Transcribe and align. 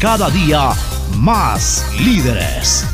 cada 0.00 0.28
día 0.28 0.72
más 1.14 1.86
líderes. 1.98 2.84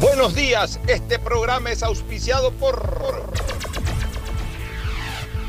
Buenos 0.00 0.34
días, 0.34 0.78
este 0.86 1.18
programa 1.18 1.70
es 1.70 1.82
auspiciado 1.82 2.52
por... 2.52 3.32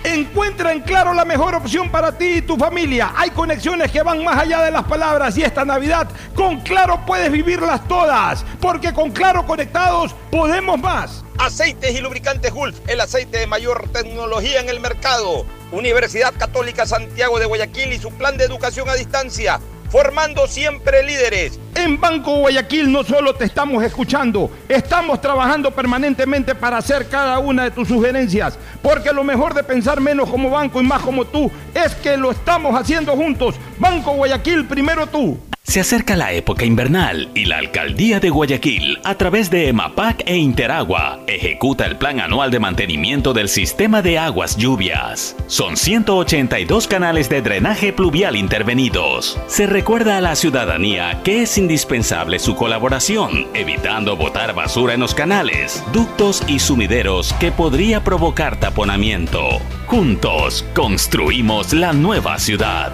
Encuentra 0.06 0.72
en 0.72 0.82
Claro 0.82 1.14
la 1.14 1.26
mejor 1.26 1.56
opción 1.56 1.90
para 1.90 2.18
ti 2.18 2.36
y 2.36 2.42
tu 2.42 2.58
familia. 2.58 3.14
Hay 3.16 3.32
conexiones 3.32 3.92
que 3.92 4.02
van 4.02 4.24
más 4.24 4.38
allá 4.38 4.62
de 4.62 4.72
las 4.72 4.84
palabras 4.84 5.38
y 5.38 5.44
esta 5.44 5.66
Navidad 5.66 6.10
con 6.36 6.62
Claro 6.62 7.06
puedes 7.06 7.32
vivirlas 7.32 7.86
todas, 7.88 8.46
porque 8.62 8.94
con 8.94 9.12
Claro 9.12 9.46
conectados 9.46 10.14
podemos 10.32 10.80
más. 10.80 11.24
Aceites 11.38 11.96
y 11.96 12.00
lubricantes 12.00 12.54
Gulf, 12.54 12.80
el 12.88 13.02
aceite 13.02 13.40
de 13.40 13.48
mayor 13.48 13.90
tecnología 13.90 14.62
en 14.62 14.70
el 14.70 14.80
mercado. 14.80 15.46
Universidad 15.74 16.36
Católica 16.38 16.86
Santiago 16.86 17.40
de 17.40 17.48
Guayaquil 17.48 17.94
y 17.94 17.98
su 17.98 18.12
plan 18.12 18.38
de 18.38 18.44
educación 18.46 18.88
a 18.90 18.94
distancia 18.94 19.60
formando 19.90 20.48
siempre 20.48 21.04
líderes. 21.04 21.60
En 21.76 22.00
Banco 22.00 22.36
Guayaquil 22.36 22.92
no 22.92 23.04
solo 23.04 23.34
te 23.34 23.46
estamos 23.46 23.84
escuchando, 23.84 24.52
estamos 24.70 25.20
trabajando 25.20 25.72
permanentemente 25.72 26.54
para 26.54 26.78
hacer 26.78 27.08
cada 27.10 27.40
una 27.40 27.64
de 27.64 27.72
tus 27.72 27.88
sugerencias, 27.88 28.60
porque 28.82 29.12
lo 29.12 29.24
mejor 29.24 29.56
de 29.56 29.64
pensar 29.64 30.00
menos 30.00 30.30
como 30.30 30.52
banco 30.52 30.80
y 30.80 30.86
más 30.86 31.02
como 31.02 31.26
tú 31.26 31.52
es 31.74 31.96
que 31.96 32.16
lo 32.16 32.32
estamos 32.32 32.80
haciendo 32.80 33.16
juntos. 33.16 33.56
Banco 33.80 34.14
Guayaquil, 34.14 34.66
primero 34.66 35.08
tú. 35.08 35.40
Se 35.66 35.80
acerca 35.80 36.18
la 36.18 36.34
época 36.34 36.66
invernal 36.66 37.30
y 37.34 37.46
la 37.46 37.58
Alcaldía 37.58 38.20
de 38.20 38.30
Guayaquil, 38.30 39.00
a 39.06 39.16
través 39.16 39.50
de 39.50 39.70
EMAPAC 39.70 40.24
e 40.28 40.36
Interagua, 40.36 41.22
ejecuta 41.26 41.86
el 41.86 41.96
plan 41.96 42.20
anual 42.20 42.52
de 42.52 42.60
mantenimiento 42.60 43.34
del 43.34 43.48
sistema 43.48 44.02
de 44.02 44.20
aguas 44.20 44.58
lluvias. 44.58 45.38
Son 45.48 45.78
182 45.78 46.88
canales 46.88 47.30
de 47.30 47.42
drenaje 47.42 47.94
pluvial 47.94 48.36
intervenidos. 48.36 49.40
Se 49.48 49.66
recuerda 49.66 50.18
a 50.18 50.22
la 50.22 50.36
ciudadanía 50.36 51.22
que 51.24 51.44
es 51.44 51.58
indispensable 51.64 52.40
su 52.40 52.56
colaboración, 52.56 53.48
evitando 53.54 54.16
botar 54.16 54.54
basura 54.54 54.94
en 54.94 55.00
los 55.00 55.16
canales, 55.16 55.84
ductos 55.92 56.44
y 56.48 56.60
sumideros 56.60 57.34
que 57.34 57.52
podría 57.52 58.04
provocar 58.04 58.60
taponamiento. 58.60 59.42
Juntos 59.88 60.64
construimos 60.76 61.74
la 61.74 61.94
nueva 61.94 62.38
ciudad 62.38 62.94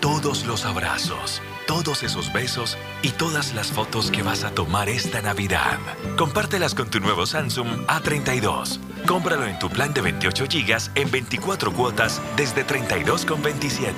todos 0.00 0.46
los 0.46 0.64
abrazos, 0.64 1.42
todos 1.68 2.02
esos 2.02 2.32
besos 2.32 2.78
y 3.02 3.10
todas 3.10 3.54
las 3.54 3.70
fotos 3.70 4.10
que 4.10 4.22
vas 4.22 4.42
a 4.42 4.50
tomar 4.50 4.88
esta 4.88 5.20
Navidad. 5.20 5.78
Compártelas 6.16 6.74
con 6.74 6.88
tu 6.90 6.98
nuevo 6.98 7.26
Samsung 7.26 7.86
A32. 7.86 8.80
Cómpralo 9.06 9.46
en 9.46 9.58
tu 9.58 9.68
plan 9.68 9.92
de 9.92 10.00
28 10.00 10.46
GB 10.46 10.90
en 10.94 11.10
24 11.10 11.72
cuotas 11.74 12.22
desde 12.36 12.66
32,27. 12.66 13.92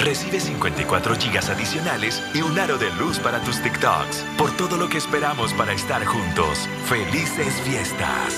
Recibe 0.00 0.40
54 0.40 1.14
GB 1.14 1.50
adicionales 1.52 2.20
y 2.34 2.42
un 2.42 2.58
aro 2.58 2.76
de 2.76 2.90
luz 2.94 3.20
para 3.20 3.40
tus 3.40 3.62
TikToks. 3.62 4.24
Por 4.36 4.50
todo 4.56 4.76
lo 4.76 4.88
que 4.88 4.98
esperamos 4.98 5.54
para 5.54 5.72
estar 5.72 6.04
juntos. 6.04 6.68
Felices 6.86 7.54
fiestas. 7.62 8.34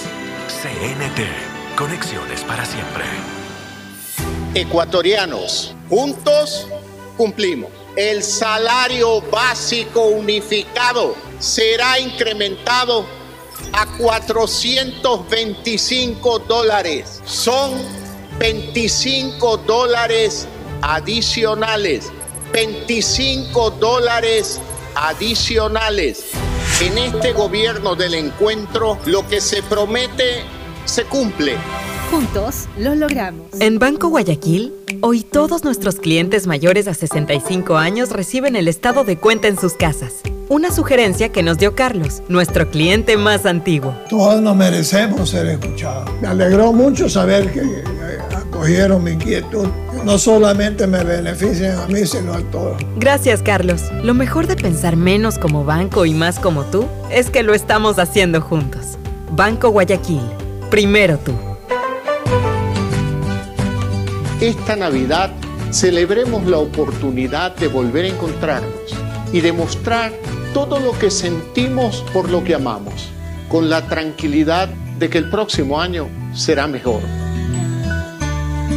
CNT. 0.47 1.75
Conexiones 1.75 2.43
para 2.43 2.67
siempre. 2.67 3.05
Ecuatorianos, 4.55 5.75
juntos 5.89 6.69
cumplimos. 7.17 7.88
El 7.99 8.23
salario 8.23 9.21
básico 9.23 10.03
unificado 10.03 11.17
será 11.41 11.99
incrementado 11.99 13.05
a 13.73 13.87
425 13.99 16.39
dólares. 16.39 17.21
Son 17.25 17.73
25 18.39 19.57
dólares 19.57 20.47
adicionales. 20.81 22.13
25 22.53 23.71
dólares 23.71 24.61
adicionales. 24.95 26.27
En 26.81 26.99
este 26.99 27.33
gobierno 27.33 27.97
del 27.97 28.15
encuentro, 28.15 28.97
lo 29.07 29.27
que 29.27 29.41
se 29.41 29.61
promete 29.65 30.45
se 30.85 31.05
cumple. 31.07 31.57
Juntos 32.11 32.69
lo 32.79 32.95
logramos. 32.95 33.49
En 33.61 33.79
Banco 33.79 34.09
Guayaquil, 34.09 34.73
hoy 35.03 35.21
todos 35.21 35.63
nuestros 35.63 35.97
clientes 35.97 36.47
mayores 36.47 36.89
a 36.89 36.95
65 36.95 37.77
años 37.77 38.11
reciben 38.11 38.57
el 38.57 38.67
estado 38.67 39.05
de 39.05 39.19
cuenta 39.19 39.47
en 39.47 39.59
sus 39.59 39.75
casas. 39.75 40.23
Una 40.49 40.73
sugerencia 40.73 41.29
que 41.29 41.43
nos 41.43 41.59
dio 41.59 41.75
Carlos, 41.75 42.23
nuestro 42.29 42.71
cliente 42.71 43.19
más 43.19 43.45
antiguo. 43.45 43.95
Todos 44.09 44.41
nos 44.41 44.57
merecemos 44.57 45.29
ser 45.29 45.49
escuchados. 45.49 46.11
Me 46.23 46.29
alegró 46.29 46.73
mucho 46.73 47.11
saber 47.11 47.53
que 47.53 47.61
eh, 47.61 48.19
acogieron 48.35 49.05
mi 49.05 49.11
inquietud. 49.11 49.69
No 50.03 50.17
solamente 50.17 50.87
me 50.87 51.05
benefician 51.05 51.79
a 51.79 51.87
mí, 51.89 52.07
sino 52.07 52.33
a 52.33 52.41
todos. 52.51 52.81
Gracias, 52.97 53.43
Carlos. 53.43 53.83
Lo 54.03 54.15
mejor 54.15 54.47
de 54.47 54.57
pensar 54.57 54.97
menos 54.97 55.39
como 55.39 55.67
banco 55.67 56.07
y 56.07 56.15
más 56.15 56.39
como 56.39 56.65
tú 56.65 56.87
es 57.11 57.29
que 57.29 57.43
lo 57.43 57.53
estamos 57.53 57.99
haciendo 57.99 58.41
juntos. 58.41 58.97
Banco 59.31 59.69
Guayaquil. 59.69 60.23
Primero 60.71 61.19
tú. 61.19 61.35
Esta 64.41 64.77
Navidad 64.77 65.33
celebremos 65.73 66.47
la 66.47 66.59
oportunidad 66.59 67.57
de 67.57 67.67
volver 67.67 68.05
a 68.05 68.09
encontrarnos 68.09 68.95
y 69.33 69.41
demostrar 69.41 70.13
todo 70.55 70.79
lo 70.79 70.97
que 70.97 71.11
sentimos 71.11 72.05
por 72.13 72.31
lo 72.31 72.45
que 72.45 72.55
amamos, 72.55 73.09
con 73.49 73.69
la 73.69 73.89
tranquilidad 73.89 74.69
de 74.69 75.11
que 75.11 75.19
el 75.19 75.29
próximo 75.29 75.81
año 75.81 76.09
será 76.35 76.69
mejor. 76.69 77.01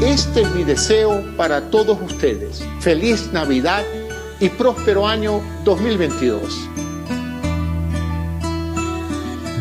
Este 0.03 0.41
es 0.41 0.51
mi 0.55 0.63
deseo 0.63 1.23
para 1.37 1.69
todos 1.69 1.99
ustedes. 2.01 2.65
Feliz 2.79 3.31
Navidad 3.31 3.83
y 4.39 4.49
próspero 4.49 5.07
año 5.07 5.41
2022. 5.63 6.41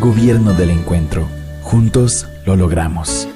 Gobierno 0.00 0.54
del 0.54 0.70
Encuentro. 0.70 1.28
Juntos 1.60 2.26
lo 2.46 2.56
logramos. 2.56 3.28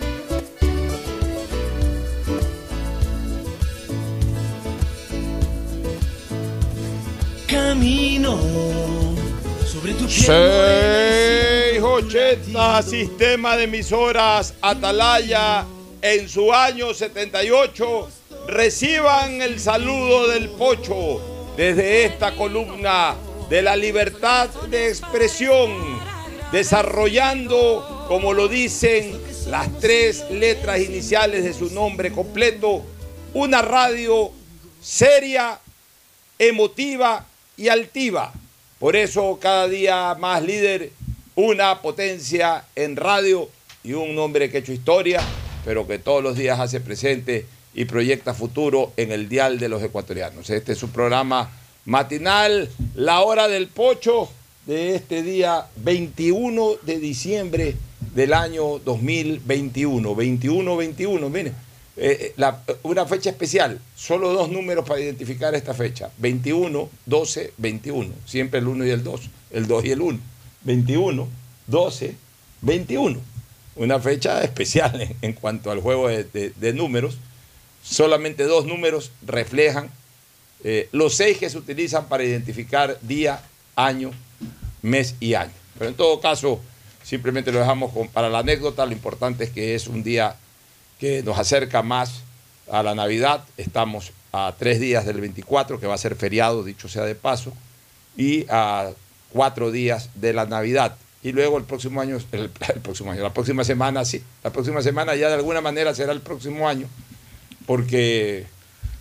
680 10.25 12.83
Sistema 12.83 13.57
de 13.59 13.65
emisoras 13.65 14.55
Atalaya 14.62 15.67
en 16.01 16.31
su 16.31 16.51
año 16.51 16.95
78 16.95 18.09
reciban 18.49 19.43
el 19.43 19.61
saludo 19.61 20.29
del 20.29 20.49
Pocho 20.49 21.21
desde 21.59 22.07
esta 22.07 22.34
columna 22.37 23.17
de 23.51 23.61
la 23.61 23.77
libertad 23.77 24.49
de 24.71 24.89
expresión 24.89 26.01
desarrollando 26.51 28.07
como 28.09 28.33
lo 28.33 28.49
dicen 28.49 29.21
las 29.49 29.79
tres 29.79 30.25
letras 30.31 30.81
iniciales 30.81 31.45
de 31.45 31.53
su 31.53 31.69
nombre 31.75 32.11
completo 32.11 32.83
una 33.34 33.61
radio 33.61 34.33
seria 34.81 35.61
emotiva 36.39 37.27
y 37.59 37.69
altiva. 37.69 38.33
Por 38.79 38.97
eso 38.97 39.39
cada 39.41 39.69
día 39.69 40.15
más 40.19 40.43
líder, 40.43 40.91
una 41.37 41.81
potencia 41.81 42.65
en 42.75 42.97
radio 42.97 43.49
y 43.83 43.93
un 43.93 44.19
hombre 44.19 44.51
que 44.51 44.57
ha 44.57 44.61
hecho 44.61 44.73
historia, 44.73 45.23
pero 45.65 45.87
que 45.87 45.99
todos 45.99 46.23
los 46.23 46.37
días 46.37 46.59
hace 46.59 46.81
presente 46.81 47.47
y 47.75 47.84
proyecta 47.84 48.34
futuro 48.34 48.93
en 48.97 49.13
el 49.13 49.29
dial 49.29 49.59
de 49.59 49.69
los 49.69 49.83
ecuatorianos. 49.83 50.51
Este 50.51 50.73
es 50.73 50.79
su 50.79 50.91
programa 50.91 51.51
matinal, 51.84 52.69
La 52.95 53.21
Hora 53.21 53.49
del 53.49 53.69
Pocho, 53.69 54.29
de 54.67 54.95
este 54.95 55.23
día 55.23 55.67
21 55.77 56.77
de 56.83 56.99
diciembre 56.99 57.77
del 58.15 58.33
año 58.33 58.79
2021. 58.79 60.15
21-21, 60.15 61.31
miren 61.31 61.55
eh, 61.97 62.34
eh, 62.37 62.75
una 62.82 63.06
fecha 63.06 63.31
especial, 63.31 63.81
solo 63.95 64.33
dos 64.33 64.48
números 64.48 64.86
para 64.86 65.01
identificar 65.01 65.54
esta 65.54 65.74
fecha, 65.74 66.10
21, 66.19 66.89
12, 67.07 67.53
21, 67.57 68.13
siempre 68.27 68.59
el 68.59 68.66
1 68.66 68.86
y 68.86 68.91
el 68.91 69.04
2, 69.04 69.21
el 69.53 69.66
2 69.69 69.84
y 69.84 69.91
el 69.92 70.01
1, 70.01 70.19
21, 70.63 71.28
12, 71.69 72.15
21, 72.63 73.21
una 73.77 74.01
fecha 74.01 74.42
especial 74.42 75.16
en, 75.22 75.33
cuanto 75.34 75.71
al 75.71 75.80
juego 75.80 76.09
de, 76.09 76.72
números, 76.74 77.19
solamente 77.83 78.45
dos 78.45 78.66
números 78.66 79.13
reflejan 79.24 79.89
eh, 80.65 80.89
los 80.91 81.15
seis 81.15 81.39
que 81.39 81.51
se 81.51 81.59
utilizan 81.59 82.09
para 82.09 82.24
identificar 82.24 82.98
día, 83.03 83.41
año, 83.77 84.10
mes 84.83 85.15
y 85.21 85.34
año. 85.34 85.53
Pero 85.78 85.91
en 85.91 85.97
todo 85.97 86.21
caso, 86.21 86.60
simplemente 87.04 87.53
lo 87.53 87.60
dejamos 87.60 87.92
para 88.09 88.30
la 88.30 88.39
anécdota, 88.39 88.86
lo 88.86 88.92
importante 88.92 89.45
es 89.45 89.51
que 89.51 89.74
es 89.74 89.86
un 89.86 90.03
día 90.03 90.36
que 90.99 91.23
nos 91.23 91.39
acerca 91.39 91.83
más 91.83 92.23
a 92.71 92.83
la 92.83 92.95
Navidad. 92.95 93.45
Estamos 93.57 94.13
a 94.33 94.55
tres 94.59 94.81
días 94.81 95.07
del 95.07 95.21
24, 95.21 95.79
que 95.79 95.87
va 95.87 95.95
a 95.95 95.99
ser 95.99 96.17
feriado, 96.17 96.65
dicho 96.65 96.89
sea 96.89 97.05
de 97.05 97.15
paso, 97.15 97.53
y 98.17 98.47
a 98.49 98.91
cuatro 99.31 99.71
días 99.71 100.11
de 100.15 100.33
la 100.33 100.47
Navidad. 100.47 100.97
Y 101.23 101.33
luego 101.33 101.57
el 101.59 101.65
próximo 101.65 102.01
año, 102.01 102.19
el, 102.33 102.51
próximo 102.83 103.13
año, 103.13 103.23
la 103.23 103.33
próxima 103.33 103.65
semana, 103.65 104.05
sí, 104.05 104.23
la 104.43 104.53
próxima 104.53 104.83
semana 104.83 105.15
ya 105.15 105.29
de 105.29 105.35
alguna 105.35 105.61
manera 105.61 105.95
será 105.95 106.13
el 106.13 106.21
próximo 106.21 106.69
año, 106.69 106.87
porque 107.67 108.47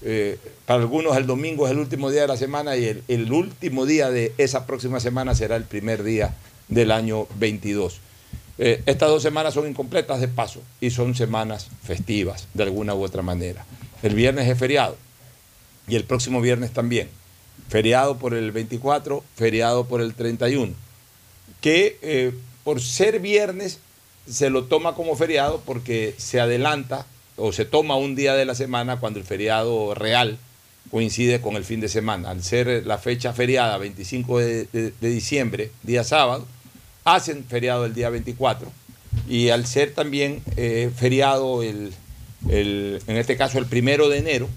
eh, 0.03 0.37
para 0.65 0.81
algunos 0.81 1.17
el 1.17 1.27
domingo 1.27 1.65
es 1.65 1.71
el 1.71 1.79
último 1.79 2.09
día 2.09 2.21
de 2.21 2.27
la 2.27 2.37
semana 2.37 2.77
y 2.77 2.85
el, 2.85 3.03
el 3.07 3.31
último 3.31 3.85
día 3.85 4.09
de 4.09 4.33
esa 4.37 4.65
próxima 4.65 4.99
semana 4.99 5.35
será 5.35 5.55
el 5.55 5.63
primer 5.63 6.03
día 6.03 6.33
del 6.69 6.91
año 6.91 7.27
22. 7.39 7.99
Eh, 8.57 8.83
estas 8.85 9.09
dos 9.09 9.23
semanas 9.23 9.53
son 9.53 9.67
incompletas 9.67 10.21
de 10.21 10.27
paso 10.27 10.61
y 10.79 10.91
son 10.91 11.15
semanas 11.15 11.69
festivas 11.83 12.47
de 12.53 12.63
alguna 12.63 12.93
u 12.93 13.03
otra 13.03 13.21
manera. 13.21 13.65
El 14.03 14.15
viernes 14.15 14.47
es 14.47 14.57
feriado 14.57 14.97
y 15.87 15.95
el 15.95 16.03
próximo 16.03 16.41
viernes 16.41 16.71
también. 16.71 17.09
Feriado 17.69 18.17
por 18.17 18.33
el 18.33 18.51
24, 18.51 19.23
feriado 19.35 19.85
por 19.85 20.01
el 20.01 20.13
31. 20.13 20.73
Que 21.61 21.97
eh, 22.01 22.33
por 22.63 22.81
ser 22.81 23.19
viernes 23.19 23.79
se 24.29 24.49
lo 24.49 24.65
toma 24.65 24.95
como 24.95 25.15
feriado 25.15 25.61
porque 25.65 26.15
se 26.17 26.39
adelanta 26.39 27.05
o 27.35 27.51
se 27.51 27.65
toma 27.65 27.95
un 27.95 28.15
día 28.15 28.35
de 28.35 28.45
la 28.45 28.55
semana 28.55 28.99
cuando 28.99 29.19
el 29.19 29.25
feriado 29.25 29.95
real 29.95 30.37
coincide 30.91 31.41
con 31.41 31.55
el 31.55 31.65
fin 31.65 31.79
de 31.79 31.89
semana. 31.89 32.29
Al 32.29 32.43
ser 32.43 32.85
la 32.85 32.97
fecha 32.97 33.33
feriada 33.33 33.77
25 33.77 34.39
de, 34.39 34.93
diciembre, 35.01 35.71
día 35.81 36.03
sábado, 36.03 36.45
hacen 37.03 37.43
feriado 37.45 37.85
el 37.85 37.93
día 37.93 38.09
24 38.09 38.71
y 39.27 39.49
al 39.49 39.65
ser 39.65 39.93
también 39.93 40.41
eh, 40.57 40.91
feriado 40.95 41.63
el, 41.63 41.93
el- 42.49 43.01
en 43.07 43.17
este 43.17 43.37
caso 43.37 43.57
el 43.59 43.65
primero 43.65 44.09
de 44.09 44.17
enero, 44.19 44.49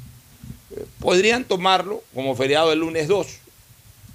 eh, 0.77 0.85
podrían 0.99 1.45
tomarlo 1.45 2.03
como 2.15 2.35
feriado 2.35 2.73
el 2.73 2.81
lunes 2.81 3.09
2, 3.09 3.27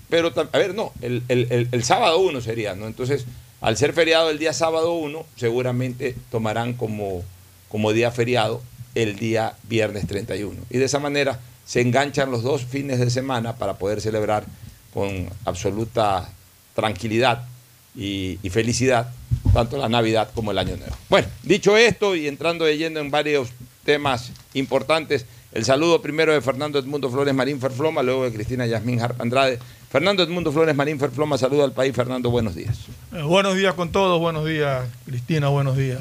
pero 0.09 0.31
a 0.35 0.57
ver, 0.57 0.73
no, 0.75 0.91
el- 1.01 1.23
el 1.29 1.83
sábado 1.83 2.19
1 2.19 2.41
sería, 2.41 2.75
¿no? 2.75 2.87
Entonces, 2.87 3.25
al 3.61 3.77
ser 3.77 3.93
feriado 3.93 4.29
el 4.29 4.39
día 4.39 4.53
sábado 4.53 4.93
1, 4.93 5.25
seguramente 5.35 6.15
tomarán 6.31 6.73
como, 6.73 7.23
como 7.69 7.93
día 7.93 8.11
feriado 8.11 8.61
el 8.95 9.15
día 9.17 9.55
viernes 9.69 10.07
31. 10.07 10.59
Y 10.69 10.77
de 10.79 10.85
esa 10.85 10.99
manera 10.99 11.39
se 11.65 11.79
enganchan 11.81 12.31
los 12.31 12.43
dos 12.43 12.65
fines 12.65 12.99
de 12.99 13.09
semana 13.09 13.55
para 13.55 13.75
poder 13.75 14.01
celebrar 14.01 14.45
con 14.93 15.29
absoluta 15.45 16.27
tranquilidad 16.75 17.47
y, 17.95 18.37
felicidad 18.49 19.11
tanto 19.53 19.77
la 19.77 19.89
Navidad 19.89 20.29
como 20.33 20.51
el 20.51 20.57
Año 20.57 20.77
Nuevo. 20.77 20.95
Bueno, 21.09 21.27
dicho 21.43 21.75
esto 21.75 22.15
y 22.15 22.27
entrando 22.27 22.69
lleno 22.69 22.99
en 22.99 23.11
varios 23.11 23.49
temas 23.83 24.31
importantes, 24.53 25.25
el 25.51 25.65
saludo 25.65 26.01
primero 26.01 26.31
de 26.31 26.41
Fernando 26.41 26.79
Edmundo 26.79 27.09
Flores 27.09 27.33
Marín 27.33 27.59
Ferfloma, 27.59 28.01
luego 28.01 28.23
de 28.23 28.31
Cristina 28.31 28.65
Yasmín 28.65 29.01
Harp 29.01 29.19
Andrade. 29.19 29.59
Fernando 29.89 30.23
Edmundo 30.23 30.53
Flores 30.53 30.73
Marín 30.73 30.99
Ferfloma, 30.99 31.37
saludo 31.37 31.65
al 31.65 31.73
país. 31.73 31.93
Fernando, 31.93 32.29
buenos 32.29 32.55
días. 32.55 32.77
Eh, 33.13 33.21
buenos 33.23 33.57
días 33.57 33.73
con 33.73 33.91
todos, 33.91 34.19
buenos 34.21 34.45
días 34.45 34.87
Cristina, 35.05 35.49
buenos 35.49 35.75
días 35.75 35.99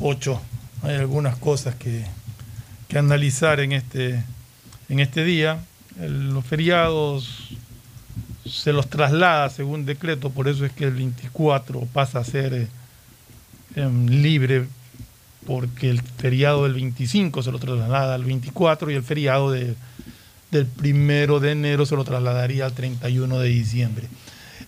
Ocho. 0.00 0.40
Hay 0.82 0.94
algunas 0.94 1.36
cosas 1.36 1.74
que, 1.74 2.06
que 2.88 2.96
analizar 2.96 3.60
en 3.60 3.72
este, 3.72 4.24
en 4.88 5.00
este 5.00 5.24
día. 5.24 5.62
Los 5.98 6.46
feriados 6.46 7.50
se 8.50 8.72
los 8.72 8.88
traslada 8.90 9.48
según 9.50 9.86
decreto, 9.86 10.30
por 10.30 10.48
eso 10.48 10.64
es 10.66 10.72
que 10.72 10.84
el 10.84 10.92
24 10.94 11.80
pasa 11.92 12.18
a 12.18 12.24
ser 12.24 12.52
eh, 12.54 12.66
em, 13.76 14.06
libre, 14.08 14.66
porque 15.46 15.88
el 15.90 16.02
feriado 16.02 16.64
del 16.64 16.74
25 16.74 17.42
se 17.42 17.50
lo 17.52 17.58
traslada 17.58 18.14
al 18.14 18.24
24 18.24 18.90
y 18.90 18.94
el 18.94 19.02
feriado 19.02 19.50
de- 19.50 19.74
del 20.50 20.66
primero 20.66 21.38
de 21.40 21.52
enero 21.52 21.86
se 21.86 21.94
lo 21.96 22.04
trasladaría 22.04 22.66
al 22.66 22.72
31 22.72 23.38
de 23.38 23.48
diciembre. 23.48 24.08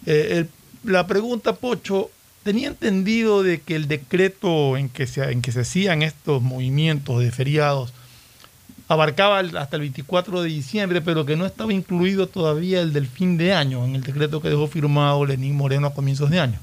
Eh, 0.07 0.47
la 0.85 1.07
pregunta, 1.07 1.55
Pocho, 1.55 2.11
tenía 2.45 2.69
entendido 2.69 3.43
de 3.43 3.61
que 3.61 3.75
el 3.77 3.89
decreto 3.89 4.77
en 4.77 4.89
que 4.89 5.07
se, 5.07 5.23
en 5.31 5.43
que 5.43 5.53
se 5.53 5.61
hacían 5.61 6.03
estos 6.03 6.41
movimientos 6.43 7.21
de 7.21 7.31
feriados 7.33 7.93
abarcaba 8.89 9.39
hasta 9.41 9.77
el 9.77 9.81
24 9.83 10.43
de 10.43 10.49
diciembre, 10.49 11.01
pero 11.01 11.25
que 11.25 11.37
no 11.37 11.47
estaba 11.47 11.73
incluido 11.73 12.27
todavía 12.27 12.81
el 12.81 12.93
del 12.93 13.07
fin 13.07 13.37
de 13.39 13.55
año, 13.55 13.85
en 13.85 13.95
el 13.97 14.03
decreto 14.03 14.41
que 14.43 14.49
dejó 14.51 14.67
firmado 14.69 15.25
Lenín 15.25 15.57
Moreno 15.57 15.87
a 15.87 15.95
comienzos 15.95 16.31
de 16.31 16.41
año. 16.41 16.59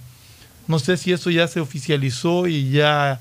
No 0.68 0.78
sé 0.80 0.98
si 0.98 1.12
eso 1.12 1.30
ya 1.32 1.48
se 1.48 1.60
oficializó 1.60 2.46
y 2.48 2.70
ya, 2.70 3.20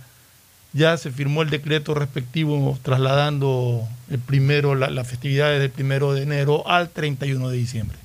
ya 0.74 0.96
se 0.98 1.10
firmó 1.10 1.40
el 1.42 1.48
decreto 1.50 1.94
respectivo 1.94 2.78
trasladando 2.82 3.88
el 4.10 4.18
primero, 4.18 4.74
la- 4.74 4.90
las 4.90 5.08
festividades 5.08 5.60
del 5.60 5.70
primero 5.70 6.12
de 6.12 6.22
enero 6.24 6.68
al 6.68 6.90
31 6.90 7.48
de 7.48 7.56
diciembre. 7.56 7.96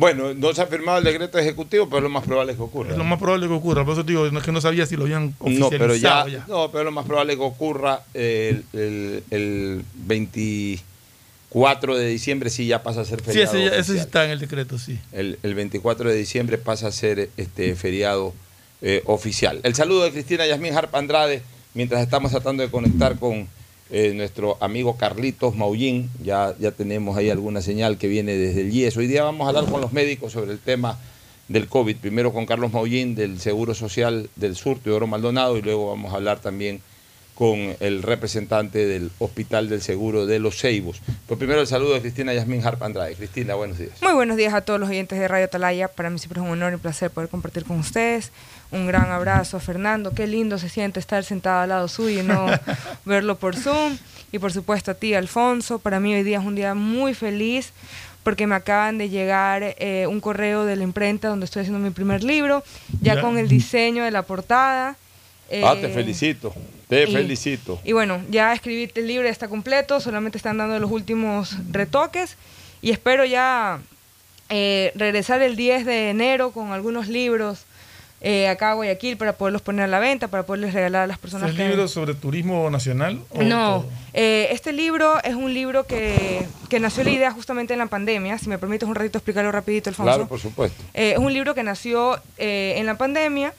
Bueno, 0.00 0.32
no 0.32 0.54
se 0.54 0.62
ha 0.62 0.66
firmado 0.66 0.96
el 0.96 1.04
decreto 1.04 1.36
ejecutivo, 1.38 1.86
pero 1.90 2.00
lo 2.00 2.08
más 2.08 2.24
probable 2.24 2.52
es 2.52 2.56
que 2.58 2.64
ocurra. 2.64 2.92
Es 2.92 2.96
lo 2.96 3.04
más 3.04 3.18
probable 3.18 3.46
que 3.48 3.52
ocurra. 3.52 3.84
Por 3.84 3.92
eso 3.92 4.02
digo, 4.02 4.30
no 4.30 4.38
es 4.38 4.44
que 4.46 4.50
no 4.50 4.62
sabía 4.62 4.86
si 4.86 4.96
lo 4.96 5.02
habían 5.04 5.34
No, 5.38 5.66
oficializado 5.66 5.78
pero 5.78 5.94
ya, 5.96 6.26
ya. 6.26 6.44
no, 6.48 6.70
pero 6.72 6.84
lo 6.84 6.90
más 6.90 7.04
probable 7.04 7.34
es 7.34 7.38
que 7.38 7.44
ocurra 7.44 8.02
el, 8.14 8.64
el, 8.72 9.22
el 9.30 9.84
24 9.94 11.96
de 11.96 12.06
diciembre, 12.08 12.50
sí 12.50 12.66
ya 12.66 12.82
pasa 12.82 13.00
a 13.02 13.04
ser 13.04 13.20
Sí, 13.20 13.26
feriado. 13.26 13.56
ese, 13.56 13.66
ese 13.66 13.74
sí 13.74 13.80
oficial. 13.80 13.98
está 14.06 14.24
en 14.24 14.30
el 14.30 14.38
decreto, 14.38 14.78
sí. 14.78 14.98
El, 15.12 15.38
el 15.42 15.54
24 15.54 16.08
de 16.08 16.16
diciembre 16.16 16.58
pasa 16.58 16.86
a 16.86 16.92
ser 16.92 17.30
este 17.36 17.74
feriado 17.74 18.32
eh, 18.82 19.02
oficial. 19.06 19.60
El 19.64 19.74
saludo 19.74 20.04
de 20.04 20.12
Cristina 20.12 20.46
Yasmín 20.46 20.76
Harp 20.76 20.94
Andrade, 20.94 21.42
mientras 21.74 22.00
estamos 22.02 22.30
tratando 22.30 22.62
de 22.62 22.70
conectar 22.70 23.18
con 23.18 23.48
eh, 23.90 24.12
nuestro 24.14 24.56
amigo 24.60 24.96
Carlitos 24.96 25.56
Maullín. 25.56 26.10
Ya, 26.22 26.54
ya 26.58 26.70
tenemos 26.70 27.16
ahí 27.16 27.30
alguna 27.30 27.62
señal 27.62 27.98
que 27.98 28.08
viene 28.08 28.36
desde 28.36 28.62
el 28.62 28.74
IES. 28.74 28.96
Hoy 28.96 29.06
día 29.06 29.24
vamos 29.24 29.46
a 29.46 29.48
hablar 29.48 29.70
con 29.70 29.80
los 29.80 29.92
médicos 29.92 30.32
sobre 30.32 30.52
el 30.52 30.58
tema 30.58 30.98
del 31.48 31.66
COVID. 31.68 31.96
Primero 31.96 32.32
con 32.32 32.46
Carlos 32.46 32.72
Maullín 32.72 33.14
del 33.14 33.40
Seguro 33.40 33.74
Social 33.74 34.30
del 34.36 34.56
Sur, 34.56 34.78
Teodoro 34.78 35.06
Maldonado, 35.06 35.56
y 35.56 35.62
luego 35.62 35.88
vamos 35.88 36.12
a 36.12 36.16
hablar 36.16 36.38
también 36.38 36.80
con 37.40 37.74
el 37.80 38.02
representante 38.02 38.86
del 38.86 39.10
Hospital 39.18 39.70
del 39.70 39.80
Seguro 39.80 40.26
de 40.26 40.38
Los 40.38 40.60
Ceibos. 40.60 41.00
Pero 41.26 41.38
primero 41.38 41.62
el 41.62 41.66
saludo 41.66 41.94
de 41.94 42.02
Cristina 42.02 42.34
Yasmín 42.34 42.62
Harp 42.62 42.82
Andrade. 42.82 43.14
Cristina, 43.14 43.54
buenos 43.54 43.78
días. 43.78 43.92
Muy 44.02 44.12
buenos 44.12 44.36
días 44.36 44.52
a 44.52 44.60
todos 44.60 44.78
los 44.78 44.90
oyentes 44.90 45.18
de 45.18 45.26
Radio 45.26 45.46
Atalaya. 45.46 45.88
Para 45.88 46.10
mí 46.10 46.18
siempre 46.18 46.40
es 46.40 46.46
un 46.46 46.52
honor 46.52 46.72
y 46.72 46.74
un 46.74 46.82
placer 46.82 47.10
poder 47.10 47.30
compartir 47.30 47.64
con 47.64 47.78
ustedes. 47.78 48.30
Un 48.72 48.86
gran 48.86 49.10
abrazo 49.10 49.56
a 49.56 49.60
Fernando. 49.60 50.12
Qué 50.12 50.26
lindo 50.26 50.58
se 50.58 50.68
siente 50.68 51.00
estar 51.00 51.24
sentado 51.24 51.60
al 51.62 51.68
lado 51.70 51.88
suyo 51.88 52.20
y 52.20 52.22
no 52.22 52.46
verlo 53.04 53.36
por 53.36 53.56
Zoom. 53.56 53.96
Y 54.32 54.38
por 54.38 54.52
supuesto 54.52 54.92
a 54.92 54.94
ti, 54.94 55.14
Alfonso. 55.14 55.80
Para 55.80 55.98
mí 55.98 56.14
hoy 56.14 56.22
día 56.22 56.38
es 56.38 56.44
un 56.44 56.54
día 56.54 56.74
muy 56.74 57.14
feliz 57.14 57.72
porque 58.22 58.46
me 58.46 58.54
acaban 58.54 58.98
de 58.98 59.08
llegar 59.08 59.74
eh, 59.78 60.06
un 60.08 60.20
correo 60.20 60.64
de 60.66 60.76
la 60.76 60.84
imprenta 60.84 61.28
donde 61.28 61.46
estoy 61.46 61.62
haciendo 61.62 61.80
mi 61.80 61.90
primer 61.90 62.22
libro, 62.22 62.62
ya, 63.00 63.14
Ya. 63.16 63.20
con 63.22 63.38
el 63.38 63.48
diseño 63.48 64.04
de 64.04 64.10
la 64.10 64.22
portada. 64.22 64.96
ah, 65.64 65.74
te 65.80 65.86
Eh, 65.86 65.94
felicito, 65.94 66.54
te 66.88 67.08
y- 67.08 67.12
felicito. 67.12 67.80
y 67.82 67.92
bueno, 67.92 68.20
ya 68.30 68.52
escribí 68.52 68.88
el 68.94 69.06
libro, 69.08 69.24
ya 69.24 69.32
está 69.32 69.48
completo, 69.48 69.98
solamente 70.00 70.36
están 70.38 70.58
dando 70.58 70.78
los 70.78 70.90
últimos 70.92 71.56
retoques 71.72 72.36
y 72.82 72.90
espero 72.92 73.24
ya 73.24 73.80
eh, 74.50 74.92
regresar 74.94 75.40
el 75.42 75.56
10 75.56 75.86
de 75.86 76.10
enero 76.10 76.50
con 76.52 76.72
algunos 76.72 77.08
libros 77.08 77.64
eh, 78.22 78.48
acá 78.48 78.72
a 78.72 78.74
Guayaquil 78.74 79.16
para 79.16 79.32
poderlos 79.32 79.62
poner 79.62 79.84
a 79.84 79.88
la 79.88 79.98
venta, 79.98 80.28
para 80.28 80.44
poderles 80.44 80.74
regalar 80.74 81.04
a 81.04 81.06
las 81.06 81.18
personas 81.18 81.50
¿Es 81.50 81.56
que... 81.56 81.68
libro 81.68 81.88
sobre 81.88 82.14
turismo 82.14 82.68
nacional? 82.68 83.22
o 83.30 83.42
No, 83.42 83.86
eh, 84.12 84.48
este 84.50 84.72
libro 84.72 85.22
es 85.24 85.34
un 85.34 85.54
libro 85.54 85.86
que, 85.86 86.46
que 86.68 86.80
nació 86.80 87.02
la 87.04 87.10
idea 87.10 87.30
justamente 87.32 87.72
en 87.72 87.78
la 87.78 87.86
pandemia. 87.86 88.38
Si 88.38 88.48
me 88.48 88.58
permites 88.58 88.88
un 88.88 88.94
ratito 88.94 89.18
explicarlo 89.18 89.50
rapidito, 89.52 89.88
Alfonso. 89.90 90.12
Claro, 90.12 90.28
por 90.28 90.38
supuesto. 90.38 90.82
Eh, 90.92 91.12
es 91.12 91.18
un 91.18 91.32
libro 91.32 91.54
que 91.54 91.62
nació 91.62 92.20
eh, 92.36 92.74
en 92.76 92.86
la 92.86 92.98
pandemia, 92.98 93.54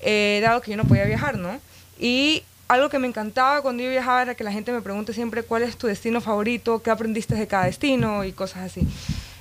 eh, 0.00 0.40
dado 0.42 0.60
que 0.62 0.70
yo 0.70 0.76
no 0.76 0.84
podía 0.84 1.04
viajar, 1.04 1.36
¿no? 1.36 1.58
Y 1.98 2.44
algo 2.68 2.88
que 2.88 2.98
me 2.98 3.08
encantaba 3.08 3.62
cuando 3.62 3.82
yo 3.82 3.90
viajaba 3.90 4.22
era 4.22 4.34
que 4.34 4.44
la 4.44 4.52
gente 4.52 4.72
me 4.72 4.82
pregunte 4.82 5.12
siempre 5.12 5.42
cuál 5.42 5.62
es 5.62 5.76
tu 5.76 5.86
destino 5.86 6.20
favorito, 6.20 6.82
qué 6.82 6.90
aprendiste 6.90 7.34
de 7.34 7.46
cada 7.46 7.64
destino 7.64 8.24
y 8.24 8.32
cosas 8.32 8.64
así. 8.64 8.86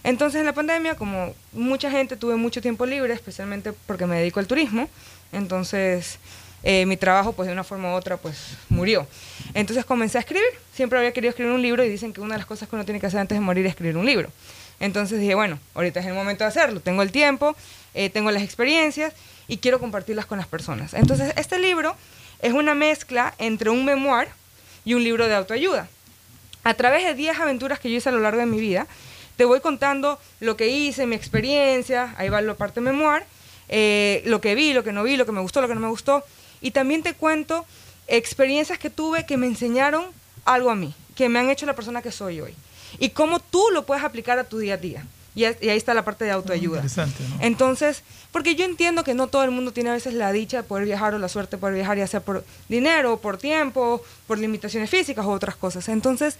Entonces 0.08 0.40
en 0.40 0.46
la 0.46 0.54
pandemia, 0.54 0.96
como 0.96 1.36
mucha 1.52 1.92
gente, 1.92 2.16
tuve 2.16 2.38
mucho 2.38 2.62
tiempo 2.62 2.86
libre, 2.86 3.14
especialmente 3.14 3.74
porque 3.74 4.06
me 4.06 4.18
dedico 4.18 4.40
al 4.40 4.48
turismo, 4.48 4.88
entonces 5.34 6.18
eh, 6.64 6.86
mi 6.86 6.96
trabajo 6.96 7.34
pues 7.34 7.48
de 7.48 7.52
una 7.52 7.66
forma 7.66 7.92
u 7.92 7.98
otra 7.98 8.16
pues 8.16 8.56
murió. 8.70 9.06
Entonces 9.54 9.84
comencé 9.84 10.18
a 10.18 10.22
escribir, 10.22 10.48
siempre 10.74 10.98
había 10.98 11.12
querido 11.12 11.32
escribir 11.32 11.52
un 11.52 11.62
libro 11.62 11.84
y 11.84 11.90
dicen 11.90 12.14
que 12.14 12.22
una 12.22 12.36
de 12.36 12.38
las 12.38 12.48
cosas 12.48 12.70
que 12.70 12.76
uno 12.78 12.86
tiene 12.86 13.02
que 13.02 13.06
hacer 13.06 13.20
antes 13.20 13.38
de 13.38 13.42
morir 13.42 13.66
es 13.66 13.72
escribir 13.72 13.98
un 13.98 14.06
libro. 14.06 14.30
Entonces 14.80 15.20
dije, 15.20 15.36
bueno, 15.36 15.60
ahorita 15.76 16.00
es 16.00 16.06
el 16.06 16.14
momento 16.14 16.46
de 16.46 16.48
hacerlo, 16.52 16.80
tengo 16.80 17.02
el 17.02 17.12
tiempo, 17.12 17.54
eh, 17.94 18.10
tengo 18.10 18.32
las 18.32 18.44
experiencias 18.44 19.12
y 19.50 19.58
quiero 19.58 19.78
compartirlas 19.78 20.26
con 20.26 20.38
las 20.38 20.48
personas. 20.48 20.94
Entonces 20.94 21.34
este 21.36 21.60
libro 21.60 21.98
es 22.42 22.54
una 22.54 22.76
mezcla 22.76 23.34
entre 23.40 23.72
un 23.72 23.84
memoir 23.84 24.30
y 24.86 24.94
un 24.94 25.04
libro 25.04 25.28
de 25.28 25.36
autoayuda. 25.36 25.90
A 26.64 26.76
través 26.76 27.04
de 27.04 27.14
10 27.14 27.42
aventuras 27.42 27.80
que 27.80 27.92
yo 27.92 27.98
hice 27.98 28.08
a 28.08 28.14
lo 28.14 28.22
largo 28.22 28.40
de 28.40 28.46
mi 28.46 28.60
vida, 28.60 28.88
te 29.38 29.46
voy 29.46 29.62
contando 29.62 30.20
lo 30.39 30.58
que 30.58 30.67
hice, 30.67 31.06
mi 31.06 31.15
experiencia, 31.15 32.13
ahí 32.17 32.27
va 32.27 32.41
la 32.41 32.56
parte 32.56 32.82
memoir, 32.82 33.24
eh, 33.70 34.22
lo 34.25 34.41
que 34.41 34.56
vi, 34.56 34.74
lo 34.74 34.84
que 34.84 34.91
no 34.91 35.03
vi, 35.03 35.15
lo 35.15 35.25
que 35.25 35.32
me 35.32 35.41
gustó, 35.41 35.62
lo 35.62 35.67
que 35.67 35.75
no 35.75 35.79
me 35.79 35.89
gustó. 35.89 36.24
Y 36.60 36.72
también 36.72 37.03
te 37.03 37.13
cuento 37.13 37.65
experiencias 38.08 38.79
que 38.79 38.89
tuve 38.89 39.25
que 39.25 39.38
me 39.38 39.46
enseñaron 39.46 40.06
algo 40.44 40.72
a 40.72 40.75
mí, 40.75 40.94
que 41.15 41.29
me 41.29 41.39
han 41.39 41.50
hecho 41.50 41.65
la 41.65 41.75
persona 41.75 42.01
que 42.01 42.12
soy 42.12 42.41
hoy. 42.41 42.56
Y 43.00 43.10
cómo 43.10 43.39
tú 43.39 43.63
lo 43.72 43.86
puedes 43.86 44.03
aplicar 44.03 44.39
a 44.39 44.44
tu 44.44 44.58
día 44.58 44.74
a 44.74 44.77
día. 44.77 45.06
Y, 45.36 45.46
ahí 45.46 45.77
está 45.77 45.94
la 45.94 46.03
parte 46.03 46.25
de 46.25 46.32
autoayuda. 46.32 46.77
Interesante, 46.77 47.24
¿no? 47.29 47.38
Entonces, 47.41 48.01
porque 48.32 48.56
yo 48.56 48.65
entiendo 48.65 49.03
que 49.03 49.13
no 49.13 49.27
todo 49.27 49.44
el 49.44 49.51
mundo 49.51 49.72
tiene 49.72 49.91
a 49.91 49.94
veces 49.94 50.15
la 50.15 50.32
dicha 50.32 50.58
de 50.58 50.63
poder 50.63 50.86
viajar 50.86 51.13
o 51.13 51.20
la 51.20 51.29
suerte 51.29 51.58
de 51.58 51.60
poder 51.60 51.75
viajar, 51.75 51.96
ya 51.96 52.08
sea 52.08 52.22
por 52.22 52.44
dinero, 52.67 53.17
por 53.17 53.38
tiempo, 53.38 54.01
por 54.25 54.39
limitaciones 54.39 54.89
físicas 54.89 55.27
o 55.27 55.29
otras 55.29 55.56
cosas. 55.56 55.89
Entonces, 55.89 56.38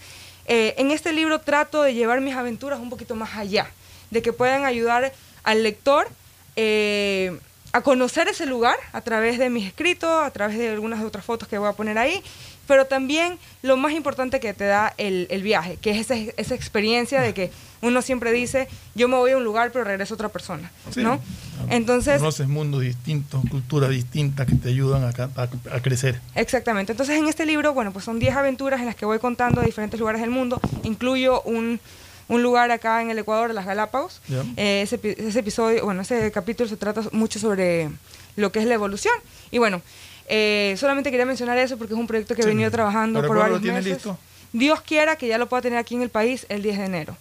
eh, 0.48 0.74
en 0.78 0.90
este 0.90 1.12
libro 1.12 1.40
trato 1.40 1.82
de 1.82 1.94
llevar 1.94 2.20
mis 2.22 2.34
aventuras 2.34 2.80
un 2.80 2.90
poquito 2.90 3.14
más 3.14 3.36
allá, 3.36 3.70
de 4.10 4.22
que 4.22 4.32
puedan 4.32 4.64
ayudar 4.64 5.12
al 5.44 5.62
lector 5.62 6.08
eh, 6.56 7.38
a 7.72 7.82
conocer 7.82 8.28
ese 8.28 8.46
lugar 8.46 8.76
a 8.92 9.02
través 9.02 9.38
de 9.38 9.50
mis 9.50 9.66
escritos, 9.66 10.10
a 10.24 10.30
través 10.30 10.58
de 10.58 10.70
algunas 10.70 11.04
otras 11.04 11.24
fotos 11.24 11.48
que 11.48 11.58
voy 11.58 11.68
a 11.68 11.74
poner 11.74 11.98
ahí, 11.98 12.22
pero 12.68 12.84
también 12.84 13.36
lo 13.62 13.76
más 13.76 13.92
importante 13.92 14.38
que 14.38 14.54
te 14.54 14.64
da 14.66 14.94
el, 14.98 15.26
el 15.30 15.42
viaje, 15.42 15.76
que 15.80 15.90
es 15.90 15.98
esa, 15.98 16.14
esa 16.36 16.54
experiencia 16.54 17.20
de 17.20 17.34
que 17.34 17.50
uno 17.82 18.00
siempre 18.02 18.30
dice, 18.32 18.68
yo 18.94 19.08
me 19.08 19.16
voy 19.16 19.32
a 19.32 19.36
un 19.36 19.42
lugar 19.44 19.72
pero 19.72 19.84
regreso 19.84 20.14
otra 20.14 20.28
persona, 20.28 20.70
Sí. 20.92 21.02
¿no? 21.02 21.20
Entonces, 21.70 22.18
Conoces 22.18 22.46
mundos 22.48 22.82
distintos, 22.82 23.42
culturas 23.50 23.90
distintas 23.90 24.46
que 24.46 24.54
te 24.54 24.68
ayudan 24.68 25.02
a, 25.04 25.08
a- 25.42 25.76
a 25.76 25.80
crecer. 25.82 26.20
Exactamente. 26.34 26.92
Entonces, 26.92 27.16
en 27.18 27.26
este 27.26 27.44
libro, 27.46 27.74
bueno, 27.74 27.92
pues 27.92 28.04
son 28.04 28.18
10 28.20 28.36
aventuras 28.36 28.80
en 28.80 28.86
las 28.86 28.94
que 28.94 29.04
voy 29.06 29.18
contando 29.18 29.60
de 29.60 29.66
diferentes 29.66 29.98
lugares 29.98 30.20
del 30.20 30.30
mundo. 30.30 30.60
Incluyo 30.84 31.42
un, 31.42 31.80
un 32.28 32.42
lugar 32.42 32.70
acá 32.70 33.02
en 33.02 33.10
el 33.10 33.18
Ecuador, 33.18 33.52
las 33.54 33.66
Galápagos. 33.66 34.20
Eh, 34.56 34.82
ese 34.82 35.38
episodio, 35.40 35.84
bueno, 35.84 36.02
ese 36.02 36.30
capítulo 36.32 36.68
se 36.68 36.76
trata 36.76 37.02
mucho 37.12 37.38
sobre 37.38 37.88
lo 38.36 38.52
que 38.52 38.60
es 38.60 38.66
la 38.66 38.74
evolución. 38.74 39.14
Y 39.50 39.58
bueno, 39.58 39.82
eh, 40.28 40.74
solamente 40.78 41.10
quería 41.10 41.26
mencionar 41.26 41.58
eso 41.58 41.76
porque 41.78 41.94
es 41.94 41.98
un 42.00 42.06
proyecto 42.06 42.34
que 42.34 42.42
he 42.42 42.46
venido 42.46 42.70
trabajando 42.70 43.20
¿Para 43.20 43.28
por 43.28 43.36
varios 43.38 43.58
lo 43.58 43.62
tiene 43.62 43.78
meses. 43.78 43.92
listo? 43.94 44.18
Dios 44.52 44.80
quiera 44.80 45.16
que 45.16 45.26
ya 45.28 45.38
lo 45.38 45.48
pueda 45.48 45.62
tener 45.62 45.78
aquí 45.78 45.94
en 45.94 46.02
el 46.02 46.10
país 46.10 46.46
el 46.48 46.62
10 46.62 46.78
de 46.78 46.84
enero. 46.84 47.16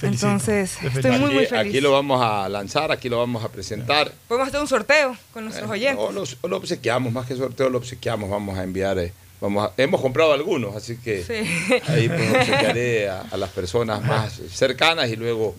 Entonces, 0.00 0.78
estoy 0.82 1.10
muy, 1.18 1.30
muy 1.34 1.44
Aquí, 1.44 1.46
feliz. 1.46 1.68
aquí 1.70 1.80
lo 1.80 1.92
vamos 1.92 2.20
a 2.22 2.48
lanzar, 2.48 2.90
aquí 2.90 3.08
lo 3.10 3.18
vamos 3.18 3.44
a 3.44 3.48
presentar. 3.50 4.10
Podemos 4.26 4.48
hacer 4.48 4.60
un 4.60 4.66
sorteo 4.66 5.16
con 5.32 5.44
nuestros 5.44 5.70
oyentes. 5.70 5.98
O 5.98 6.12
lo, 6.12 6.24
o 6.40 6.48
lo 6.48 6.56
obsequiamos, 6.56 7.12
más 7.12 7.26
que 7.26 7.36
sorteo, 7.36 7.68
lo 7.68 7.78
obsequiamos. 7.78 8.30
Vamos 8.30 8.56
a 8.58 8.62
enviar. 8.64 8.98
eh, 8.98 9.12
vamos 9.40 9.68
a- 9.68 9.72
hemos 9.82 10.00
comprado 10.00 10.32
algunos, 10.32 10.74
así 10.74 10.96
que 10.96 11.22
Sí. 11.22 11.80
ahí 11.88 12.08
pues 12.08 12.30
obsequiaré 12.36 13.10
a, 13.10 13.20
a 13.30 13.36
las 13.36 13.50
personas 13.50 14.02
más 14.02 14.40
cercanas 14.52 15.10
y 15.10 15.16
luego 15.16 15.54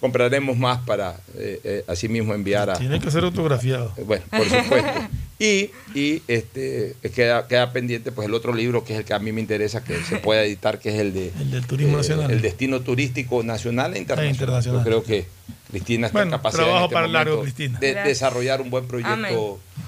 compraremos 0.00 0.56
más 0.56 0.78
para 0.86 1.16
eh, 1.36 1.60
eh, 1.64 1.84
así 1.88 2.08
mismo 2.08 2.34
enviar 2.34 2.70
a. 2.70 2.74
Tiene 2.74 3.00
que 3.00 3.10
ser 3.10 3.24
autografiado. 3.24 3.92
Bueno, 4.06 4.24
por 4.30 4.44
supuesto. 4.48 4.90
Y, 5.40 5.70
y 5.94 6.20
este 6.26 6.96
queda, 7.14 7.46
queda 7.46 7.72
pendiente 7.72 8.10
pues 8.10 8.26
el 8.26 8.34
otro 8.34 8.52
libro 8.52 8.82
que 8.82 8.94
es 8.94 8.98
el 8.98 9.04
que 9.04 9.14
a 9.14 9.20
mí 9.20 9.30
me 9.30 9.40
interesa 9.40 9.84
que 9.84 9.96
se 10.02 10.16
pueda 10.16 10.42
editar, 10.42 10.80
que 10.80 10.88
es 10.88 10.96
el 10.96 11.12
de 11.14 11.28
El 11.38 11.52
del 11.52 11.64
turismo 11.64 11.92
eh, 11.94 11.96
nacional. 11.98 12.30
el 12.32 12.42
destino 12.42 12.80
turístico 12.80 13.44
nacional 13.44 13.94
e 13.94 14.00
internacional. 14.00 14.34
internacional. 14.34 14.80
Yo 14.80 14.84
creo 14.84 15.02
que 15.04 15.26
Cristina 15.70 16.08
está 16.08 16.18
Bueno, 16.18 16.32
en 16.34 16.38
capacidad 16.38 16.64
trabajo 16.64 16.78
en 16.78 16.84
este 16.86 16.94
para 16.94 17.06
largo, 17.06 17.42
Cristina. 17.42 17.78
de 17.78 17.86
Gracias. 17.92 18.08
desarrollar 18.08 18.60
un 18.60 18.70
buen 18.70 18.88
proyecto. 18.88 19.12
Amén. 19.12 19.32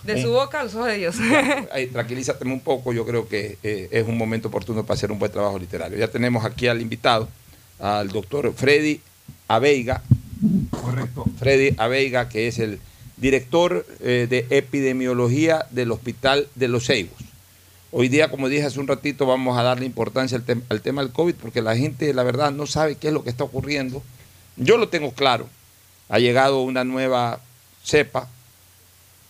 De 0.04 0.14
un- 0.14 0.22
su 0.22 0.30
boca 0.30 0.60
a 0.60 0.62
los 0.62 0.74
ojos 0.76 0.86
de 0.86 0.98
Dios. 0.98 1.16
Ahí, 1.72 1.88
tranquilízate 1.88 2.44
un 2.44 2.60
poco, 2.60 2.92
yo 2.92 3.04
creo 3.04 3.26
que 3.26 3.58
eh, 3.64 3.88
es 3.90 4.06
un 4.06 4.16
momento 4.16 4.46
oportuno 4.46 4.84
para 4.86 4.94
hacer 4.96 5.10
un 5.10 5.18
buen 5.18 5.32
trabajo 5.32 5.58
literario. 5.58 5.98
Ya 5.98 6.06
tenemos 6.06 6.44
aquí 6.44 6.68
al 6.68 6.80
invitado, 6.80 7.28
al 7.80 8.06
doctor 8.06 8.52
Freddy 8.54 9.00
Aveiga. 9.54 10.02
Correcto. 10.70 11.24
Freddy 11.38 11.74
Aveiga, 11.76 12.28
que 12.28 12.46
es 12.48 12.58
el 12.58 12.78
director 13.16 13.84
eh, 14.00 14.26
de 14.30 14.46
epidemiología 14.56 15.66
del 15.70 15.90
Hospital 15.90 16.46
de 16.54 16.68
los 16.68 16.86
Ceibos. 16.86 17.18
Hoy 17.92 18.08
día, 18.08 18.30
como 18.30 18.48
dije 18.48 18.64
hace 18.64 18.78
un 18.78 18.86
ratito, 18.86 19.26
vamos 19.26 19.58
a 19.58 19.62
darle 19.64 19.84
importancia 19.84 20.38
al, 20.38 20.46
tem- 20.46 20.62
al 20.68 20.80
tema 20.80 21.02
del 21.02 21.10
COVID 21.12 21.34
porque 21.34 21.60
la 21.60 21.76
gente, 21.76 22.14
la 22.14 22.22
verdad, 22.22 22.52
no 22.52 22.66
sabe 22.66 22.94
qué 22.94 23.08
es 23.08 23.12
lo 23.12 23.24
que 23.24 23.30
está 23.30 23.42
ocurriendo. 23.44 24.02
Yo 24.56 24.76
lo 24.78 24.88
tengo 24.88 25.10
claro. 25.12 25.48
Ha 26.08 26.20
llegado 26.20 26.62
una 26.62 26.84
nueva 26.84 27.40
cepa 27.84 28.28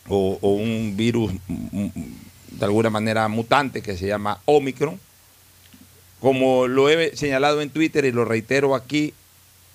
o, 0.09 0.39
o 0.43 0.51
un 0.51 0.95
virus 0.97 1.33
mm, 1.49 1.55
mm, 1.79 1.93
de 2.59 2.65
alguna 2.67 2.91
manera 2.91 3.27
mutante 3.29 3.81
que 3.81 3.97
se 3.97 4.07
llama 4.07 4.41
Omicron. 4.45 5.01
Como 6.21 6.69
lo 6.69 6.91
he 6.91 7.17
señalado 7.17 7.63
en 7.63 7.71
Twitter 7.71 8.05
y 8.05 8.13
lo 8.13 8.27
reitero 8.27 8.75
aquí, 8.75 9.15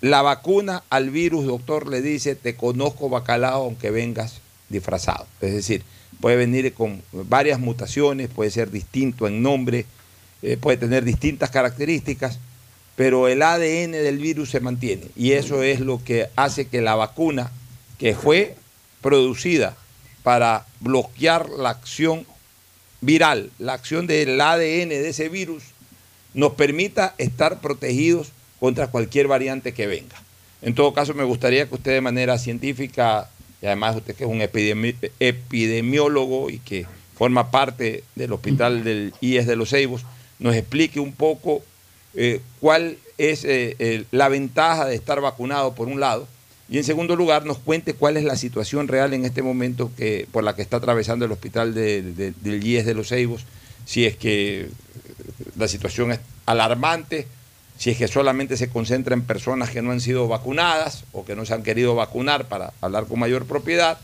la 0.02 0.22
vacuna 0.22 0.84
al 0.90 1.10
virus, 1.10 1.46
doctor, 1.46 1.88
le 1.88 2.02
dice, 2.02 2.36
te 2.36 2.56
conozco 2.56 3.10
bacalao 3.10 3.64
aunque 3.64 3.92
vengas 3.92 4.42
disfrazado. 4.70 5.26
Es 5.42 5.54
decir, 5.54 5.84
puede 6.20 6.36
venir 6.38 6.74
con 6.74 7.02
varias 7.12 7.60
mutaciones, 7.60 8.30
puede 8.30 8.52
ser 8.52 8.72
distinto 8.72 9.28
en 9.28 9.42
nombre, 9.42 9.86
eh, 10.42 10.58
puede 10.58 10.78
tener 10.78 11.04
distintas 11.04 11.50
características, 11.50 12.40
pero 12.96 13.28
el 13.28 13.42
ADN 13.42 13.92
del 13.92 14.18
virus 14.18 14.52
se 14.52 14.60
mantiene. 14.60 15.06
Y 15.16 15.34
eso 15.34 15.64
es 15.64 15.80
lo 15.80 16.04
que 16.04 16.28
hace 16.36 16.68
que 16.68 16.82
la 16.82 16.96
vacuna, 16.96 17.52
que 17.98 18.16
fue 18.16 18.56
producida 19.02 19.76
para 20.24 20.66
bloquear 20.80 21.50
la 21.50 21.70
acción 21.70 22.26
viral, 23.02 23.52
la 23.60 23.74
acción 23.74 24.08
del 24.08 24.40
ADN 24.40 24.90
de 24.90 25.10
ese 25.10 25.30
virus, 25.30 25.64
nos 26.34 26.54
permita 26.54 27.16
estar 27.18 27.62
protegidos 27.62 28.32
contra 28.60 28.88
cualquier 28.88 29.28
variante 29.28 29.74
que 29.74 29.88
venga. 29.88 30.16
En 30.62 30.74
todo 30.74 30.94
caso, 30.94 31.14
me 31.14 31.24
gustaría 31.24 31.68
que 31.68 31.76
usted 31.76 31.92
de 31.94 32.02
manera 32.02 32.38
científica, 32.38 33.30
y 33.62 33.66
además 33.68 33.96
usted 33.98 34.16
que 34.16 34.24
es 34.24 34.30
un 34.30 34.40
epidemi- 34.42 34.96
epidemiólogo 35.20 36.50
y 36.50 36.60
que 36.60 36.86
forma 37.18 37.52
parte 37.52 38.04
del 38.16 38.34
hospital 38.34 38.84
del 38.84 39.14
IES 39.22 39.48
de 39.48 39.56
los 39.56 39.70
Ceibos, 39.70 40.04
nos 40.40 40.56
explique 40.56 41.00
un 41.00 41.14
poco 41.14 41.64
eh, 42.14 42.42
cuál 42.60 42.98
es 43.18 43.46
eh, 43.46 44.06
la 44.12 44.28
ventaja 44.30 44.86
de 44.86 44.96
estar 44.96 45.22
vacunado 45.22 45.74
por 45.76 45.88
un 45.88 46.00
lado 46.00 46.28
y 46.68 46.78
en 46.78 46.84
segundo 46.84 47.16
lugar 47.16 47.46
nos 47.46 47.60
cuente 47.60 47.94
cuál 47.94 48.18
es 48.18 48.24
la 48.24 48.36
situación 48.36 48.88
real 48.88 49.14
en 49.14 49.24
este 49.24 49.42
momento 49.42 49.92
que, 49.96 50.28
por 50.32 50.44
la 50.44 50.56
que 50.56 50.62
está 50.62 50.78
atravesando 50.78 51.24
el 51.26 51.32
hospital 51.32 51.74
de- 51.74 52.02
de- 52.02 52.34
del 52.42 52.66
IES 52.66 52.86
de 52.86 52.94
los 52.96 53.10
Ceibos, 53.10 53.46
si 53.86 54.06
es 54.06 54.18
que 54.18 54.68
la 55.58 55.68
situación 55.68 56.12
es 56.12 56.20
alarmante, 56.46 57.28
si 57.78 57.92
es 57.92 57.98
que 57.98 58.08
solamente 58.08 58.58
se 58.58 58.70
concentra 58.70 59.14
en 59.14 59.22
personas 59.22 59.70
que 59.70 59.82
no 59.82 59.92
han 59.92 60.02
sido 60.02 60.28
vacunadas 60.28 61.04
o 61.12 61.26
que 61.26 61.36
no 61.36 61.46
se 61.46 61.54
han 61.54 61.64
querido 61.64 61.96
vacunar 61.96 62.46
para 62.46 62.74
hablar 62.82 63.06
con 63.06 63.20
mayor 63.20 63.46
propiedad, 63.46 63.98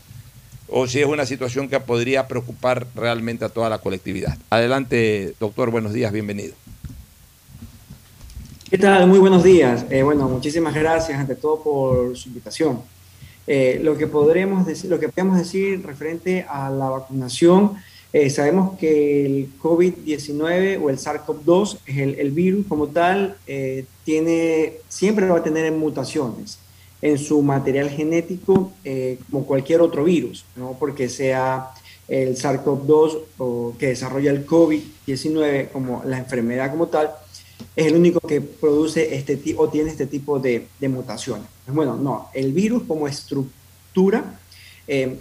o 0.68 0.86
si 0.86 1.00
es 1.00 1.06
una 1.06 1.26
situación 1.26 1.68
que 1.68 1.78
podría 1.80 2.28
preocupar 2.28 2.86
realmente 2.94 3.44
a 3.44 3.48
toda 3.48 3.68
la 3.68 3.78
colectividad. 3.78 4.36
Adelante, 4.50 5.34
doctor, 5.38 5.70
buenos 5.70 5.92
días, 5.92 6.12
bienvenido. 6.12 6.54
¿Qué 8.70 8.78
tal? 8.78 9.06
Muy 9.06 9.18
buenos 9.18 9.44
días. 9.44 9.84
Eh, 9.90 10.02
bueno, 10.02 10.28
muchísimas 10.30 10.74
gracias 10.74 11.18
ante 11.18 11.34
todo 11.34 11.62
por 11.62 12.16
su 12.16 12.28
invitación. 12.28 12.80
Eh, 13.46 13.80
lo 13.82 13.98
que 13.98 14.06
podremos 14.06 14.64
decir, 14.64 14.88
lo 14.88 14.98
que 14.98 15.10
podemos 15.10 15.36
decir 15.36 15.84
referente 15.84 16.46
a 16.48 16.70
la 16.70 16.88
vacunación, 16.88 17.74
eh, 18.12 18.28
sabemos 18.28 18.78
que 18.78 19.24
el 19.24 19.48
COVID-19 19.58 20.82
o 20.82 20.90
el 20.90 20.98
SARS-CoV-2, 20.98 21.78
es 21.86 21.96
el, 22.18 22.30
virus 22.30 22.66
como 22.66 22.88
tal, 22.88 23.36
eh, 23.46 23.86
tiene, 24.04 24.74
siempre 24.88 25.26
va 25.28 25.38
a 25.38 25.42
tener 25.42 25.70
mutaciones 25.72 26.58
en 27.00 27.18
su 27.18 27.40
material 27.42 27.88
genético 27.88 28.72
eh, 28.84 29.18
como 29.30 29.46
cualquier 29.46 29.80
otro 29.80 30.04
virus, 30.04 30.44
¿no? 30.56 30.76
porque 30.78 31.08
sea 31.08 31.70
el 32.06 32.36
SARS-CoV-2 32.36 33.20
o 33.38 33.74
que 33.78 33.88
desarrolla 33.88 34.30
el 34.30 34.46
COVID-19 34.46 35.70
como 35.70 36.02
la 36.04 36.18
enfermedad 36.18 36.70
como 36.70 36.88
tal, 36.88 37.10
es 37.74 37.86
el 37.86 37.96
único 37.96 38.20
que 38.20 38.42
produce 38.42 39.14
este 39.14 39.40
o 39.56 39.68
tiene 39.68 39.90
este 39.90 40.06
tipo 40.06 40.38
de, 40.38 40.66
de 40.78 40.88
mutaciones. 40.88 41.46
Bueno, 41.66 41.96
no, 41.96 42.28
el 42.34 42.52
virus 42.52 42.82
como 42.82 43.08
estructura 43.08 44.38
eh, 44.86 45.18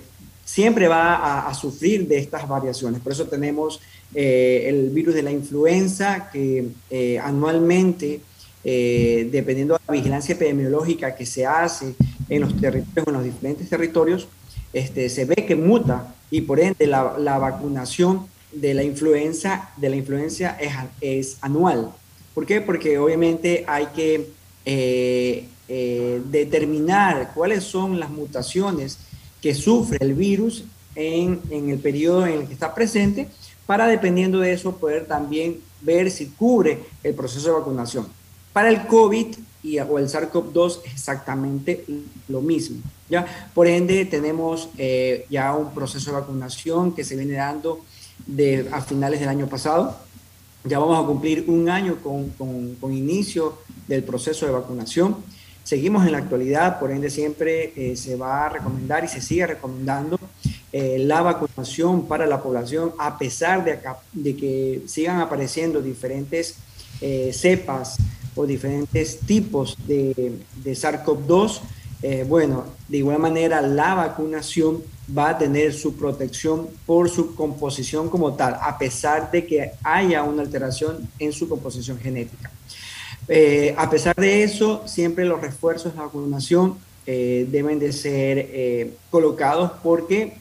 siempre 0.51 0.89
va 0.89 1.47
a, 1.47 1.53
sufrir 1.53 2.05
de 2.09 2.17
estas 2.17 2.45
variaciones. 2.45 2.99
Por 2.99 3.13
eso 3.13 3.25
tenemos 3.25 3.79
eh, 4.13 4.65
el 4.67 4.89
virus 4.89 5.15
de 5.15 5.23
la 5.23 5.31
influenza 5.31 6.29
que 6.29 6.67
eh, 6.89 7.17
anualmente, 7.19 8.19
eh, 8.61 9.29
dependiendo 9.31 9.75
de 9.75 9.79
la 9.87 9.93
vigilancia 9.93 10.35
epidemiológica 10.35 11.15
que 11.15 11.25
se 11.25 11.45
hace 11.45 11.95
en 12.27 12.41
los 12.41 12.59
territorios, 12.59 13.07
en 13.07 13.13
los 13.13 13.23
diferentes 13.23 13.69
territorios, 13.69 14.27
este, 14.73 15.07
se 15.07 15.23
ve 15.23 15.35
que 15.47 15.55
muta 15.55 16.13
y 16.29 16.41
por 16.41 16.59
ende 16.59 16.85
la, 16.85 17.17
la 17.17 17.37
vacunación 17.37 18.27
de 18.51 18.73
la 18.73 18.83
influenza, 18.83 19.69
de 19.77 19.89
la 19.89 19.95
influencia 19.95 20.57
es, 20.59 20.73
es 20.99 21.37
anual. 21.39 21.93
¿Por 22.33 22.45
qué? 22.45 22.59
Porque 22.59 22.97
obviamente 22.97 23.63
hay 23.67 23.85
que 23.95 24.29
determinar 25.65 27.31
cuáles 27.33 27.63
son 27.63 27.99
las 28.01 28.09
mutaciones 28.09 28.99
que 29.41 29.55
sufre 29.55 29.97
el 30.01 30.13
virus 30.13 30.63
en, 30.95 31.41
en, 31.49 31.69
el 31.69 31.79
periodo 31.79 32.27
en 32.27 32.41
el 32.41 32.47
que 32.47 32.53
está 32.53 32.73
presente, 32.73 33.27
para 33.65 33.87
dependiendo 33.87 34.39
de 34.39 34.53
eso 34.53 34.75
poder 34.75 35.07
también 35.07 35.59
ver 35.81 36.11
si 36.11 36.27
cubre 36.27 36.83
el 37.03 37.13
proceso 37.15 37.47
de 37.47 37.59
vacunación. 37.59 38.07
Para 38.53 38.69
el 38.69 38.85
COVID 38.85 39.27
y, 39.63 39.79
o 39.79 39.99
el 39.99 40.07
SARS-CoV-2 40.07 40.79
es 40.85 40.93
exactamente 40.93 41.85
lo 42.27 42.41
mismo. 42.41 42.77
¿ya? 43.09 43.49
Por 43.53 43.67
ende, 43.67 44.05
tenemos 44.05 44.69
eh, 44.77 45.25
ya 45.29 45.55
un 45.55 45.73
proceso 45.73 46.11
de 46.11 46.19
vacunación 46.19 46.93
que 46.93 47.03
se 47.03 47.15
viene 47.15 47.33
dando 47.33 47.81
de, 48.25 48.67
a 48.71 48.81
finales 48.81 49.19
del 49.19 49.29
año 49.29 49.47
pasado. 49.47 49.97
Ya 50.63 50.79
vamos 50.79 51.03
a 51.03 51.07
cumplir 51.07 51.45
un 51.47 51.69
año 51.69 51.97
con, 52.03 52.29
con, 52.31 52.75
con 52.75 52.93
inicio 52.93 53.57
del 53.87 54.03
proceso 54.03 54.45
de 54.45 54.51
vacunación. 54.51 55.17
Seguimos 55.63 56.05
en 56.05 56.13
la 56.13 56.19
actualidad, 56.19 56.79
por 56.79 56.91
ende 56.91 57.09
siempre 57.09 57.73
eh, 57.75 57.95
se 57.95 58.15
va 58.15 58.45
a 58.45 58.49
recomendar 58.49 59.03
y 59.03 59.07
se 59.07 59.21
sigue 59.21 59.47
recomendando 59.47 60.19
eh, 60.71 60.97
la 60.99 61.21
vacunación 61.21 62.07
para 62.07 62.25
la 62.25 62.41
población, 62.41 62.93
a 62.99 63.17
pesar 63.17 63.63
de, 63.63 63.79
de 64.13 64.35
que 64.35 64.81
sigan 64.87 65.19
apareciendo 65.19 65.81
diferentes 65.81 66.55
eh, 67.01 67.31
cepas 67.33 67.97
o 68.35 68.45
diferentes 68.45 69.19
tipos 69.19 69.77
de, 69.87 70.39
de 70.63 70.71
SARS-CoV-2. 70.71 71.61
bueno, 72.27 72.65
de 72.87 72.97
igual 72.97 73.19
manera 73.19 73.61
la 73.61 73.93
vacunación 73.93 74.81
va 75.15 75.29
a 75.29 75.37
tener 75.37 75.73
su 75.73 75.95
protección 75.95 76.67
por 76.85 77.09
su 77.09 77.35
composición 77.35 78.09
como 78.09 78.33
tal, 78.33 78.57
a 78.61 78.77
pesar 78.77 79.29
de 79.31 79.45
que 79.45 79.71
haya 79.83 80.23
una 80.23 80.41
alteración 80.41 81.09
en 81.19 81.33
su 81.33 81.49
composición 81.49 81.99
genética. 81.99 82.50
Eh, 83.33 83.73
a 83.77 83.89
pesar 83.89 84.13
de 84.17 84.43
eso, 84.43 84.83
siempre 84.85 85.23
los 85.23 85.39
refuerzos 85.39 85.93
de 85.93 85.99
la 85.99 86.03
vacunación 86.03 86.77
eh, 87.05 87.47
deben 87.49 87.79
de 87.79 87.93
ser 87.93 88.49
eh, 88.51 88.93
colocados 89.09 89.71
porque 89.81 90.39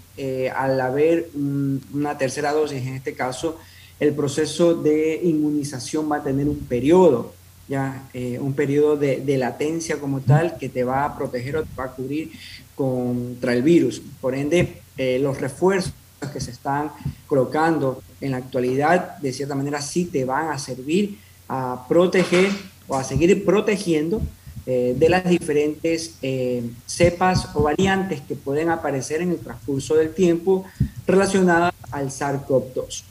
al 0.55 0.79
haber 0.81 1.31
una 1.35 2.19
tercera 2.19 2.53
dosis, 2.53 2.83
en 2.83 2.95
este 2.97 3.15
caso, 3.15 3.57
el 4.01 4.13
proceso 4.13 4.75
de 4.75 5.19
inmunización 5.23 6.11
va 6.13 6.17
a 6.17 6.23
tener 6.23 6.47
un 6.47 6.59
periodo, 6.59 7.33
ya 7.69 8.07
un 8.39 8.53
periodo 8.53 8.99
de, 8.99 9.21
de, 9.21 9.39
latencia 9.39 9.99
como 9.99 10.21
tal 10.21 10.59
que 10.59 10.69
te 10.69 10.85
va 10.85 11.07
a 11.07 11.17
proteger 11.17 11.57
o 11.57 11.63
te 11.63 11.75
va 11.75 11.85
a 11.85 11.93
cubrir 11.93 12.33
contra 12.75 13.55
el 13.55 13.63
virus. 13.63 14.03
Por 14.21 14.35
ende, 14.35 14.83
los 14.99 15.41
refuerzos 15.41 15.95
que 16.35 16.41
se 16.41 16.51
están 16.51 16.91
colocando 17.27 18.03
en 18.21 18.33
la 18.33 18.39
actualidad, 18.39 19.17
de 19.19 19.33
cierta 19.33 19.55
manera, 19.55 19.81
sí 19.81 20.05
te 20.05 20.27
van 20.27 20.51
a 20.51 20.59
servir 20.59 21.17
a 21.49 21.87
proteger 21.89 22.51
o 22.91 22.97
a 22.97 23.05
seguir 23.05 23.45
protegiendo 23.45 24.21
eh, 24.67 24.95
de 24.99 25.09
las 25.09 25.25
diferentes 25.25 26.17
eh, 26.23 26.63
cepas 26.85 27.49
o 27.55 27.63
variantes 27.63 28.21
que 28.21 28.35
pueden 28.35 28.69
aparecer 28.69 29.23
en 29.23 29.31
el 29.31 29.39
transcurso 29.39 29.95
del 29.95 30.13
tiempo 30.13 30.65
relacionadas 31.07 31.73
al 31.93 32.09
SARS-CoV-2. 32.11 33.05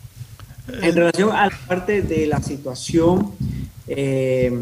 En 0.83 0.93
relación 0.93 1.31
a 1.31 1.45
la 1.47 1.59
parte 1.67 2.03
de 2.03 2.27
la 2.27 2.43
situación, 2.43 3.31
eh, 3.87 4.53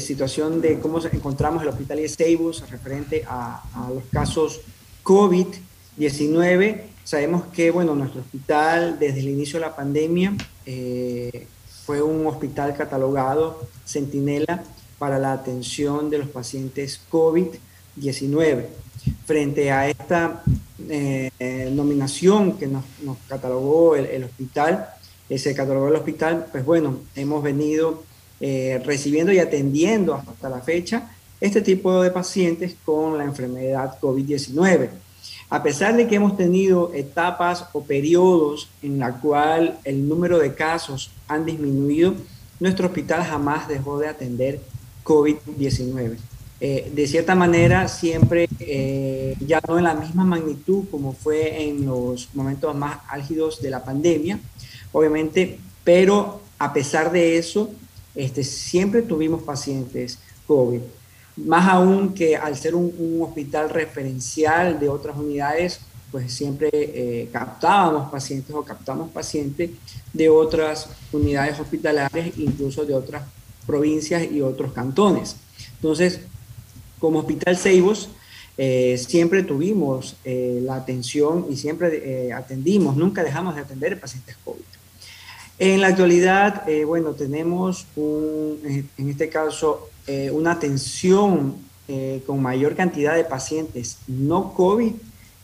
situación 0.00 0.62
de 0.62 0.78
cómo 0.78 0.98
encontramos 1.04 1.62
el 1.62 1.68
hospital 1.68 1.98
de 1.98 2.08
Seibus 2.08 2.70
referente 2.70 3.24
a, 3.28 3.62
a 3.74 3.90
los 3.90 4.04
casos 4.10 4.60
COVID-19, 5.04 6.82
sabemos 7.04 7.44
que 7.52 7.70
bueno, 7.70 7.94
nuestro 7.94 8.22
hospital 8.22 8.98
desde 8.98 9.20
el 9.20 9.28
inicio 9.28 9.58
de 9.58 9.66
la 9.66 9.76
pandemia 9.76 10.34
fue 11.84 12.00
un 12.00 12.26
hospital 12.26 12.74
catalogado 12.76 13.60
Centinela 13.86 14.62
para 14.98 15.18
la 15.18 15.32
atención 15.32 16.10
de 16.10 16.18
los 16.18 16.28
pacientes 16.28 17.00
COVID-19. 17.10 18.66
Frente 19.26 19.72
a 19.72 19.88
esta 19.88 20.42
eh, 20.88 21.70
nominación 21.72 22.58
que 22.58 22.66
nos, 22.66 22.84
catalogó 23.28 23.96
el, 23.96 24.24
hospital, 24.24 24.88
se 25.34 25.54
catalogó 25.54 25.88
el 25.88 25.96
hospital, 25.96 26.46
pues 26.52 26.64
bueno, 26.64 26.98
hemos 27.16 27.42
venido 27.42 28.04
eh, 28.40 28.80
recibiendo 28.84 29.32
y 29.32 29.38
atendiendo 29.38 30.14
hasta 30.14 30.48
la 30.48 30.60
fecha 30.60 31.10
este 31.40 31.60
tipo 31.60 32.00
de 32.02 32.12
pacientes 32.12 32.76
con 32.84 33.18
la 33.18 33.24
enfermedad 33.24 33.98
COVID-19. 34.00 34.90
A 35.50 35.62
pesar 35.62 35.96
de 35.96 36.06
que 36.06 36.14
hemos 36.14 36.36
tenido 36.36 36.92
etapas 36.94 37.66
o 37.72 37.82
periodos 37.82 38.68
en 38.80 39.00
la 39.00 39.20
cual 39.20 39.76
el 39.84 40.08
número 40.08 40.38
de 40.38 40.54
casos 40.54 41.10
han 41.26 41.44
disminuido, 41.44 42.14
nuestro 42.62 42.86
hospital 42.86 43.24
jamás 43.24 43.66
dejó 43.66 43.98
de 43.98 44.06
atender 44.06 44.60
COVID-19. 45.04 46.16
Eh, 46.60 46.92
de 46.94 47.06
cierta 47.08 47.34
manera, 47.34 47.88
siempre, 47.88 48.48
eh, 48.60 49.34
ya 49.40 49.60
no 49.66 49.78
en 49.78 49.84
la 49.84 49.94
misma 49.94 50.24
magnitud 50.24 50.84
como 50.88 51.12
fue 51.12 51.64
en 51.64 51.84
los 51.84 52.28
momentos 52.34 52.72
más 52.76 52.98
álgidos 53.08 53.60
de 53.60 53.70
la 53.70 53.84
pandemia, 53.84 54.38
obviamente, 54.92 55.58
pero 55.82 56.40
a 56.56 56.72
pesar 56.72 57.10
de 57.10 57.36
eso, 57.36 57.68
este, 58.14 58.44
siempre 58.44 59.02
tuvimos 59.02 59.42
pacientes 59.42 60.20
COVID 60.46 60.82
más 61.36 61.68
aún 61.68 62.14
que 62.14 62.36
al 62.36 62.56
ser 62.56 62.74
un, 62.74 63.20
hospital 63.22 63.70
referencial 63.70 64.78
de 64.78 64.88
otras 64.88 65.16
unidades, 65.16 65.80
pues 66.12 66.30
siempre 66.30 66.68
eh, 66.72 67.28
captábamos 67.32 68.10
pacientes 68.10 68.54
o 68.54 68.62
captamos 68.62 69.10
pacientes 69.10 69.70
de 70.12 70.28
otras 70.28 70.90
unidades 71.10 71.58
hospitalarias, 71.58 72.36
incluso 72.36 72.84
de 72.84 72.94
otras 72.94 73.22
provincias 73.66 74.30
y 74.30 74.42
otros 74.42 74.74
cantones. 74.74 75.36
Entonces, 75.76 76.20
como 77.00 77.20
Hospital 77.20 77.56
Ceibos, 77.56 78.10
eh, 78.58 79.02
siempre 79.04 79.42
tuvimos 79.42 80.16
eh, 80.24 80.60
la 80.62 80.76
atención 80.76 81.46
y 81.48 81.56
siempre 81.56 82.30
atendimos, 82.34 82.94
nunca 82.94 83.24
dejamos 83.24 83.54
de 83.54 83.62
atender 83.62 83.98
pacientes 83.98 84.36
COVID. 84.44 84.60
En 85.58 85.80
la 85.80 85.88
actualidad, 85.88 86.64
bueno, 86.86 87.12
tenemos 87.12 87.86
un, 87.96 88.58
en 88.98 89.08
este 89.08 89.28
caso 89.28 89.88
una 90.32 90.52
atención 90.52 91.56
con 92.26 92.42
mayor 92.42 92.74
cantidad 92.74 93.14
de 93.14 93.24
pacientes 93.24 93.98
no 94.08 94.54
COVID 94.54 94.92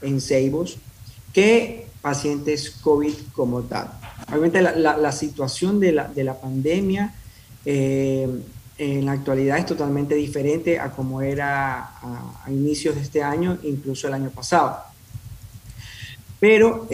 en 0.02 0.20
Ceibos 0.20 0.78
que 1.32 1.86
pacientes 2.00 2.70
COVID 2.70 3.14
como 3.32 3.62
tal. 3.62 3.90
Obviamente 4.28 4.62
la, 4.62 5.12
situación 5.12 5.80
de 5.80 5.92
la, 5.92 6.08
de 6.08 6.24
la 6.24 6.34
pandemia 6.40 7.14
eh, 7.64 8.28
en 8.78 9.04
la 9.04 9.12
actualidad 9.12 9.58
es 9.58 9.66
totalmente 9.66 10.14
diferente 10.14 10.78
a 10.78 10.90
como 10.90 11.20
era 11.20 11.78
a, 12.00 12.50
inicios 12.50 12.94
de 12.94 13.02
este 13.02 13.22
año, 13.22 13.58
incluso 13.62 14.06
el 14.08 14.14
año 14.14 14.30
pasado. 14.30 14.78
Pero 16.40 16.86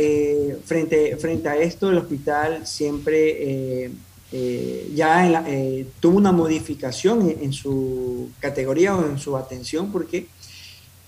frente, 0.64 1.16
frente 1.18 1.48
a 1.48 1.56
esto, 1.56 1.90
el 1.90 1.98
hospital 1.98 2.66
siempre 2.66 3.90
eh, 4.36 4.90
ya 4.92 5.44
eh, 5.46 5.86
tuvo 6.00 6.18
una 6.18 6.32
modificación 6.32 7.36
en, 7.40 7.52
su 7.52 8.30
categoría 8.40 8.96
o 8.96 9.06
en 9.06 9.16
su 9.16 9.36
atención 9.36 9.92
porque 9.92 10.26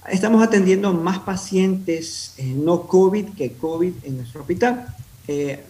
estamos 0.09 0.43
atendiendo 0.43 0.93
más 0.93 1.19
pacientes 1.21 2.35
eh, 2.39 2.45
no 2.45 2.87
COVID 2.87 3.35
que 3.35 3.53
COVID 3.53 3.93
en 4.05 4.17
nuestro 4.19 4.43
hospital. 4.43 4.95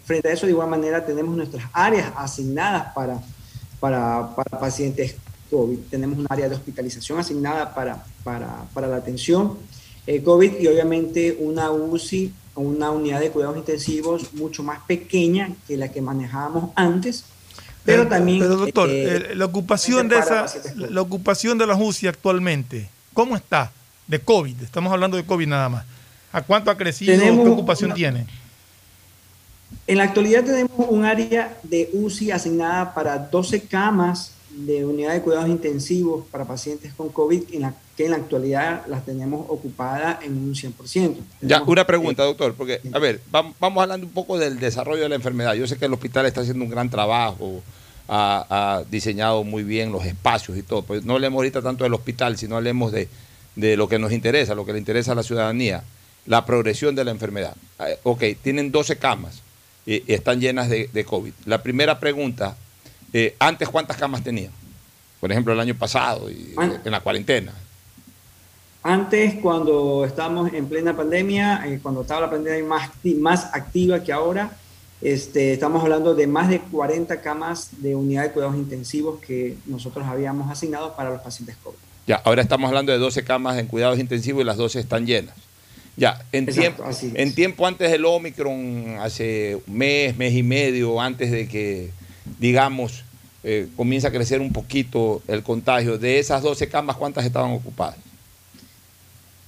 frente 0.05 0.29
a 0.29 0.33
eso, 0.33 0.47
de 0.47 0.53
igual 0.53 0.69
manera, 0.69 1.05
tenemos 1.05 1.35
nuestras 1.35 1.65
áreas 1.73 2.13
asignadas 2.17 2.93
para, 2.95 3.21
para, 3.81 4.35
para 4.37 4.61
pacientes 4.61 5.17
COVID. 5.51 5.79
Tenemos 5.91 6.19
un 6.19 6.27
área 6.29 6.49
de 6.49 6.55
hospitalización 6.55 7.19
asignada 7.19 7.75
para, 7.75 8.05
para, 8.23 8.65
para 8.75 8.87
la 8.87 8.97
atención 8.97 9.57
COVID 10.25 10.61
y 10.61 10.69
obviamente 10.69 11.37
una 11.41 11.71
UCI 11.71 12.33
una 12.55 12.91
unidad 12.91 13.21
de 13.21 13.31
cuidados 13.31 13.57
intensivos 13.57 14.33
mucho 14.33 14.63
más 14.63 14.81
pequeña 14.87 15.51
que 15.67 15.77
la 15.77 15.89
que 15.91 16.01
manejábamos 16.01 16.71
antes 16.75 17.25
pero 17.87 18.09
también. 18.09 18.41
Pero 18.41 18.57
doctor, 18.57 18.91
eh, 18.91 19.35
la 19.37 19.45
ocupación 19.45 20.09
de 20.09 20.19
esa, 20.19 20.47
la 20.75 21.01
ocupación 21.01 21.57
de 21.57 21.67
la 21.67 21.77
UCI 21.77 22.09
actualmente, 22.09 22.91
¿cómo 23.15 23.37
está? 23.37 23.71
De 24.07 24.21
COVID, 24.21 24.63
estamos 24.63 24.93
hablando 24.93 25.17
de 25.17 25.25
COVID 25.25 25.47
nada 25.47 25.69
más. 25.69 25.85
¿A 26.33 26.43
cuánto 26.43 26.71
ha 26.71 26.77
crecido? 26.77 27.19
¿Qué 27.19 27.31
ocupación 27.31 27.95
tiene? 27.95 28.27
En 29.87 29.99
la 29.99 30.05
actualidad 30.05 30.45
tenemos 30.45 30.89
un 30.89 31.05
área 31.05 31.57
de 31.63 31.91
UCI 31.93 32.31
asignada 32.31 32.95
para 32.95 33.19
12 33.19 33.63
camas 33.63 34.33
de 34.51 34.85
unidad 34.85 35.13
de 35.13 35.21
cuidados 35.21 35.49
intensivos 35.49 36.25
para 36.31 36.45
pacientes 36.45 36.93
con 36.95 37.11
COVID, 37.11 37.43
en 37.53 37.63
la, 37.63 37.75
que 37.97 38.07
en 38.07 38.13
la 38.13 38.17
actualidad 38.17 38.87
las 38.87 39.05
tenemos 39.05 39.45
ocupadas 39.49 40.23
en 40.25 40.33
un 40.33 40.55
100%. 40.55 41.17
Ya, 41.43 41.63
una 41.63 41.87
pregunta, 41.87 42.25
doctor, 42.25 42.55
porque, 42.55 42.81
a 42.93 42.99
ver, 42.99 43.21
vamos, 43.31 43.55
vamos 43.61 43.83
hablando 43.83 44.07
un 44.07 44.13
poco 44.13 44.39
del 44.39 44.59
desarrollo 44.59 45.03
de 45.03 45.09
la 45.11 45.15
enfermedad. 45.17 45.55
Yo 45.55 45.67
sé 45.67 45.77
que 45.77 45.85
el 45.85 45.93
hospital 45.93 46.27
está 46.27 46.41
haciendo 46.41 46.65
un 46.65 46.71
gran 46.71 46.89
trabajo, 46.89 47.63
ha, 48.09 48.83
diseñado 48.91 49.45
muy 49.45 49.63
bien 49.63 49.93
los 49.93 50.05
espacios 50.05 50.57
y 50.57 50.63
todo. 50.63 50.83
Pues 50.83 51.05
no 51.05 51.15
hablemos 51.15 51.39
ahorita 51.39 51.63
tanto 51.63 51.85
del 51.85 51.95
hospital, 51.95 52.37
sino 52.39 52.57
hablemos 52.57 52.93
de, 52.93 53.09
lo 53.57 53.89
que 53.89 53.99
nos 53.99 54.13
interesa, 54.13 54.55
lo 54.55 54.65
que 54.65 54.73
le 54.73 54.79
interesa 54.79 55.13
a 55.13 55.15
la 55.15 55.23
ciudadanía, 55.23 55.83
la 56.27 56.45
progresión 56.45 56.95
de 56.95 57.05
la 57.05 57.11
enfermedad. 57.11 57.57
Eh, 57.81 57.99
ok, 58.03 58.23
tienen 58.43 58.71
12 58.71 58.97
camas 58.99 59.43
y, 59.87 60.03
están 60.13 60.41
llenas 60.41 60.69
de, 60.69 61.05
COVID. 61.05 61.33
La 61.47 61.63
primera 61.63 61.99
pregunta, 61.99 62.57
eh, 63.13 63.35
¿antes 63.39 63.69
cuántas 63.69 63.97
camas 63.97 64.23
tenían? 64.23 64.53
Por 65.21 65.33
ejemplo, 65.33 65.53
el 65.53 65.61
año 65.61 65.75
pasado, 65.75 66.31
y, 66.31 66.55
en 66.85 66.93
la 66.93 67.01
cuarentena. 67.01 67.53
Antes, 68.83 69.35
cuando 69.43 70.05
estábamos 70.05 70.53
en 70.53 70.69
plena 70.69 70.97
pandemia, 70.97 71.67
eh, 71.67 71.81
cuando 71.83 72.03
estaba 72.03 72.21
la 72.23 72.31
pandemia 72.31 72.65
más, 72.65 72.91
más 73.19 73.55
activa 73.55 74.03
que 74.03 74.13
ahora, 74.13 74.57
este, 75.01 75.53
estamos 75.53 75.83
hablando 75.83 76.15
de 76.15 76.27
más 76.27 76.49
de 76.49 76.61
40 76.61 77.21
camas 77.21 77.71
de 77.83 77.95
unidad 77.95 78.23
de 78.23 78.33
cuidados 78.33 78.57
intensivos 78.57 79.21
que 79.21 79.57
nosotros 79.67 80.07
habíamos 80.07 80.51
asignado 80.51 80.95
para 80.95 81.11
los 81.11 81.21
pacientes 81.21 81.57
COVID. 81.63 81.86
Ya, 82.07 82.17
ahora 82.25 82.43
estamos 82.43 82.69
hablando 82.69 82.93
de 82.93 82.99
12 82.99 83.25
camas 83.25 83.59
en 83.59 83.67
cuidados 83.67 83.99
intensivos 83.99 84.43
y 84.43 84.45
las 84.45 84.57
12 84.57 84.79
están 84.79 85.07
llenas. 85.07 85.35
Ya, 85.97 86.23
en, 86.31 86.47
tiempo, 86.47 86.85
en 87.01 87.35
tiempo 87.35 87.67
antes 87.67 87.91
del 87.91 88.05
Omicron, 88.05 88.99
hace 89.01 89.61
un 89.67 89.79
mes, 89.79 90.17
mes 90.17 90.35
y 90.35 90.43
medio, 90.43 91.01
antes 91.01 91.31
de 91.31 91.49
que, 91.49 91.91
digamos, 92.39 93.03
eh, 93.43 93.69
comienza 93.77 94.09
a 94.09 94.11
crecer 94.11 94.41
un 94.41 94.53
poquito 94.53 95.23
el 95.27 95.43
contagio. 95.43 95.99
De 95.99 96.19
esas 96.19 96.43
12 96.43 96.69
camas, 96.69 96.97
¿cuántas 96.97 97.25
estaban 97.25 97.51
ocupadas? 97.53 97.97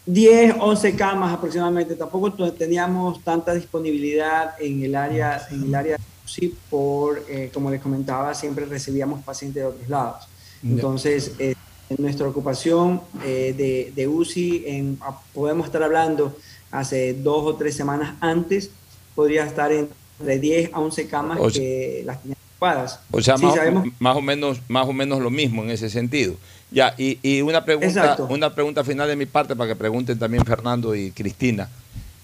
10, 0.07 0.55
11 0.59 0.97
camas 0.97 1.35
aproximadamente. 1.35 1.95
Tampoco 1.95 2.33
teníamos 2.53 3.23
tanta 3.23 3.55
disponibilidad 3.55 4.55
en 4.59 4.83
el 4.83 4.95
área, 4.95 5.47
en 5.51 5.65
el 5.65 5.75
área 5.75 5.97
de 5.97 6.03
UCI 6.25 6.55
por, 6.71 7.23
eh, 7.29 7.51
como 7.53 7.71
les 7.71 7.81
comentaba, 7.81 8.35
siempre 8.35 8.65
recibíamos 8.65 9.23
pacientes 9.23 9.63
de 9.63 9.69
otros 9.69 9.89
lados. 9.89 10.27
Entonces, 10.63 11.33
eh, 11.39 11.55
en 11.91 11.97
nuestra 11.99 12.29
ocupación 12.29 13.01
eh, 13.25 13.55
de, 13.57 13.93
de, 13.95 14.09
UCI, 14.09 14.65
en, 14.67 14.99
podemos 15.33 15.67
estar 15.67 15.83
hablando 15.83 16.37
hace 16.71 17.15
dos 17.15 17.45
o 17.45 17.55
tres 17.57 17.75
semanas 17.77 18.17
antes, 18.21 18.71
podría 19.15 19.45
estar 19.45 19.73
entre 19.73 20.39
10 20.39 20.75
a 20.75 20.81
11 20.81 21.09
camas 21.09 21.39
que 21.53 22.03
las 22.05 22.21
teníamos 22.21 22.45
ocupadas. 22.55 23.01
O 23.11 23.23
sea, 23.23 23.37
más, 23.39 23.57
más, 23.99 24.17
o 24.17 24.21
menos, 24.21 24.61
más 24.69 24.87
o 24.87 24.93
menos 24.93 25.21
lo 25.21 25.31
mismo 25.31 25.63
en 25.63 25.71
ese 25.71 25.89
sentido. 25.89 26.35
Ya, 26.71 26.95
y, 26.99 27.19
y 27.23 27.41
una, 27.41 27.65
pregunta, 27.65 28.17
una 28.29 28.55
pregunta 28.55 28.85
final 28.85 29.09
de 29.09 29.17
mi 29.17 29.25
parte 29.25 29.57
para 29.57 29.71
que 29.71 29.77
pregunten 29.77 30.19
también 30.19 30.45
Fernando 30.45 30.95
y 30.95 31.11
Cristina. 31.13 31.69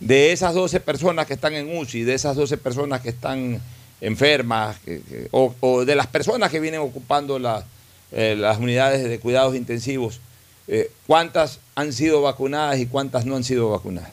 De 0.00 0.32
esas 0.32 0.52
12 0.54 0.80
personas 0.80 1.26
que 1.26 1.34
están 1.34 1.54
en 1.54 1.74
UCI, 1.78 2.02
de 2.02 2.14
esas 2.14 2.36
12 2.36 2.58
personas 2.58 3.00
que 3.00 3.08
están 3.08 3.58
enfermas, 4.02 4.76
o, 5.30 5.54
o, 5.60 5.84
de 5.86 5.94
las 5.94 6.08
personas 6.08 6.50
que 6.50 6.60
vienen 6.60 6.80
ocupando 6.80 7.38
eh, 8.14 8.36
las 8.36 8.58
unidades 8.58 9.04
de 9.04 9.18
cuidados 9.18 9.54
intensivos, 9.54 10.20
eh, 10.66 10.90
¿cuántas 11.06 11.60
han 11.74 11.92
sido 11.92 12.22
vacunadas 12.22 12.78
y 12.78 12.86
cuántas 12.86 13.26
no 13.26 13.36
han 13.36 13.44
sido 13.44 13.70
vacunadas? 13.70 14.10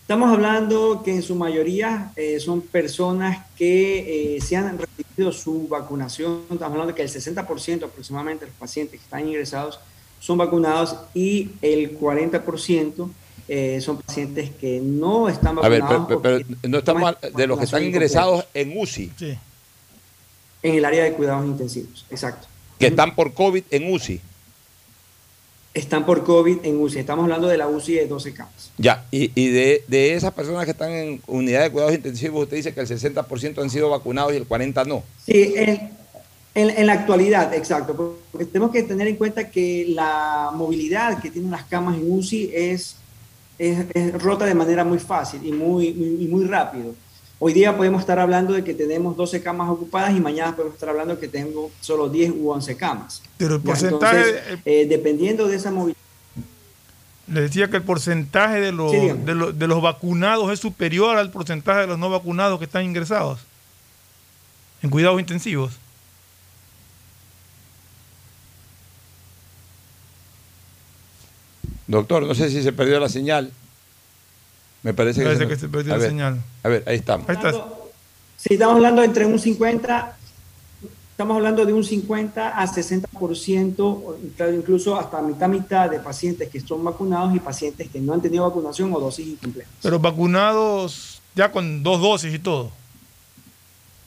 Estamos 0.00 0.32
hablando 0.32 1.02
que 1.04 1.10
en 1.10 1.22
su 1.22 1.34
mayoría 1.34 2.12
eh, 2.16 2.38
son 2.38 2.60
personas 2.60 3.44
que 3.56 4.38
se 4.40 4.56
han 4.56 4.78
recibido 4.78 5.32
su 5.32 5.66
vacunación. 5.66 6.42
Estamos 6.50 6.72
hablando 6.72 6.94
que 6.94 7.02
el 7.02 7.08
60% 7.08 7.84
aproximadamente 7.84 8.44
de 8.44 8.50
los 8.52 8.58
pacientes 8.58 9.00
que 9.00 9.04
están 9.04 9.26
ingresados 9.26 9.80
son 10.20 10.38
vacunados 10.38 10.96
y 11.12 11.50
el 11.60 11.98
40% 11.98 13.10
eh, 13.48 13.80
son 13.80 13.98
pacientes 13.98 14.50
que 14.50 14.80
no 14.80 15.28
están 15.28 15.54
vacunados. 15.54 15.90
A 15.90 16.06
ver, 16.06 16.18
pero, 16.20 16.58
no 16.68 16.78
estamos 16.78 17.14
de 17.36 17.46
los 17.46 17.58
que 17.58 17.64
están 17.64 17.84
ingresados 17.84 18.44
en 18.54 18.76
UCI. 18.76 19.12
Sí. 19.16 19.38
En 20.62 20.74
el 20.74 20.84
área 20.84 21.04
de 21.04 21.12
cuidados 21.12 21.46
intensivos, 21.46 22.06
exacto. 22.10 22.48
Que 22.78 22.88
están 22.88 23.14
por 23.14 23.32
COVID 23.34 23.62
en 23.70 23.92
UCI. 23.92 24.20
Están 25.74 26.06
por 26.06 26.24
COVID 26.24 26.58
en 26.64 26.80
UCI. 26.80 27.00
Estamos 27.00 27.24
hablando 27.24 27.48
de 27.48 27.58
la 27.58 27.68
UCI 27.68 27.94
de 27.94 28.06
12 28.06 28.32
camas. 28.32 28.72
Ya, 28.78 29.04
y, 29.10 29.30
y 29.34 29.50
de, 29.50 29.84
de, 29.86 30.14
esas 30.14 30.32
personas 30.32 30.64
que 30.64 30.70
están 30.70 30.90
en 30.90 31.22
unidad 31.26 31.62
de 31.62 31.70
cuidados 31.70 31.94
intensivos, 31.94 32.44
usted 32.44 32.56
dice 32.56 32.74
que 32.74 32.80
el 32.80 32.88
60% 32.88 33.62
han 33.62 33.70
sido 33.70 33.90
vacunados 33.90 34.32
y 34.32 34.36
el 34.36 34.48
40% 34.48 34.86
no. 34.86 35.02
Sí, 35.24 35.52
en, 35.54 35.90
en, 36.54 36.70
en, 36.70 36.86
la 36.86 36.94
actualidad, 36.94 37.52
exacto. 37.54 38.18
Porque 38.32 38.46
tenemos 38.46 38.72
que 38.72 38.82
tener 38.82 39.06
en 39.06 39.16
cuenta 39.16 39.50
que 39.50 39.86
la 39.88 40.50
movilidad 40.54 41.20
que 41.20 41.30
tienen 41.30 41.50
las 41.50 41.64
camas 41.64 41.96
en 41.96 42.10
UCI 42.10 42.50
es 42.54 42.96
es, 43.58 44.22
rota 44.22 44.44
de 44.44 44.54
manera 44.54 44.84
muy 44.84 44.98
fácil 44.98 45.44
y 45.44 45.52
muy, 45.52 45.92
muy, 45.92 46.26
muy 46.28 46.44
rápido. 46.44 46.94
Hoy 47.38 47.52
día 47.52 47.76
podemos 47.76 48.00
estar 48.00 48.18
hablando 48.18 48.54
de 48.54 48.64
que 48.64 48.72
tenemos 48.72 49.16
12 49.16 49.42
camas 49.42 49.68
ocupadas 49.68 50.16
y 50.16 50.20
mañana 50.20 50.56
podemos 50.56 50.74
estar 50.74 50.88
hablando 50.88 51.14
de 51.14 51.20
que 51.20 51.28
tengo 51.28 51.70
solo 51.80 52.08
10 52.08 52.32
u 52.38 52.50
11 52.50 52.76
camas. 52.76 53.22
Pero 53.36 53.56
el 53.56 53.60
porcentaje... 53.60 54.58
eh, 54.64 54.86
dependiendo 54.88 55.46
de 55.46 55.56
esa 55.56 55.70
movilidad... 55.70 55.98
Le 57.26 57.40
decía 57.42 57.68
que 57.68 57.76
el 57.76 57.82
porcentaje 57.82 58.60
de 58.60 58.72
los, 58.72 58.92
de, 58.92 59.34
los, 59.34 59.58
de 59.58 59.66
los 59.66 59.82
vacunados 59.82 60.50
es 60.50 60.60
superior 60.60 61.18
al 61.18 61.30
porcentaje 61.30 61.80
de 61.80 61.86
los 61.88 61.98
no 61.98 62.08
vacunados 62.08 62.58
que 62.58 62.64
están 62.64 62.84
ingresados 62.84 63.40
en 64.82 64.90
cuidados 64.90 65.20
intensivos. 65.20 65.72
Doctor, 71.86 72.24
no 72.24 72.34
sé 72.34 72.50
si 72.50 72.62
se 72.62 72.72
perdió 72.72 72.98
la 72.98 73.08
señal. 73.08 73.52
Me 74.86 74.94
parece, 74.94 75.24
que, 75.24 75.56
se... 75.56 75.68
perdió 75.68 75.96
la 75.96 76.06
señal. 76.06 76.40
A 76.62 76.68
ver, 76.68 76.84
ahí 76.86 76.98
estamos. 76.98 77.28
Ahí 77.28 77.36
Sí, 78.36 78.54
estamos 78.54 78.76
hablando 78.76 79.02
entre 79.02 79.26
un 79.26 79.36
50, 79.36 80.16
estamos 81.10 81.36
hablando 81.36 81.66
de 81.66 81.72
un 81.72 81.82
50 81.82 82.56
a 82.56 82.66
60%, 82.68 84.14
incluso 84.56 84.96
hasta 84.96 85.20
mitad 85.22 85.48
mitad 85.48 85.90
de 85.90 85.98
pacientes 85.98 86.48
que 86.48 86.60
son 86.60 86.84
vacunados 86.84 87.34
y 87.34 87.40
pacientes 87.40 87.88
que 87.88 87.98
no 87.98 88.12
han 88.14 88.22
tenido 88.22 88.44
vacunación 88.44 88.94
o 88.94 89.00
dosis 89.00 89.26
incompletas. 89.26 89.72
Pero 89.82 89.98
vacunados 89.98 91.20
ya 91.34 91.50
con 91.50 91.82
dos 91.82 92.00
dosis 92.00 92.32
y 92.32 92.38
todo. 92.38 92.70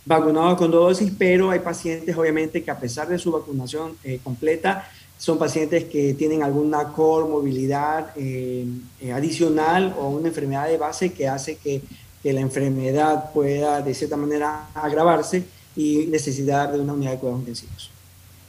Vacunados 0.06 0.58
con 0.58 0.72
dos 0.72 0.98
dosis, 0.98 1.12
pero 1.18 1.52
hay 1.52 1.60
pacientes 1.60 2.16
obviamente 2.16 2.64
que 2.64 2.72
a 2.72 2.80
pesar 2.80 3.10
de 3.10 3.20
su 3.20 3.34
vacunación 3.34 3.98
eh, 4.06 4.22
completa 4.24 4.90
son 5.20 5.38
pacientes 5.38 5.84
que 5.84 6.14
tienen 6.14 6.42
alguna 6.42 6.86
comorbilidad 6.86 8.14
eh, 8.16 8.66
eh, 9.02 9.12
adicional 9.12 9.94
o 10.00 10.08
una 10.08 10.30
enfermedad 10.30 10.68
de 10.70 10.78
base 10.78 11.12
que 11.12 11.28
hace 11.28 11.58
que, 11.58 11.82
que, 12.24 12.32
la 12.32 12.40
enfermedad 12.40 13.32
pueda 13.34 13.82
de 13.82 13.94
cierta 13.94 14.16
manera 14.16 14.70
agravarse 14.74 15.44
y 15.76 16.08
necesitar 16.08 16.72
de 16.72 16.80
una 16.80 16.94
unidad 16.94 17.12
de 17.12 17.18
cuidados 17.18 17.42
intensivos. 17.42 17.92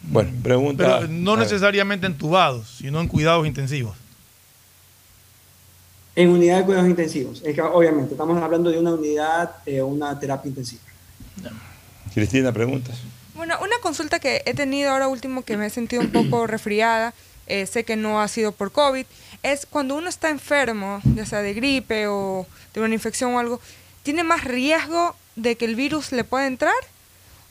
Bueno, 0.02 0.30
pregunta. 0.42 1.00
Pero 1.00 1.12
no 1.12 1.36
necesariamente 1.36 2.06
entubados, 2.06 2.76
sino 2.78 3.00
en 3.00 3.08
cuidados 3.08 3.44
intensivos. 3.48 3.96
En 6.14 6.28
unidad 6.28 6.58
de 6.58 6.64
cuidados 6.64 6.88
intensivos. 6.88 7.42
Es 7.44 7.52
que, 7.54 7.62
obviamente, 7.62 8.14
estamos 8.14 8.40
hablando 8.40 8.70
de 8.70 8.78
una 8.78 8.92
unidad, 8.92 9.56
eh, 9.66 9.82
una 9.82 10.18
terapia 10.18 10.48
intensiva. 10.48 10.82
Cristina, 12.14 12.52
preguntas. 12.52 12.96
Bueno, 13.40 13.56
una 13.62 13.78
consulta 13.80 14.18
que 14.18 14.42
he 14.44 14.52
tenido 14.52 14.90
ahora 14.90 15.08
último 15.08 15.46
que 15.46 15.56
me 15.56 15.64
he 15.64 15.70
sentido 15.70 16.02
un 16.02 16.10
poco 16.12 16.46
resfriada, 16.46 17.14
eh, 17.46 17.64
sé 17.64 17.84
que 17.84 17.96
no 17.96 18.20
ha 18.20 18.28
sido 18.28 18.52
por 18.52 18.70
COVID, 18.70 19.06
es 19.42 19.64
cuando 19.64 19.96
uno 19.96 20.10
está 20.10 20.28
enfermo, 20.28 21.00
ya 21.14 21.24
sea 21.24 21.40
de 21.40 21.54
gripe 21.54 22.06
o 22.06 22.46
de 22.74 22.82
una 22.82 22.92
infección 22.92 23.34
o 23.34 23.38
algo, 23.38 23.58
¿tiene 24.02 24.24
más 24.24 24.44
riesgo 24.44 25.16
de 25.36 25.56
que 25.56 25.64
el 25.64 25.74
virus 25.74 26.12
le 26.12 26.22
pueda 26.22 26.46
entrar 26.46 26.74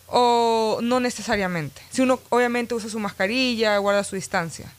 o 0.06 0.78
no 0.84 0.99
necesariamente? 0.99 1.82
Si 1.89 2.04
uno 2.04 2.19
obviamente 2.30 2.75
usa 2.75 2.88
su 2.88 2.99
mascarilla, 2.99 3.75
guarda 3.80 4.04
su 4.04 4.15
distancia. 4.15 4.71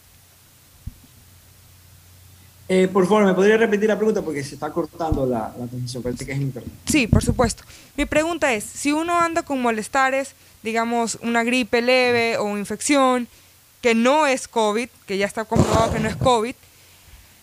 Eh, 2.69 2.87
por 2.87 3.05
favor, 3.09 3.25
¿me 3.25 3.35
podría 3.35 3.57
repetir 3.57 3.89
la 3.89 3.97
pregunta? 3.97 4.23
Porque 4.23 4.45
se 4.45 4.55
está 4.55 4.71
cortando 4.73 5.27
la, 5.27 5.53
la 5.59 5.67
transmisión, 5.67 6.05
parece 6.05 6.25
que 6.25 6.31
es 6.31 6.39
internet. 6.39 6.73
Sí, 6.87 7.09
por 7.09 7.25
supuesto. 7.25 7.65
Mi 7.97 8.07
pregunta 8.07 8.53
es, 8.53 8.63
si 8.63 8.93
uno 8.93 9.19
anda 9.19 9.43
con 9.43 9.61
molestares, 9.61 10.37
digamos, 10.63 11.19
una 11.23 11.45
gripe 11.45 11.83
leve 11.83 12.37
o 12.39 12.57
infección, 12.57 13.29
que 13.81 13.95
no 13.95 14.27
es 14.27 14.49
COVID, 14.49 14.89
que 15.07 15.19
ya 15.19 15.27
está 15.27 15.45
comprobado 15.45 15.93
que 15.93 16.01
no 16.01 16.09
es 16.09 16.17
COVID, 16.17 16.55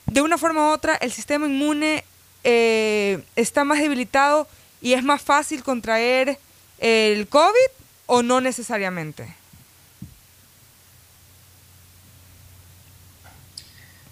de 0.05 0.21
una 0.21 0.37
forma 0.37 0.69
u 0.69 0.71
otra 0.71 0.95
el 0.95 1.11
sistema 1.11 1.47
inmune 1.47 2.03
eh, 2.43 3.23
está 3.35 3.63
más 3.63 3.79
debilitado 3.79 4.47
y 4.81 4.93
es 4.93 5.03
más 5.03 5.21
fácil 5.21 5.63
contraer 5.63 6.39
el 6.79 7.27
COVID 7.27 7.71
o 8.05 8.23
no 8.23 8.39
necesariamente. 8.39 9.35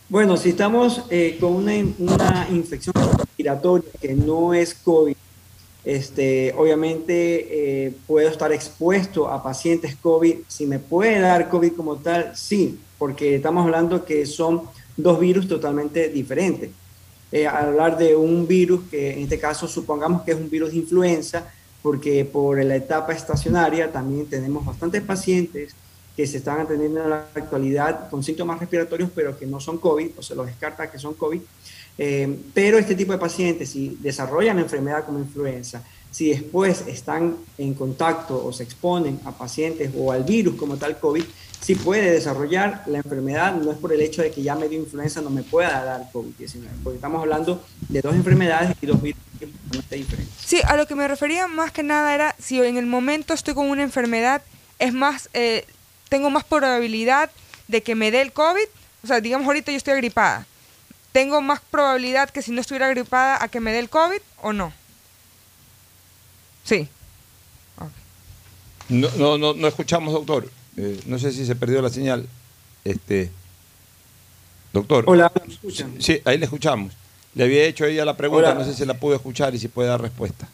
Bueno, 0.10 0.38
si 0.38 0.50
estamos 0.50 1.04
eh, 1.10 1.38
con 1.40 1.54
una, 1.54 1.74
una, 1.98 2.48
infección 2.52 2.94
respiratoria 3.18 3.90
que 4.00 4.14
no 4.14 4.54
es 4.54 4.74
COVID, 4.74 5.16
este, 5.86 6.54
obviamente 6.58 7.86
eh, 7.86 7.94
puedo 8.08 8.28
estar 8.28 8.52
expuesto 8.52 9.30
a 9.30 9.44
pacientes 9.44 9.96
COVID. 9.96 10.38
Si 10.48 10.66
me 10.66 10.80
puede 10.80 11.20
dar 11.20 11.48
COVID 11.48 11.74
como 11.74 11.98
tal, 11.98 12.36
sí, 12.36 12.80
porque 12.98 13.36
estamos 13.36 13.64
hablando 13.64 14.04
que 14.04 14.26
son 14.26 14.64
dos 14.98 15.20
virus 15.20 15.48
totalmente 15.48 16.10
diferentes. 16.10 16.72
Eh, 17.32 17.48
hablar 17.48 17.98
de 17.98 18.16
un 18.16 18.48
virus 18.48 18.82
que 18.90 19.14
en 19.14 19.20
este 19.20 19.40
caso 19.40 19.68
supongamos 19.68 20.24
que 20.24 20.32
es 20.32 20.38
un 20.38 20.50
virus 20.50 20.72
de 20.72 20.78
influenza, 20.78 21.52
porque 21.84 22.26
por 22.26 22.64
la 22.64 22.76
etapa 22.76 23.14
estacionaria 23.14 23.92
también 23.92 24.26
tenemos 24.26 24.66
bastantes 24.66 25.04
pacientes 25.04 25.76
que 26.16 26.26
se 26.26 26.38
están 26.38 26.62
atendiendo 26.62 27.04
en 27.04 27.10
la 27.10 27.28
actualidad 27.34 28.10
con 28.10 28.24
síntomas 28.24 28.60
respiratorios, 28.60 29.10
pero 29.14 29.38
que 29.38 29.46
no 29.46 29.60
son 29.60 29.78
COVID, 29.78 30.12
o 30.18 30.22
se 30.22 30.36
los 30.36 30.46
descarta 30.46 30.90
que 30.90 30.98
son 30.98 31.14
COVID. 31.14 31.42
Eh, 31.98 32.38
pero 32.54 32.78
este 32.78 32.96
tipo 32.96 33.12
de 33.12 33.18
pacientes, 33.18 33.70
si 33.70 33.98
desarrollan 34.02 34.58
la 34.58 34.64
enfermedad 34.64 35.06
como 35.06 35.20
influenza, 35.20 35.84
si 36.12 36.30
después 36.30 36.86
están 36.88 37.36
en 37.58 37.74
contacto 37.74 38.46
o 38.46 38.54
se 38.54 38.64
exponen 38.64 39.20
a 39.26 39.32
pacientes 39.32 39.92
o 39.98 40.12
al 40.12 40.24
virus 40.24 40.56
como 40.56 40.78
tal 40.78 40.98
COVID, 40.98 41.24
si 41.60 41.76
puede 41.76 42.12
desarrollar 42.12 42.84
la 42.86 43.00
enfermedad, 43.00 43.56
no 43.56 43.72
es 43.72 43.78
por 43.78 43.92
el 43.92 44.00
hecho 44.00 44.22
de 44.22 44.32
que 44.32 44.44
ya 44.44 44.56
me 44.56 44.70
dio 44.70 44.80
influenza 44.80 45.20
no 45.22 45.30
me 45.30 45.44
pueda 45.44 45.84
dar 45.84 46.12
COVID-19, 46.14 46.68
porque 46.84 46.98
estamos 46.98 47.22
hablando 47.22 47.62
de 47.90 48.02
dos 48.02 48.14
enfermedades 48.14 48.76
y 48.82 48.86
dos 48.86 49.02
virus 49.02 49.20
diferentes. 49.90 50.30
Sí, 50.46 50.62
a 50.64 50.78
lo 50.78 50.86
que 50.86 50.96
me 50.96 51.08
refería 51.08 51.48
más 51.48 51.72
que 51.72 51.84
nada 51.84 52.14
era 52.14 52.36
si 52.40 52.62
en 52.62 52.78
el 52.78 52.86
momento 52.86 53.34
estoy 53.34 53.54
con 53.54 53.68
una 53.68 53.84
enfermedad, 53.84 54.42
es 54.80 54.94
más, 54.94 55.30
eh, 55.34 55.66
tengo 56.10 56.30
más 56.30 56.44
probabilidad 56.44 57.32
de 57.68 57.82
que 57.82 57.96
me 57.96 58.12
dé 58.12 58.22
el 58.22 58.32
COVID. 58.32 58.68
O 59.04 59.08
sea, 59.08 59.22
digamos 59.22 59.48
ahorita 59.48 59.72
yo 59.72 59.78
estoy 59.78 59.94
agripada. 59.94 60.46
¿Tengo 61.12 61.42
más 61.42 61.62
probabilidad 61.72 62.30
que 62.30 62.42
si 62.42 62.52
no 62.52 62.62
estuviera 62.62 62.88
agripada 62.88 63.44
a 63.44 63.48
que 63.48 63.60
me 63.60 63.72
dé 63.72 63.80
el 63.80 63.90
COVID 63.90 64.20
o 64.42 64.54
no? 64.54 64.74
Sí. 66.64 66.90
No, 68.90 69.10
no, 69.18 69.38
no, 69.38 69.54
no 69.54 69.68
escuchamos, 69.68 70.14
doctor. 70.14 70.50
Eh, 70.78 71.00
no 71.06 71.18
sé 71.18 71.32
si 71.32 71.46
se 71.46 71.56
perdió 71.56 71.82
la 71.82 71.90
señal. 71.90 72.28
Este, 72.84 73.32
doctor. 74.74 75.06
Hola, 75.08 75.32
¿me 75.46 75.54
escuchan? 75.54 75.96
Sí, 76.00 76.22
ahí 76.26 76.38
le 76.38 76.46
escuchamos. 76.46 76.94
Le 77.34 77.44
había 77.46 77.64
hecho 77.64 77.86
ella 77.86 78.06
la 78.06 78.16
pregunta, 78.16 78.52
Hola. 78.52 78.60
no 78.60 78.66
sé 78.66 78.74
si 78.74 78.86
la 78.86 78.94
pudo 78.94 79.16
escuchar 79.16 79.56
y 79.56 79.60
si 79.60 79.68
puede 79.68 79.90
dar 79.90 80.02
respuesta. 80.02 80.48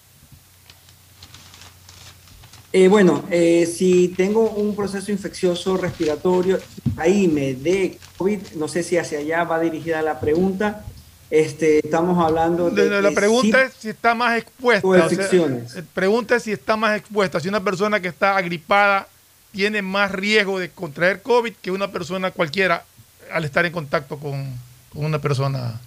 Eh, 2.73 2.87
bueno, 2.87 3.23
eh, 3.29 3.65
si 3.65 4.09
tengo 4.09 4.49
un 4.51 4.75
proceso 4.75 5.11
infeccioso 5.11 5.75
respiratorio, 5.75 6.57
ahí 6.95 7.27
me 7.27 7.53
dé 7.53 7.99
COVID, 8.17 8.39
no 8.55 8.67
sé 8.69 8.81
si 8.83 8.97
hacia 8.97 9.19
allá 9.19 9.43
va 9.43 9.59
dirigida 9.59 10.01
la 10.01 10.19
pregunta. 10.21 10.85
Este, 11.29 11.79
estamos 11.79 12.17
hablando 12.23 12.69
de. 12.69 12.89
La, 12.89 13.01
la 13.01 13.11
pregunta 13.11 13.59
sí- 13.61 13.65
es 13.67 13.73
si 13.79 13.89
está 13.89 14.15
más 14.15 14.37
expuesta. 14.37 14.87
o 14.87 14.91
o 14.91 14.95
sea, 14.95 15.05
infecciones. 15.09 15.75
eh, 15.75 15.83
pregunta 15.93 16.35
es 16.37 16.43
si 16.43 16.51
está 16.51 16.75
más 16.77 16.97
expuesta. 16.97 17.39
Si 17.39 17.47
una 17.49 17.63
persona 17.63 17.99
que 17.99 18.07
está 18.07 18.37
agripada 18.37 19.07
tiene 19.51 19.81
más 19.81 20.11
riesgo 20.11 20.59
de 20.59 20.69
contraer 20.69 21.21
COVID 21.21 21.53
que 21.61 21.71
una 21.71 21.91
persona 21.91 22.31
cualquiera 22.31 22.85
al 23.33 23.43
estar 23.45 23.65
en 23.65 23.71
contacto 23.73 24.17
con, 24.17 24.45
con 24.93 25.05
una 25.05 25.19
persona 25.19 25.79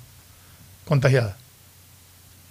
contagiada. 0.86 1.36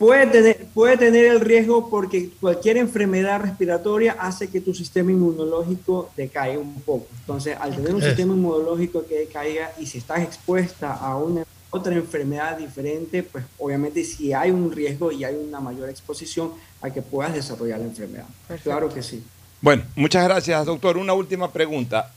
Puede 0.03 0.27
tener, 0.27 0.65
puede 0.73 0.97
tener 0.97 1.25
el 1.27 1.39
riesgo 1.39 1.89
porque 1.89 2.29
cualquier 2.41 2.75
enfermedad 2.75 3.39
respiratoria 3.39 4.17
hace 4.19 4.49
que 4.49 4.59
tu 4.59 4.73
sistema 4.73 5.13
inmunológico 5.13 6.11
decaiga 6.17 6.59
un 6.59 6.81
poco. 6.81 7.07
Entonces, 7.21 7.55
al 7.57 7.73
tener 7.73 7.95
un 7.95 8.01
sistema 8.01 8.33
inmunológico 8.33 9.05
que 9.07 9.19
decaiga 9.19 9.71
y 9.79 9.85
si 9.85 9.99
estás 9.99 10.19
expuesta 10.19 10.93
a 10.93 11.15
una 11.15 11.45
otra 11.69 11.95
enfermedad 11.95 12.57
diferente, 12.57 13.23
pues 13.23 13.45
obviamente 13.57 14.03
si 14.03 14.33
hay 14.33 14.51
un 14.51 14.73
riesgo 14.73 15.09
y 15.09 15.23
hay 15.23 15.35
una 15.35 15.61
mayor 15.61 15.89
exposición 15.89 16.51
a 16.81 16.89
que 16.89 17.01
puedas 17.01 17.33
desarrollar 17.33 17.79
la 17.79 17.85
enfermedad. 17.85 18.25
Claro 18.61 18.93
que 18.93 19.01
sí. 19.01 19.23
Bueno, 19.61 19.83
muchas 19.95 20.25
gracias, 20.25 20.65
doctor. 20.65 20.97
Una 20.97 21.13
última 21.13 21.49
pregunta. 21.49 22.11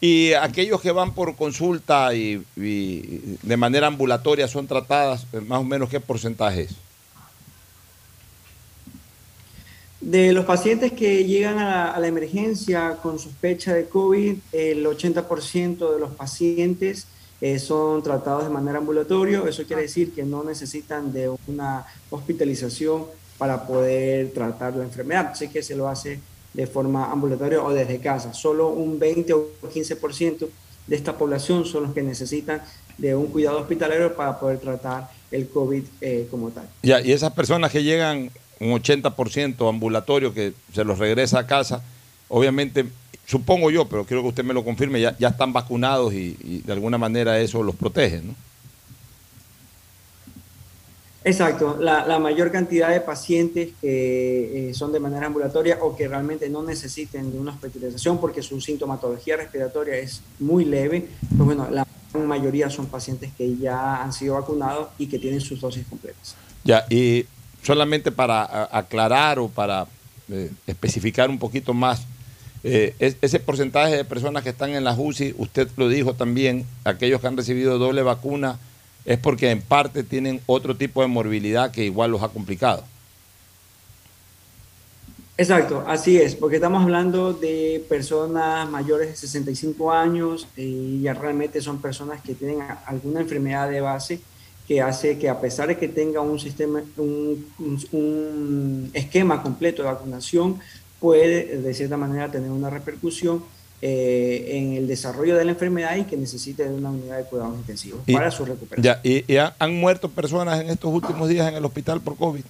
¿Y 0.00 0.34
aquellos 0.34 0.80
que 0.80 0.92
van 0.92 1.14
por 1.14 1.34
consulta 1.34 2.14
y, 2.14 2.44
y 2.54 3.38
de 3.42 3.56
manera 3.56 3.88
ambulatoria 3.88 4.46
son 4.46 4.68
tratadas, 4.68 5.26
eh, 5.32 5.40
más 5.40 5.58
o 5.58 5.64
menos 5.64 5.88
qué 5.88 5.98
porcentaje 5.98 6.60
es? 6.62 6.83
De 10.04 10.34
los 10.34 10.44
pacientes 10.44 10.92
que 10.92 11.24
llegan 11.24 11.58
a 11.58 11.64
la, 11.64 11.90
a 11.92 11.98
la 11.98 12.06
emergencia 12.06 12.98
con 13.02 13.18
sospecha 13.18 13.72
de 13.72 13.86
COVID, 13.86 14.36
el 14.52 14.84
80% 14.84 15.94
de 15.94 15.98
los 15.98 16.12
pacientes 16.14 17.06
eh, 17.40 17.58
son 17.58 18.02
tratados 18.02 18.44
de 18.44 18.50
manera 18.50 18.78
ambulatoria. 18.78 19.42
Eso 19.48 19.64
quiere 19.64 19.82
decir 19.82 20.12
que 20.12 20.22
no 20.22 20.44
necesitan 20.44 21.10
de 21.10 21.30
una 21.46 21.86
hospitalización 22.10 23.06
para 23.38 23.66
poder 23.66 24.30
tratar 24.34 24.76
la 24.76 24.84
enfermedad. 24.84 25.28
Así 25.32 25.48
que 25.48 25.62
se 25.62 25.74
lo 25.74 25.88
hace 25.88 26.20
de 26.52 26.66
forma 26.66 27.10
ambulatoria 27.10 27.62
o 27.62 27.72
desde 27.72 27.98
casa. 27.98 28.34
Solo 28.34 28.68
un 28.68 28.98
20 28.98 29.32
o 29.32 29.48
15% 29.62 30.48
de 30.86 30.96
esta 30.96 31.16
población 31.16 31.64
son 31.64 31.84
los 31.84 31.94
que 31.94 32.02
necesitan 32.02 32.60
de 32.98 33.14
un 33.14 33.28
cuidado 33.28 33.58
hospitalario 33.58 34.14
para 34.14 34.38
poder 34.38 34.58
tratar 34.58 35.10
el 35.30 35.48
COVID 35.48 35.82
eh, 36.02 36.28
como 36.30 36.50
tal. 36.50 36.68
Ya, 36.82 37.00
y 37.00 37.10
esas 37.10 37.32
personas 37.32 37.72
que 37.72 37.82
llegan 37.82 38.30
un 38.64 38.80
80% 38.80 39.68
ambulatorio 39.68 40.32
que 40.32 40.52
se 40.72 40.84
los 40.84 40.98
regresa 40.98 41.40
a 41.40 41.46
casa, 41.46 41.82
obviamente, 42.28 42.86
supongo 43.26 43.70
yo, 43.70 43.86
pero 43.86 44.04
quiero 44.04 44.22
que 44.22 44.28
usted 44.28 44.44
me 44.44 44.54
lo 44.54 44.64
confirme, 44.64 45.00
ya, 45.00 45.16
ya 45.18 45.28
están 45.28 45.52
vacunados 45.52 46.12
y, 46.12 46.36
y 46.42 46.62
de 46.64 46.72
alguna 46.72 46.98
manera 46.98 47.38
eso 47.38 47.62
los 47.62 47.76
protege, 47.76 48.22
¿no? 48.22 48.34
Exacto, 51.26 51.78
la, 51.80 52.06
la 52.06 52.18
mayor 52.18 52.52
cantidad 52.52 52.90
de 52.90 53.00
pacientes 53.00 53.70
que 53.80 54.68
eh, 54.68 54.74
son 54.74 54.92
de 54.92 55.00
manera 55.00 55.26
ambulatoria 55.26 55.78
o 55.80 55.96
que 55.96 56.06
realmente 56.06 56.50
no 56.50 56.62
necesiten 56.62 57.32
de 57.32 57.38
una 57.38 57.52
hospitalización 57.52 58.20
porque 58.20 58.42
su 58.42 58.60
sintomatología 58.60 59.38
respiratoria 59.38 59.96
es 59.96 60.20
muy 60.38 60.66
leve, 60.66 61.08
pues 61.34 61.46
bueno, 61.46 61.66
la 61.70 61.86
mayoría 62.12 62.68
son 62.68 62.86
pacientes 62.86 63.32
que 63.38 63.56
ya 63.56 64.02
han 64.02 64.12
sido 64.12 64.34
vacunados 64.34 64.88
y 64.98 65.06
que 65.06 65.18
tienen 65.18 65.40
sus 65.40 65.62
dosis 65.62 65.86
completas. 65.86 66.36
Ya, 66.62 66.84
y 66.90 67.24
solamente 67.64 68.12
para 68.12 68.68
aclarar 68.76 69.38
o 69.38 69.48
para 69.48 69.86
eh, 70.30 70.50
especificar 70.66 71.28
un 71.28 71.38
poquito 71.38 71.74
más, 71.74 72.02
eh, 72.62 72.94
es- 72.98 73.16
ese 73.20 73.40
porcentaje 73.40 73.96
de 73.96 74.04
personas 74.04 74.42
que 74.42 74.50
están 74.50 74.70
en 74.74 74.84
las 74.84 74.96
UCI, 74.98 75.34
usted 75.38 75.68
lo 75.76 75.88
dijo 75.88 76.14
también, 76.14 76.64
aquellos 76.84 77.20
que 77.20 77.26
han 77.26 77.36
recibido 77.36 77.78
doble 77.78 78.02
vacuna, 78.02 78.58
es 79.04 79.18
porque 79.18 79.50
en 79.50 79.60
parte 79.60 80.02
tienen 80.02 80.40
otro 80.46 80.76
tipo 80.76 81.02
de 81.02 81.08
morbilidad 81.08 81.70
que 81.70 81.84
igual 81.84 82.10
los 82.10 82.22
ha 82.22 82.28
complicado. 82.28 82.84
Exacto, 85.36 85.84
así 85.88 86.16
es, 86.16 86.36
porque 86.36 86.56
estamos 86.56 86.82
hablando 86.84 87.32
de 87.32 87.84
personas 87.88 88.70
mayores 88.70 89.08
de 89.08 89.16
65 89.16 89.92
años 89.92 90.46
eh, 90.56 90.62
y 90.62 91.02
ya 91.02 91.12
realmente 91.12 91.60
son 91.60 91.82
personas 91.82 92.22
que 92.22 92.34
tienen 92.34 92.60
alguna 92.86 93.20
enfermedad 93.20 93.68
de 93.68 93.80
base 93.80 94.20
que 94.66 94.80
hace 94.80 95.18
que 95.18 95.28
a 95.28 95.40
pesar 95.40 95.68
de 95.68 95.76
que 95.76 95.88
tenga 95.88 96.20
un 96.20 96.38
sistema, 96.38 96.82
un, 96.96 97.46
un- 97.92 98.90
esquema 98.94 99.42
completo 99.42 99.82
de 99.82 99.88
vacunación, 99.88 100.58
puede 101.00 101.58
de 101.58 101.74
cierta 101.74 101.96
manera 101.96 102.30
tener 102.30 102.50
una 102.50 102.70
repercusión 102.70 103.44
eh, 103.82 104.48
en 104.52 104.72
el 104.72 104.86
desarrollo 104.88 105.36
de 105.36 105.44
la 105.44 105.50
enfermedad 105.50 105.96
y 105.96 106.04
que 106.04 106.16
necesite 106.16 106.66
de 106.66 106.74
una 106.74 106.90
unidad 106.90 107.18
de 107.18 107.24
cuidados 107.24 107.54
intensivos 107.58 108.00
Y- 108.06 108.14
para 108.14 108.30
su 108.30 108.44
recuperación. 108.46 108.82
Ya, 108.82 109.00
y, 109.02 109.30
y 109.30 109.36
ha- 109.36 109.54
han 109.58 109.74
muerto 109.78 110.08
personas 110.08 110.60
en 110.60 110.70
estos 110.70 110.90
últimos 110.92 111.28
días 111.28 111.46
en 111.48 111.56
el 111.56 111.64
hospital 111.64 112.00
por 112.00 112.16
COVID. 112.16 112.42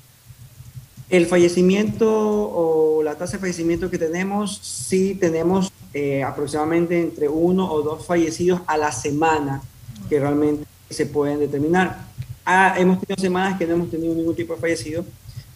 El 1.11 1.27
fallecimiento 1.27 2.07
o 2.11 3.03
la 3.03 3.15
tasa 3.17 3.33
de 3.33 3.39
fallecimiento 3.41 3.91
que 3.91 3.99
tenemos, 3.99 4.59
sí 4.63 5.15
tenemos 5.17 5.71
eh, 5.93 6.23
aproximadamente 6.23 7.01
entre 7.01 7.29
uno 7.29 7.71
o 7.71 7.83
dos 7.83 8.07
fallecidos 8.07 8.61
a 8.67 8.77
la 8.77 8.91
semana 8.93 9.63
que 10.09 10.19
realmente 10.21 10.65
se 10.95 11.07
pueden 11.07 11.39
determinar. 11.41 11.99
Ah, 12.47 12.75
hemos 12.79 13.01
tenido 13.01 13.21
semanas 13.21 13.59
que 13.59 13.67
no 13.67 13.75
hemos 13.75 13.91
tenido 13.91 14.15
ningún 14.15 14.35
tipo 14.37 14.55
de 14.55 14.61
fallecido, 14.61 15.05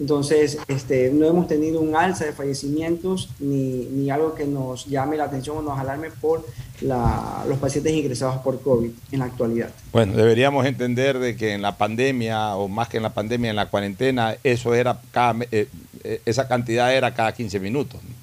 entonces 0.01 0.59
este, 0.69 1.11
no 1.13 1.27
hemos 1.27 1.49
tenido 1.49 1.81
un 1.81 1.97
alza 1.97 2.25
de 2.25 2.33
fallecimientos 2.33 3.31
ni, 3.41 3.85
ni 3.91 4.11
algo 4.11 4.35
que 4.35 4.47
nos 4.47 4.87
llame 4.87 5.17
la 5.17 5.25
atención 5.25 5.59
o 5.59 5.63
nos 5.63 5.79
alarme 5.79 6.11
por 6.11 6.47
la- 6.81 7.45
los 7.49 7.59
pacientes 7.59 7.93
ingresados 7.93 8.37
por 8.39 8.61
COVID 8.63 8.91
en 9.13 9.19
la 9.19 9.25
actualidad. 9.25 9.71
Bueno, 9.93 10.13
deberíamos 10.15 10.65
entender 10.67 11.19
de 11.19 11.37
que 11.37 11.53
en 11.53 11.63
la 11.63 11.77
pandemia, 11.77 12.55
o 12.57 12.69
más 12.69 12.89
que 12.89 12.99
en 12.99 13.03
la 13.03 13.13
pandemia, 13.13 13.51
en 13.51 13.57
la 13.57 13.67
cuarentena, 13.67 14.37
eso 14.45 14.73
era 14.75 15.01
cada, 15.11 15.45
eh, 15.51 15.69
eh, 16.05 16.23
esa 16.25 16.47
cantidad 16.47 16.95
era 16.95 17.13
cada 17.13 17.33
15 17.33 17.59
minutos 17.59 18.01
¿no? 18.03 18.15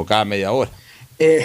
o 0.00 0.04
cada 0.04 0.24
media 0.26 0.52
hora. 0.52 0.70
Eh, 1.18 1.44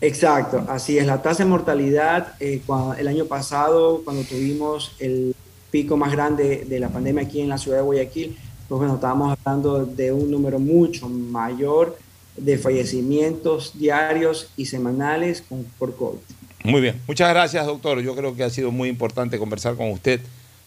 exacto, 0.00 0.64
así 0.68 0.98
es. 0.98 1.06
La 1.06 1.22
tasa 1.22 1.44
de 1.44 1.50
mortalidad 1.50 2.34
eh, 2.40 2.62
el 2.98 3.08
año 3.08 3.26
pasado, 3.26 4.02
cuando 4.04 4.22
tuvimos 4.24 4.92
el 4.98 5.34
pico 5.70 5.96
más 5.96 6.12
grande 6.12 6.64
de 6.68 6.80
la 6.80 6.88
pandemia 6.88 7.24
aquí 7.24 7.40
en 7.40 7.48
la 7.48 7.58
ciudad 7.58 7.78
de 7.78 7.84
Guayaquil, 7.84 8.36
pues 8.68 8.78
bueno, 8.78 8.94
estábamos 8.94 9.36
hablando 9.38 9.86
de 9.86 10.12
un 10.12 10.30
número 10.30 10.58
mucho 10.58 11.08
mayor 11.08 11.98
de 12.36 12.58
fallecimientos 12.58 13.78
diarios 13.78 14.50
y 14.56 14.66
semanales 14.66 15.42
con, 15.42 15.64
por 15.78 15.96
COVID. 15.96 16.18
Muy 16.64 16.80
bien, 16.80 17.00
muchas 17.06 17.30
gracias 17.30 17.66
doctor. 17.66 18.00
Yo 18.00 18.14
creo 18.14 18.34
que 18.34 18.44
ha 18.44 18.50
sido 18.50 18.70
muy 18.70 18.88
importante 18.88 19.38
conversar 19.38 19.76
con 19.76 19.90
usted. 19.90 20.20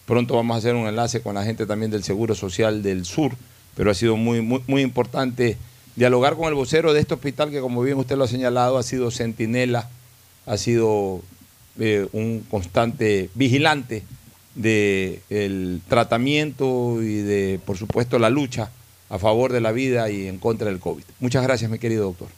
Pronto 0.06 0.34
vamos 0.34 0.56
a 0.56 0.58
hacer 0.58 0.74
un 0.74 0.86
enlace 0.86 1.22
con 1.22 1.34
la 1.34 1.44
gente 1.44 1.64
también 1.64 1.90
del 1.90 2.02
Seguro 2.02 2.34
Social 2.34 2.82
del 2.82 3.04
Sur, 3.04 3.32
pero 3.76 3.90
ha 3.90 3.94
sido 3.94 4.16
muy, 4.16 4.40
muy, 4.40 4.62
muy 4.66 4.82
importante 4.82 5.56
dialogar 5.96 6.36
con 6.36 6.48
el 6.48 6.54
vocero 6.54 6.92
de 6.92 7.00
este 7.00 7.14
hospital 7.14 7.50
que 7.50 7.60
como 7.60 7.82
bien 7.82 7.98
usted 7.98 8.16
lo 8.16 8.24
ha 8.24 8.28
señalado 8.28 8.78
ha 8.78 8.82
sido 8.82 9.10
centinela, 9.10 9.88
ha 10.46 10.56
sido 10.56 11.20
eh, 11.78 12.06
un 12.12 12.44
constante 12.50 13.30
vigilante 13.34 14.02
del 14.54 15.80
tratamiento 15.88 17.02
y 17.02 17.16
de, 17.16 17.60
por 17.64 17.78
supuesto, 17.78 18.18
la 18.18 18.30
lucha 18.30 18.70
a 19.08 19.18
favor 19.18 19.52
de 19.52 19.60
la 19.60 19.72
vida 19.72 20.10
y 20.10 20.26
en 20.26 20.38
contra 20.38 20.68
del 20.68 20.80
COVID. 20.80 21.04
Muchas 21.20 21.42
gracias, 21.42 21.70
mi 21.70 21.78
querido 21.78 22.04
doctor. 22.04 22.28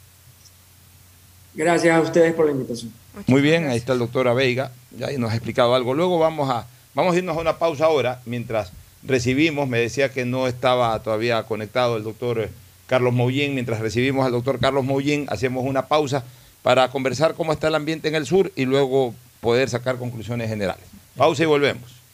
Gracias 1.54 1.96
a 1.96 2.00
ustedes 2.00 2.34
por 2.34 2.46
la 2.46 2.52
invitación. 2.52 2.92
Muy 3.26 3.40
bien, 3.40 3.68
ahí 3.68 3.76
está 3.76 3.92
el 3.92 4.00
doctor 4.00 4.26
Aveiga, 4.26 4.72
ya 4.96 5.10
nos 5.18 5.30
ha 5.30 5.34
explicado 5.34 5.74
algo. 5.74 5.94
Luego 5.94 6.18
vamos 6.18 6.50
a, 6.50 6.66
vamos 6.94 7.14
a 7.14 7.18
irnos 7.18 7.36
a 7.36 7.40
una 7.40 7.58
pausa 7.58 7.86
ahora, 7.86 8.20
mientras 8.26 8.72
recibimos, 9.04 9.68
me 9.68 9.78
decía 9.78 10.12
que 10.12 10.24
no 10.24 10.48
estaba 10.48 11.00
todavía 11.02 11.44
conectado 11.44 11.96
el 11.96 12.02
doctor 12.02 12.40
eh, 12.40 12.50
Carlos 12.86 13.12
Moullín, 13.12 13.54
mientras 13.54 13.80
recibimos 13.80 14.26
al 14.26 14.32
doctor 14.32 14.58
Carlos 14.60 14.84
Moullín, 14.84 15.26
hacemos 15.28 15.64
una 15.64 15.86
pausa 15.86 16.24
para 16.62 16.90
conversar 16.90 17.34
cómo 17.34 17.52
está 17.52 17.68
el 17.68 17.74
ambiente 17.74 18.08
en 18.08 18.14
el 18.14 18.26
sur 18.26 18.52
y 18.56 18.64
luego 18.64 19.14
poder 19.40 19.68
sacar 19.68 19.96
conclusiones 19.96 20.48
generales. 20.48 20.84
Pausa 21.16 21.42
y 21.42 21.46
volvemos. 21.46 22.04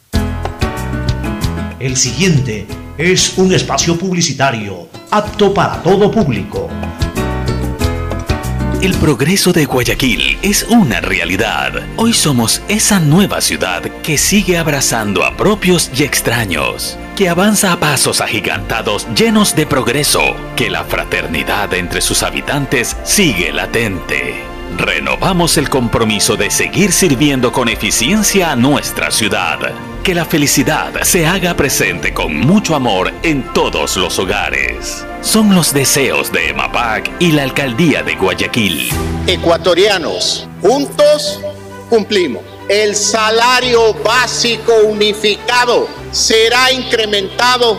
El 1.78 1.96
siguiente 1.96 2.66
es 2.98 3.38
un 3.38 3.54
espacio 3.54 3.96
publicitario 3.98 4.88
apto 5.11 5.54
para 5.54 5.83
todo 5.83 6.11
público. 6.11 6.68
El 8.82 8.94
progreso 8.94 9.52
de 9.52 9.66
Guayaquil 9.66 10.38
es 10.40 10.62
una 10.62 11.02
realidad. 11.02 11.86
Hoy 11.96 12.14
somos 12.14 12.62
esa 12.66 12.98
nueva 12.98 13.42
ciudad 13.42 13.82
que 14.02 14.16
sigue 14.16 14.56
abrazando 14.56 15.22
a 15.22 15.36
propios 15.36 15.90
y 15.94 16.02
extraños, 16.02 16.96
que 17.14 17.28
avanza 17.28 17.72
a 17.74 17.78
pasos 17.78 18.22
agigantados 18.22 19.06
llenos 19.14 19.54
de 19.54 19.66
progreso, 19.66 20.34
que 20.56 20.70
la 20.70 20.84
fraternidad 20.84 21.74
entre 21.74 22.00
sus 22.00 22.22
habitantes 22.22 22.96
sigue 23.04 23.52
latente. 23.52 24.49
Renovamos 24.76 25.56
el 25.59 25.68
compromiso 25.68 26.37
de 26.37 26.50
seguir 26.50 26.92
sirviendo 26.92 27.52
con 27.52 27.68
eficiencia 27.68 28.52
a 28.52 28.56
nuestra 28.56 29.11
ciudad. 29.11 29.59
Que 30.02 30.14
la 30.14 30.24
felicidad 30.24 31.02
se 31.02 31.26
haga 31.26 31.54
presente 31.54 32.14
con 32.14 32.37
mucho 32.37 32.74
amor 32.74 33.12
en 33.22 33.52
todos 33.52 33.96
los 33.96 34.18
hogares. 34.18 35.04
Son 35.20 35.54
los 35.54 35.74
deseos 35.74 36.33
de 36.33 36.48
EMAPAC 36.50 37.11
y 37.20 37.33
la 37.33 37.42
Alcaldía 37.42 38.02
de 38.02 38.16
Guayaquil. 38.16 38.88
Ecuatorianos, 39.26 40.48
juntos 40.62 41.40
cumplimos. 41.90 42.42
El 42.68 42.94
salario 42.94 43.94
básico 43.94 44.72
unificado 44.87 45.88
será 46.12 46.72
incrementado 46.72 47.78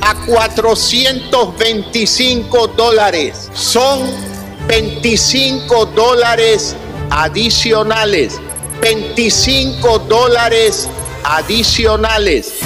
a 0.00 0.14
425 0.26 2.66
dólares. 2.68 3.50
Son 3.54 4.25
25 4.68 5.86
dólares 5.86 6.76
adicionales. 7.10 8.40
25 8.82 10.00
dólares 10.00 10.88
adicionales. 11.24 12.58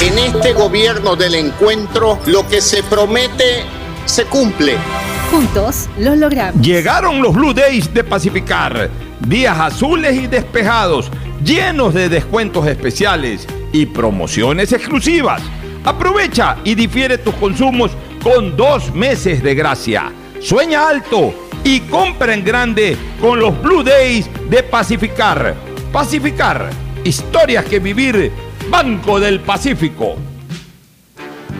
En 0.00 0.18
este 0.18 0.52
gobierno 0.52 1.16
del 1.16 1.34
encuentro, 1.34 2.18
lo 2.26 2.46
que 2.48 2.60
se 2.60 2.82
promete 2.84 3.64
se 4.06 4.24
cumple. 4.26 4.76
Juntos 5.30 5.88
lo 5.98 6.14
logramos. 6.14 6.64
Llegaron 6.64 7.20
los 7.20 7.34
Blue 7.34 7.52
Days 7.52 7.92
de 7.92 8.04
Pacificar. 8.04 8.88
Días 9.26 9.58
azules 9.58 10.14
y 10.16 10.26
despejados, 10.28 11.10
llenos 11.44 11.92
de 11.92 12.08
descuentos 12.08 12.66
especiales 12.68 13.46
y 13.72 13.86
promociones 13.86 14.72
exclusivas. 14.72 15.42
Aprovecha 15.84 16.56
y 16.62 16.76
difiere 16.76 17.18
tus 17.18 17.34
consumos 17.34 17.90
con 18.22 18.56
dos 18.56 18.94
meses 18.94 19.42
de 19.42 19.54
gracia. 19.54 20.12
Sueña 20.40 20.88
alto 20.88 21.47
y 21.64 21.80
compra 21.80 22.34
en 22.34 22.44
grande 22.44 22.96
con 23.20 23.40
los 23.40 23.60
Blue 23.62 23.82
Days 23.82 24.28
de 24.48 24.62
Pacificar. 24.62 25.54
Pacificar, 25.92 26.70
historias 27.04 27.64
que 27.64 27.78
vivir. 27.78 28.32
Banco 28.70 29.18
del 29.18 29.40
Pacífico. 29.40 30.16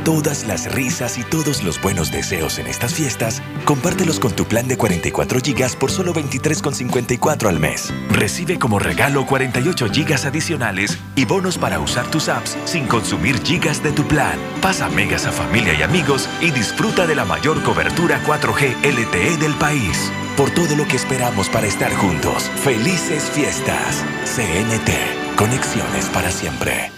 Todas 0.08 0.46
las 0.46 0.72
risas 0.72 1.18
y 1.18 1.22
todos 1.22 1.62
los 1.62 1.78
buenos 1.82 2.10
deseos 2.10 2.58
en 2.58 2.66
estas 2.66 2.94
fiestas, 2.94 3.42
compártelos 3.66 4.18
con 4.18 4.32
tu 4.32 4.46
plan 4.46 4.66
de 4.66 4.78
44 4.78 5.40
GB 5.40 5.76
por 5.76 5.90
solo 5.90 6.14
23,54 6.14 7.46
al 7.46 7.60
mes. 7.60 7.92
Recibe 8.08 8.58
como 8.58 8.78
regalo 8.78 9.26
48 9.26 9.88
GB 9.88 10.26
adicionales 10.26 10.98
y 11.14 11.26
bonos 11.26 11.58
para 11.58 11.78
usar 11.78 12.10
tus 12.10 12.30
apps 12.30 12.56
sin 12.64 12.86
consumir 12.86 13.38
gigas 13.42 13.82
de 13.82 13.92
tu 13.92 14.08
plan. 14.08 14.38
Pasa 14.62 14.88
megas 14.88 15.26
a 15.26 15.30
familia 15.30 15.74
y 15.78 15.82
amigos 15.82 16.26
y 16.40 16.52
disfruta 16.52 17.06
de 17.06 17.14
la 17.14 17.26
mayor 17.26 17.62
cobertura 17.62 18.18
4G 18.24 18.76
LTE 18.84 19.36
del 19.36 19.52
país. 19.56 20.10
Por 20.38 20.48
todo 20.52 20.74
lo 20.74 20.88
que 20.88 20.96
esperamos 20.96 21.50
para 21.50 21.66
estar 21.66 21.92
juntos. 21.92 22.44
Felices 22.64 23.24
fiestas. 23.24 24.02
CNT. 24.24 25.36
Conexiones 25.36 26.06
para 26.06 26.30
siempre. 26.30 26.92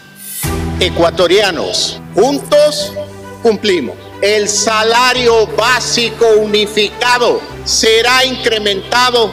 Ecuatorianos, 0.81 2.01
juntos 2.14 2.94
cumplimos. 3.42 3.96
El 4.22 4.48
salario 4.48 5.46
básico 5.57 6.26
unificado 6.38 7.40
será 7.64 8.24
incrementado 8.24 9.33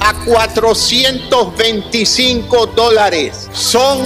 a 0.00 0.14
425 0.24 2.66
dólares. 2.66 3.48
Son 3.52 3.98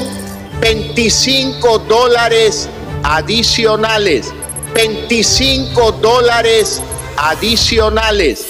25 0.60 1.78
dólares 1.80 2.68
adicionales. 3.02 4.32
25 4.74 5.92
dólares 5.92 6.80
adicionales. 7.16 8.48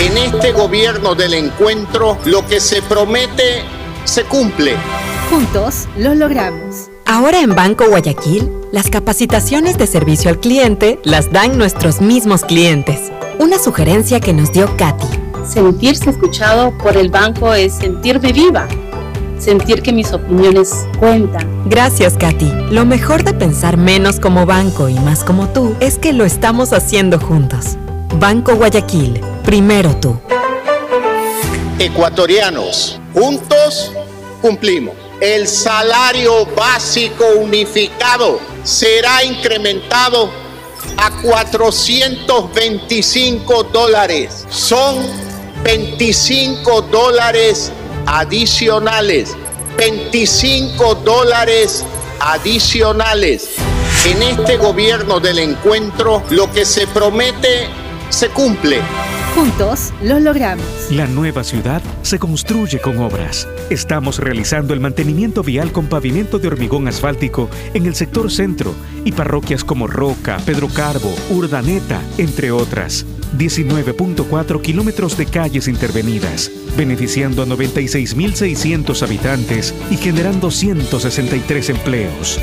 En 0.00 0.18
este 0.18 0.52
gobierno 0.52 1.14
del 1.14 1.34
encuentro, 1.34 2.18
lo 2.24 2.46
que 2.46 2.60
se 2.60 2.82
promete 2.82 3.62
se 4.04 4.24
cumple. 4.24 4.76
Juntos 5.30 5.86
lo 5.96 6.14
logramos. 6.14 6.90
Ahora 7.06 7.40
en 7.40 7.54
Banco 7.54 7.88
Guayaquil, 7.88 8.50
las 8.74 8.90
capacitaciones 8.90 9.78
de 9.78 9.86
servicio 9.86 10.28
al 10.30 10.40
cliente 10.40 10.98
las 11.04 11.30
dan 11.30 11.56
nuestros 11.56 12.00
mismos 12.00 12.42
clientes. 12.42 13.12
Una 13.38 13.56
sugerencia 13.56 14.18
que 14.18 14.32
nos 14.32 14.52
dio 14.52 14.66
Katy. 14.76 15.06
Sentirse 15.48 16.10
escuchado 16.10 16.76
por 16.78 16.96
el 16.96 17.08
banco 17.08 17.54
es 17.54 17.74
sentirme 17.74 18.32
viva. 18.32 18.66
Sentir 19.38 19.80
que 19.80 19.92
mis 19.92 20.12
opiniones 20.12 20.88
cuentan. 20.98 21.48
Gracias, 21.66 22.14
Katy. 22.14 22.50
Lo 22.72 22.84
mejor 22.84 23.22
de 23.22 23.32
pensar 23.32 23.76
menos 23.76 24.18
como 24.18 24.44
banco 24.44 24.88
y 24.88 24.94
más 24.94 25.22
como 25.22 25.48
tú 25.50 25.76
es 25.78 25.96
que 25.96 26.12
lo 26.12 26.24
estamos 26.24 26.72
haciendo 26.72 27.20
juntos. 27.20 27.76
Banco 28.18 28.56
Guayaquil, 28.56 29.20
primero 29.44 29.94
tú. 29.98 30.18
Ecuatorianos, 31.78 33.00
juntos 33.12 33.92
cumplimos. 34.42 35.03
El 35.20 35.46
salario 35.46 36.46
básico 36.46 37.24
unificado 37.38 38.40
será 38.64 39.22
incrementado 39.24 40.28
a 40.96 41.10
425 41.22 43.62
dólares. 43.64 44.46
Son 44.50 44.96
25 45.62 46.82
dólares 46.82 47.70
adicionales. 48.06 49.36
25 49.76 50.96
dólares 50.96 51.84
adicionales. 52.20 53.50
En 54.04 54.22
este 54.22 54.56
gobierno 54.56 55.20
del 55.20 55.38
encuentro, 55.38 56.22
lo 56.30 56.50
que 56.52 56.66
se 56.66 56.86
promete 56.86 57.68
se 58.10 58.28
cumple. 58.28 58.80
Juntos 59.34 59.92
lo 60.00 60.20
logramos. 60.20 60.64
La 60.92 61.08
nueva 61.08 61.42
ciudad 61.42 61.82
se 62.02 62.20
construye 62.20 62.80
con 62.80 62.98
obras. 62.98 63.48
Estamos 63.68 64.20
realizando 64.20 64.74
el 64.74 64.78
mantenimiento 64.78 65.42
vial 65.42 65.72
con 65.72 65.88
pavimento 65.88 66.38
de 66.38 66.46
hormigón 66.46 66.86
asfáltico 66.86 67.50
en 67.74 67.86
el 67.86 67.96
sector 67.96 68.30
centro 68.30 68.76
y 69.04 69.10
parroquias 69.10 69.64
como 69.64 69.88
Roca, 69.88 70.36
Pedro 70.46 70.68
Carbo, 70.68 71.12
Urdaneta, 71.30 72.00
entre 72.16 72.52
otras. 72.52 73.04
19.4 73.36 74.62
kilómetros 74.62 75.16
de 75.18 75.26
calles 75.26 75.66
intervenidas, 75.66 76.52
beneficiando 76.76 77.42
a 77.42 77.46
96.600 77.46 79.02
habitantes 79.02 79.74
y 79.90 79.96
generando 79.96 80.52
163 80.52 81.70
empleos. 81.70 82.40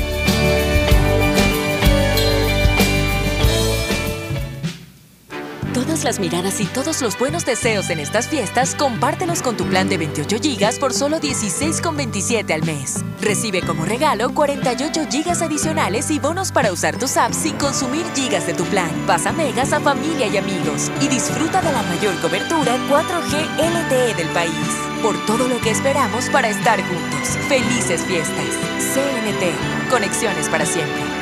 Las 6.04 6.18
miradas 6.18 6.60
y 6.60 6.66
todos 6.66 7.00
los 7.00 7.16
buenos 7.16 7.44
deseos 7.44 7.88
en 7.90 8.00
estas 8.00 8.26
fiestas, 8.26 8.74
compártelos 8.74 9.40
con 9.40 9.56
tu 9.56 9.64
plan 9.66 9.88
de 9.88 9.98
28 9.98 10.38
GB 10.40 10.80
por 10.80 10.92
solo 10.92 11.20
16,27 11.20 12.52
al 12.52 12.64
mes. 12.64 13.04
Recibe 13.20 13.62
como 13.62 13.84
regalo 13.84 14.34
48 14.34 15.02
GB 15.08 15.42
adicionales 15.44 16.10
y 16.10 16.18
bonos 16.18 16.50
para 16.50 16.72
usar 16.72 16.98
tus 16.98 17.16
apps 17.16 17.36
sin 17.36 17.56
consumir 17.56 18.04
gigas 18.16 18.48
de 18.48 18.54
tu 18.54 18.64
plan. 18.64 18.90
Pasa 19.06 19.30
megas 19.30 19.72
a 19.72 19.80
familia 19.80 20.26
y 20.26 20.36
amigos 20.36 20.90
y 21.00 21.06
disfruta 21.06 21.62
de 21.62 21.70
la 21.70 21.82
mayor 21.84 22.20
cobertura 22.20 22.76
4G 22.88 23.34
LTE 23.58 24.14
del 24.14 24.28
país. 24.28 24.52
Por 25.02 25.16
todo 25.24 25.46
lo 25.46 25.60
que 25.60 25.70
esperamos 25.70 26.28
para 26.30 26.48
estar 26.48 26.80
juntos. 26.82 27.28
Felices 27.48 28.02
fiestas. 28.02 28.56
CNT. 28.92 29.88
Conexiones 29.88 30.48
para 30.48 30.66
siempre. 30.66 31.21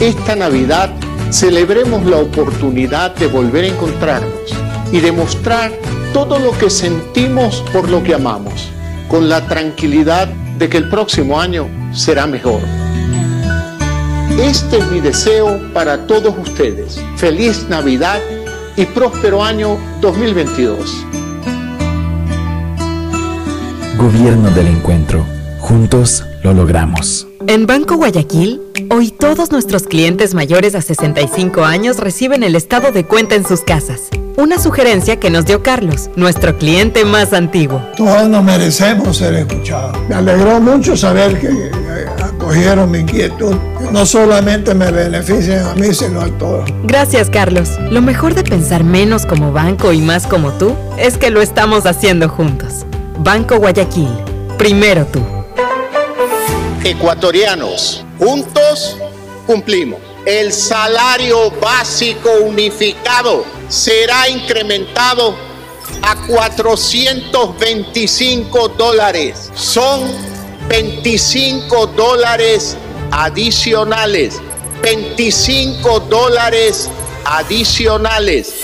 Esta 0.00 0.36
Navidad 0.36 0.90
celebremos 1.30 2.04
la 2.04 2.18
oportunidad 2.18 3.14
de 3.16 3.28
volver 3.28 3.64
a 3.64 3.68
encontrarnos 3.68 4.54
y 4.92 5.00
demostrar 5.00 5.72
todo 6.12 6.38
lo 6.38 6.52
que 6.58 6.68
sentimos 6.68 7.64
por 7.72 7.88
lo 7.88 8.02
que 8.02 8.12
amamos, 8.12 8.68
con 9.08 9.30
la 9.30 9.46
tranquilidad 9.48 10.28
de 10.58 10.68
que 10.68 10.76
el 10.76 10.90
próximo 10.90 11.40
año 11.40 11.66
será 11.94 12.26
mejor. 12.26 12.60
Este 14.38 14.78
es 14.78 14.86
mi 14.90 15.00
deseo 15.00 15.58
para 15.72 16.06
todos 16.06 16.34
ustedes. 16.38 17.02
Feliz 17.16 17.66
Navidad 17.70 18.20
y 18.76 18.84
próspero 18.84 19.42
año 19.42 19.78
2022. 20.02 21.06
Gobierno 23.96 24.50
del 24.50 24.66
Encuentro. 24.66 25.24
Juntos 25.58 26.22
lo 26.42 26.52
logramos. 26.52 27.26
En 27.46 27.66
Banco 27.66 27.96
Guayaquil, 27.96 28.60
hoy 28.90 29.10
todos 29.10 29.52
nuestros 29.52 29.84
clientes 29.84 30.34
mayores 30.34 30.74
a 30.74 30.82
65 30.82 31.64
años 31.64 31.98
reciben 31.98 32.42
el 32.42 32.54
estado 32.54 32.92
de 32.92 33.04
cuenta 33.04 33.34
en 33.34 33.46
sus 33.46 33.60
casas. 33.60 34.08
Una 34.36 34.58
sugerencia 34.58 35.18
que 35.18 35.30
nos 35.30 35.46
dio 35.46 35.62
Carlos, 35.62 36.10
nuestro 36.16 36.58
cliente 36.58 37.04
más 37.04 37.32
antiguo. 37.32 37.82
Todos 37.96 38.28
nos 38.28 38.44
merecemos 38.44 39.16
ser 39.16 39.34
escuchados. 39.34 39.96
Me 40.08 40.14
alegró 40.14 40.60
mucho 40.60 40.96
saber 40.96 41.40
que 41.40 41.46
eh, 41.46 42.06
acogieron 42.22 42.90
mi 42.90 42.98
inquietud. 42.98 43.56
No 43.92 44.04
solamente 44.04 44.74
me 44.74 44.90
benefician 44.90 45.66
a 45.66 45.74
mí, 45.74 45.94
sino 45.94 46.20
a 46.20 46.28
todos. 46.38 46.68
Gracias, 46.84 47.30
Carlos. 47.30 47.70
Lo 47.90 48.02
mejor 48.02 48.34
de 48.34 48.42
pensar 48.42 48.84
menos 48.84 49.24
como 49.24 49.52
banco 49.52 49.92
y 49.92 50.00
más 50.00 50.26
como 50.26 50.52
tú 50.52 50.74
es 50.98 51.16
que 51.16 51.30
lo 51.30 51.40
estamos 51.40 51.86
haciendo 51.86 52.28
juntos. 52.28 52.84
Banco 53.18 53.56
Guayaquil. 53.58 54.10
Primero 54.58 55.06
tú. 55.06 55.22
Ecuatorianos, 56.84 58.05
juntos 58.18 58.96
cumplimos. 59.46 60.00
El 60.24 60.52
salario 60.52 61.52
básico 61.52 62.30
unificado 62.42 63.44
será 63.68 64.28
incrementado 64.28 65.36
a 66.02 66.16
425 66.26 68.68
dólares. 68.70 69.52
Son 69.54 70.02
25 70.68 71.86
dólares 71.88 72.76
adicionales. 73.12 74.40
25 74.82 76.00
dólares 76.00 76.88
adicionales. 77.24 78.54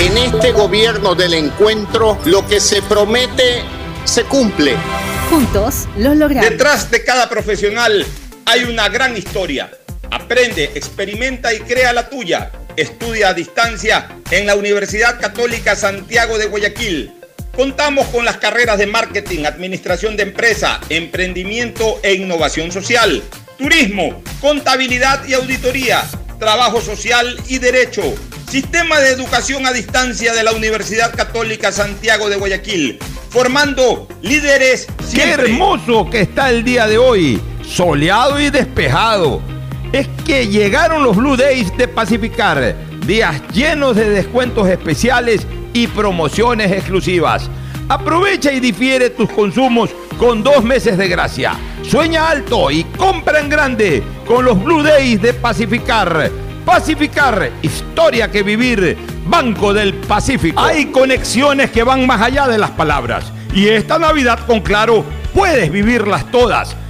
En 0.00 0.18
este 0.18 0.52
gobierno 0.52 1.14
del 1.14 1.32
encuentro, 1.34 2.18
lo 2.26 2.46
que 2.46 2.60
se 2.60 2.82
promete 2.82 3.62
se 4.04 4.24
cumple. 4.24 4.76
Juntos 5.30 5.86
lo 5.96 6.14
logramos. 6.14 6.50
Detrás 6.50 6.90
de 6.90 7.02
cada 7.02 7.26
profesional 7.28 8.06
hay 8.46 8.64
una 8.64 8.88
gran 8.88 9.16
historia. 9.16 9.70
Aprende, 10.10 10.70
experimenta 10.74 11.52
y 11.52 11.58
crea 11.58 11.92
la 11.92 12.08
tuya. 12.08 12.52
Estudia 12.76 13.30
a 13.30 13.34
distancia 13.34 14.08
en 14.30 14.46
la 14.46 14.54
Universidad 14.54 15.20
Católica 15.20 15.74
Santiago 15.74 16.38
de 16.38 16.46
Guayaquil. 16.46 17.12
Contamos 17.54 18.06
con 18.08 18.24
las 18.24 18.36
carreras 18.36 18.78
de 18.78 18.86
marketing, 18.86 19.44
administración 19.44 20.16
de 20.16 20.24
empresa, 20.24 20.80
emprendimiento 20.88 21.98
e 22.02 22.14
innovación 22.14 22.70
social, 22.70 23.22
turismo, 23.58 24.22
contabilidad 24.40 25.26
y 25.26 25.34
auditoría, 25.34 26.04
trabajo 26.38 26.80
social 26.80 27.36
y 27.48 27.58
derecho. 27.58 28.14
Sistema 28.48 29.00
de 29.00 29.08
educación 29.08 29.66
a 29.66 29.72
distancia 29.72 30.32
de 30.34 30.44
la 30.44 30.52
Universidad 30.52 31.12
Católica 31.16 31.72
Santiago 31.72 32.28
de 32.28 32.36
Guayaquil, 32.36 32.98
formando 33.30 34.06
líderes 34.22 34.86
siempre. 35.04 35.46
¡Qué 35.46 35.50
hermoso 35.50 36.08
que 36.08 36.20
está 36.20 36.50
el 36.50 36.62
día 36.62 36.86
de 36.86 36.98
hoy! 36.98 37.40
Soleado 37.66 38.40
y 38.40 38.48
despejado. 38.48 39.42
Es 39.92 40.08
que 40.24 40.46
llegaron 40.46 41.02
los 41.02 41.16
Blue 41.16 41.36
Days 41.36 41.76
de 41.76 41.88
Pacificar, 41.88 42.76
días 43.04 43.42
llenos 43.52 43.96
de 43.96 44.08
descuentos 44.08 44.68
especiales 44.68 45.46
y 45.72 45.88
promociones 45.88 46.70
exclusivas. 46.70 47.50
Aprovecha 47.88 48.52
y 48.52 48.60
difiere 48.60 49.10
tus 49.10 49.28
consumos 49.30 49.90
con 50.16 50.42
dos 50.42 50.62
meses 50.62 50.96
de 50.96 51.08
gracia. 51.08 51.54
Sueña 51.82 52.30
alto 52.30 52.70
y 52.70 52.84
compra 52.84 53.40
en 53.40 53.48
grande 53.48 54.02
con 54.26 54.44
los 54.44 54.62
Blue 54.62 54.82
Days 54.82 55.20
de 55.20 55.34
Pacificar. 55.34 56.30
Pacificar, 56.64 57.50
historia 57.62 58.30
que 58.30 58.42
vivir, 58.42 58.96
Banco 59.26 59.74
del 59.74 59.92
Pacífico. 59.94 60.60
Hay 60.60 60.86
conexiones 60.86 61.70
que 61.70 61.82
van 61.82 62.06
más 62.06 62.22
allá 62.22 62.46
de 62.46 62.58
las 62.58 62.70
palabras. 62.70 63.32
Y 63.52 63.68
esta 63.68 63.98
Navidad 63.98 64.38
con 64.46 64.60
Claro 64.60 65.04
puedes 65.34 65.70
vivirlas 65.70 66.30
todas. 66.30 66.76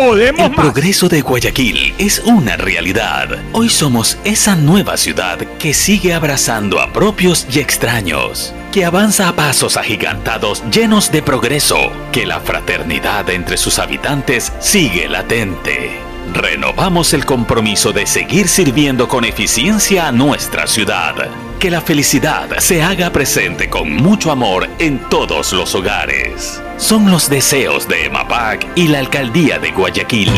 podemos 0.00 0.46
El 0.48 0.54
progreso 0.54 1.10
de 1.10 1.20
Guayaquil 1.20 1.94
es 1.98 2.20
una 2.20 2.56
realidad. 2.56 3.38
Hoy 3.52 3.68
somos 3.68 4.16
esa 4.24 4.56
nueva 4.56 4.96
ciudad 4.96 5.38
que 5.58 5.74
sigue 5.74 6.14
abrazando 6.14 6.80
a 6.80 6.90
propios 6.90 7.46
y 7.52 7.58
extraños, 7.58 8.54
que 8.72 8.86
avanza 8.86 9.28
a 9.28 9.36
pasos 9.36 9.76
agigantados 9.76 10.64
llenos 10.70 11.12
de 11.12 11.22
progreso, 11.22 11.92
que 12.12 12.24
la 12.24 12.40
fraternidad 12.40 13.28
entre 13.28 13.58
sus 13.58 13.78
habitantes 13.78 14.54
sigue 14.58 15.06
latente. 15.06 16.09
Renovamos 16.32 17.12
el 17.12 17.26
compromiso 17.26 17.92
de 17.92 18.06
seguir 18.06 18.46
sirviendo 18.46 19.08
con 19.08 19.24
eficiencia 19.24 20.06
a 20.06 20.12
nuestra 20.12 20.66
ciudad. 20.68 21.14
Que 21.58 21.70
la 21.70 21.80
felicidad 21.80 22.58
se 22.58 22.82
haga 22.82 23.10
presente 23.10 23.68
con 23.68 23.92
mucho 23.92 24.30
amor 24.30 24.68
en 24.78 25.00
todos 25.08 25.52
los 25.52 25.74
hogares. 25.74 26.62
Son 26.76 27.10
los 27.10 27.28
deseos 27.28 27.88
de 27.88 28.06
EMAPAC 28.06 28.66
y 28.76 28.88
la 28.88 29.00
Alcaldía 29.00 29.58
de 29.58 29.72
Guayaquil. 29.72 30.30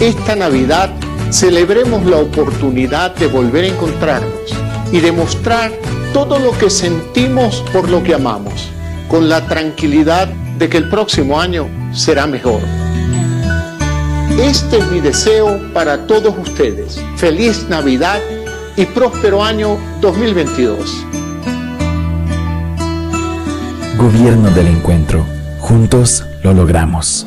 Esta 0.00 0.36
Navidad 0.36 0.90
celebremos 1.30 2.04
la 2.04 2.18
oportunidad 2.18 3.14
de 3.16 3.26
volver 3.26 3.64
a 3.64 3.68
encontrarnos 3.68 4.54
y 4.92 5.00
demostrar 5.00 5.72
todo 6.12 6.38
lo 6.38 6.52
que 6.58 6.68
sentimos 6.68 7.64
por 7.72 7.88
lo 7.88 8.02
que 8.02 8.14
amamos, 8.14 8.70
con 9.08 9.28
la 9.30 9.46
tranquilidad 9.46 10.28
de 10.28 10.68
que 10.68 10.76
el 10.76 10.90
próximo 10.90 11.40
año 11.40 11.68
será 11.92 12.26
mejor. 12.26 12.60
Este 14.40 14.78
es 14.78 14.86
mi 14.92 15.00
deseo 15.00 15.58
para 15.74 16.06
todos 16.06 16.32
ustedes. 16.38 17.04
Feliz 17.16 17.66
Navidad 17.68 18.20
y 18.76 18.84
próspero 18.86 19.42
año 19.42 19.76
2022. 20.00 21.04
Gobierno 23.96 24.48
del 24.50 24.68
Encuentro. 24.68 25.26
Juntos 25.58 26.24
lo 26.44 26.54
logramos. 26.54 27.26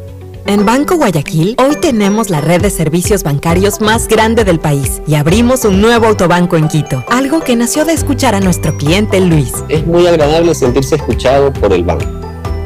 En 0.47 0.65
Banco 0.65 0.95
Guayaquil, 0.95 1.55
hoy 1.59 1.75
tenemos 1.75 2.29
la 2.29 2.41
red 2.41 2.61
de 2.61 2.69
servicios 2.69 3.23
bancarios 3.23 3.79
más 3.79 4.07
grande 4.07 4.43
del 4.43 4.59
país 4.59 5.01
y 5.07 5.15
abrimos 5.15 5.65
un 5.65 5.81
nuevo 5.81 6.07
autobanco 6.07 6.57
en 6.57 6.67
Quito, 6.67 7.03
algo 7.09 7.41
que 7.41 7.55
nació 7.55 7.85
de 7.85 7.93
escuchar 7.93 8.35
a 8.35 8.39
nuestro 8.39 8.75
cliente 8.77 9.19
Luis. 9.21 9.53
Es 9.69 9.85
muy 9.85 10.07
agradable 10.07 10.53
sentirse 10.55 10.95
escuchado 10.95 11.53
por 11.53 11.71
el 11.71 11.83
banco. 11.83 12.05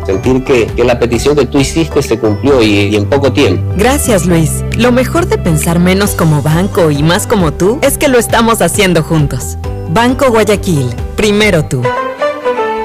Sentir 0.06 0.44
que, 0.44 0.68
que 0.68 0.84
la 0.84 1.00
petición 1.00 1.36
que 1.36 1.46
tú 1.46 1.60
hiciste 1.60 2.02
se 2.02 2.18
cumplió 2.18 2.62
y, 2.62 2.88
y 2.88 2.96
en 2.96 3.10
poco 3.10 3.34
tiempo. 3.34 3.74
Gracias 3.78 4.26
Luis. 4.26 4.64
Lo 4.78 4.92
mejor 4.92 5.28
de 5.28 5.38
pensar 5.38 5.80
menos 5.80 6.12
como 6.12 6.42
banco 6.42 6.92
y 6.92 7.04
más 7.04 7.28
como 7.28 7.54
tú 7.54 7.80
es 7.82 7.98
que 7.98 8.08
lo 8.08 8.18
estamos 8.20 8.62
haciendo 8.62 9.04
juntos. 9.04 9.58
Banco 9.90 10.30
Guayaquil, 10.30 10.90
primero 11.16 11.66
tú. 11.66 11.82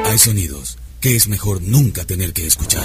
Hay 0.04 0.18
sonidos 0.18 0.78
que 1.00 1.16
es 1.16 1.28
mejor 1.28 1.62
nunca 1.62 2.04
tener 2.04 2.32
que 2.32 2.46
escuchar. 2.46 2.84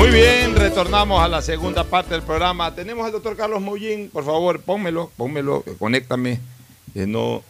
Muy 0.00 0.08
bien, 0.08 0.56
retornamos 0.56 1.22
a 1.22 1.28
la 1.28 1.42
segunda 1.42 1.84
parte 1.84 2.14
del 2.14 2.22
programa. 2.22 2.74
Tenemos 2.74 3.04
al 3.04 3.12
doctor 3.12 3.36
Carlos 3.36 3.60
Mollín, 3.60 4.08
por 4.08 4.24
favor, 4.24 4.58
pónmelo, 4.62 5.12
pónmelo, 5.14 5.62
conéctame. 5.78 6.40
Eh, 6.94 7.06
no. 7.06 7.42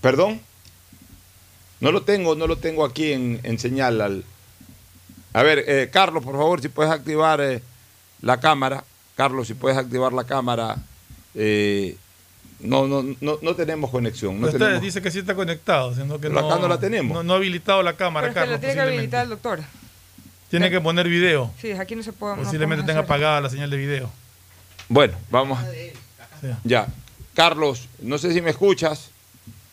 ¿Perdón? 0.00 0.40
No 1.78 1.92
lo 1.92 2.02
tengo, 2.02 2.34
no 2.34 2.48
lo 2.48 2.56
tengo 2.56 2.84
aquí 2.84 3.12
en, 3.12 3.38
en 3.44 3.60
señal. 3.60 4.00
Al... 4.00 4.24
A 5.32 5.44
ver, 5.44 5.64
eh, 5.68 5.90
Carlos, 5.92 6.24
por 6.24 6.34
favor, 6.36 6.60
si 6.60 6.68
puedes 6.68 6.90
activar 6.92 7.40
eh, 7.40 7.62
la 8.20 8.40
cámara. 8.40 8.82
Carlos, 9.16 9.46
si 9.46 9.54
puedes 9.54 9.78
activar 9.78 10.12
la 10.12 10.24
cámara. 10.24 10.76
Eh, 11.36 11.96
no, 12.58 12.88
no, 12.88 13.04
no, 13.20 13.38
no 13.40 13.54
tenemos 13.54 13.92
conexión. 13.92 14.40
No 14.40 14.48
Usted 14.48 14.58
tenemos- 14.58 14.82
dice 14.82 15.00
que 15.00 15.12
sí 15.12 15.20
está 15.20 15.36
conectado, 15.36 15.94
sino 15.94 16.14
que 16.18 16.28
Pero 16.30 16.40
no, 16.40 16.50
acá 16.50 16.60
no 16.60 16.66
la 16.66 16.80
tenemos. 16.80 17.14
No, 17.14 17.22
no 17.22 17.34
ha 17.34 17.36
habilitado 17.36 17.80
la 17.84 17.92
cámara, 17.92 18.26
Pero 18.26 18.30
es 18.30 18.34
que 18.34 18.40
Carlos. 18.40 18.56
lo 18.56 18.60
tiene 18.60 18.74
que 18.74 18.80
habilitar 18.80 19.22
el 19.22 19.28
doctor. 19.28 19.60
Tiene 20.52 20.70
que 20.70 20.80
poner 20.82 21.08
video. 21.08 21.50
Sí, 21.60 21.72
aquí 21.72 21.96
no 21.96 22.02
se 22.02 22.12
puede. 22.12 22.36
Posiblemente 22.36 22.84
tenga 22.84 23.00
apagada 23.00 23.40
la 23.40 23.48
señal 23.48 23.70
de 23.70 23.76
video. 23.78 24.10
Bueno, 24.88 25.14
vamos. 25.30 25.58
Sí. 26.40 26.48
Ya. 26.64 26.88
Carlos, 27.32 27.88
no 28.00 28.18
sé 28.18 28.34
si 28.34 28.42
me 28.42 28.50
escuchas, 28.50 29.08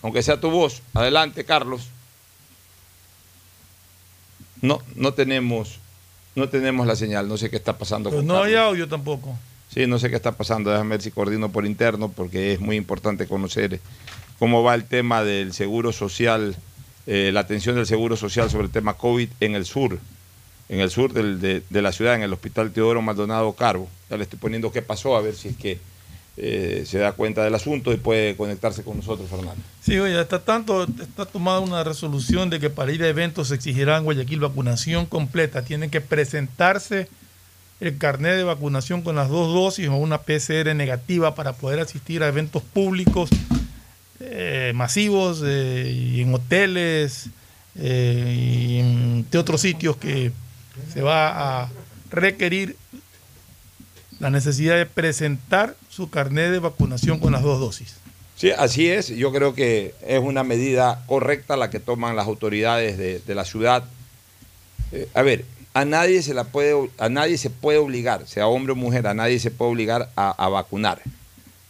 aunque 0.01 0.23
sea 0.23 0.39
tu 0.39 0.49
voz. 0.49 0.81
Adelante, 0.93 1.43
Carlos. 1.43 1.89
No, 4.61 4.81
no 4.95 5.13
tenemos, 5.13 5.79
no 6.35 6.47
tenemos 6.47 6.87
la 6.87 6.95
señal. 6.95 7.27
No 7.27 7.35
sé 7.37 7.49
qué 7.49 7.57
está 7.57 7.77
pasando 7.77 8.09
Pues 8.09 8.19
con 8.21 8.27
no 8.27 8.41
hay 8.41 8.53
Carlos. 8.53 8.69
audio 8.71 8.87
tampoco. 8.87 9.37
Sí, 9.73 9.85
no 9.85 9.99
sé 9.99 10.09
qué 10.09 10.15
está 10.15 10.31
pasando. 10.31 10.71
Déjame 10.71 10.91
ver 10.91 11.01
si 11.01 11.11
coordino 11.11 11.49
por 11.51 11.65
interno, 11.65 12.09
porque 12.09 12.53
es 12.53 12.61
muy 12.61 12.77
importante 12.77 13.27
conocer 13.27 13.81
cómo 14.39 14.63
va 14.63 14.75
el 14.75 14.85
tema 14.85 15.23
del 15.25 15.51
seguro 15.53 15.91
social, 15.91 16.55
eh, 17.05 17.31
la 17.33 17.41
atención 17.41 17.75
del 17.75 17.85
seguro 17.85 18.15
social 18.15 18.49
sobre 18.49 18.65
el 18.67 18.71
tema 18.71 18.93
COVID 18.93 19.29
en 19.41 19.55
el 19.55 19.65
sur, 19.65 19.99
en 20.69 20.79
el 20.79 20.89
sur 20.91 21.11
de, 21.13 21.63
la 21.81 21.91
ciudad, 21.91 22.15
en 22.15 22.21
el 22.21 22.31
Hospital 22.31 22.71
Teodoro 22.71 23.01
Maldonado 23.01 23.51
Carbo. 23.53 23.89
Ya 24.09 24.17
le 24.17 24.23
estoy 24.23 24.39
poniendo 24.39 24.71
qué 24.71 24.81
pasó, 24.81 25.15
a 25.17 25.21
ver 25.21 25.35
si 25.35 25.49
es 25.49 25.57
que 25.57 25.79
eh, 26.37 26.83
se 26.85 26.99
da 26.99 27.11
cuenta 27.13 27.43
del 27.43 27.53
asunto 27.55 27.91
y 27.91 27.97
puede 27.97 28.35
conectarse 28.37 28.83
con 28.83 28.97
nosotros, 28.97 29.27
Fernando. 29.29 29.61
Sí, 29.81 29.97
oye, 29.99 30.19
está 30.21 30.39
tanto, 30.39 30.83
está 31.01 31.25
tomada 31.25 31.59
una 31.59 31.83
resolución 31.83 32.49
de 32.49 32.59
que 32.59 32.69
para 32.69 32.91
ir 32.91 33.03
a 33.03 33.07
eventos 33.07 33.49
se 33.49 33.55
exigirá 33.55 33.97
en 33.97 34.03
Guayaquil 34.05 34.39
vacunación 34.39 35.05
completa. 35.05 35.63
Tienen 35.63 35.89
que 35.89 36.01
presentarse 36.01 37.09
el 37.81 37.97
carnet 37.97 38.35
de 38.37 38.43
vacunación 38.43 39.01
con 39.01 39.15
las 39.15 39.27
dos 39.29 39.53
dosis 39.53 39.87
o 39.87 39.95
una 39.95 40.19
PCR 40.21 40.75
negativa 40.75 41.33
para 41.33 41.53
poder 41.53 41.79
asistir 41.79 42.21
a 42.23 42.27
eventos 42.27 42.61
públicos 42.61 43.29
eh, 44.19 44.71
masivos 44.75 45.41
eh, 45.45 45.91
y 45.93 46.21
en 46.21 46.33
hoteles 46.33 47.29
y 47.75 48.79
en- 48.79 49.25
otros 49.37 49.61
sitios 49.61 49.95
que 49.97 50.31
se 50.93 51.01
va 51.01 51.63
a 51.63 51.69
requerir 52.11 52.75
la 54.19 54.29
necesidad 54.29 54.75
de 54.77 54.85
presentar 54.85 55.75
su 55.89 56.09
carnet 56.09 56.51
de 56.51 56.59
vacunación 56.59 57.19
con 57.19 57.31
las 57.31 57.41
dos 57.41 57.59
dosis. 57.59 57.95
Sí, 58.35 58.51
así 58.51 58.89
es. 58.89 59.07
Yo 59.09 59.31
creo 59.31 59.53
que 59.53 59.93
es 60.05 60.19
una 60.19 60.43
medida 60.43 61.03
correcta 61.07 61.57
la 61.57 61.69
que 61.69 61.79
toman 61.79 62.15
las 62.15 62.27
autoridades 62.27 62.97
de, 62.97 63.19
de 63.19 63.35
la 63.35 63.45
ciudad. 63.45 63.83
Eh, 64.91 65.07
a 65.13 65.21
ver, 65.21 65.45
a 65.73 65.85
nadie 65.85 66.21
se 66.23 66.33
la 66.33 66.45
puede, 66.45 66.89
a 66.97 67.09
nadie 67.09 67.37
se 67.37 67.49
puede 67.49 67.77
obligar, 67.77 68.27
sea 68.27 68.47
hombre 68.47 68.73
o 68.73 68.75
mujer, 68.75 69.07
a 69.07 69.13
nadie 69.13 69.39
se 69.39 69.51
puede 69.51 69.71
obligar 69.71 70.09
a, 70.15 70.31
a 70.31 70.49
vacunar. 70.49 71.01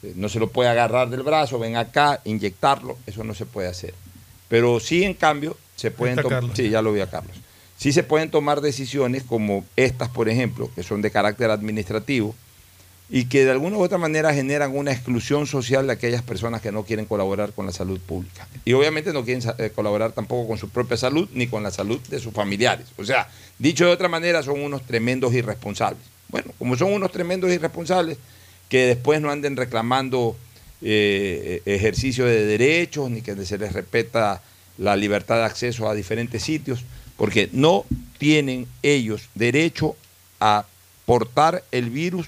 Eh, 0.03 0.13
No 0.15 0.29
se 0.29 0.39
lo 0.39 0.49
puede 0.49 0.69
agarrar 0.69 1.09
del 1.09 1.23
brazo, 1.23 1.59
ven 1.59 1.75
acá, 1.75 2.21
inyectarlo, 2.23 2.97
eso 3.05 3.23
no 3.23 3.33
se 3.33 3.45
puede 3.45 3.67
hacer. 3.67 3.93
Pero 4.47 4.79
sí, 4.79 5.03
en 5.03 5.13
cambio, 5.15 5.57
se 5.75 5.91
pueden 5.91 6.15
tomar. 6.17 6.43
Sí, 6.55 6.69
ya 6.69 6.81
lo 6.81 6.93
vi 6.93 7.01
a 7.01 7.07
Carlos. 7.09 7.35
Sí 7.79 7.93
se 7.93 8.03
pueden 8.03 8.29
tomar 8.29 8.59
decisiones 8.59 9.23
como 9.23 9.63
estas, 9.77 10.09
por 10.09 10.27
ejemplo, 10.27 10.69
que 10.75 10.83
son 10.83 11.01
de 11.01 11.11
carácter 11.11 11.49
administrativo 11.49 12.35
y 13.09 13.25
que 13.25 13.45
de 13.45 13.51
alguna 13.51 13.77
u 13.77 13.81
otra 13.81 13.97
manera 13.97 14.33
generan 14.33 14.75
una 14.75 14.91
exclusión 14.91 15.47
social 15.47 15.87
de 15.87 15.93
aquellas 15.93 16.21
personas 16.21 16.61
que 16.61 16.73
no 16.73 16.83
quieren 16.83 17.05
colaborar 17.05 17.53
con 17.53 17.65
la 17.65 17.71
salud 17.71 17.97
pública. 18.01 18.45
Y 18.65 18.73
obviamente 18.73 19.13
no 19.13 19.23
quieren 19.23 19.49
eh, 19.57 19.71
colaborar 19.73 20.11
tampoco 20.11 20.45
con 20.45 20.57
su 20.57 20.67
propia 20.67 20.97
salud 20.97 21.29
ni 21.33 21.47
con 21.47 21.63
la 21.63 21.71
salud 21.71 22.01
de 22.09 22.19
sus 22.19 22.33
familiares. 22.33 22.87
O 22.97 23.05
sea, 23.05 23.29
dicho 23.57 23.85
de 23.85 23.91
otra 23.91 24.09
manera, 24.09 24.43
son 24.43 24.59
unos 24.59 24.85
tremendos 24.85 25.33
irresponsables. 25.33 26.03
Bueno, 26.27 26.51
como 26.59 26.75
son 26.75 26.91
unos 26.91 27.13
tremendos 27.13 27.49
irresponsables, 27.49 28.17
que 28.67 28.87
después 28.87 29.21
no 29.21 29.31
anden 29.31 29.55
reclamando 29.55 30.35
eh, 30.81 31.61
ejercicio 31.65 32.25
de 32.25 32.45
derechos 32.45 33.09
ni 33.09 33.21
que 33.21 33.37
se 33.45 33.57
les 33.57 33.71
respeta 33.71 34.41
la 34.77 34.97
libertad 34.97 35.37
de 35.37 35.45
acceso 35.45 35.89
a 35.89 35.95
diferentes 35.95 36.43
sitios, 36.43 36.83
porque 37.19 37.49
no 37.51 37.85
tienen 38.17 38.65
ellos 38.81 39.29
derecho 39.35 39.97
a 40.39 40.65
portar 41.05 41.63
el 41.71 41.89
virus 41.89 42.27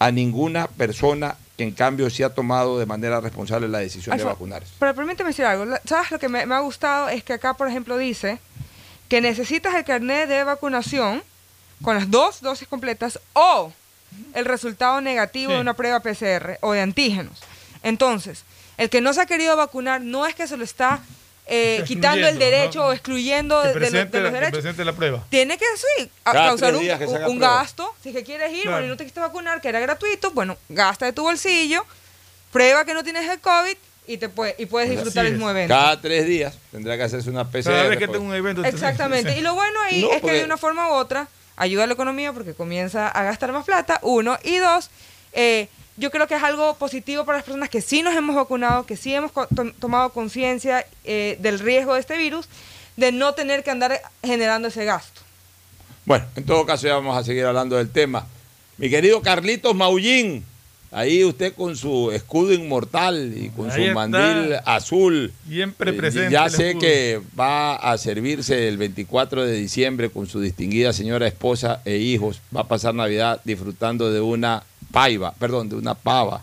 a 0.00 0.10
ninguna 0.10 0.66
persona 0.66 1.36
que 1.56 1.62
en 1.62 1.70
cambio 1.70 2.10
sí 2.10 2.24
ha 2.24 2.34
tomado 2.34 2.80
de 2.80 2.86
manera 2.86 3.20
responsable 3.20 3.68
la 3.68 3.78
decisión 3.78 4.16
de 4.16 4.24
vacunarse. 4.24 4.72
Pero 4.80 4.94
permíteme 4.94 5.30
decir 5.30 5.44
algo. 5.44 5.72
¿Sabes 5.84 6.10
lo 6.10 6.18
que 6.18 6.28
me, 6.28 6.44
me 6.46 6.56
ha 6.56 6.60
gustado? 6.60 7.08
Es 7.08 7.22
que 7.22 7.32
acá, 7.32 7.54
por 7.54 7.68
ejemplo, 7.68 7.96
dice 7.96 8.40
que 9.08 9.20
necesitas 9.20 9.74
el 9.74 9.84
carnet 9.84 10.28
de 10.28 10.42
vacunación 10.42 11.22
con 11.82 11.94
las 11.94 12.10
dos 12.10 12.40
dosis 12.40 12.66
completas 12.66 13.20
o 13.34 13.72
el 14.34 14.44
resultado 14.44 15.00
negativo 15.00 15.52
de 15.52 15.60
una 15.60 15.74
prueba 15.74 16.00
PCR 16.00 16.58
o 16.60 16.72
de 16.72 16.80
antígenos. 16.80 17.40
Entonces, 17.84 18.44
el 18.78 18.90
que 18.90 19.00
no 19.00 19.12
se 19.12 19.20
ha 19.20 19.26
querido 19.26 19.56
vacunar 19.56 20.00
no 20.00 20.26
es 20.26 20.34
que 20.34 20.48
se 20.48 20.56
lo 20.56 20.64
está 20.64 21.02
eh, 21.50 21.82
quitando 21.86 22.28
el 22.28 22.38
derecho 22.38 22.80
¿no? 22.80 22.86
o 22.88 22.92
excluyendo 22.92 23.62
Que 23.62 23.68
de, 23.68 23.74
de 23.74 23.80
lo- 23.80 23.90
de 23.90 23.98
los 24.00 24.10
que 24.10 24.20
derechos. 24.20 24.50
presente 24.60 24.84
la 24.84 24.92
prueba. 24.92 25.24
Tiene 25.30 25.56
que, 25.56 25.64
sí, 25.76 26.10
Cada 26.22 26.48
causar 26.48 26.74
un, 26.76 26.80
que 26.82 27.38
gasto. 27.38 27.94
Si 28.02 28.10
es 28.10 28.14
que 28.14 28.22
quieres 28.24 28.52
ir, 28.52 28.62
Claro. 28.62 28.72
bueno, 28.76 28.86
y 28.86 28.90
no 28.90 28.96
te 28.96 29.04
quisiste 29.04 29.20
vacunar, 29.20 29.60
que 29.60 29.68
era 29.68 29.80
gratuito, 29.80 30.30
bueno, 30.32 30.56
gasta 30.68 31.06
de 31.06 31.12
tu 31.12 31.22
bolsillo, 31.22 31.84
prueba 32.52 32.84
que 32.84 32.94
no 32.94 33.02
tienes 33.04 33.28
el 33.30 33.40
COVID 33.40 33.76
y, 34.06 34.16
te 34.18 34.28
puede, 34.28 34.54
y 34.58 34.66
puedes 34.66 34.90
disfrutar 34.90 35.26
el 35.26 35.32
mismo 35.32 35.50
evento. 35.50 35.74
Cada 35.74 36.00
tres 36.00 36.26
días 36.26 36.56
tendrá 36.70 36.96
que 36.96 37.02
hacerse 37.02 37.28
una 37.30 37.44
PCR. 37.50 37.64
Cada 37.64 37.88
vez 37.88 37.98
que 37.98 38.08
tengo 38.08 38.24
un 38.24 38.34
evento. 38.34 38.64
Exactamente. 38.64 39.36
Y 39.38 39.40
lo 39.42 39.54
bueno 39.54 39.80
ahí 39.82 40.00
No, 40.02 40.08
es 40.08 40.14
que 40.16 40.20
porque- 40.20 40.36
de 40.38 40.44
una 40.44 40.56
forma 40.56 40.88
u 40.88 40.92
otra 40.92 41.28
ayuda 41.56 41.84
a 41.84 41.86
la 41.86 41.92
economía 41.94 42.32
porque 42.32 42.54
comienza 42.54 43.08
a 43.08 43.22
gastar 43.24 43.52
más 43.52 43.64
plata, 43.64 43.98
uno. 44.02 44.38
Y 44.44 44.56
dos, 44.58 44.90
eh, 45.32 45.68
yo 45.98 46.10
creo 46.10 46.26
que 46.26 46.34
es 46.36 46.42
algo 46.42 46.74
positivo 46.76 47.24
para 47.24 47.38
las 47.38 47.44
personas 47.44 47.68
que 47.68 47.80
sí 47.80 48.02
nos 48.02 48.14
hemos 48.16 48.36
vacunado, 48.36 48.86
que 48.86 48.96
sí 48.96 49.12
hemos 49.14 49.32
to- 49.32 49.72
tomado 49.78 50.10
conciencia 50.10 50.86
eh, 51.04 51.36
del 51.40 51.58
riesgo 51.58 51.94
de 51.94 52.00
este 52.00 52.16
virus, 52.16 52.48
de 52.96 53.12
no 53.12 53.34
tener 53.34 53.62
que 53.64 53.70
andar 53.70 54.00
generando 54.22 54.68
ese 54.68 54.84
gasto. 54.84 55.20
Bueno, 56.04 56.24
en 56.36 56.44
todo 56.44 56.64
caso 56.64 56.86
ya 56.86 56.94
vamos 56.94 57.16
a 57.16 57.22
seguir 57.24 57.44
hablando 57.44 57.76
del 57.76 57.90
tema. 57.90 58.26
Mi 58.78 58.88
querido 58.88 59.20
Carlitos 59.20 59.74
Maullín, 59.74 60.44
ahí 60.90 61.22
usted 61.24 61.52
con 61.54 61.76
su 61.76 62.10
escudo 62.12 62.52
inmortal 62.54 63.34
y 63.36 63.50
con 63.50 63.70
Ahí 63.70 63.76
su 63.76 63.82
está. 63.82 63.94
mandil 63.94 64.54
azul. 64.64 65.32
Siempre 65.48 65.90
Eh, 65.90 65.94
presente 65.94 66.32
Ya 66.32 66.48
sé 66.48 66.78
que 66.78 67.20
va 67.38 67.74
a 67.76 67.98
servirse 67.98 68.68
el 68.68 68.78
24 68.78 69.44
de 69.44 69.52
diciembre 69.52 70.08
con 70.10 70.26
su 70.26 70.40
distinguida 70.40 70.92
señora 70.92 71.26
esposa 71.26 71.82
e 71.84 71.96
hijos. 71.98 72.40
Va 72.56 72.62
a 72.62 72.68
pasar 72.68 72.94
Navidad 72.94 73.40
disfrutando 73.44 74.10
de 74.12 74.20
una 74.20 74.62
paiva, 74.92 75.32
perdón, 75.38 75.68
de 75.68 75.76
una 75.76 75.94
pava. 75.94 76.42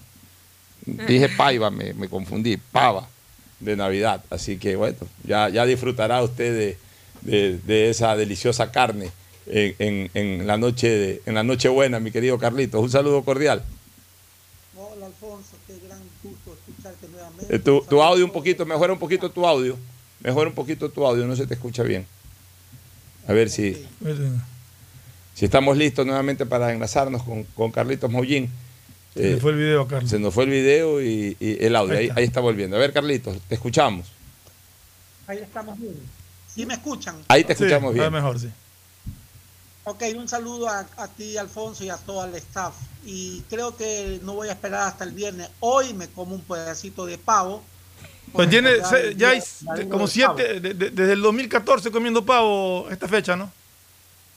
Dije 0.86 1.30
paiva, 1.30 1.72
me, 1.72 1.94
me 1.94 2.08
confundí, 2.10 2.58
pava 2.58 3.08
de 3.60 3.76
Navidad. 3.76 4.24
Así 4.30 4.58
que 4.58 4.76
bueno, 4.76 4.98
ya, 5.24 5.50
ya 5.50 5.66
disfrutará 5.66 6.22
usted 6.22 6.54
de, 6.54 6.78
de- 7.22 7.58
de 7.60 7.90
esa 7.90 8.16
deliciosa 8.16 8.72
carne 8.72 9.10
en, 9.48 9.76
en- 9.80 10.12
en 10.14 10.48
la 10.48 10.58
noche 10.58 10.90
de, 10.90 11.22
en 11.26 11.34
la 11.36 11.44
noche 11.44 11.70
buena, 11.70 12.00
mi 12.00 12.12
querido 12.12 12.38
Carlitos. 12.38 12.82
Un 12.82 12.92
saludo 12.92 13.24
cordial. 13.24 13.64
Hola 14.78 15.08
Alfonso, 15.08 15.56
qué 15.66 15.74
gran 15.88 16.00
gusto 16.22 16.54
escucharte 16.68 17.08
nuevamente. 17.08 17.56
Eh, 17.56 17.60
tu, 17.60 17.82
tu 17.90 18.02
audio 18.02 18.24
un 18.26 18.32
poquito, 18.32 18.66
mejora 18.66 18.94
un 18.94 19.00
poquito 19.00 19.32
tu 19.32 19.46
audio. 19.48 19.78
Mejora 20.22 20.50
un 20.50 20.56
poquito 20.56 20.90
tu 20.90 21.06
audio, 21.06 21.26
no 21.26 21.36
se 21.36 21.48
te 21.48 21.54
escucha 21.56 21.82
bien. 21.84 22.06
A 23.28 23.34
ver 23.34 23.50
si, 23.50 23.86
si 25.36 25.46
estamos 25.46 25.78
listos 25.78 26.06
nuevamente 26.06 26.46
para 26.48 26.72
enlazarnos 26.74 27.22
con, 27.22 27.44
con 27.44 27.72
Carlitos 27.72 28.10
Mollín. 28.10 28.50
Se 29.14 29.22
le 29.32 29.38
fue 29.38 29.52
el 29.52 29.58
video 29.58 29.88
Carlos. 29.88 30.10
Se 30.10 30.18
nos 30.20 30.34
fue 30.34 30.46
el 30.46 30.50
video 30.50 31.02
y, 31.02 31.38
y 31.40 31.64
el 31.64 31.76
audio. 31.76 31.94
Ahí 31.94 32.00
Ahí, 32.00 32.08
está. 32.08 32.20
ahí 32.20 32.26
está 32.26 32.40
volviendo. 32.42 32.76
A 32.76 32.80
ver, 32.80 32.92
Carlitos, 32.94 33.38
te 33.48 33.56
escuchamos. 33.56 34.08
Ahí 35.28 35.38
estamos 35.38 35.80
bien. 35.80 35.96
¿Sí 36.54 36.66
me 36.66 36.74
escuchan? 36.74 37.16
Ahí 37.28 37.44
te 37.44 37.54
Sí, 37.56 37.64
escuchamos 37.64 37.94
bien. 37.94 38.04
a 38.04 38.10
lo 38.10 38.12
mejor, 38.12 38.40
sí. 38.40 38.50
Ok, 39.84 40.04
un 40.18 40.28
saludo 40.28 40.68
a, 40.68 40.80
a 40.98 41.08
ti, 41.10 41.38
Alfonso, 41.38 41.84
y 41.84 41.90
a 41.90 41.98
todo 41.98 42.26
el 42.26 42.34
staff. 42.36 42.74
Y 43.06 43.42
creo 43.50 43.76
que 43.78 44.20
no 44.24 44.34
voy 44.34 44.48
a 44.50 44.54
esperar 44.54 44.88
hasta 44.88 45.04
el 45.04 45.12
viernes. 45.12 45.48
Hoy 45.60 45.94
me 45.94 46.08
como 46.08 46.34
un 46.34 46.42
pedacito 46.42 47.06
de 47.06 47.18
pavo. 47.20 47.62
Pues 48.34 48.50
tiene, 48.50 48.84
se- 48.84 49.10
el 49.10 49.18
ya 49.18 49.32
día- 49.32 49.44
hay 49.76 49.88
como 49.88 50.08
siete, 50.08 50.60
de- 50.60 50.74
de- 50.74 50.90
desde 50.90 51.14
el 51.14 51.22
2014 51.22 51.92
comiendo 51.92 52.26
pavo 52.26 52.88
esta 52.90 53.08
fecha, 53.08 53.36
¿no? 53.36 53.52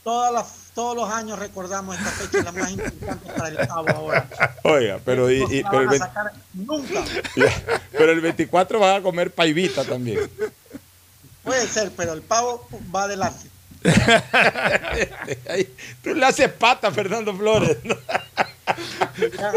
todas 0.05 0.33
las, 0.33 0.55
todos 0.79 0.95
los 0.95 1.11
años 1.11 1.37
recordamos 1.41 1.99
esta 1.99 2.09
fecha, 2.13 2.45
la 2.45 2.53
más 2.53 2.71
importante 2.71 3.33
para 3.37 3.49
el 3.49 3.57
Cabo 3.67 3.89
ahora. 3.91 4.29
Oiga, 4.63 5.01
pero, 5.05 5.29
y, 5.29 5.43
y- 5.51 5.63
la 5.65 5.71
pero, 5.71 5.83
el, 5.83 5.89
van 5.89 5.89
a 5.89 5.91
20 5.91 5.99
sacar 5.99 6.33
nunca. 6.55 7.05
ya, 7.35 7.81
pero 7.91 8.13
el 8.13 8.21
24 8.21 8.79
van 8.79 9.01
a 9.01 9.03
comer 9.03 9.33
paivita 9.33 9.83
también. 9.83 10.21
Puede 11.43 11.67
ser, 11.67 11.91
pero 11.97 12.13
el 12.13 12.23
pavo 12.23 12.69
va 12.95 13.03
adelante. 13.05 13.49
Tú 16.05 16.15
le 16.15 16.25
haces 16.25 16.49
pata 16.53 16.93
Fernando 16.93 17.35
Flores. 17.37 17.77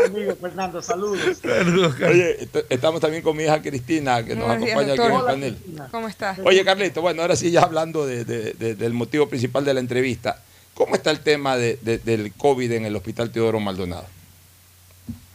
amigo 0.07 0.35
Fernando, 0.41 0.81
saludos. 0.81 1.37
Oye, 1.45 2.43
est- 2.45 2.55
estamos 2.69 2.99
también 2.99 3.21
con 3.21 3.37
mi 3.37 3.43
hija 3.43 3.61
Cristina, 3.61 4.23
que 4.25 4.35
nos 4.35 4.47
días, 4.59 4.71
acompaña 4.73 4.93
aquí 4.93 5.01
en 5.03 5.11
el 5.19 5.23
panel. 5.23 5.57
¿Cómo 5.91 6.07
estás? 6.07 6.39
Oye, 6.43 6.65
Carlito, 6.65 7.01
bueno, 7.01 7.21
ahora 7.21 7.35
sí 7.35 7.51
ya 7.51 7.61
hablando 7.61 8.07
de- 8.07 8.25
de- 8.25 8.53
de- 8.53 8.73
del 8.73 8.93
motivo 8.93 9.29
principal 9.29 9.63
de 9.65 9.73
la 9.75 9.79
entrevista, 9.81 10.41
¿cómo 10.81 10.95
está 10.95 11.11
el 11.11 11.19
tema 11.19 11.57
de- 11.57 11.77
de- 11.83 11.99
del 11.99 12.33
COVID 12.33 12.71
en 12.71 12.85
el 12.85 12.95
Hospital 12.95 13.31
Teodoro 13.31 13.59
Maldonado? 13.59 14.07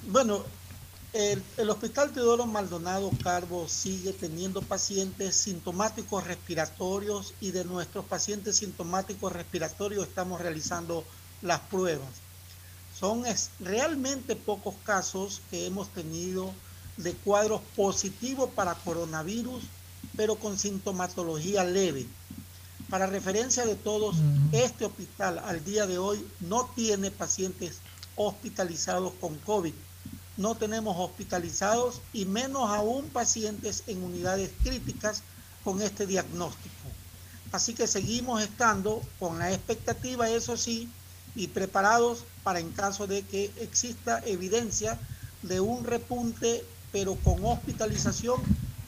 Bueno, 0.09 0.45
el, 1.13 1.71
Hospital 1.71 2.11
Teodoro 2.11 2.47
Maldonado 2.47 3.13
Carbo 3.23 3.69
sigue 3.69 4.13
teniendo 4.13 4.61
pacientes 4.61 5.37
sintomáticos 5.37 6.27
respiratorios 6.27 7.33
y 7.41 7.53
de 7.53 7.65
nuestros 7.65 8.05
pacientes 8.07 8.57
sintomáticos 8.57 9.33
respiratorios 9.33 10.09
estamos 10.09 10.41
realizando 10.41 11.05
las 11.43 11.61
pruebas. 11.61 12.09
Son 12.99 13.23
realmente 13.61 14.35
pocos 14.35 14.75
casos 14.83 15.43
que 15.49 15.67
hemos 15.67 15.89
tenido 15.91 16.53
de 16.97 17.13
cuadros 17.13 17.61
positivos 17.77 18.51
para 18.53 18.75
coronavirus, 18.75 19.63
pero 20.17 20.35
con 20.35 20.59
sintomatología 20.59 21.63
leve. 21.63 22.05
Para 22.91 23.07
referencia 23.07 23.67
de 23.67 23.75
todos, 23.75 24.17
este 24.53 24.85
hospital 24.85 25.41
al 25.41 25.65
día 25.65 25.87
de 25.87 25.99
hoy 25.99 26.25
no 26.41 26.71
tiene 26.77 27.11
pacientes 27.11 27.81
hospitalizados 28.15 29.13
con 29.21 29.37
COVID. 29.39 29.75
No 30.37 30.55
tenemos 30.55 30.97
hospitalizados 30.97 32.01
y 32.13 32.27
menos 32.27 32.71
aún 32.71 33.09
pacientes 33.09 33.83
en 33.89 34.05
unidades 34.05 34.53
críticas 34.63 35.25
con 35.65 35.83
este 35.83 36.07
diagnóstico. 36.07 36.75
Así 37.51 37.75
que 37.75 37.89
seguimos 37.89 38.41
estando 38.41 39.03
con 39.19 39.41
la 39.41 39.53
expectativa, 39.53 40.31
eso 40.31 40.57
sí, 40.57 40.89
y 41.35 41.49
preparados 41.49 42.25
para 42.45 42.61
en 42.61 42.71
caso 42.71 43.09
de 43.09 43.23
que 43.23 43.51
exista 43.61 44.21
evidencia 44.25 44.97
de 45.43 45.59
un 45.59 45.85
repunte, 45.85 46.65
pero 46.93 47.17
con 47.17 47.45
hospitalización 47.45 48.41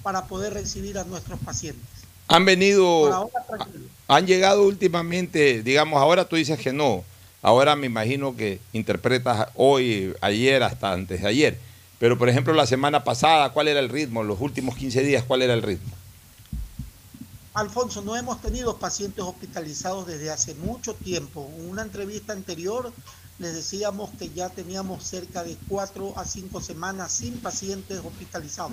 para 0.04 0.26
poder 0.26 0.54
recibir 0.54 0.98
a 0.98 1.04
nuestros 1.04 1.40
pacientes. 1.40 1.97
Han 2.28 2.44
venido, 2.44 3.12
ahora, 3.12 3.66
han 4.06 4.26
llegado 4.26 4.62
últimamente, 4.64 5.62
digamos, 5.62 6.00
ahora 6.00 6.28
tú 6.28 6.36
dices 6.36 6.58
que 6.58 6.72
no, 6.72 7.04
ahora 7.42 7.74
me 7.74 7.86
imagino 7.86 8.36
que 8.36 8.60
interpretas 8.72 9.48
hoy, 9.54 10.14
ayer, 10.20 10.62
hasta 10.62 10.92
antes 10.92 11.22
de 11.22 11.28
ayer, 11.28 11.58
pero 11.98 12.18
por 12.18 12.28
ejemplo 12.28 12.52
la 12.52 12.66
semana 12.66 13.02
pasada, 13.02 13.50
¿cuál 13.52 13.68
era 13.68 13.80
el 13.80 13.88
ritmo? 13.88 14.22
Los 14.22 14.40
últimos 14.40 14.76
15 14.76 15.02
días, 15.02 15.24
¿cuál 15.26 15.42
era 15.42 15.54
el 15.54 15.62
ritmo? 15.62 15.90
Alfonso, 17.54 18.02
no 18.02 18.16
hemos 18.16 18.40
tenido 18.40 18.76
pacientes 18.76 19.24
hospitalizados 19.24 20.06
desde 20.06 20.30
hace 20.30 20.54
mucho 20.54 20.94
tiempo. 20.94 21.50
En 21.58 21.70
una 21.70 21.82
entrevista 21.82 22.32
anterior 22.32 22.92
les 23.38 23.54
decíamos 23.54 24.10
que 24.18 24.30
ya 24.30 24.48
teníamos 24.48 25.04
cerca 25.04 25.44
de 25.44 25.56
cuatro 25.68 26.12
a 26.16 26.24
cinco 26.24 26.60
semanas 26.60 27.12
sin 27.12 27.38
pacientes 27.38 28.00
hospitalizados. 28.04 28.72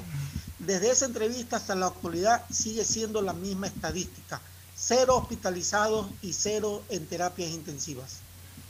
Desde 0.60 0.90
esa 0.90 1.06
entrevista 1.06 1.58
hasta 1.58 1.76
la 1.76 1.88
actualidad 1.88 2.44
sigue 2.50 2.84
siendo 2.84 3.22
la 3.22 3.34
misma 3.34 3.68
estadística. 3.68 4.42
Cero 4.76 5.16
hospitalizados 5.18 6.08
y 6.22 6.34
cero 6.34 6.82
en 6.90 7.06
terapias 7.06 7.52
intensivas. 7.52 8.18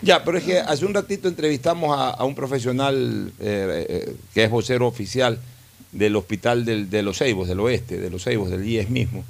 Ya, 0.01 0.23
pero 0.23 0.37
es 0.37 0.43
que 0.43 0.59
hace 0.59 0.85
un 0.85 0.93
ratito 0.93 1.29
entrevistamos 1.29 1.97
a, 1.97 2.23
un 2.25 2.35
profesional 2.35 3.31
eh, 3.39 3.85
eh, 3.89 4.15
que 4.33 4.43
es 4.43 4.49
vocero 4.49 4.87
oficial 4.87 5.39
del 5.93 6.17
hospital 6.17 6.65
de 6.65 7.01
los 7.01 7.19
Ceibos, 7.19 7.47
del 7.47 7.61
oeste, 7.61 7.97
de 7.97 8.09
los 8.09 8.25
Ceibos, 8.25 8.49
del 8.49 8.67
IES 8.67 8.89
mismo. 8.89 9.23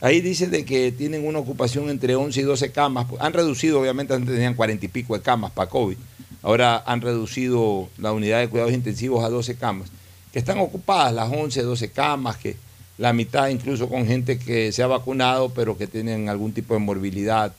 Ahí 0.00 0.20
dice 0.20 0.46
de 0.46 0.64
que 0.64 0.92
tienen 0.92 1.26
una 1.26 1.38
ocupación 1.38 1.90
entre 1.90 2.14
11 2.16 2.40
y 2.40 2.42
12 2.44 2.72
camas. 2.72 3.06
Han 3.18 3.32
reducido, 3.32 3.80
obviamente, 3.80 4.14
antes 4.14 4.32
tenían 4.32 4.54
40 4.54 4.86
y 4.86 4.88
pico 4.88 5.14
de 5.14 5.20
camas 5.20 5.50
para 5.50 5.68
COVID. 5.68 5.96
Ahora 6.42 6.82
han 6.86 7.02
reducido 7.02 7.88
la 7.98 8.12
unidad 8.12 8.40
de 8.40 8.48
cuidados 8.48 8.72
intensivos 8.72 9.22
a 9.24 9.28
12 9.28 9.56
camas. 9.56 9.90
Que 10.32 10.38
están 10.38 10.58
ocupadas 10.58 11.12
las 11.12 11.30
11, 11.30 11.62
12 11.62 11.90
camas, 11.90 12.36
que 12.38 12.56
la 12.96 13.12
mitad 13.12 13.48
incluso 13.48 13.88
con 13.88 14.06
gente 14.06 14.38
que 14.38 14.72
se 14.72 14.82
ha 14.82 14.86
vacunado, 14.86 15.50
pero 15.50 15.76
que 15.76 15.86
tienen 15.86 16.28
algún 16.28 16.52
tipo 16.52 16.74
de 16.74 16.80
morbilidad 16.80 17.52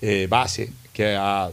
eh, 0.00 0.26
base, 0.30 0.70
que 0.94 1.14
ha 1.16 1.50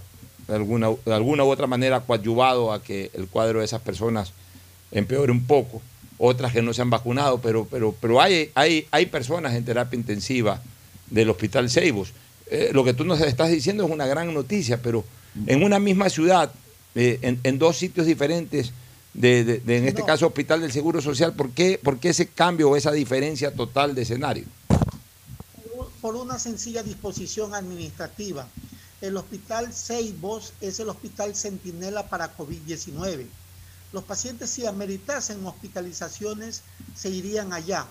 de 0.48 0.56
alguna, 0.56 0.90
de 1.06 1.14
alguna 1.14 1.44
u 1.44 1.50
otra 1.50 1.68
manera 1.68 2.00
coadyuvado 2.00 2.74
a 2.74 2.82
que 2.82 3.12
el 3.14 3.28
cuadro 3.28 3.60
de 3.60 3.66
esas 3.66 3.82
personas 3.82 4.34
empeore 4.92 5.32
un 5.32 5.46
poco. 5.46 5.82
Otras 6.20 6.52
que 6.52 6.62
no 6.62 6.74
se 6.74 6.82
han 6.82 6.90
vacunado, 6.90 7.40
pero, 7.40 7.66
pero, 7.72 7.96
pero 8.00 8.22
hay, 8.22 8.52
hay, 8.54 8.86
hay 8.92 9.06
personas 9.08 9.56
en 9.56 9.64
terapia 9.66 9.98
intensiva 9.98 10.62
del 11.10 11.30
Hospital 11.30 11.70
Ceibos. 11.70 12.12
Eh, 12.52 12.70
lo 12.74 12.84
que 12.84 12.94
tú 12.94 13.06
nos 13.06 13.20
estás 13.22 13.50
diciendo 13.50 13.86
es 13.86 13.90
una 13.90 14.06
gran 14.06 14.32
noticia, 14.34 14.82
pero 14.82 15.04
en 15.48 15.64
una 15.64 15.80
misma 15.80 16.10
ciudad, 16.10 16.52
eh, 16.96 17.20
en, 17.22 17.40
en 17.44 17.58
dos 17.58 17.78
sitios 17.78 18.06
diferentes, 18.06 18.74
de, 19.14 19.44
de- 19.44 19.60
de, 19.60 19.78
en 19.78 19.88
este 19.88 20.02
No. 20.02 20.06
caso 20.08 20.28
Hospital 20.28 20.62
del 20.62 20.72
Seguro 20.72 21.02
Social, 21.02 21.34
¿por 21.34 21.52
qué, 21.52 21.80
por 21.82 22.00
qué 22.00 22.10
ese 22.10 22.28
cambio 22.28 22.70
o 22.70 22.76
esa 22.76 22.92
diferencia 22.92 23.52
total 23.54 23.96
de 23.96 24.02
escenario? 24.04 24.46
por 26.02 26.16
una 26.16 26.40
sencilla 26.40 26.82
disposición 26.82 27.54
administrativa. 27.54 28.48
El 29.02 29.18
hospital 29.18 29.74
Ceibos 29.74 30.54
es 30.62 30.80
el 30.80 30.88
hospital 30.90 31.36
centinela 31.36 32.08
para 32.08 32.36
COVID-19. 32.38 33.26
Los 33.92 34.04
pacientes 34.04 34.50
si 34.50 34.66
ameritasen 34.66 35.46
hospitalizaciones 35.46 36.62
se 36.96 37.10
irían 37.10 37.54
allá. 37.54 37.86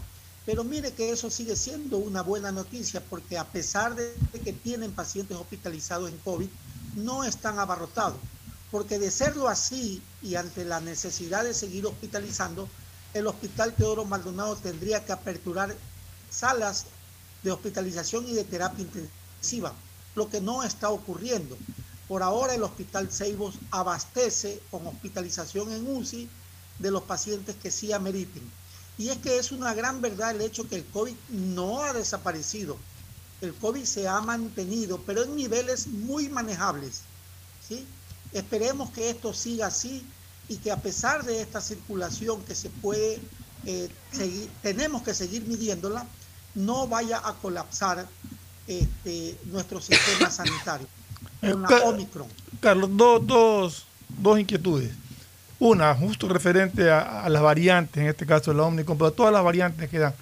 Pero 0.47 0.65
mire 0.65 0.93
que 0.93 1.11
eso 1.11 1.29
sigue 1.29 1.57
siendo 1.57 1.99
una 1.99 2.23
buena 2.23 2.53
noticia 2.53 3.03
porque 3.11 3.37
a 3.37 3.45
pesar 3.45 3.95
de 3.95 4.15
que 4.43 4.53
tienen 4.53 4.93
pacientes 4.93 5.37
hospitalizados 5.37 6.11
en 6.11 6.19
COVID, 6.19 6.49
no 6.95 7.25
están 7.25 7.59
abarrotados. 7.59 8.19
Porque 8.71 8.99
de 8.99 9.11
serlo 9.11 9.49
así 9.49 10.03
y 10.23 10.37
ante 10.37 10.65
la 10.65 10.81
necesidad 10.81 11.45
de 11.45 11.55
seguir 11.55 11.87
hospitalizando, 11.87 12.69
el 13.15 13.27
Hospital 13.27 13.75
Teodoro 13.75 14.05
Maldonado 14.05 14.57
tendría 14.57 15.05
que 15.05 15.13
aperturar 15.13 15.75
salas 16.31 16.87
de 17.43 17.51
hospitalización 17.51 18.27
y 18.29 18.35
de 18.35 18.45
terapia 18.45 18.85
intensiva, 18.85 19.73
lo 20.15 20.29
que 20.29 20.41
no 20.41 20.63
está 20.63 20.91
ocurriendo. 20.91 21.57
Por 22.09 22.23
ahora 22.23 22.55
el 22.55 22.63
Hospital 22.63 23.13
Ceibos 23.13 23.57
abastece 23.71 24.61
con 24.71 24.87
hospitalización 24.87 25.71
en 25.73 25.87
UCI 25.87 26.29
de 26.79 26.91
los 26.91 27.03
pacientes 27.03 27.55
que 27.57 27.71
sí 27.71 27.93
ameriten. 27.93 28.43
Y 28.97 29.11
es 29.11 29.19
que 29.19 29.39
es 29.39 29.53
una 29.53 29.75
gran 29.75 30.01
verdad 30.01 30.33
el 30.33 30.41
hecho 30.41 30.69
que 30.69 30.77
el 30.77 30.87
COVID 30.87 31.15
no 31.29 31.83
ha 31.83 31.93
desaparecido. 31.93 32.77
El 33.41 33.55
COVID 33.55 33.85
se 33.85 34.09
ha 34.09 34.21
mantenido, 34.21 35.01
pero 35.07 35.23
en 35.23 35.37
niveles 35.37 35.87
muy 35.87 36.29
manejables. 36.29 37.03
¿sí? 37.67 37.87
Esperemos 38.33 38.91
que 38.91 39.11
esto 39.11 39.33
siga 39.35 39.67
así 39.67 40.05
y 40.49 40.57
que 40.57 40.73
a 40.73 40.79
pesar 40.79 41.25
de 41.25 41.43
esta 41.43 41.61
circulación 41.61 42.43
que 42.45 42.55
se 42.55 42.71
puede 42.71 43.21
eh, 43.67 43.89
seguir, 44.11 44.49
tenemos 44.63 45.03
que 45.03 45.15
seguir 45.15 45.47
midiéndola, 45.47 46.07
no 46.55 46.89
vaya 46.89 47.21
a 47.23 47.35
colapsar 47.35 48.09
este, 48.67 49.39
nuestro 49.45 49.81
sistema 49.81 50.31
sanitario. 50.33 50.89
Omicron. 51.43 52.27
Carlos, 52.61 52.91
dos, 52.93 53.27
dos, 53.27 53.87
dos 54.09 54.39
inquietudes. 54.39 54.93
Una, 55.59 55.95
justo 55.95 56.29
referente 56.29 56.91
a, 56.91 57.25
a 57.25 57.29
las 57.29 57.43
variantes, 57.43 58.01
en 58.01 58.09
este 58.09 58.27
caso 58.27 58.53
la 58.55 58.65
Omicron, 58.65 58.97
pero 58.97 59.13
todas 59.13 59.33
las 59.33 59.43
variantes 59.43 59.89
que 59.89 59.99
dan. 59.99 60.15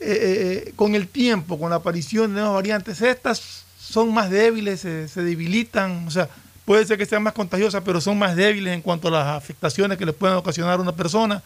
Eh, 0.00 0.66
eh, 0.66 0.72
con 0.76 0.94
el 0.94 1.08
tiempo, 1.08 1.58
con 1.58 1.70
la 1.70 1.76
aparición 1.76 2.28
de 2.28 2.40
nuevas 2.40 2.54
variantes, 2.54 3.00
estas 3.00 3.64
son 3.78 4.12
más 4.12 4.28
débiles, 4.28 4.80
se, 4.80 5.08
se 5.08 5.22
debilitan, 5.22 6.06
o 6.06 6.10
sea, 6.10 6.28
puede 6.64 6.84
ser 6.84 6.98
que 6.98 7.06
sean 7.06 7.22
más 7.22 7.32
contagiosas, 7.32 7.82
pero 7.84 8.00
son 8.00 8.18
más 8.18 8.36
débiles 8.36 8.74
en 8.74 8.82
cuanto 8.82 9.08
a 9.08 9.12
las 9.12 9.26
afectaciones 9.28 9.96
que 9.96 10.04
les 10.04 10.14
pueden 10.14 10.36
ocasionar 10.36 10.78
a 10.78 10.82
una 10.82 10.92
persona. 10.92 11.42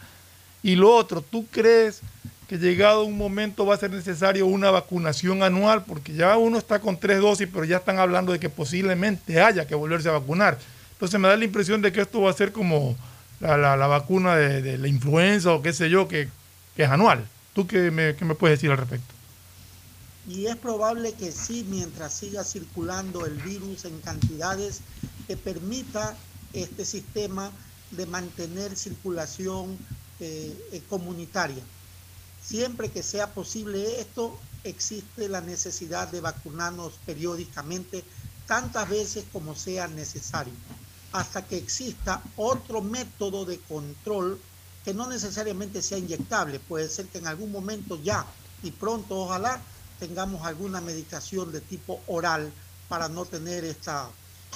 Y 0.61 0.75
lo 0.75 0.93
otro, 0.93 1.21
¿tú 1.21 1.45
crees 1.51 2.01
que 2.49 2.57
llegado 2.57 3.03
un 3.03 3.15
momento 3.15 3.63
va 3.67 3.75
a 3.75 3.77
ser 3.77 3.91
necesario 3.91 4.47
una 4.47 4.71
vacunación 4.71 5.43
anual? 5.43 5.85
Porque 5.85 6.15
ya 6.15 6.35
uno 6.35 6.57
está 6.57 6.79
con 6.79 6.99
tres 6.99 7.19
dosis, 7.21 7.47
pero 7.53 7.63
ya 7.63 7.77
están 7.77 7.99
hablando 7.99 8.31
de 8.33 8.39
que 8.39 8.49
posiblemente 8.49 9.39
haya 9.39 9.67
que 9.67 9.75
volverse 9.75 10.09
a 10.09 10.13
vacunar. 10.13 10.57
Entonces 10.93 11.19
me 11.19 11.27
da 11.27 11.37
la 11.37 11.45
impresión 11.45 11.83
de 11.83 11.91
que 11.91 12.01
esto 12.01 12.21
va 12.21 12.31
a 12.31 12.33
ser 12.33 12.51
como 12.51 12.97
la, 13.39 13.55
la- 13.55 13.87
vacuna 13.87 14.35
de, 14.35 14.79
la 14.79 14.87
influenza 14.87 15.53
o 15.53 15.61
qué 15.61 15.73
sé 15.73 15.91
yo, 15.91 16.07
que, 16.07 16.27
que 16.75 16.83
es 16.83 16.89
anual. 16.89 17.23
¿Tú 17.53 17.67
qué 17.67 17.91
me, 17.91 18.15
qué 18.15 18.25
me 18.25 18.33
puedes 18.33 18.57
decir 18.57 18.71
al 18.71 18.77
respecto? 18.77 19.13
Y 20.27 20.47
es 20.47 20.55
probable 20.55 21.13
que 21.13 21.31
sí, 21.31 21.65
mientras 21.69 22.13
siga 22.15 22.43
circulando 22.43 23.25
el 23.27 23.33
virus 23.35 23.85
en 23.85 23.99
cantidades 24.01 24.81
que 25.27 25.37
permita 25.37 26.15
este 26.53 26.83
sistema 26.83 27.51
de 27.91 28.05
mantener 28.07 28.75
circulación 28.75 29.77
eh, 30.19 30.53
eh, 30.71 30.81
comunitaria. 30.89 31.63
Siempre 32.49 32.89
que 32.89 33.03
sea 33.03 33.31
posible 33.35 34.01
esto, 34.01 34.35
existe 34.63 35.29
la 35.29 35.39
necesidad 35.39 36.07
de 36.07 36.19
vacunarnos 36.19 36.93
periódicamente, 37.05 38.03
tantas 38.47 38.89
veces 38.89 39.25
como 39.31 39.55
sea 39.55 39.87
necesario, 39.87 40.53
hasta 41.11 41.45
que 41.45 41.57
exista 41.57 42.23
otro 42.37 42.81
método 42.81 43.45
de 43.45 43.59
control 43.59 44.41
que 44.83 44.95
no 44.95 45.07
necesariamente 45.07 45.83
sea 45.83 45.99
inyectable. 45.99 46.59
Puede 46.59 46.89
ser 46.89 47.05
que 47.05 47.19
en 47.19 47.27
algún 47.27 47.51
momento 47.51 48.01
ya 48.01 48.25
y 48.63 48.71
pronto 48.71 49.19
ojalá 49.19 49.61
tengamos 49.99 50.43
alguna 50.43 50.81
medicación 50.81 51.51
de 51.51 51.61
tipo 51.61 52.01
oral 52.07 52.51
para 52.87 53.09
no 53.09 53.25
tener 53.25 53.63
esta, 53.63 54.09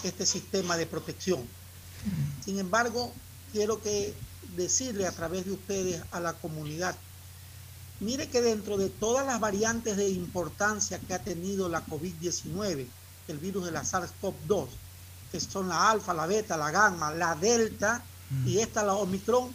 este 0.03 0.25
sistema 0.25 0.77
de 0.77 0.87
protección. 0.87 1.47
Sin 2.43 2.57
embargo, 2.57 3.13
quiero 3.51 3.79
que 3.83 4.15
decirle 4.55 5.05
a 5.05 5.11
través 5.11 5.45
de 5.45 5.51
ustedes 5.51 6.01
a 6.09 6.19
la 6.19 6.33
comunidad, 6.33 6.95
mire 8.03 8.27
que 8.27 8.41
dentro 8.41 8.77
de 8.77 8.89
todas 8.89 9.25
las 9.25 9.39
variantes 9.39 9.97
de 9.97 10.09
importancia 10.09 10.99
que 10.99 11.13
ha 11.13 11.19
tenido 11.19 11.69
la 11.69 11.85
COVID-19, 11.85 12.87
el 13.27 13.37
virus 13.37 13.65
de 13.65 13.71
la 13.71 13.83
SARS-CoV-2, 13.83 14.67
que 15.31 15.39
son 15.39 15.69
la 15.69 15.89
alfa, 15.89 16.13
la 16.13 16.27
beta, 16.27 16.57
la 16.57 16.71
gamma, 16.71 17.11
la 17.13 17.35
delta 17.35 18.03
y 18.45 18.59
esta 18.59 18.83
la 18.83 18.93
omicron, 18.93 19.51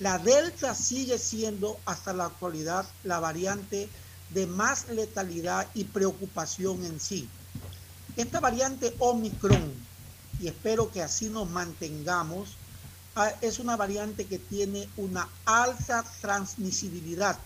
la 0.00 0.18
delta 0.18 0.74
sigue 0.74 1.18
siendo 1.18 1.78
hasta 1.86 2.12
la 2.12 2.26
actualidad 2.26 2.86
la 3.04 3.20
variante 3.20 3.88
de 4.30 4.46
más 4.46 4.88
letalidad 4.88 5.68
y 5.74 5.84
preocupación 5.84 6.84
en 6.84 6.98
sí. 6.98 7.28
Esta 8.16 8.40
variante 8.40 8.94
omicron, 8.98 9.72
y 10.40 10.48
espero 10.48 10.90
que 10.90 11.02
así 11.02 11.28
nos 11.28 11.48
mantengamos, 11.48 12.56
ah, 13.14 13.32
es 13.40 13.58
una 13.58 13.76
variante 13.76 14.26
que 14.26 14.38
tiene 14.38 14.88
una 14.96 15.28
alta 15.44 16.04
transmisibilidad, 16.20 17.38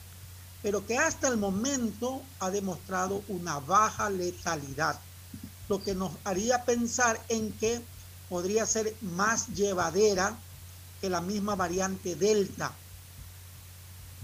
pero 0.66 0.84
que 0.84 0.98
hasta 0.98 1.28
el 1.28 1.36
momento 1.36 2.20
ha 2.40 2.50
demostrado 2.50 3.22
una 3.28 3.60
baja 3.60 4.10
letalidad 4.10 4.98
lo 5.68 5.80
que 5.80 5.94
nos 5.94 6.10
haría 6.24 6.64
pensar 6.64 7.24
en 7.28 7.52
que 7.52 7.80
podría 8.28 8.66
ser 8.66 8.96
más 9.00 9.46
llevadera 9.54 10.36
que 11.00 11.08
la 11.08 11.20
misma 11.20 11.54
variante 11.54 12.16
Delta. 12.16 12.72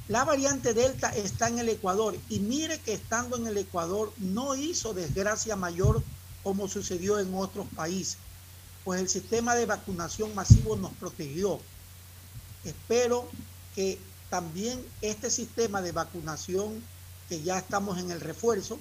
La 0.08 0.24
variante 0.24 0.74
Delta 0.74 1.10
está 1.10 1.46
en 1.46 1.60
el 1.60 1.68
Ecuador 1.68 2.18
y 2.28 2.40
mire 2.40 2.80
que 2.80 2.94
estando 2.94 3.36
en 3.36 3.46
el 3.46 3.58
Ecuador 3.58 4.12
no 4.18 4.56
hizo 4.56 4.94
desgracia 4.94 5.54
mayor 5.54 6.02
como 6.42 6.66
sucedió 6.66 7.20
en 7.20 7.32
otros 7.36 7.68
países, 7.76 8.18
pues 8.82 9.00
el 9.00 9.08
sistema 9.08 9.54
de 9.54 9.66
vacunación 9.66 10.34
masivo 10.34 10.74
nos 10.74 10.90
protegió. 10.94 11.60
Espero 12.64 13.28
que 13.76 14.00
también 14.32 14.82
este 15.02 15.28
sistema 15.28 15.82
de 15.82 15.92
vacunación, 15.92 16.82
que 17.28 17.42
ya 17.42 17.58
estamos 17.58 17.98
en 17.98 18.10
el 18.10 18.18
refuerzo, 18.18 18.78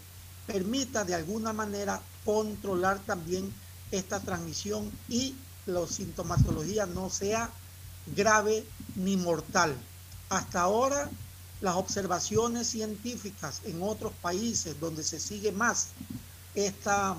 permita 0.47 1.03
de 1.03 1.13
alguna 1.13 1.51
manera 1.51 2.01
controlar 2.23 2.99
también 2.99 3.53
esta 3.91 4.21
transmisión 4.21 4.89
y 5.09 5.35
la 5.65 5.85
sintomatología 5.87 6.85
no 6.85 7.09
sea 7.09 7.49
grave 8.15 8.63
ni 8.95 9.17
mortal. 9.17 9.75
Hasta 10.29 10.61
ahora, 10.61 11.09
las 11.59 11.75
observaciones 11.75 12.67
científicas 12.67 13.59
en 13.65 13.83
otros 13.83 14.13
países 14.21 14.79
donde 14.79 15.03
se 15.03 15.19
sigue 15.19 15.51
más 15.51 15.89
esta 16.55 17.17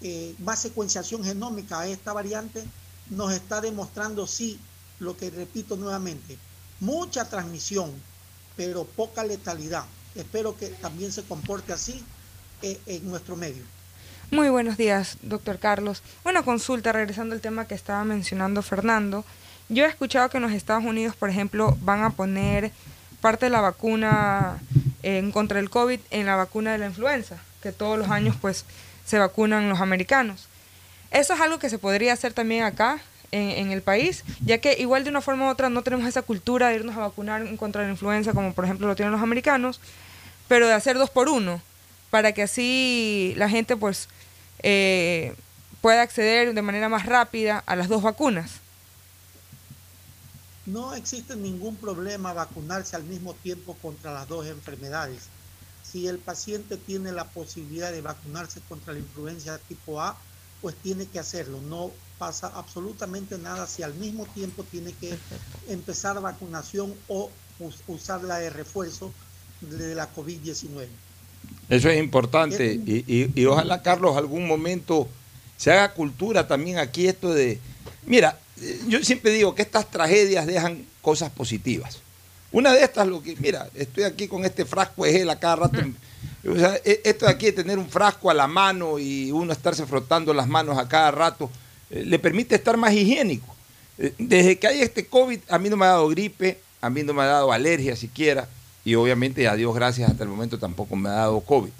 eh, 0.00 0.34
más 0.40 0.58
secuenciación 0.58 1.22
genómica 1.22 1.78
a 1.78 1.86
esta 1.86 2.12
variante, 2.12 2.64
nos 3.10 3.32
está 3.32 3.60
demostrando 3.60 4.26
sí, 4.26 4.58
lo 4.98 5.16
que 5.16 5.30
repito 5.30 5.76
nuevamente, 5.76 6.38
mucha 6.80 7.28
transmisión, 7.28 7.92
pero 8.56 8.84
poca 8.84 9.24
letalidad. 9.24 9.84
Espero 10.14 10.56
que 10.56 10.68
también 10.68 11.12
se 11.12 11.22
comporte 11.22 11.72
así 11.72 12.04
eh, 12.62 12.80
en 12.86 13.08
nuestro 13.08 13.36
medio. 13.36 13.62
Muy 14.30 14.48
buenos 14.50 14.76
días, 14.76 15.16
doctor 15.22 15.58
Carlos. 15.58 16.02
Una 16.24 16.42
consulta, 16.42 16.92
regresando 16.92 17.34
al 17.34 17.40
tema 17.40 17.66
que 17.66 17.74
estaba 17.74 18.04
mencionando 18.04 18.62
Fernando. 18.62 19.24
Yo 19.68 19.84
he 19.84 19.88
escuchado 19.88 20.28
que 20.28 20.38
en 20.38 20.42
los 20.42 20.52
Estados 20.52 20.84
Unidos, 20.84 21.16
por 21.16 21.30
ejemplo, 21.30 21.76
van 21.80 22.02
a 22.02 22.10
poner 22.10 22.72
parte 23.20 23.46
de 23.46 23.50
la 23.50 23.60
vacuna 23.60 24.58
en 25.02 25.32
contra 25.32 25.60
el 25.60 25.70
COVID 25.70 26.00
en 26.10 26.26
la 26.26 26.36
vacuna 26.36 26.72
de 26.72 26.78
la 26.78 26.86
influenza, 26.86 27.38
que 27.62 27.72
todos 27.72 27.98
los 27.98 28.10
años 28.10 28.36
pues 28.40 28.64
se 29.04 29.18
vacunan 29.18 29.68
los 29.68 29.80
americanos. 29.80 30.48
Eso 31.10 31.34
es 31.34 31.40
algo 31.40 31.58
que 31.58 31.70
se 31.70 31.78
podría 31.78 32.12
hacer 32.12 32.32
también 32.34 32.64
acá, 32.64 33.00
en, 33.30 33.70
el 33.70 33.82
país, 33.82 34.24
ya 34.44 34.58
que 34.58 34.76
igual 34.78 35.04
de 35.04 35.10
una 35.10 35.20
forma 35.20 35.46
u 35.46 35.50
otra 35.50 35.68
no 35.68 35.82
tenemos 35.82 36.06
esa 36.06 36.22
cultura 36.22 36.68
de 36.68 36.76
irnos 36.76 36.96
a 36.96 37.00
vacunar 37.00 37.56
contra 37.56 37.82
la 37.82 37.90
influenza, 37.90 38.32
como 38.32 38.54
por 38.54 38.64
ejemplo 38.64 38.86
lo 38.86 38.96
tienen 38.96 39.12
los 39.12 39.22
americanos, 39.22 39.80
pero 40.48 40.66
de 40.66 40.72
hacer 40.72 40.96
dos 40.96 41.10
por 41.10 41.28
uno, 41.28 41.60
para 42.10 42.32
que 42.32 42.42
así 42.42 43.34
la 43.36 43.48
gente 43.48 43.76
pues 43.76 44.08
eh, 44.62 45.34
pueda 45.80 46.02
acceder 46.02 46.54
de 46.54 46.62
manera 46.62 46.88
más 46.88 47.06
rápida 47.06 47.62
a 47.66 47.76
las 47.76 47.88
dos 47.88 48.02
vacunas? 48.02 48.60
No 50.66 50.94
existe 50.94 51.34
ningún 51.34 51.76
problema 51.76 52.32
vacunarse 52.32 52.94
al 52.96 53.04
mismo 53.04 53.34
tiempo 53.34 53.74
contra 53.80 54.12
las 54.12 54.28
dos 54.28 54.46
enfermedades. 54.46 55.28
Si 55.82 56.06
el 56.06 56.18
paciente 56.18 56.76
tiene 56.76 57.12
la 57.12 57.24
posibilidad 57.24 57.90
de 57.90 58.02
vacunarse 58.02 58.60
contra 58.68 58.92
la 58.92 58.98
influenza 58.98 59.58
tipo 59.68 60.02
A, 60.02 60.18
pues 60.60 60.74
tiene 60.76 61.06
que 61.06 61.18
hacerlo. 61.18 61.60
No 61.62 61.90
pasa 62.18 62.50
absolutamente 62.54 63.38
nada 63.38 63.66
si 63.66 63.82
al 63.82 63.94
mismo 63.94 64.26
tiempo 64.26 64.64
tiene 64.64 64.92
que 64.92 65.16
empezar 65.68 66.20
vacunación 66.20 66.94
o 67.08 67.30
usar 67.86 68.22
la 68.22 68.38
de 68.38 68.50
refuerzo 68.50 69.12
de 69.60 69.94
la 69.94 70.12
COVID-19. 70.14 70.86
Eso 71.68 71.88
es 71.88 71.98
importante 71.98 72.74
y, 72.74 73.44
ojalá, 73.46 73.82
Carlos, 73.82 74.16
algún 74.16 74.46
momento 74.46 75.08
se 75.56 75.70
haga 75.70 75.92
cultura 75.92 76.46
también 76.46 76.78
aquí 76.78 77.06
esto 77.06 77.32
de... 77.32 77.58
Mira, 78.06 78.38
yo 78.88 79.02
siempre 79.02 79.32
digo 79.32 79.54
que 79.54 79.62
estas 79.62 79.90
tragedias 79.90 80.46
dejan 80.46 80.84
cosas 81.02 81.30
positivas. 81.30 81.98
Una 82.50 82.72
de 82.72 82.82
estas, 82.82 83.06
lo 83.06 83.22
que, 83.22 83.36
mira, 83.36 83.68
estoy 83.74 84.04
aquí 84.04 84.26
con 84.26 84.44
este 84.44 84.64
frasco 84.64 85.04
de 85.04 85.12
gel 85.12 85.30
a 85.30 85.38
cada 85.38 85.56
rato. 85.56 85.78
O 86.48 86.56
sea, 86.56 86.76
e, 86.84 87.02
esto 87.04 87.26
de 87.26 87.32
aquí 87.32 87.46
de 87.46 87.52
tener 87.52 87.78
un 87.78 87.88
frasco 87.88 88.30
a 88.30 88.34
la 88.34 88.46
mano 88.46 88.98
y 88.98 89.30
uno 89.32 89.52
estarse 89.52 89.84
frotando 89.84 90.32
las 90.32 90.48
manos 90.48 90.78
a 90.78 90.88
cada 90.88 91.10
rato, 91.10 91.50
eh, 91.50 91.50
le 91.90 92.18
permite 92.18 92.54
estar 92.54 92.76
más 92.76 92.92
higiénico. 92.92 93.54
Eh, 93.98 94.12
desde 94.18 94.58
que 94.58 94.66
hay 94.66 94.80
este 94.80 95.06
COVID, 95.06 95.40
a 95.48 95.58
mí 95.58 95.68
no 95.68 95.76
me 95.76 95.86
ha 95.86 95.90
dado 95.90 96.08
gripe, 96.08 96.58
a 96.80 96.90
mí 96.90 97.02
no 97.02 97.14
me 97.14 97.22
ha 97.22 97.26
dado 97.26 97.52
alergia 97.52 97.96
siquiera 97.96 98.48
y 98.84 98.94
obviamente 98.94 99.48
a 99.48 99.56
Dios 99.56 99.74
gracias 99.74 100.10
hasta 100.10 100.24
el 100.24 100.30
momento 100.30 100.58
tampoco 100.58 100.96
me 100.96 101.08
ha 101.08 101.12
dado 101.12 101.40
COVID. 101.40 101.70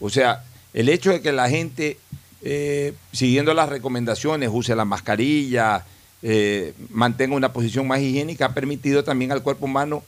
O 0.00 0.10
sea, 0.10 0.44
el 0.74 0.88
hecho 0.88 1.10
de 1.10 1.20
que 1.20 1.32
la 1.32 1.48
gente, 1.48 1.98
eh, 2.42 2.94
siguiendo 3.12 3.54
las 3.54 3.68
recomendaciones, 3.68 4.50
use 4.52 4.74
la 4.74 4.84
mascarilla, 4.84 5.84
eh, 6.22 6.74
mantenga 6.90 7.36
una 7.36 7.52
posición 7.52 7.86
más 7.86 8.00
higiénica, 8.00 8.46
ha 8.46 8.54
permitido 8.54 9.04
también 9.04 9.32
al 9.32 9.42
cuerpo 9.42 9.66
humano 9.66 10.02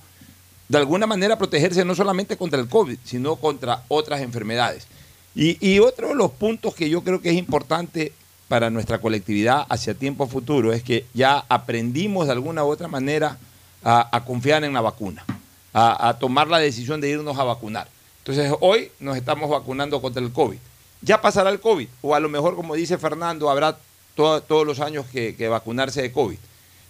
de 0.68 0.78
alguna 0.78 1.06
manera 1.06 1.36
protegerse 1.36 1.84
no 1.84 1.96
solamente 1.96 2.36
contra 2.36 2.60
el 2.60 2.68
COVID, 2.68 2.98
sino 3.04 3.36
contra 3.36 3.84
otras 3.88 4.20
enfermedades. 4.20 4.86
Y, 5.34 5.78
otro 5.78 6.08
de 6.08 6.14
los 6.16 6.32
puntos 6.32 6.74
que 6.74 6.90
yo 6.90 7.02
creo 7.02 7.20
que 7.20 7.30
es 7.30 7.36
importante 7.36 8.12
para 8.50 8.68
nuestra 8.68 8.98
colectividad 8.98 9.64
hacia 9.70 9.94
tiempo 9.94 10.26
futuro 10.26 10.74
es 10.74 10.82
que 10.82 11.06
ya 11.14 11.46
aprendimos 11.48 12.26
de 12.26 12.32
alguna 12.32 12.64
u 12.64 12.68
otra 12.68 12.88
manera 12.88 13.38
a 13.82 14.22
confiar 14.26 14.62
en 14.64 14.74
la 14.74 14.82
vacuna 14.82 15.24
a, 15.72 16.16
tomar 16.18 16.48
la 16.48 16.58
decisión 16.58 17.00
de 17.00 17.10
irnos 17.10 17.38
a 17.38 17.44
vacunar. 17.44 17.88
Entonces 18.18 18.52
hoy 18.60 18.90
nos 19.00 19.16
estamos 19.16 19.48
vacunando 19.48 20.00
contra 20.00 20.22
el 20.22 20.32
COVID. 20.32 20.58
Ya 21.02 21.20
pasará 21.20 21.50
el 21.50 21.60
COVID, 21.60 21.88
o 22.02 22.14
a 22.14 22.20
lo 22.20 22.28
mejor, 22.28 22.56
como 22.56 22.74
dice 22.74 22.98
Fernando, 22.98 23.48
habrá 23.48 23.78
todos 24.14 24.66
los 24.66 24.80
años 24.80 25.06
que, 25.06 25.48
vacunarse 25.48 26.02
de 26.02 26.12
COVID. 26.12 26.36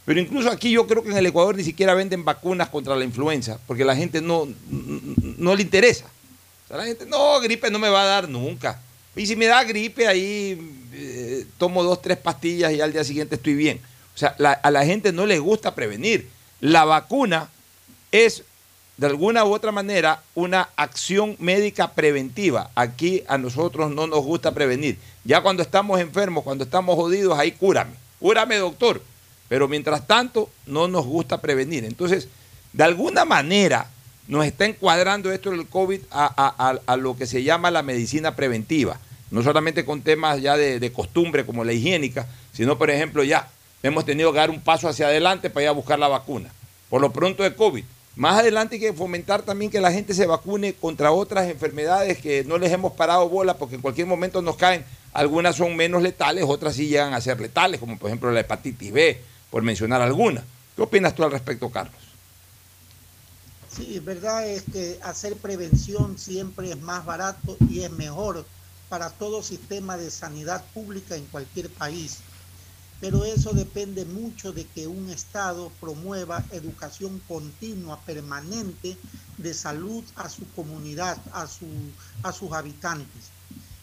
Pero 0.04 0.20
incluso 0.20 0.50
aquí 0.50 0.72
yo 0.72 0.86
creo 0.86 1.04
que 1.04 1.11
en 1.11 1.16
el 1.16 1.26
Ecuador 1.26 1.56
ni 1.56 1.62
siquiera 1.62 1.94
venden 1.94 2.24
vacunas 2.24 2.68
contra 2.68 2.96
la 2.96 3.04
influenza, 3.04 3.61
porque 3.66 3.84
la 3.84 3.94
gente 3.94 4.20
no, 4.20 4.48
no, 4.68 5.54
le 5.54 5.62
interesa. 5.62 6.06
O 6.64 6.68
sea, 6.68 6.78
la 6.78 6.84
gente, 6.86 7.06
no, 7.06 7.38
gripe 7.40 7.70
no 7.70 7.78
me 7.78 7.88
va 7.88 8.02
a 8.02 8.06
dar 8.06 8.28
nunca. 8.28 8.80
Y 9.16 9.26
si 9.26 9.36
me 9.36 9.46
da 9.46 9.64
gripe, 9.64 10.06
ahí 10.06 10.58
eh, 10.92 11.46
tomo 11.58 11.82
dos, 11.82 12.00
tres 12.00 12.16
pastillas 12.18 12.72
y 12.72 12.80
al 12.80 12.92
día 12.92 13.04
siguiente 13.04 13.34
estoy 13.36 13.54
bien. 13.54 13.80
O 14.14 14.18
sea, 14.18 14.36
a 14.62 14.70
la 14.70 14.84
gente 14.84 15.12
no 15.12 15.26
le 15.26 15.38
gusta 15.38 15.74
prevenir. 15.74 16.28
La 16.61 16.84
vacuna 16.84 17.48
es 18.12 18.44
de 19.00 19.06
alguna 19.06 19.46
u 19.46 19.54
otra 19.54 19.72
manera 19.72 20.22
una 20.34 20.68
acción 20.76 21.34
médica 21.38 21.92
preventiva. 21.92 22.70
Aquí 22.74 23.22
a 23.28 23.38
nosotros 23.38 23.90
no 23.90 24.06
nos 24.06 24.22
gusta 24.22 24.52
prevenir. 24.52 24.98
Ya 25.24 25.40
cuando 25.40 25.62
estamos 25.62 25.98
enfermos, 26.00 26.44
cuando 26.44 26.64
estamos 26.64 26.96
jodidos, 26.96 27.38
ahí 27.38 27.52
cúrame. 27.52 27.92
Cúrame, 28.18 28.56
doctor. 28.56 29.02
Pero 29.48 29.68
mientras 29.68 30.06
tanto, 30.06 30.50
no 30.66 30.86
nos 30.86 31.06
gusta 31.06 31.40
prevenir. 31.40 31.84
Entonces, 31.86 32.28
de 32.74 32.84
alguna 32.84 33.24
manera, 33.24 33.88
nos 34.31 34.47
está 34.47 34.64
encuadrando 34.64 35.33
esto 35.33 35.51
del 35.51 35.66
COVID 35.66 36.01
a, 36.11 36.97
lo 36.97 37.16
que 37.16 37.26
se 37.26 37.43
llama 37.43 37.70
la 37.70 37.83
medicina 37.83 38.37
preventiva. 38.37 38.99
No 39.31 39.43
solamente 39.43 39.85
con 39.85 40.03
temas 40.03 40.41
ya 40.41 40.57
de, 40.57 40.93
costumbre 40.93 41.45
como 41.45 41.64
la 41.64 41.72
higiénica, 41.72 42.26
sino, 42.53 42.78
por 42.78 42.91
ejemplo, 42.91 43.22
ya 43.24 43.49
hemos 43.83 44.05
tenido 44.05 44.33
que 44.33 44.39
dar 44.39 44.51
un 44.51 44.61
paso 44.61 44.89
hacia 44.89 45.07
adelante 45.07 45.51
para 45.51 45.64
ir 45.64 45.68
a 45.68 45.72
buscar 45.72 45.99
la 45.99 46.09
vacuna. 46.09 46.49
Por 46.89 47.01
lo 47.01 47.12
pronto 47.12 47.43
de 47.43 47.55
COVID 47.55 47.85
más 48.16 48.39
adelante 48.39 48.74
hay 48.74 48.81
que 48.81 48.93
fomentar 48.93 49.43
también 49.43 49.70
que 49.70 49.81
la 49.81 49.93
gente 49.93 50.14
se 50.14 50.26
vacune 50.26 50.74
contra 50.74 51.12
otras 51.12 51.49
enfermedades 51.49 52.18
que 52.18 52.45
no 52.45 52.59
les 52.59 52.72
hemos 52.72 52.93
parado 52.93 53.28
bola 53.28 53.55
porque 53.55 53.76
en 53.76 53.81
cualquier 53.81 54.07
momento 54.09 54.43
nos 54.43 54.57
caen 54.57 54.85
algunas 55.12 55.57
son 55.57 55.76
menos 55.76 56.03
letales, 56.03 56.45
otras 56.47 56.74
sí 56.74 56.89
llegan 56.89 57.14
a 57.14 57.20
ser 57.20 57.41
letales, 57.41 57.81
como 57.81 57.97
por 57.99 58.11
ejemplo 58.11 58.31
la 58.31 58.41
hepatitis 58.41 58.93
B, 58.93 59.20
por 59.51 59.62
mencionar 59.62 60.03
alguna. 60.03 60.45
¿Qué 60.76 60.83
opinas 60.83 61.14
tú 61.14 61.24
al 61.24 61.31
respecto, 61.31 61.70
Carlos? 61.70 62.09
Sí, 63.72 64.00
verdad 64.00 64.48
es 64.48 64.64
que 64.64 64.98
hacer 65.02 65.36
prevención 65.36 66.18
siempre 66.18 66.70
es 66.70 66.80
más 66.80 67.04
barato 67.04 67.56
y 67.68 67.80
es 67.80 67.90
mejor 67.92 68.44
para 68.88 69.10
todo 69.10 69.42
sistema 69.42 69.96
de 69.96 70.10
sanidad 70.10 70.64
pública 70.72 71.14
en 71.14 71.26
cualquier 71.26 71.70
país. 71.70 72.18
Pero 73.00 73.24
eso 73.24 73.52
depende 73.52 74.04
mucho 74.04 74.52
de 74.52 74.66
que 74.66 74.86
un 74.86 75.08
Estado 75.08 75.70
promueva 75.80 76.44
educación 76.50 77.20
continua, 77.20 78.04
permanente, 78.04 78.98
de 79.38 79.54
salud 79.54 80.04
a 80.16 80.28
su 80.28 80.50
comunidad, 80.52 81.16
a, 81.32 81.46
su, 81.46 81.66
a 82.22 82.32
sus 82.32 82.52
habitantes 82.52 83.30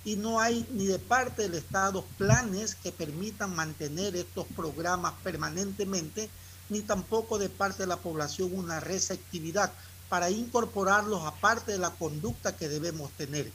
y 0.07 0.15
no 0.15 0.39
hay 0.39 0.65
ni 0.71 0.85
de 0.85 0.99
parte 0.99 1.41
del 1.41 1.55
Estado 1.55 2.05
planes 2.17 2.75
que 2.75 2.93
permitan 2.93 3.53
mantener 3.53 4.15
estos 4.15 4.45
programas 4.55 5.13
permanentemente, 5.21 6.29
ni 6.69 6.81
tampoco 6.81 7.37
de 7.37 7.49
parte 7.49 7.83
de 7.83 7.87
la 7.87 7.97
población 7.97 8.51
una 8.53 8.79
receptividad 8.79 9.71
para 10.09 10.29
incorporarlos 10.29 11.25
aparte 11.25 11.73
de 11.73 11.77
la 11.77 11.91
conducta 11.91 12.55
que 12.55 12.69
debemos 12.69 13.11
tener. 13.11 13.51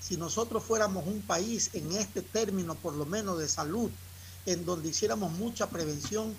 Si 0.00 0.16
nosotros 0.16 0.62
fuéramos 0.62 1.06
un 1.06 1.22
país 1.22 1.70
en 1.72 1.92
este 1.92 2.22
término, 2.22 2.74
por 2.74 2.94
lo 2.94 3.06
menos 3.06 3.38
de 3.38 3.48
salud, 3.48 3.90
en 4.44 4.64
donde 4.64 4.90
hiciéramos 4.90 5.32
mucha 5.32 5.68
prevención, 5.68 6.34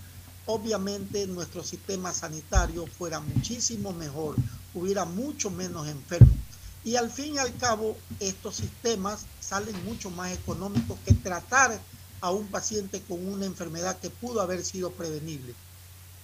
obviamente 0.45 1.27
nuestro 1.27 1.63
sistema 1.63 2.13
sanitario 2.13 2.87
fuera 2.87 3.19
muchísimo 3.19 3.91
mejor, 3.93 4.35
hubiera 4.73 5.05
mucho 5.05 5.49
menos 5.49 5.87
enfermos. 5.87 6.35
Y 6.83 6.95
al 6.95 7.11
fin 7.11 7.35
y 7.35 7.37
al 7.39 7.55
cabo, 7.57 7.97
estos 8.19 8.55
sistemas 8.55 9.25
salen 9.41 9.75
mucho 9.83 10.09
más 10.09 10.31
económicos 10.31 10.97
que 11.05 11.13
tratar 11.13 11.77
a 12.21 12.31
un 12.31 12.47
paciente 12.47 13.01
con 13.01 13.27
una 13.27 13.45
enfermedad 13.45 13.99
que 13.99 14.09
pudo 14.09 14.39
haber 14.39 14.63
sido 14.63 14.91
prevenible. 14.91 15.53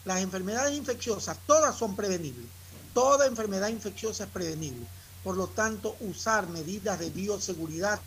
Las 0.06 0.22
enfermedades 0.22 0.76
infecciosas, 0.76 1.38
todas 1.46 1.76
son 1.76 1.96
prevenibles. 1.96 2.46
Toda 2.94 3.26
enfermedad 3.26 3.70
infecciosa 3.70 4.26
es 4.26 4.30
prevenible. 4.30 4.86
Por 5.24 5.38
lo 5.38 5.48
tanto, 5.48 5.96
usar 6.02 6.48
medidas 6.50 7.00
de 7.00 7.10
bioseguridad 7.10 8.00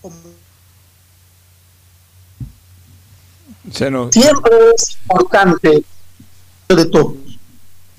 como 0.00 0.16
siempre 3.70 4.52
es 4.74 4.98
importante 5.02 5.84
de 6.68 6.86
todo. 6.86 7.16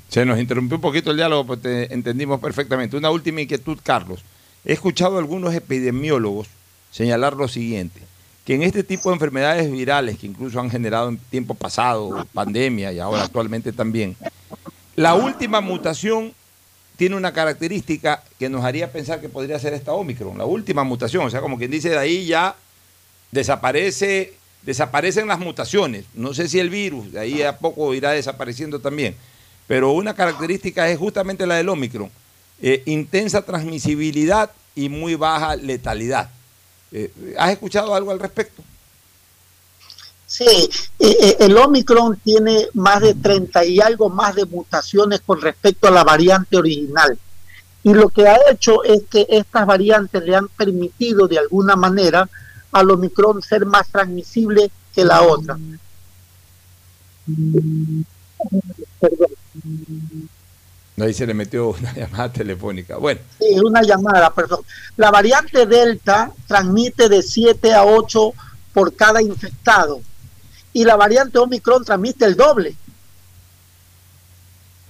Se 0.10 0.26
nos 0.26 0.40
interrumpió 0.40 0.78
un 0.78 0.82
poquito 0.82 1.12
el 1.12 1.18
diálogo, 1.18 1.46
pero 1.46 1.62
te 1.62 1.94
entendimos 1.94 2.40
perfectamente. 2.40 2.96
Una 2.96 3.10
última 3.10 3.42
inquietud, 3.42 3.78
Carlos. 3.84 4.22
He 4.64 4.74
escuchado 4.74 5.16
a 5.16 5.20
algunos 5.20 5.54
epidemiólogos 5.54 6.48
señalar 6.92 7.34
lo 7.34 7.48
siguiente, 7.48 8.02
que 8.46 8.54
en 8.54 8.64
este 8.64 8.84
tipo 8.84 9.10
de 9.10 9.16
enfermedades 9.16 9.72
virales, 9.72 10.18
que 10.18 10.28
incluso 10.28 10.60
han 10.60 10.70
generado 10.70 11.10
en 11.10 11.18
tiempo 11.18 11.56
pasado 11.56 12.26
pandemia 12.34 12.94
y 12.94 13.00
ahora 13.00 13.24
actualmente 13.24 13.74
también, 13.74 14.16
la 14.96 15.16
última 15.16 15.62
mutación 15.62 16.34
tiene 16.96 17.16
una 17.16 17.34
característica 17.34 18.24
que 18.40 18.48
nos 18.48 18.64
haría 18.64 18.92
pensar 18.92 19.20
que 19.20 19.30
podría 19.30 19.60
ser 19.60 19.74
esta 19.74 19.94
Omicron, 19.94 20.38
la 20.38 20.46
última 20.46 20.84
mutación, 20.84 21.26
o 21.26 21.30
sea, 21.30 21.42
como 21.42 21.58
quien 21.58 21.72
dice, 21.72 21.90
de 21.90 21.98
ahí 21.98 22.26
ya 22.28 22.56
desaparece, 23.32 24.34
desaparecen 24.62 25.28
las 25.28 25.40
mutaciones. 25.40 26.06
No 26.14 26.34
sé 26.34 26.48
si 26.48 26.60
el 26.60 26.70
virus, 26.70 27.12
de 27.12 27.20
ahí 27.20 27.42
a 27.42 27.58
poco 27.58 27.94
irá 27.94 28.12
desapareciendo 28.12 28.80
también. 28.80 29.16
Pero 29.68 29.92
una 29.92 30.14
característica 30.14 30.88
es 30.90 30.98
justamente 30.98 31.46
la 31.46 31.56
del 31.56 31.70
Omicron. 31.70 32.10
Eh, 32.62 32.84
intensa 32.86 33.42
transmisibilidad 33.42 34.52
y 34.76 34.90
muy 34.90 35.16
baja 35.16 35.56
letalidad. 35.56 36.30
Eh, 36.92 37.36
¿Has 37.38 37.52
escuchado 37.52 37.94
algo 37.94 38.12
al 38.12 38.20
respecto? 38.20 38.64
Sí, 40.28 40.70
eh, 41.00 41.38
el 41.40 41.56
Omicron 41.58 42.18
tiene 42.18 42.68
más 42.74 43.02
de 43.02 43.14
30 43.14 43.64
y 43.66 43.80
algo 43.80 44.10
más 44.10 44.36
de 44.36 44.46
mutaciones 44.46 45.22
con 45.22 45.40
respecto 45.40 45.88
a 45.88 45.92
la 45.92 46.04
variante 46.04 46.58
original. 46.58 47.18
Y 47.84 47.94
lo 47.94 48.10
que 48.10 48.28
ha 48.28 48.38
hecho 48.50 48.84
es 48.84 49.04
que 49.10 49.28
estas 49.30 49.66
variantes 49.68 50.24
le 50.24 50.36
han 50.36 50.48
permitido 50.48 51.28
de 51.28 51.38
alguna 51.38 51.76
manera 51.76 52.28
al 52.72 52.90
Omicron 52.92 53.42
ser 53.42 53.66
más 53.66 53.88
transmisible 53.90 54.72
que 54.94 55.06
la 55.06 55.22
otra. 55.22 55.58
Perdón. 59.00 59.30
Ahí 60.98 61.14
se 61.14 61.28
le 61.28 61.34
metió 61.34 61.70
una 61.80 61.94
llamada 61.94 62.32
telefónica. 62.32 62.98
Bueno. 62.98 63.22
Sí, 63.40 63.60
una 63.60 63.82
llamada, 63.82 64.34
perdón. 64.34 64.62
La 64.98 65.12
variante 65.12 65.66
Delta 65.66 66.32
transmite 66.48 67.10
de 67.10 67.22
7 67.22 67.74
a 67.74 67.86
8 67.86 68.34
por 68.74 68.96
cada 68.96 69.22
infectado. 69.22 70.02
Y 70.74 70.84
la 70.84 70.96
variante 70.96 71.40
Omicron 71.40 71.84
transmite 71.86 72.26
el 72.26 72.36
doble. 72.36 72.76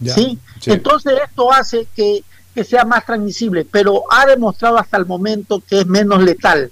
¿Sí? 0.04 0.38
Entonces 0.66 1.14
esto 1.24 1.54
hace 1.54 1.88
que, 1.96 2.24
que 2.54 2.64
sea 2.64 2.84
más 2.84 3.06
transmisible, 3.06 3.66
pero 3.66 4.04
ha 4.12 4.26
demostrado 4.26 4.78
hasta 4.78 4.98
el 4.98 5.06
momento 5.06 5.62
que 5.68 5.82
es 5.82 5.86
menos 5.86 6.22
letal. 6.22 6.72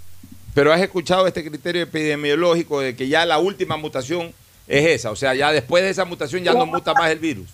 Pero 0.53 0.73
has 0.73 0.81
escuchado 0.81 1.25
este 1.25 1.47
criterio 1.47 1.83
epidemiológico 1.83 2.81
de 2.81 2.95
que 2.95 3.07
ya 3.07 3.25
la 3.25 3.39
última 3.39 3.77
mutación 3.77 4.33
es 4.67 4.85
esa, 4.87 5.11
o 5.11 5.15
sea, 5.15 5.33
ya 5.35 5.51
después 5.51 5.83
de 5.83 5.89
esa 5.89 6.05
mutación 6.05 6.43
ya 6.43 6.53
no 6.53 6.65
muta 6.65 6.93
más 6.93 7.09
el 7.09 7.19
virus. 7.19 7.49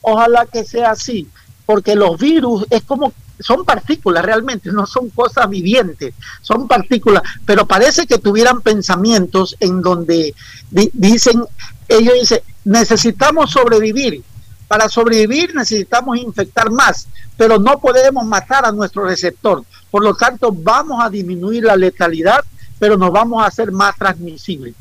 Ojalá 0.00 0.46
que 0.46 0.64
sea 0.64 0.90
así, 0.90 1.28
porque 1.64 1.94
los 1.94 2.18
virus 2.18 2.66
es 2.70 2.82
como 2.82 3.12
son 3.40 3.64
partículas 3.64 4.24
realmente, 4.24 4.72
no 4.72 4.84
son 4.84 5.10
cosas 5.10 5.48
vivientes, 5.48 6.12
son 6.42 6.66
partículas, 6.66 7.22
pero 7.46 7.66
parece 7.66 8.04
que 8.04 8.18
tuvieran 8.18 8.62
pensamientos 8.62 9.56
en 9.60 9.80
donde 9.80 10.34
dicen, 10.70 11.44
ellos 11.86 12.14
dicen, 12.14 12.40
necesitamos 12.64 13.52
sobrevivir, 13.52 14.24
para 14.66 14.88
sobrevivir 14.88 15.54
necesitamos 15.54 16.18
infectar 16.18 16.70
más, 16.72 17.06
pero 17.36 17.60
no 17.60 17.78
podemos 17.78 18.26
matar 18.26 18.64
a 18.64 18.72
nuestro 18.72 19.04
receptor, 19.04 19.62
por 19.88 20.02
lo 20.02 20.14
tanto 20.14 20.50
vamos 20.50 21.00
a 21.00 21.08
disminuir 21.08 21.62
la 21.62 21.76
letalidad, 21.76 22.44
pero 22.80 22.96
nos 22.96 23.12
vamos 23.12 23.42
a 23.42 23.46
hacer 23.46 23.70
más 23.70 23.96
transmisibles 23.96 24.74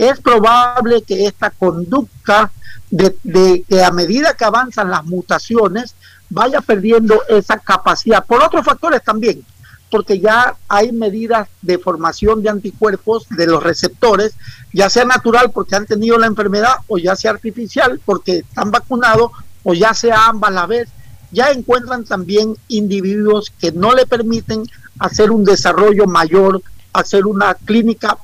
es 0.00 0.18
probable 0.18 1.02
que 1.02 1.26
esta 1.26 1.50
conducta 1.50 2.50
de, 2.90 3.64
que 3.68 3.84
a 3.84 3.90
medida 3.90 4.34
que 4.34 4.46
avanzan 4.46 4.90
las 4.90 5.04
mutaciones 5.04 5.94
vaya 6.30 6.62
perdiendo 6.62 7.20
esa 7.28 7.58
capacidad, 7.58 8.24
por 8.24 8.42
otros 8.42 8.64
factores 8.64 9.02
también, 9.04 9.44
porque 9.90 10.18
ya 10.18 10.56
hay 10.68 10.90
medidas 10.90 11.48
de 11.60 11.76
formación 11.78 12.42
de 12.42 12.48
anticuerpos 12.48 13.26
de 13.28 13.46
los 13.46 13.62
receptores, 13.62 14.32
ya 14.72 14.88
sea 14.88 15.04
natural 15.04 15.50
porque 15.50 15.76
han 15.76 15.84
tenido 15.84 16.16
la 16.16 16.28
enfermedad 16.28 16.76
o 16.88 16.96
ya 16.96 17.14
sea 17.14 17.32
artificial 17.32 18.00
porque 18.02 18.38
están 18.38 18.70
vacunados 18.70 19.32
o 19.64 19.74
ya 19.74 19.92
sea 19.92 20.28
ambas 20.28 20.50
a 20.50 20.54
la 20.54 20.66
vez, 20.66 20.88
ya 21.30 21.50
encuentran 21.50 22.04
también 22.04 22.56
individuos 22.68 23.52
que 23.58 23.70
no 23.70 23.94
le 23.94 24.06
permiten 24.06 24.64
hacer 24.98 25.30
un 25.30 25.44
desarrollo 25.44 26.06
mayor, 26.06 26.62
hacer 26.94 27.26
una 27.26 27.52
clínica 27.54 28.16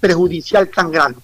perjudicial 0.00 0.68
tan 0.68 0.90
grande. 0.90 1.18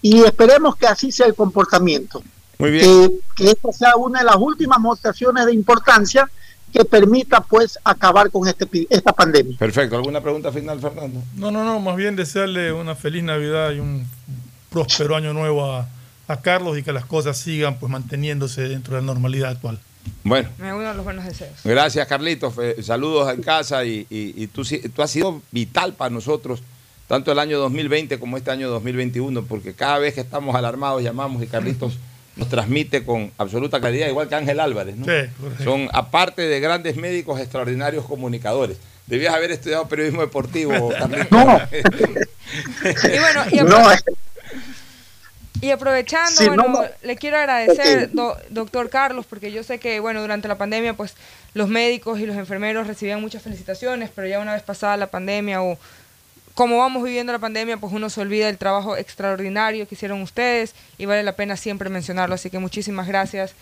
Y 0.00 0.22
esperemos 0.22 0.76
que 0.76 0.86
así 0.86 1.12
sea 1.12 1.26
el 1.26 1.34
comportamiento. 1.34 2.22
Muy 2.58 2.70
bien. 2.70 3.12
que 3.34 3.50
esta 3.50 3.72
sea 3.72 3.96
una 3.96 4.20
de 4.20 4.26
las 4.26 4.36
últimas 4.36 4.78
mostraciones 4.78 5.46
de 5.46 5.52
importancia 5.52 6.30
que 6.72 6.84
permita 6.84 7.40
pues 7.40 7.78
acabar 7.84 8.30
con 8.30 8.48
este, 8.48 8.66
esta 8.88 9.12
pandemia. 9.12 9.58
Perfecto. 9.58 9.96
¿Alguna 9.96 10.20
pregunta 10.20 10.50
final, 10.50 10.80
Fernando? 10.80 11.22
No, 11.34 11.50
no, 11.50 11.64
no, 11.64 11.80
más 11.80 11.96
bien 11.96 12.16
desearle 12.16 12.72
una 12.72 12.94
feliz 12.94 13.22
Navidad 13.22 13.72
y 13.72 13.80
un 13.80 14.06
próspero 14.70 15.16
año 15.16 15.32
nuevo 15.32 15.70
a, 15.70 15.88
Carlos 16.40 16.78
y 16.78 16.82
que 16.82 16.94
las 16.94 17.04
cosas 17.04 17.36
sigan 17.36 17.78
pues 17.78 17.92
manteniéndose 17.92 18.62
dentro 18.62 18.94
de 18.94 19.02
la 19.02 19.06
normalidad 19.06 19.50
actual. 19.50 19.78
Bueno. 20.24 20.48
Me 20.56 20.72
uno 20.72 20.88
a 20.88 20.94
los 20.94 21.04
buenos 21.04 21.26
deseos. 21.26 21.50
Gracias, 21.62 22.08
Carlitos. 22.08 22.54
Saludos 22.80 23.34
en 23.34 23.42
casa 23.42 23.84
y, 23.84 24.06
y, 24.08 24.46
tú, 24.46 24.64
tú 24.94 25.02
has 25.02 25.10
sido 25.10 25.42
vital 25.50 25.92
para 25.92 26.08
nosotros 26.08 26.62
tanto 27.08 27.32
el 27.32 27.38
año 27.38 27.58
2020 27.58 28.18
como 28.18 28.36
este 28.36 28.50
año 28.50 28.68
2021, 28.70 29.44
porque 29.44 29.74
cada 29.74 29.98
vez 29.98 30.14
que 30.14 30.20
estamos 30.20 30.54
alarmados 30.54 31.02
llamamos 31.02 31.42
y 31.42 31.46
Carlitos 31.46 31.98
nos 32.36 32.48
transmite 32.48 33.04
con 33.04 33.30
absoluta 33.38 33.80
claridad, 33.80 34.08
igual 34.08 34.28
que 34.28 34.34
Ángel 34.34 34.60
Álvarez. 34.60 34.96
¿no? 34.96 35.06
Son, 35.62 35.88
aparte 35.92 36.42
de 36.42 36.60
grandes 36.60 36.96
médicos, 36.96 37.40
extraordinarios 37.40 38.04
comunicadores. 38.06 38.78
Debías 39.06 39.34
haber 39.34 39.50
estudiado 39.50 39.88
periodismo 39.88 40.22
deportivo, 40.22 40.90
Carlitos. 40.98 41.30
No. 41.30 41.60
y 41.72 43.18
bueno, 43.18 43.96
y, 45.60 45.70
aprovechando, 45.70 46.44
bueno, 46.46 46.84
le 47.02 47.16
quiero 47.16 47.36
agradecer, 47.36 48.10
doctor 48.50 48.88
Carlos, 48.90 49.26
porque 49.28 49.52
yo 49.52 49.62
sé 49.62 49.78
que, 49.78 50.00
bueno, 50.00 50.20
durante 50.20 50.48
la 50.48 50.58
pandemia, 50.58 50.94
pues 50.94 51.14
los 51.54 51.68
médicos 51.68 52.18
y 52.18 52.26
los 52.26 52.36
enfermeros 52.36 52.86
recibían 52.86 53.20
muchas 53.20 53.42
felicitaciones, 53.42 54.10
pero 54.14 54.26
ya 54.26 54.40
una 54.40 54.54
vez 54.54 54.62
pasada 54.62 54.96
la 54.96 55.08
pandemia 55.08 55.62
o 55.62 55.78
como 56.54 56.78
vamos 56.78 57.02
viviendo 57.02 57.32
la 57.32 57.38
pandemia, 57.38 57.76
pues 57.76 57.92
uno 57.92 58.10
se 58.10 58.20
olvida 58.20 58.46
del 58.46 58.58
trabajo 58.58 58.96
extraordinario 58.96 59.88
que 59.88 59.94
hicieron 59.94 60.20
ustedes 60.22 60.74
y 60.98 61.06
vale 61.06 61.22
la 61.22 61.34
pena 61.34 61.56
siempre 61.56 61.88
mencionarlo. 61.88 62.34
Así 62.34 62.50
que 62.50 62.58
muchísimas 62.58 63.08
gracias 63.08 63.52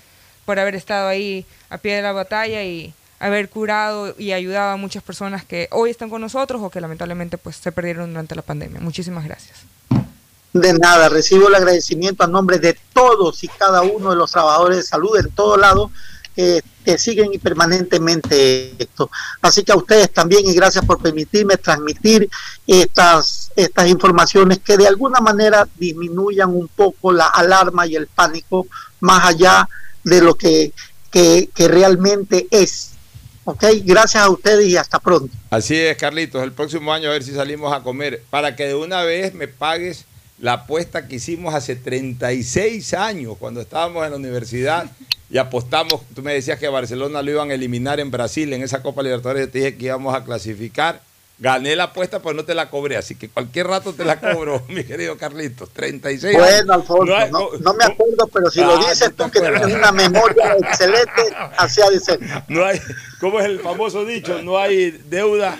por 0.45 0.59
haber 0.59 0.75
estado 0.75 1.09
ahí 1.09 1.47
a 1.69 1.79
pie 1.79 1.97
de 1.97 2.03
la 2.03 2.13
batalla 2.13 2.65
y 2.65 2.93
haber 3.21 3.49
curado 3.49 4.15
y 4.19 4.33
ayudado 4.33 4.73
a 4.73 4.77
muchas 4.77 5.03
personas 5.03 5.45
que 5.45 5.69
hoy 5.71 5.91
están 5.91 6.11
con 6.11 6.21
nosotros 6.21 6.61
o 6.63 6.71
que 6.71 6.81
lamentablemente 6.81 7.39
pues 7.39 7.57
se 7.57 7.71
perdieron 7.71 8.11
durante 8.11 8.35
la 8.35 8.43
pandemia. 8.43 8.81
Muchísimas 8.81 9.25
gracias. 9.25 9.59
De 10.53 10.73
nada, 10.73 11.09
recibo 11.09 11.47
el 11.47 11.55
agradecimiento 11.55 12.25
a 12.25 12.27
nombre 12.27 12.59
de 12.59 12.77
todos 12.93 13.45
y 13.45 13.49
cada 13.49 13.83
uno 13.83 14.11
de 14.11 14.17
los 14.17 14.33
trabajadores 14.33 14.79
de 14.79 14.83
salud 14.83 15.17
en 15.17 15.31
todo 15.31 15.57
lado 15.57 15.93
que, 16.35 16.63
siguen 16.99 17.33
y 17.33 17.39
permanentemente 17.39 18.75
esto. 18.77 19.11
Así 19.41 19.63
que 19.63 19.71
a 19.71 19.77
ustedes 19.77 20.11
también 20.13 20.45
y 20.47 20.55
gracias 20.55 20.85
por 20.85 21.01
permitirme 21.01 21.57
transmitir 21.57 22.29
estas, 22.67 23.53
estas 23.55 23.87
informaciones 23.89 24.59
que 24.59 24.77
de 24.77 24.89
alguna 24.89 25.21
manera 25.21 25.69
disminuyan 25.77 26.51
un 26.51 26.67
poco 26.67 27.13
la 27.13 27.27
alarma 27.27 27.87
y 27.87 27.95
el 27.95 28.09
pánico 28.09 28.67
más 28.99 29.25
allá 29.25 29.69
de 30.03 30.21
lo 30.21 30.35
que, 30.35 30.73
que, 31.13 31.49
que 31.55 31.69
realmente 31.69 32.49
es. 32.51 32.91
¿Ok? 33.45 33.65
Gracias 33.85 34.23
a 34.23 34.31
ustedes 34.31 34.67
y 34.67 34.77
hasta 34.77 34.99
pronto. 34.99 35.33
Así 35.51 35.77
es, 35.77 35.97
Carlitos. 35.97 36.43
El 36.43 36.53
próximo 36.53 36.93
año 36.93 37.09
a 37.09 37.13
ver 37.13 37.23
si 37.23 37.33
salimos 37.33 37.73
a 37.73 37.83
comer. 37.83 38.23
Para 38.31 38.57
que 38.57 38.67
de 38.67 38.75
una 38.75 39.03
vez 39.03 39.33
me 39.33 39.49
pagues 39.49 40.07
la 40.41 40.55
apuesta 40.55 41.07
que 41.07 41.17
hicimos 41.17 41.55
hace 41.55 41.77
36 41.77 42.95
años 42.95 43.37
cuando 43.39 43.61
estábamos 43.61 44.05
en 44.05 44.11
la 44.11 44.17
universidad 44.17 44.91
y 45.31 45.39
apostamos, 45.39 46.01
tú 46.15 46.23
me 46.23 46.35
decías 46.35 46.59
que 46.59 46.69
Barcelona 46.69 47.23
lo 47.23 47.31
iban 47.31 47.51
a 47.51 47.55
eliminar 47.55 48.01
en 48.01 48.11
Brasil 48.11 48.53
en 48.53 48.63
esa 48.63 48.83
Copa 48.83 49.03
Libertadores, 49.03 49.51
te 49.51 49.59
dije 49.59 49.77
que 49.77 49.87
íbamos 49.87 50.15
a 50.15 50.25
clasificar. 50.25 51.01
Gané 51.43 51.75
la 51.75 51.85
apuesta, 51.85 52.21
pero 52.21 52.35
no 52.35 52.45
te 52.45 52.55
la 52.55 52.69
cobré, 52.69 52.99
así 52.99 53.15
que 53.15 53.31
cualquier 53.31 53.67
rato 53.67 53.95
te 53.95 54.05
la 54.05 54.21
cobro, 54.21 54.63
mi 54.69 54.85
querido 54.85 55.17
Carlitos. 55.17 55.71
36 55.71 56.37
Bueno, 56.37 56.47
años. 56.55 56.69
Alfonso, 56.69 57.05
No 57.07 57.17
hay- 57.17 57.31
no, 57.31 57.49
no 57.61 57.73
me 57.75 57.85
acuerdo, 57.85 58.27
pero 58.31 58.51
si 58.51 58.61
lo 58.61 58.73
Ah, 58.73 58.77
dices 58.91 59.13
no 59.17 59.25
tú 59.25 59.31
que 59.31 59.41
tienes 59.41 59.75
una 59.75 59.91
memoria 59.91 60.55
excelente, 60.63 61.23
así 61.57 61.81
ha 61.81 61.89
de 61.89 61.99
ser. 62.01 62.21
No 62.49 62.63
hay, 62.63 62.79
¿cómo 63.21 63.41
es 63.41 63.47
el 63.47 63.61
famoso 63.61 64.05
dicho? 64.05 64.43
No 64.43 64.59
hay 64.59 64.91
deuda 65.09 65.59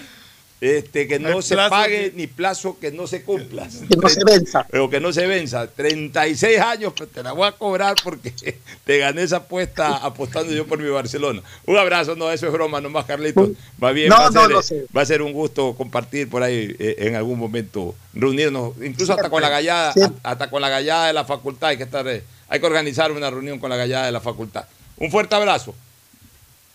este, 0.61 1.09
que 1.09 1.19
no 1.19 1.41
se 1.41 1.57
pague 1.57 2.13
ni 2.15 2.27
plazo 2.27 2.79
que 2.79 2.93
no 2.93 3.07
se 3.07 3.23
cumpla. 3.23 3.67
Que 3.89 3.97
no 3.97 4.09
se 4.09 4.25
venza. 4.25 4.67
O 4.79 4.91
que 4.91 5.01
no 5.01 5.13
se 5.13 5.27
venza. 5.27 5.67
36 5.67 6.59
años, 6.61 6.93
pues 6.95 7.11
te 7.11 7.23
la 7.23 7.33
voy 7.33 7.49
a 7.49 7.53
cobrar 7.53 7.95
porque 8.05 8.33
te 8.85 8.99
gané 8.99 9.23
esa 9.23 9.39
apuesta 9.39 9.97
apostando 9.97 10.53
yo 10.53 10.67
por 10.67 10.79
mi 10.79 10.89
Barcelona. 10.91 11.43
Un 11.65 11.79
abrazo, 11.79 12.15
no, 12.15 12.31
eso 12.31 12.47
es 12.47 12.53
broma, 12.53 12.81
nomás 12.81 13.07
Carlitos. 13.07 13.51
Va 13.83 13.93
bien, 13.93 14.11
No, 14.11 14.17
va, 14.17 14.27
a 14.27 14.31
no, 14.31 14.41
ser, 14.43 14.51
lo 14.51 14.61
eh, 14.61 14.63
sé. 14.63 14.87
va 14.95 15.03
a 15.03 15.07
ser 15.07 15.23
un 15.23 15.33
gusto 15.33 15.75
compartir 15.75 16.29
por 16.29 16.43
ahí 16.43 16.77
eh, 16.79 16.97
en 16.99 17.15
algún 17.15 17.39
momento, 17.39 17.95
reunirnos, 18.13 18.75
incluso 18.83 19.15
hasta 19.15 19.31
con 19.31 19.41
la 19.41 19.49
gallada, 19.49 19.95
hasta 20.23 20.51
con 20.51 20.61
la 20.61 20.69
gallada 20.69 21.07
de 21.07 21.13
la 21.15 21.25
facultad, 21.25 21.71
hay 21.71 21.77
que 21.79 21.85
estar, 21.85 22.07
eh, 22.07 22.23
hay 22.49 22.61
que 22.61 22.67
organizar 22.67 23.13
una 23.13 23.31
reunión 23.31 23.59
con 23.59 23.71
la 23.71 23.77
gallada 23.77 24.07
de 24.07 24.13
la 24.13 24.21
facultad. 24.21 24.67
Un 24.99 25.11
fuerte 25.11 25.35
abrazo. 25.35 25.75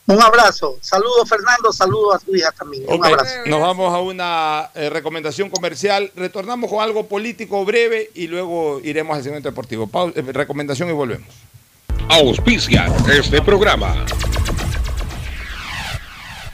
Un 0.08 0.22
abrazo. 0.22 0.78
Saludos, 0.82 1.28
Fernando. 1.28 1.74
Saludos 1.74 2.16
a 2.16 2.20
tu 2.20 2.36
hija 2.36 2.52
también. 2.52 2.84
Un 2.88 3.04
abrazo. 3.04 3.34
Nos 3.48 3.60
vamos 3.60 3.94
a 3.94 4.00
una 4.00 4.70
eh, 4.76 4.90
recomendación 4.90 5.50
comercial. 5.50 6.12
Retornamos 6.16 6.70
con 6.70 6.82
algo 6.82 7.08
político 7.08 7.66
breve 7.66 8.12
y 8.14 8.28
luego 8.28 8.80
iremos 8.84 9.18
al 9.18 9.24
segmento 9.24 9.50
deportivo. 9.50 9.90
Eh, 10.16 10.22
recomendación 10.32 10.90
y 10.90 10.94
volvemos. 10.94 11.28
Auspicia 12.10 12.86
este 13.12 13.42
programa. 13.42 14.06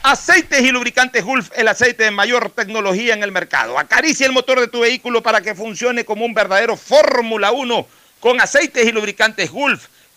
Aceites 0.04 0.62
y 0.62 0.72
lubricantes 0.72 1.24
Gulf, 1.24 1.52
el 1.56 1.68
aceite 1.68 2.06
de 2.06 2.12
mayor 2.12 2.50
tecnología 2.50 3.14
en 3.14 3.22
el 3.22 3.32
mercado. 3.32 3.78
Acaricia 3.78 4.26
el 4.26 4.32
motor 4.32 4.60
de 4.60 4.68
tu 4.68 4.80
vehículo 4.80 5.22
para 5.22 5.42
que 5.42 5.54
funcione 5.54 6.06
como 6.06 6.26
un 6.26 6.34
verdadero 6.34 6.76
Fórmula 6.76 7.52
1 7.52 7.86
con 8.20 8.40
aceites 8.40 8.88
y 8.88 8.92
lubricantes 8.92 9.52
Gulf. 9.52 9.88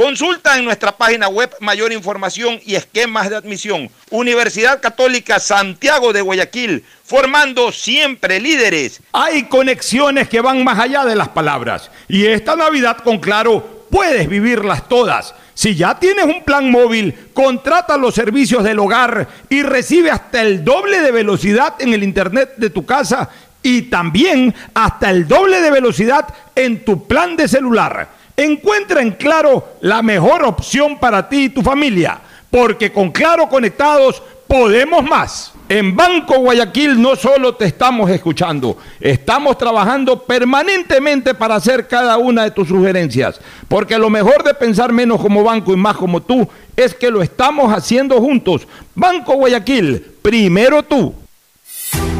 Consulta 0.00 0.56
en 0.56 0.64
nuestra 0.64 0.92
página 0.92 1.28
web 1.28 1.54
mayor 1.60 1.92
información 1.92 2.58
y 2.64 2.74
esquemas 2.74 3.28
de 3.28 3.36
admisión. 3.36 3.90
Universidad 4.08 4.80
Católica 4.80 5.38
Santiago 5.38 6.14
de 6.14 6.22
Guayaquil, 6.22 6.82
formando 7.04 7.70
siempre 7.70 8.40
líderes. 8.40 9.02
Hay 9.12 9.42
conexiones 9.42 10.26
que 10.26 10.40
van 10.40 10.64
más 10.64 10.78
allá 10.78 11.04
de 11.04 11.14
las 11.14 11.28
palabras. 11.28 11.90
Y 12.08 12.24
esta 12.24 12.56
Navidad 12.56 12.96
con 13.04 13.18
Claro 13.18 13.84
puedes 13.90 14.26
vivirlas 14.26 14.88
todas. 14.88 15.34
Si 15.52 15.74
ya 15.74 15.98
tienes 15.98 16.24
un 16.24 16.44
plan 16.44 16.70
móvil, 16.70 17.14
contrata 17.34 17.98
los 17.98 18.14
servicios 18.14 18.64
del 18.64 18.78
hogar 18.78 19.28
y 19.50 19.62
recibe 19.62 20.10
hasta 20.10 20.40
el 20.40 20.64
doble 20.64 21.02
de 21.02 21.12
velocidad 21.12 21.74
en 21.78 21.92
el 21.92 22.02
internet 22.02 22.54
de 22.56 22.70
tu 22.70 22.86
casa 22.86 23.28
y 23.62 23.82
también 23.82 24.54
hasta 24.72 25.10
el 25.10 25.28
doble 25.28 25.60
de 25.60 25.70
velocidad 25.70 26.26
en 26.54 26.86
tu 26.86 27.06
plan 27.06 27.36
de 27.36 27.48
celular. 27.48 28.19
Encuentra 28.36 29.02
en 29.02 29.12
Claro 29.12 29.76
la 29.80 30.02
mejor 30.02 30.44
opción 30.44 30.98
para 30.98 31.28
ti 31.28 31.44
y 31.44 31.48
tu 31.50 31.62
familia, 31.62 32.20
porque 32.50 32.92
con 32.92 33.10
Claro 33.10 33.48
conectados 33.48 34.22
podemos 34.46 35.04
más. 35.04 35.52
En 35.68 35.94
Banco 35.94 36.36
Guayaquil 36.38 37.00
no 37.00 37.14
solo 37.14 37.54
te 37.54 37.66
estamos 37.66 38.10
escuchando, 38.10 38.76
estamos 38.98 39.56
trabajando 39.56 40.24
permanentemente 40.24 41.34
para 41.34 41.54
hacer 41.54 41.86
cada 41.86 42.18
una 42.18 42.42
de 42.42 42.50
tus 42.50 42.66
sugerencias, 42.66 43.40
porque 43.68 43.96
lo 43.96 44.10
mejor 44.10 44.42
de 44.42 44.52
pensar 44.52 44.92
menos 44.92 45.20
como 45.20 45.44
banco 45.44 45.72
y 45.72 45.76
más 45.76 45.96
como 45.96 46.20
tú 46.20 46.48
es 46.76 46.92
que 46.92 47.08
lo 47.08 47.22
estamos 47.22 47.72
haciendo 47.72 48.20
juntos. 48.20 48.66
Banco 48.96 49.34
Guayaquil, 49.34 50.00
primero 50.20 50.82
tú. 50.82 51.14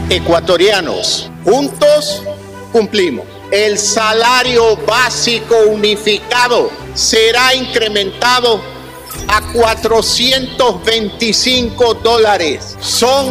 Ecuatorianos, 0.09 1.29
juntos 1.45 2.23
cumplimos. 2.71 3.39
El 3.51 3.79
salario 3.79 4.77
básico 4.87 5.57
unificado 5.67 6.71
será 6.95 7.55
incrementado 7.55 8.61
a 9.27 9.41
425 9.53 11.95
dólares. 11.95 12.77
Son 12.81 13.27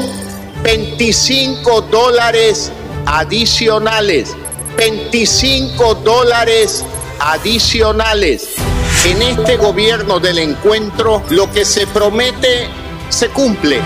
25 0.64 1.82
dólares 1.84 2.72
adicionales. 3.06 4.36
25 4.76 5.96
dólares 5.96 6.84
adicionales. 7.20 8.50
En 9.06 9.22
este 9.22 9.56
gobierno 9.56 10.20
del 10.20 10.40
encuentro, 10.40 11.24
lo 11.30 11.50
que 11.52 11.64
se 11.64 11.88
promete 11.88 12.68
se 13.10 13.30
cumple. 13.30 13.80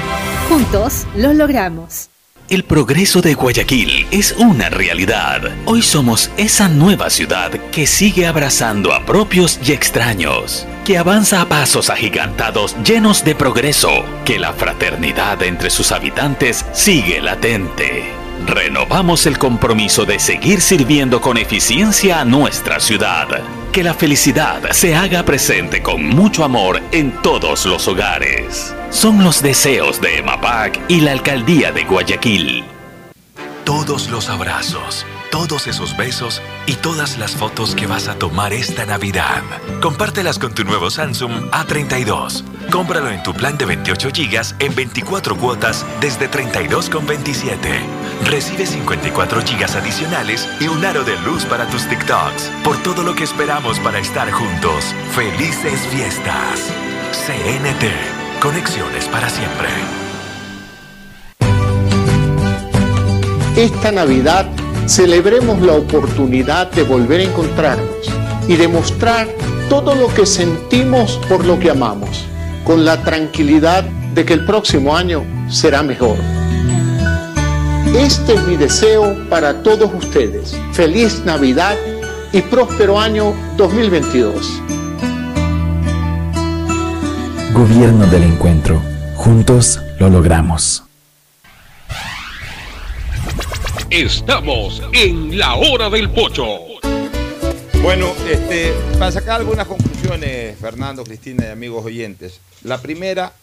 Juntos 0.50 1.04
lo 1.16 1.32
logramos. 1.34 2.10
El 2.50 2.66
progreso 2.66 3.22
de 3.22 3.36
Guayaquil 3.36 4.06
es 4.12 4.34
una 4.38 4.70
realidad. 4.70 5.42
Hoy 5.66 5.82
somos 5.82 6.30
esa 6.36 6.68
nueva 6.68 7.10
ciudad 7.10 7.52
que 7.72 7.88
sigue 7.88 8.28
abrazando 8.28 8.94
a 8.94 9.06
propios 9.06 9.60
y 9.66 9.72
extraños, 9.72 10.68
que 10.84 10.98
avanza 10.98 11.42
a 11.42 11.48
pasos 11.48 11.90
agigantados 11.90 12.76
llenos 12.84 13.24
de 13.24 13.34
progreso, 13.34 14.04
que 14.26 14.40
la 14.40 14.52
fraternidad 14.52 15.42
entre 15.42 15.70
sus 15.70 15.94
habitantes 15.94 16.66
sigue 16.74 17.22
latente. 17.22 18.04
Renovamos 18.46 19.26
el 19.26 19.38
compromiso 19.38 20.04
de 20.06 20.20
seguir 20.20 20.60
sirviendo 20.60 21.22
con 21.22 21.38
eficiencia 21.38 22.20
a 22.20 22.26
nuestra 22.26 22.82
ciudad. 22.82 23.42
Que 23.72 23.84
la 23.84 23.94
felicidad 23.94 24.70
se 24.72 24.96
haga 24.96 25.24
presente 25.24 25.82
con 25.82 26.06
mucho 26.06 26.44
amor 26.44 26.82
en 26.92 27.14
todos 27.22 27.66
los 27.66 27.88
hogares. 27.88 28.76
Son 28.94 29.24
los 29.24 29.42
deseos 29.42 30.00
de 30.00 30.20
EMAPAC 30.20 30.80
y 30.88 31.02
la 31.02 31.14
Alcaldía 31.14 31.72
de 31.72 31.84
Guayaquil. 31.84 32.64
Todos 33.66 34.10
los 34.10 34.30
abrazos, 34.30 35.06
todos 35.32 35.66
esos 35.68 35.98
besos 35.98 36.42
y 36.68 36.76
todas 36.76 37.18
las 37.18 37.36
fotos 37.36 37.74
que 37.74 37.88
vas 37.88 38.08
a 38.08 38.16
tomar 38.20 38.54
esta 38.54 38.86
Navidad. 38.86 39.42
Compártelas 39.82 40.38
con 40.38 40.54
tu 40.54 40.64
nuevo 40.64 40.92
Samsung 40.92 41.50
A32. 41.50 42.44
Cómpralo 42.70 43.10
en 43.10 43.24
tu 43.24 43.34
plan 43.34 43.58
de 43.58 43.66
28 43.66 44.10
GB 44.10 44.56
en 44.60 44.76
24 44.76 45.38
cuotas 45.38 45.86
desde 46.00 46.30
32,27. 46.30 47.58
Recibe 48.26 48.66
54 48.66 49.42
GB 49.42 49.78
adicionales 49.78 50.48
y 50.62 50.68
un 50.68 50.86
aro 50.86 51.04
de 51.04 51.20
luz 51.22 51.46
para 51.46 51.68
tus 51.68 51.90
TikToks. 51.90 52.52
Por 52.64 52.78
todo 52.84 53.04
lo 53.04 53.16
que 53.16 53.24
esperamos 53.24 53.80
para 53.80 54.00
estar 54.00 54.32
juntos. 54.32 54.94
Felices 55.14 55.82
fiestas. 55.92 56.72
CNT. 57.12 58.23
Conexiones 58.44 59.06
para 59.06 59.30
siempre. 59.30 59.70
Esta 63.56 63.90
Navidad 63.94 64.48
celebremos 64.86 65.62
la 65.62 65.72
oportunidad 65.76 66.70
de 66.70 66.84
volver 66.84 67.22
a 67.22 67.24
encontrarnos 67.24 68.06
y 68.50 68.58
demostrar 68.58 69.30
todo 69.70 69.96
lo 69.96 70.14
que 70.14 70.26
sentimos 70.26 71.22
por 71.30 71.46
lo 71.46 71.58
que 71.58 71.70
amamos, 71.70 72.26
con 72.66 72.84
la 72.84 73.02
tranquilidad 73.02 73.86
de 74.14 74.26
que 74.26 74.34
el 74.34 74.46
próximo 74.46 74.94
año 74.94 75.24
será 75.50 75.82
mejor. 75.82 76.18
Este 77.96 78.34
es 78.34 78.44
mi 78.46 78.58
deseo 78.58 79.16
para 79.30 79.64
todos 79.64 79.90
ustedes. 79.94 80.60
Feliz 80.74 81.24
Navidad 81.24 81.78
y 82.34 82.42
próspero 82.42 83.00
año 83.00 83.34
2022. 83.56 84.73
Gobierno 87.54 88.08
del 88.08 88.24
Encuentro. 88.24 88.82
Juntos 89.16 89.80
lo 90.00 90.10
logramos. 90.10 90.84
Estamos 93.92 94.82
en 94.92 95.38
la 95.38 95.54
hora 95.54 95.88
del 95.92 96.10
pocho. 96.10 96.62
Bueno, 97.84 98.12
este, 98.28 98.74
para 98.98 99.12
sacar 99.12 99.40
algunas 99.40 99.68
conclusiones, 99.68 100.58
Fernando, 100.58 101.04
Cristina 101.04 101.46
y 101.46 101.52
amigos 101.52 101.86
oyentes. 101.86 102.40
La 102.64 102.82
primera, 102.82 103.34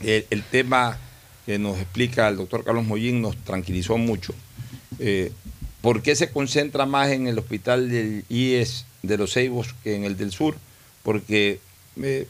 el, 0.00 0.26
el 0.28 0.42
tema 0.42 0.98
que 1.46 1.60
nos 1.60 1.78
explica 1.78 2.26
el 2.26 2.36
doctor 2.36 2.64
Carlos 2.64 2.84
Mollín 2.86 3.22
nos 3.22 3.36
tranquilizó 3.36 3.98
mucho. 3.98 4.34
Eh, 4.98 5.30
¿Por 5.80 6.02
qué 6.02 6.16
se 6.16 6.32
concentra 6.32 6.86
más 6.86 7.10
en 7.10 7.28
el 7.28 7.38
hospital 7.38 7.88
del 7.88 8.24
IES 8.28 8.84
de 9.02 9.16
los 9.16 9.32
Ceibos 9.32 9.76
que 9.84 9.94
en 9.94 10.02
el 10.02 10.16
del 10.16 10.32
sur? 10.32 10.56
Porque 11.04 11.60
eh, 12.02 12.26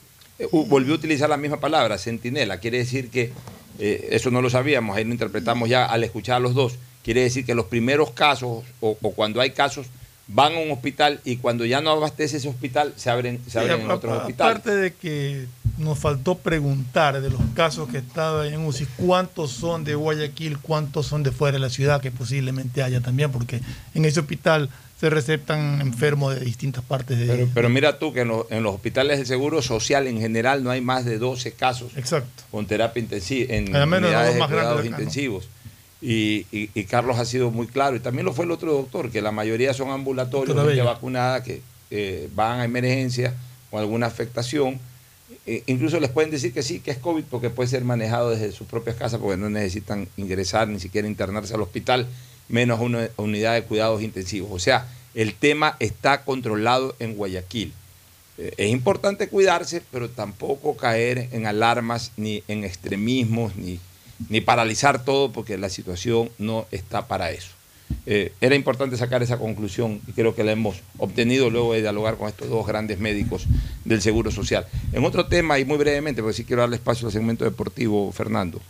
volvió 0.51 0.95
a 0.95 0.97
utilizar 0.97 1.29
la 1.29 1.37
misma 1.37 1.61
palabra, 1.61 1.99
centinela. 1.99 2.59
Quiere 2.59 2.79
decir 2.79 3.11
que, 3.11 3.33
eh, 3.79 4.09
eso 4.13 4.31
no 4.31 4.43
lo 4.43 4.51
sabíamos, 4.51 4.97
ahí 4.97 5.05
lo 5.05 5.13
interpretamos 5.13 5.69
ya 5.69 5.85
al 5.85 6.05
escuchar 6.05 6.37
a 6.37 6.41
los 6.41 6.55
dos. 6.55 6.77
Quiere 7.03 7.23
decir 7.23 7.45
que 7.45 7.55
los 7.55 7.67
primeros 7.67 8.11
casos, 8.11 8.65
o, 8.81 8.99
o 9.01 9.11
cuando 9.13 9.41
hay 9.41 9.51
casos, 9.51 9.87
van 10.29 10.55
a 10.55 10.59
un 10.59 10.71
hospital 10.73 11.21
y 11.25 11.37
cuando 11.37 11.65
ya 11.65 11.81
no 11.81 11.91
abastece 11.91 12.39
ese 12.39 12.49
hospital, 12.49 12.93
se 12.97 13.11
abren, 13.11 13.41
se 13.47 13.59
abren 13.59 13.83
en 13.83 13.91
otros 13.91 14.19
hospitales. 14.19 14.57
Aparte 14.57 14.75
de 14.75 14.93
que 14.93 15.47
nos 15.79 15.99
faltó 15.99 16.37
preguntar 16.37 17.21
de 17.21 17.31
los 17.31 17.41
casos 17.55 17.89
que 17.89 17.99
estaban 17.99 18.53
en 18.53 18.65
UCI, 18.67 18.87
cuántos 18.97 19.53
son 19.53 19.85
de 19.85 19.95
Guayaquil, 19.95 20.59
cuántos 20.59 21.07
son 21.07 21.23
de 21.23 21.31
fuera 21.31 21.53
de 21.53 21.61
la 21.61 21.71
ciudad, 21.71 22.01
que 22.01 22.11
posiblemente 22.11 22.83
haya 22.83 23.01
también, 23.01 23.31
porque 23.31 23.61
en 23.95 24.05
ese 24.05 24.21
hospital 24.21 24.71
se 24.99 25.11
receptan 25.11 25.81
enfermos 25.83 26.35
de 26.35 26.45
distintas 26.45 26.83
partes 26.83 27.19
de... 27.19 27.27
Pero, 27.27 27.49
pero 27.53 27.69
mira 27.69 27.99
tú 27.99 28.13
que 28.15 28.21
en, 28.23 28.29
los- 28.29 28.47
en 28.51 28.63
los 28.63 28.75
hospitales 28.75 29.19
de 29.19 29.27
seguro 29.27 29.61
social 29.61 30.07
en 30.07 30.19
general 30.21 30.65
no 30.65 30.71
hay 30.71 30.81
más 30.81 31.05
de 31.05 31.19
12 31.19 31.53
casos 31.53 31.93
Exacto. 31.97 32.45
con 32.51 32.67
terapia 32.67 33.03
intensiva, 33.03 33.53
en 33.55 33.65
unidades 33.77 34.35
de 34.35 34.41
cuidados 34.47 34.87
intensivos. 34.87 35.49
Y, 36.01 36.47
y- 36.53 36.71
y 36.75 36.85
Carlos 36.85 37.19
ha 37.19 37.25
sido 37.25 37.51
muy 37.51 37.67
claro, 37.67 37.97
y 37.97 38.01
también 38.01 38.25
lo 38.27 38.33
fue 38.33 38.45
el 38.47 38.51
otro 38.53 38.73
doctor, 38.73 39.11
que 39.11 39.21
la 39.21 39.33
mayoría 39.33 39.75
son 39.75 39.91
ambulatorios, 39.91 40.57
gente 40.57 40.83
vacunada 40.83 41.43
que 41.43 41.61
eh, 41.91 42.29
van 42.35 42.61
a 42.61 42.65
emergencia 42.65 43.35
con 43.71 43.81
alguna 43.81 44.07
afectación. 44.07 44.79
E- 45.47 45.63
incluso 45.67 45.99
les 46.01 46.11
pueden 46.11 46.31
decir 46.31 46.53
que 46.55 46.63
sí, 46.63 46.81
que 46.81 46.91
es 46.91 46.99
COVID, 46.99 47.25
porque 47.31 47.51
puede 47.51 47.69
ser 47.69 47.85
manejado 47.85 48.31
desde 48.31 48.53
sus 48.53 48.67
propias 48.67 48.97
casas, 48.97 49.21
porque 49.21 49.37
no 49.37 49.51
necesitan 49.51 50.09
ingresar 50.17 50.69
ni 50.69 50.81
siquiera 50.81 51.07
internarse 51.09 51.55
al 51.55 51.61
hospital, 51.63 52.07
menos 52.49 52.81
una 52.81 53.09
unidad 53.17 53.55
de 53.55 53.63
cuidados 53.63 54.03
intensivos. 54.03 54.51
O 54.53 54.59
sea, 54.59 54.89
el 55.15 55.35
tema 55.35 55.77
está 55.81 56.25
controlado 56.25 56.95
en 56.99 57.15
Guayaquil. 57.15 57.73
Eh, 58.39 58.53
Es 58.57 58.71
importante 58.71 59.29
cuidarse, 59.29 59.83
pero 59.91 60.11
tampoco 60.11 60.77
caer 60.77 61.29
en 61.33 61.47
alarmas, 61.47 62.13
ni 62.17 62.43
en 62.49 62.65
extremismos, 62.65 63.57
ni, 63.57 63.81
ni 64.29 64.41
paralizar 64.41 65.05
todo, 65.05 65.33
porque 65.33 65.57
la 65.59 65.71
situación 65.71 66.31
no 66.39 66.67
está 66.71 67.07
para 67.09 67.31
eso. 67.31 67.49
Eh, 68.05 68.33
era 68.41 68.57
importante 68.57 68.97
sacar 68.97 69.23
esa 69.23 69.39
conclusión 69.39 70.01
y 70.09 70.13
creo 70.13 70.35
que 70.35 70.43
la 70.43 70.53
hemos 70.53 70.83
obtenido 70.99 71.51
luego 71.51 71.73
de 71.73 71.83
dialogar 71.83 72.17
con 72.17 72.29
estos 72.29 72.49
dos 72.49 72.67
grandes 72.67 72.99
médicos 72.99 73.47
del 73.85 74.03
Seguro 74.03 74.31
Social. 74.31 74.67
En 74.93 75.05
otro 75.05 75.27
tema, 75.27 75.59
y 75.59 75.65
muy 75.65 75.79
brevemente, 75.79 76.21
porque 76.21 76.37
sí 76.37 76.45
quiero 76.45 76.63
darle 76.63 76.77
espacio 76.77 77.07
al 77.07 77.13
segmento 77.13 77.45
deportivo, 77.45 78.11
Fernando. 78.13 78.61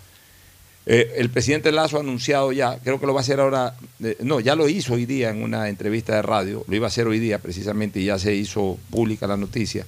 Eh, 0.89 1.15
el 1.17 1.31
presidente 1.31 1.73
Lazo 1.73 1.97
ha 1.97 2.01
anunciado 2.01 2.53
ya, 2.53 2.79
creo 2.79 3.01
que 3.01 3.07
lo 3.07 3.13
va 3.13 3.21
a 3.21 3.23
hacer 3.23 3.41
ahora, 3.41 3.75
eh, 4.03 4.19
no, 4.21 4.39
ya 4.39 4.55
lo 4.55 4.69
hizo 4.69 4.95
hoy 4.95 5.05
día 5.05 5.31
en 5.31 5.43
una 5.43 5.69
entrevista 5.69 6.15
de 6.15 6.23
radio, 6.23 6.65
lo 6.69 6.77
iba 6.77 6.87
a 6.87 6.89
hacer 6.89 7.09
hoy 7.09 7.19
día 7.19 7.41
precisamente 7.41 7.99
y 7.99 8.05
ya 8.05 8.21
se 8.21 8.35
hizo 8.37 8.79
pública 8.91 9.27
la 9.27 9.37
noticia. 9.37 9.85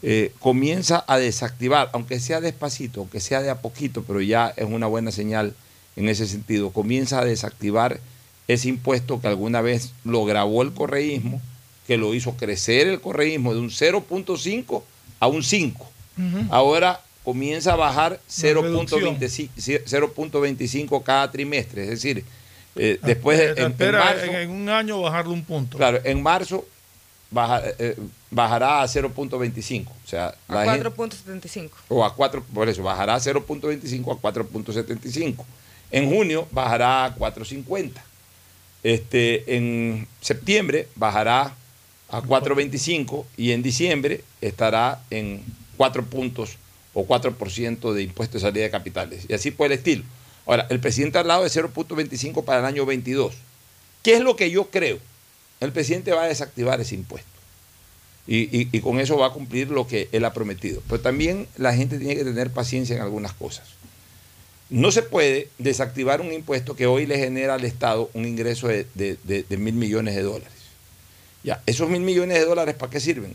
Eh, 0.00 0.32
comienza 0.38 1.04
a 1.08 1.18
desactivar, 1.18 1.90
aunque 1.92 2.20
sea 2.20 2.40
despacito, 2.40 3.00
aunque 3.00 3.18
sea 3.18 3.42
de 3.42 3.50
a 3.50 3.60
poquito, 3.60 4.04
pero 4.04 4.20
ya 4.20 4.54
es 4.56 4.64
una 4.64 4.86
buena 4.86 5.10
señal 5.10 5.54
en 5.96 6.08
ese 6.08 6.28
sentido, 6.28 6.70
comienza 6.70 7.18
a 7.18 7.24
desactivar 7.24 7.98
ese 8.46 8.68
impuesto 8.68 9.20
que 9.20 9.26
alguna 9.26 9.60
vez 9.60 9.92
lo 10.04 10.24
grabó 10.24 10.62
el 10.62 10.72
correísmo, 10.72 11.42
que 11.88 11.96
lo 11.96 12.14
hizo 12.14 12.36
crecer 12.36 12.86
el 12.86 13.00
correísmo 13.00 13.54
de 13.54 13.60
un 13.60 13.70
0.5 13.70 14.82
a 15.18 15.26
un 15.26 15.42
5. 15.42 15.90
Ahora 16.50 17.00
comienza 17.32 17.74
a 17.74 17.76
bajar 17.76 18.18
0.25 18.26 19.50
0.25 19.84 21.02
cada 21.02 21.30
trimestre. 21.30 21.82
Es 21.82 21.90
decir, 21.90 22.24
eh, 22.74 22.98
después 23.02 23.36
de, 23.38 23.44
Eh, 23.48 23.54
en- 23.58 23.74
en, 23.78 23.92
marzo, 23.92 24.24
en, 24.24 24.34
en 24.36 24.50
un 24.50 24.68
año 24.70 25.02
bajarle 25.02 25.34
un 25.34 25.44
punto. 25.44 25.76
claro, 25.76 26.00
en 26.04 26.22
marzo 26.22 26.64
baja- 27.30 27.62
eh, 27.78 27.96
bajará 28.30 28.80
a 28.80 28.88
0.25. 28.88 29.90
O 29.90 30.08
sea, 30.08 30.34
A 30.48 30.54
la 30.54 30.72
gente- 30.72 30.88
4.75. 30.88 31.70
o 31.88 32.02
a 32.02 32.14
4, 32.14 32.42
por 32.54 32.66
eso, 32.66 32.82
bajará 32.82 33.16
a 33.16 33.20
0.25 33.20 34.10
a 34.10 34.16
4.75. 34.18 35.44
En 35.90 36.08
junio 36.10 36.48
bajará 36.50 37.04
a 37.04 37.14
4.50. 37.14 38.02
Este, 38.82 39.54
en 39.54 40.06
septiembre 40.22 40.88
bajará 40.94 41.54
a 42.08 42.22
4.25 42.22 43.26
y 43.36 43.52
en 43.52 43.62
diciembre 43.62 44.24
estará 44.40 45.00
en 45.10 45.42
4 45.76 46.06
puntos 46.06 46.56
o 46.94 47.06
4% 47.06 47.92
de 47.92 48.02
impuesto 48.02 48.38
de 48.38 48.40
salida 48.42 48.64
de 48.64 48.70
capitales. 48.70 49.24
Y 49.28 49.34
así 49.34 49.50
por 49.50 49.66
el 49.66 49.72
estilo. 49.78 50.04
Ahora, 50.46 50.66
el 50.70 50.80
presidente 50.80 51.18
ha 51.18 51.20
hablado 51.20 51.42
de 51.44 51.50
0.25 51.50 52.44
para 52.44 52.60
el 52.60 52.64
año 52.64 52.86
22. 52.86 53.34
¿Qué 54.02 54.14
es 54.14 54.20
lo 54.20 54.36
que 54.36 54.50
yo 54.50 54.70
creo? 54.70 54.98
El 55.60 55.72
presidente 55.72 56.12
va 56.12 56.22
a 56.24 56.28
desactivar 56.28 56.80
ese 56.80 56.94
impuesto. 56.94 57.28
Y, 58.26 58.68
y- 58.76 58.80
con 58.80 59.00
eso 59.00 59.16
va 59.16 59.28
a 59.28 59.32
cumplir 59.32 59.70
lo 59.70 59.86
que 59.86 60.08
él 60.12 60.24
ha 60.24 60.32
prometido. 60.34 60.82
Pero 60.88 61.00
también 61.00 61.46
la 61.56 61.74
gente 61.74 61.98
tiene 61.98 62.14
que 62.16 62.24
tener 62.24 62.50
paciencia 62.50 62.94
en 62.96 63.02
algunas 63.02 63.32
cosas. 63.32 63.66
No 64.70 64.92
se 64.92 65.02
puede 65.02 65.48
desactivar 65.58 66.20
un 66.20 66.32
impuesto 66.32 66.76
que 66.76 66.86
hoy 66.86 67.06
le 67.06 67.18
genera 67.18 67.54
al 67.54 67.64
Estado 67.64 68.10
un 68.12 68.26
ingreso 68.26 68.68
de- 68.68 68.86
de- 68.94 69.16
de 69.48 69.56
mil 69.56 69.74
millones 69.74 70.14
de 70.14 70.22
dólares. 70.22 70.52
Ya, 71.42 71.62
esos 71.66 71.88
mil 71.88 72.02
millones 72.02 72.38
de 72.38 72.44
dólares, 72.44 72.74
¿para 72.74 72.90
qué 72.90 73.00
sirven? 73.00 73.34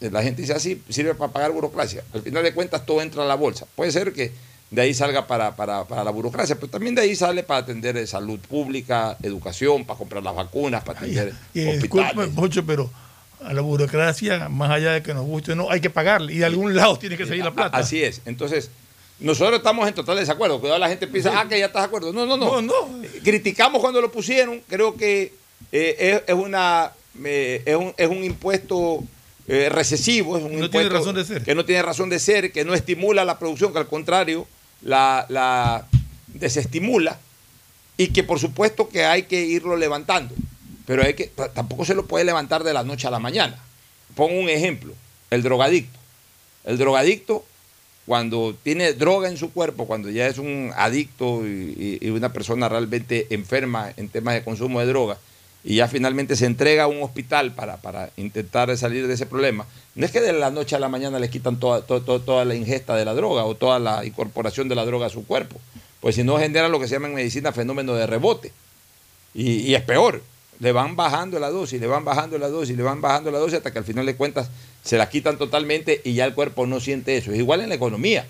Eh, 0.00 0.10
La 0.10 0.22
gente 0.22 0.42
dice 0.42 0.54
así, 0.54 0.82
sirve 0.88 1.14
para 1.14 1.32
pagar 1.32 1.52
burocracia. 1.52 2.04
Al 2.14 2.22
final 2.22 2.42
de 2.42 2.52
cuentas, 2.54 2.84
todo 2.86 3.02
entra 3.02 3.22
a 3.22 3.26
la 3.26 3.34
bolsa. 3.34 3.66
Puede 3.74 3.90
ser 3.92 4.12
que 4.12 4.32
de 4.70 4.82
ahí 4.82 4.92
salga 4.94 5.26
para, 5.26 5.56
para- 5.56 5.84
para 5.84 6.04
la 6.04 6.10
burocracia, 6.10 6.54
pero 6.56 6.68
también 6.68 6.94
de 6.94 7.00
ahí 7.02 7.16
sale 7.16 7.42
para 7.42 7.60
atender 7.60 7.96
eh, 7.96 8.06
salud 8.06 8.38
pública, 8.40 9.16
educación, 9.22 9.84
para 9.84 9.98
comprar 9.98 10.22
las 10.22 10.34
vacunas, 10.34 10.84
para 10.84 10.98
atender 11.00 11.28
Y 11.54 11.60
hospitales. 11.66 11.82
discúlpeme, 11.82 12.26
Pocho, 12.28 12.64
pero 12.66 12.90
a 13.42 13.52
la 13.54 13.60
burocracia, 13.62 14.48
más 14.48 14.70
allá 14.70 14.92
de 14.92 15.02
que 15.02 15.14
nos 15.14 15.24
guste 15.24 15.52
o 15.52 15.54
no, 15.56 15.70
hay 15.70 15.80
que 15.80 15.90
pagarle. 15.90 16.34
Y 16.34 16.38
de 16.38 16.44
algún 16.44 16.74
lado 16.76 16.98
tiene 16.98 17.16
que 17.16 17.24
salir 17.26 17.42
la 17.44 17.52
plata. 17.52 17.76
Así 17.78 18.02
es. 18.02 18.20
Entonces, 18.26 18.70
nosotros 19.20 19.58
estamos 19.58 19.88
en 19.88 19.94
total 19.94 20.16
desacuerdo. 20.18 20.60
Cuidado, 20.60 20.78
la 20.78 20.88
gente 20.88 21.06
piensa, 21.06 21.32
ah, 21.40 21.48
que 21.48 21.58
ya 21.58 21.66
estás 21.66 21.82
de 21.82 21.86
acuerdo. 21.86 22.12
No, 22.12 22.26
no, 22.26 22.36
no. 22.36 23.02
Eh, 23.02 23.20
Criticamos 23.24 23.80
cuando 23.80 24.00
lo 24.00 24.10
pusieron. 24.12 24.60
Creo 24.68 24.96
que 24.96 25.32
eh, 25.72 25.96
es, 25.98 26.22
es 26.26 26.34
una, 26.34 26.90
eh, 27.24 27.62
es, 27.64 27.76
un, 27.76 27.94
es 27.96 28.08
un 28.08 28.22
impuesto 28.24 29.02
eh, 29.48 29.68
recesivo. 29.70 30.36
Es 30.38 30.44
un 30.44 30.60
No 30.60 30.70
tiene 30.70 30.88
razón 30.88 31.14
de 31.16 31.24
ser. 31.24 31.42
Que 31.42 31.54
no 31.54 31.64
tiene 31.64 31.82
razón 31.82 32.08
de 32.10 32.18
ser, 32.18 32.52
que 32.52 32.64
no 32.64 32.74
estimula 32.74 33.24
la 33.24 33.38
producción, 33.38 33.72
que 33.72 33.78
al 33.78 33.88
contrario 33.88 34.46
la, 34.82 35.26
la 35.28 35.86
desestimula. 36.28 37.18
Y 37.96 38.08
que 38.08 38.22
por 38.22 38.38
supuesto 38.38 38.88
que 38.88 39.04
hay 39.04 39.24
que 39.24 39.40
irlo 39.44 39.76
levantando. 39.76 40.34
Pero 40.86 41.02
hay 41.02 41.14
que, 41.14 41.30
tampoco 41.54 41.84
se 41.84 41.94
lo 41.94 42.06
puede 42.06 42.24
levantar 42.24 42.62
de 42.62 42.72
la 42.72 42.84
noche 42.84 43.08
a 43.08 43.10
la 43.10 43.18
mañana. 43.18 43.58
Pongo 44.14 44.38
un 44.40 44.48
ejemplo. 44.48 44.92
El 45.30 45.42
drogadicto. 45.42 45.98
El 46.64 46.78
drogadicto, 46.78 47.44
cuando 48.06 48.54
tiene 48.62 48.92
droga 48.94 49.28
en 49.28 49.36
su 49.36 49.52
cuerpo, 49.52 49.86
cuando 49.86 50.10
ya 50.10 50.26
es 50.28 50.38
un 50.38 50.70
adicto 50.76 51.46
y, 51.46 51.98
y- 52.00 52.06
y 52.06 52.10
una 52.10 52.32
persona 52.32 52.68
realmente 52.68 53.26
enferma 53.30 53.92
en 53.96 54.08
temas 54.08 54.34
de 54.34 54.44
consumo 54.44 54.80
de 54.80 54.86
droga, 54.86 55.18
y 55.64 55.76
ya 55.76 55.88
finalmente 55.88 56.36
se 56.36 56.46
entrega 56.46 56.84
a 56.84 56.86
un 56.86 57.02
hospital 57.02 57.52
para, 57.52 57.76
para 57.78 58.10
intentar 58.16 58.76
salir 58.78 59.06
de 59.08 59.14
ese 59.14 59.26
problema, 59.26 59.66
no 59.94 60.06
es 60.06 60.12
que 60.12 60.20
de 60.20 60.32
la 60.32 60.50
noche 60.50 60.76
a 60.76 60.78
la 60.78 60.88
mañana 60.88 61.18
les 61.18 61.30
quitan 61.30 61.58
toda, 61.58 61.82
to- 61.82 62.00
to- 62.02 62.20
toda 62.20 62.44
la 62.44 62.54
ingesta 62.54 62.94
de 62.96 63.04
la 63.04 63.14
droga 63.14 63.44
o 63.44 63.54
toda 63.56 63.78
la 63.78 64.04
incorporación 64.04 64.68
de 64.68 64.74
la 64.76 64.84
droga 64.84 65.06
a 65.06 65.10
su 65.10 65.26
cuerpo, 65.26 65.60
pues 66.00 66.14
si 66.14 66.22
no 66.22 66.38
genera 66.38 66.68
lo 66.68 66.78
que 66.78 66.86
se 66.86 66.94
llama 66.94 67.08
en 67.08 67.14
medicina 67.14 67.52
fenómeno 67.52 67.94
de 67.94 68.06
rebote. 68.06 68.52
Y, 69.34 69.58
y 69.62 69.74
es 69.74 69.82
peor, 69.82 70.22
le 70.60 70.72
van 70.72 70.96
bajando 70.96 71.38
la 71.38 71.50
dosis, 71.50 71.80
le 71.80 71.86
van 71.86 72.04
bajando 72.04 72.38
la 72.38 72.48
dosis, 72.48 72.76
le 72.76 72.82
van 72.82 73.00
bajando 73.00 73.30
la 73.30 73.38
dosis 73.38 73.58
hasta 73.58 73.72
que 73.72 73.78
al 73.78 73.84
final 73.84 74.06
de 74.06 74.16
cuentas 74.16 74.48
se 74.84 74.96
la 74.96 75.08
quitan 75.10 75.36
totalmente 75.38 76.00
y 76.04 76.14
ya 76.14 76.24
el 76.24 76.34
cuerpo 76.34 76.66
no 76.66 76.80
siente 76.80 77.16
eso. 77.16 77.32
Es 77.32 77.38
igual 77.38 77.60
en 77.60 77.68
la 77.68 77.74
economía. 77.74 78.26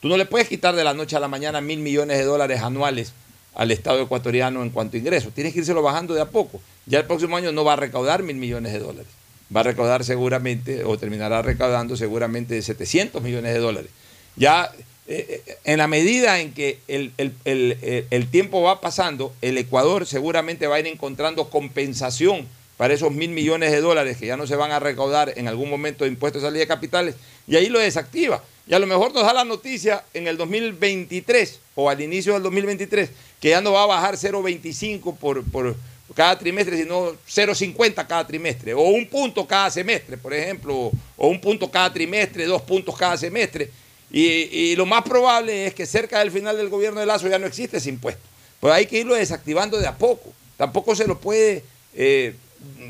Tú 0.00 0.08
no 0.08 0.16
le 0.16 0.26
puedes 0.26 0.48
quitar 0.48 0.74
de 0.76 0.84
la 0.84 0.94
noche 0.94 1.16
a 1.16 1.20
la 1.20 1.28
mañana 1.28 1.60
mil 1.60 1.80
millones 1.80 2.18
de 2.18 2.24
dólares 2.24 2.60
anuales 2.60 3.12
al 3.56 3.70
Estado 3.72 4.00
ecuatoriano 4.02 4.62
en 4.62 4.70
cuanto 4.70 4.96
a 4.96 5.00
ingresos. 5.00 5.32
Tienes 5.34 5.52
que 5.52 5.58
írselo 5.60 5.82
bajando 5.82 6.14
de 6.14 6.20
a 6.20 6.26
poco. 6.26 6.60
Ya 6.86 7.00
el 7.00 7.06
próximo 7.06 7.36
año 7.36 7.50
no 7.52 7.64
va 7.64 7.72
a 7.72 7.76
recaudar 7.76 8.22
mil 8.22 8.36
millones 8.36 8.72
de 8.72 8.78
dólares. 8.78 9.08
Va 9.54 9.60
a 9.60 9.64
recaudar 9.64 10.04
seguramente, 10.04 10.84
o 10.84 10.96
terminará 10.98 11.42
recaudando 11.42 11.96
seguramente 11.96 12.60
700 12.62 13.22
millones 13.22 13.52
de 13.54 13.58
dólares. 13.60 13.90
Ya 14.36 14.70
eh, 15.08 15.42
eh, 15.46 15.56
en 15.64 15.78
la 15.78 15.86
medida 15.86 16.40
en 16.40 16.52
que 16.52 16.80
el, 16.88 17.12
el- 17.16 17.32
el- 17.44 17.78
el- 17.80 18.06
el 18.10 18.26
tiempo 18.28 18.60
va 18.62 18.80
pasando, 18.80 19.32
el 19.40 19.56
Ecuador 19.56 20.04
seguramente 20.04 20.66
va 20.66 20.76
a 20.76 20.80
ir 20.80 20.86
encontrando 20.88 21.48
compensación 21.48 22.46
para 22.76 22.94
esos 22.94 23.12
mil 23.12 23.30
millones 23.30 23.72
de 23.72 23.80
dólares 23.80 24.16
que 24.18 24.26
ya 24.26 24.36
no 24.36 24.46
se 24.46 24.56
van 24.56 24.70
a 24.70 24.78
recaudar 24.78 25.32
en 25.36 25.48
algún 25.48 25.70
momento 25.70 26.04
de 26.04 26.10
impuestos 26.10 26.42
de 26.42 26.48
salida 26.48 26.60
de 26.60 26.66
capitales, 26.66 27.14
y 27.46 27.56
ahí 27.56 27.68
lo 27.68 27.78
desactiva. 27.78 28.42
Y 28.66 28.74
a 28.74 28.78
lo 28.78 28.86
mejor 28.86 29.14
nos 29.14 29.22
da 29.22 29.32
la 29.32 29.44
noticia 29.44 30.04
en 30.12 30.26
el 30.26 30.36
2023 30.36 31.60
o 31.76 31.88
al 31.88 32.00
inicio 32.00 32.34
del 32.34 32.42
2023 32.42 33.10
que 33.40 33.50
ya 33.50 33.60
no 33.60 33.72
va 33.72 33.84
a 33.84 33.86
bajar 33.86 34.16
0,25 34.16 35.16
por, 35.16 35.44
por 35.44 35.76
cada 36.14 36.38
trimestre, 36.38 36.76
sino 36.76 37.12
0,50 37.12 38.06
cada 38.06 38.26
trimestre, 38.26 38.74
o 38.74 38.80
un 38.80 39.06
punto 39.06 39.46
cada 39.46 39.70
semestre, 39.70 40.16
por 40.16 40.32
ejemplo, 40.32 40.90
o 41.16 41.28
un 41.28 41.40
punto 41.40 41.70
cada 41.70 41.92
trimestre, 41.92 42.44
dos 42.46 42.62
puntos 42.62 42.96
cada 42.96 43.16
semestre. 43.16 43.70
Y, 44.10 44.74
lo 44.76 44.86
más 44.86 45.02
probable 45.02 45.66
es 45.66 45.74
que 45.74 45.84
cerca 45.84 46.20
del 46.20 46.30
final 46.30 46.56
del 46.56 46.68
gobierno 46.68 47.00
de 47.00 47.06
Lazo 47.06 47.28
ya 47.28 47.38
no 47.38 47.46
existe 47.46 47.78
ese 47.78 47.88
impuesto. 47.88 48.22
Pues 48.60 48.72
hay 48.72 48.86
que 48.86 49.00
irlo 49.00 49.14
desactivando 49.14 49.78
de 49.78 49.86
a 49.86 49.96
poco. 49.96 50.32
Tampoco 50.56 50.94
se 50.94 51.06
lo 51.06 51.18
puede 51.18 51.64
eh, 51.94 52.34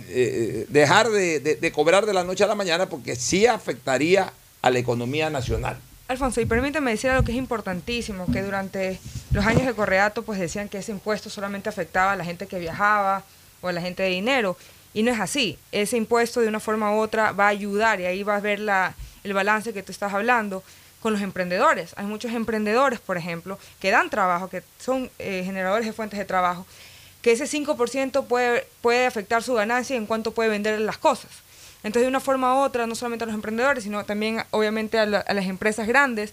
eh, 0.08 0.66
dejar 0.68 1.08
de, 1.10 1.40
de- 1.40 1.56
de 1.56 1.72
cobrar 1.72 2.06
de 2.06 2.12
la 2.14 2.24
noche 2.24 2.44
a 2.44 2.46
la 2.46 2.54
mañana 2.54 2.88
porque 2.88 3.16
sí 3.16 3.46
afectaría 3.46 4.32
a 4.62 4.70
la 4.70 4.78
economía 4.78 5.30
nacional. 5.30 5.78
Alfonso, 6.08 6.40
y 6.40 6.46
permíteme 6.46 6.92
decir 6.92 7.10
algo 7.10 7.24
que 7.24 7.32
es 7.32 7.38
importantísimo, 7.38 8.26
que 8.32 8.42
durante 8.42 9.00
los 9.32 9.44
años 9.44 9.66
de 9.66 9.74
Correato 9.74 10.22
pues 10.22 10.38
decían 10.38 10.68
que 10.68 10.78
ese 10.78 10.92
impuesto 10.92 11.30
solamente 11.30 11.68
afectaba 11.68 12.12
a 12.12 12.16
la 12.16 12.24
gente 12.24 12.46
que 12.46 12.58
viajaba 12.60 13.24
o 13.60 13.68
a 13.68 13.72
la 13.72 13.80
gente 13.80 14.02
de 14.04 14.10
dinero, 14.10 14.56
y 14.94 15.02
no 15.02 15.10
es 15.12 15.18
así. 15.20 15.58
Ese 15.72 15.96
impuesto 15.96 16.40
de 16.40 16.48
una 16.48 16.60
forma 16.60 16.94
u 16.94 17.00
otra 17.00 17.32
va 17.32 17.46
a 17.46 17.48
ayudar, 17.48 18.00
y 18.00 18.04
ahí 18.06 18.22
vas 18.22 18.38
a 18.38 18.40
ver 18.40 18.60
la, 18.60 18.94
el 19.24 19.32
balance 19.34 19.72
que 19.72 19.82
tú 19.82 19.90
estás 19.92 20.14
hablando, 20.14 20.62
con 21.02 21.12
los 21.12 21.22
emprendedores. 21.22 21.92
Hay 21.96 22.06
muchos 22.06 22.32
emprendedores, 22.32 22.98
por 23.00 23.16
ejemplo, 23.16 23.58
que 23.80 23.90
dan 23.90 24.08
trabajo, 24.10 24.48
que 24.48 24.62
son 24.80 25.10
eh, 25.18 25.42
generadores 25.44 25.86
de 25.86 25.92
fuentes 25.92 26.18
de 26.18 26.24
trabajo, 26.24 26.66
que 27.26 27.32
ese 27.32 27.46
5% 27.48 28.26
puede, 28.28 28.68
puede 28.82 29.04
afectar 29.04 29.42
su 29.42 29.54
ganancia 29.54 29.96
en 29.96 30.06
cuanto 30.06 30.30
puede 30.30 30.48
vender 30.48 30.80
las 30.80 30.96
cosas. 30.96 31.32
Entonces, 31.82 32.02
de 32.02 32.08
una 32.08 32.20
forma 32.20 32.54
u 32.54 32.58
otra, 32.62 32.86
no 32.86 32.94
solamente 32.94 33.24
a 33.24 33.26
los 33.26 33.34
emprendedores, 33.34 33.82
sino 33.82 34.04
también, 34.04 34.44
obviamente, 34.52 34.96
a, 34.96 35.06
la- 35.06 35.18
a 35.22 35.34
las 35.34 35.46
empresas 35.46 35.88
grandes, 35.88 36.32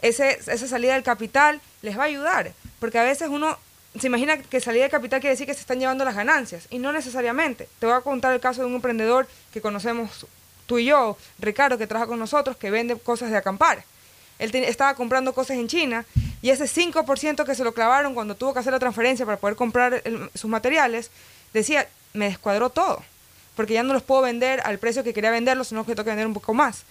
ese, 0.00 0.38
esa 0.46 0.68
salida 0.68 0.92
del 0.94 1.02
capital 1.02 1.60
les 1.82 1.98
va 1.98 2.02
a 2.04 2.06
ayudar. 2.06 2.52
Porque 2.78 3.00
a 3.00 3.02
veces 3.02 3.30
uno 3.30 3.58
se 3.98 4.06
imagina 4.06 4.38
que 4.38 4.60
salida 4.60 4.82
del 4.82 4.92
capital 4.92 5.18
quiere 5.20 5.32
decir 5.32 5.46
que 5.48 5.54
se 5.54 5.60
están 5.62 5.80
llevando 5.80 6.04
las 6.04 6.14
ganancias, 6.14 6.68
y 6.70 6.78
no 6.78 6.92
necesariamente. 6.92 7.68
Te 7.80 7.86
voy 7.86 7.96
a 7.96 8.00
contar 8.00 8.32
el 8.32 8.38
caso 8.38 8.60
de 8.60 8.68
un 8.68 8.74
emprendedor 8.76 9.26
que 9.52 9.60
conocemos 9.60 10.24
tú 10.66 10.78
y 10.78 10.84
yo, 10.84 11.18
Ricardo, 11.40 11.78
que 11.78 11.88
trabaja 11.88 12.06
con 12.06 12.20
nosotros, 12.20 12.56
que 12.56 12.70
vende 12.70 12.96
cosas 12.96 13.32
de 13.32 13.38
acampar. 13.38 13.82
Él 14.42 14.54
estaba 14.56 14.94
comprando 14.94 15.32
cosas 15.32 15.56
en 15.56 15.68
China 15.68 16.04
y 16.42 16.50
ese 16.50 16.64
5% 16.64 17.44
que 17.44 17.54
se 17.54 17.62
lo 17.62 17.72
clavaron 17.72 18.14
cuando 18.14 18.34
tuvo 18.34 18.52
que 18.52 18.58
hacer 18.58 18.72
la 18.72 18.80
transferencia 18.80 19.24
para 19.24 19.38
poder 19.38 19.54
comprar 19.54 20.02
sus 20.34 20.50
materiales, 20.50 21.10
decía, 21.54 21.88
me 22.12 22.26
descuadró 22.26 22.68
todo, 22.68 23.02
porque 23.54 23.74
ya 23.74 23.84
no 23.84 23.92
los 23.92 24.02
puedo 24.02 24.22
vender 24.22 24.60
al 24.64 24.78
precio 24.78 25.04
que 25.04 25.14
quería 25.14 25.30
venderlos, 25.30 25.68
sino 25.68 25.86
que 25.86 25.94
tengo 25.94 26.04
que 26.04 26.10
vender 26.10 26.26
un 26.26 26.34
poco 26.34 26.54
más. 26.54 26.82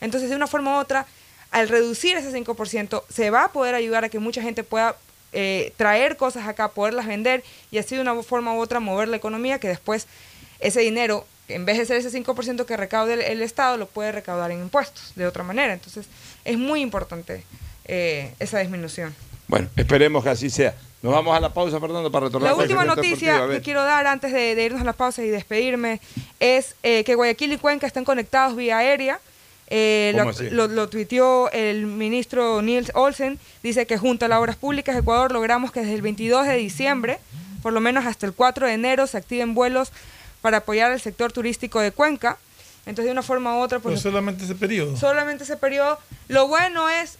Entonces, 0.00 0.30
de 0.30 0.36
una 0.36 0.46
forma 0.46 0.76
u 0.76 0.80
otra, 0.80 1.06
al 1.50 1.68
reducir 1.68 2.16
ese 2.16 2.30
5%, 2.32 3.02
se 3.08 3.30
va 3.30 3.44
a 3.44 3.52
poder 3.52 3.74
ayudar 3.74 4.04
a 4.04 4.08
que 4.08 4.20
mucha 4.20 4.40
gente 4.40 4.62
pueda 4.62 4.94
eh, 5.32 5.72
traer 5.76 6.16
cosas 6.16 6.46
acá, 6.46 6.68
poderlas 6.68 7.06
vender 7.06 7.42
y 7.72 7.78
así 7.78 7.96
de 7.96 8.02
una 8.02 8.22
forma 8.22 8.54
u 8.54 8.60
otra 8.60 8.78
mover 8.78 9.08
la 9.08 9.16
economía, 9.16 9.58
que 9.58 9.68
después 9.68 10.06
ese 10.60 10.80
dinero, 10.80 11.26
en 11.54 11.64
vez 11.64 11.78
de 11.78 11.86
ser 11.86 11.96
ese 11.96 12.10
5% 12.10 12.64
que 12.64 12.76
recaude 12.76 13.14
el, 13.14 13.20
el 13.20 13.42
Estado, 13.42 13.76
lo 13.76 13.86
puede 13.86 14.12
recaudar 14.12 14.50
en 14.50 14.60
impuestos 14.60 15.12
de 15.16 15.26
otra 15.26 15.42
manera. 15.42 15.72
Entonces, 15.72 16.06
es 16.44 16.58
muy 16.58 16.80
importante 16.80 17.44
eh, 17.84 18.32
esa 18.38 18.58
disminución. 18.58 19.14
Bueno, 19.48 19.68
esperemos 19.76 20.22
que 20.24 20.30
así 20.30 20.48
sea. 20.50 20.74
Nos 21.02 21.12
vamos 21.14 21.34
a 21.36 21.40
la 21.40 21.52
pausa, 21.52 21.80
Fernando, 21.80 22.10
para 22.12 22.26
retornar. 22.26 22.50
La 22.52 22.56
última 22.56 22.84
noticia 22.84 23.48
que 23.50 23.62
quiero 23.62 23.82
dar 23.82 24.06
antes 24.06 24.32
de, 24.32 24.54
de 24.54 24.64
irnos 24.64 24.82
a 24.82 24.84
la 24.84 24.92
pausa 24.92 25.22
y 25.24 25.28
despedirme 25.30 26.00
es 26.40 26.74
eh, 26.82 27.04
que 27.04 27.14
Guayaquil 27.14 27.52
y 27.54 27.56
Cuenca 27.58 27.86
están 27.86 28.04
conectados 28.04 28.54
vía 28.54 28.78
aérea. 28.78 29.18
Eh, 29.72 30.12
lo- 30.50 30.66
lo 30.68 30.88
tuiteó 30.88 31.50
el 31.52 31.86
ministro 31.86 32.60
Niels 32.60 32.90
Olsen. 32.94 33.38
Dice 33.62 33.86
que 33.86 33.96
junto 33.98 34.24
a 34.26 34.28
las 34.28 34.38
Obras 34.40 34.56
Públicas 34.56 34.94
de 34.94 35.00
Ecuador 35.00 35.32
logramos 35.32 35.72
que 35.72 35.80
desde 35.80 35.94
el 35.94 36.02
22 36.02 36.46
de 36.46 36.56
diciembre, 36.56 37.18
por 37.62 37.72
lo 37.72 37.80
menos 37.80 38.04
hasta 38.04 38.26
el 38.26 38.32
4 38.34 38.66
de 38.66 38.74
enero, 38.74 39.06
se 39.06 39.16
activen 39.16 39.54
vuelos 39.54 39.92
para 40.40 40.58
apoyar 40.58 40.90
al 40.92 41.00
sector 41.00 41.32
turístico 41.32 41.80
de 41.80 41.92
Cuenca. 41.92 42.38
Entonces, 42.86 43.06
de 43.06 43.12
una 43.12 43.22
forma 43.22 43.56
u 43.58 43.60
otra, 43.60 43.78
pues 43.78 44.00
Pero 44.00 44.10
solamente 44.10 44.44
ese 44.44 44.54
periodo. 44.54 44.96
solamente 44.96 45.44
ese 45.44 45.56
periodo. 45.56 45.98
Lo 46.28 46.48
bueno 46.48 46.88
es 46.88 47.18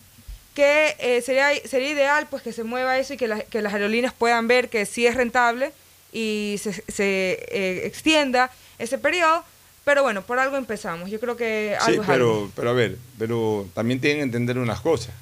que 0.54 0.96
eh, 0.98 1.22
sería, 1.22 1.48
sería 1.68 1.90
ideal 1.90 2.26
pues 2.28 2.42
que 2.42 2.52
se 2.52 2.64
mueva 2.64 2.98
eso 2.98 3.14
y 3.14 3.16
que, 3.16 3.28
la- 3.28 3.40
que 3.42 3.62
las 3.62 3.72
aerolíneas 3.74 4.12
puedan 4.14 4.48
ver 4.48 4.68
que 4.68 4.84
sí 4.86 5.06
es 5.06 5.14
rentable 5.14 5.72
y 6.12 6.56
se, 6.62 6.72
se, 6.72 7.38
eh, 7.50 7.82
extienda 7.84 8.50
ese 8.78 8.98
periodo. 8.98 9.44
Pero 9.84 10.02
bueno, 10.02 10.22
por 10.22 10.38
algo 10.38 10.56
empezamos. 10.56 11.10
Yo 11.10 11.20
creo 11.20 11.36
que 11.36 11.76
algo 11.80 11.86
Sí, 11.86 11.92
es 11.92 11.98
algo. 12.00 12.12
pero, 12.12 12.50
pero 12.56 12.70
a 12.70 12.72
ver, 12.72 12.96
pero 13.18 13.66
también 13.74 14.00
tienen 14.00 14.18
que 14.18 14.22
entender 14.24 14.58
unas 14.58 14.80
cosas. 14.80 15.14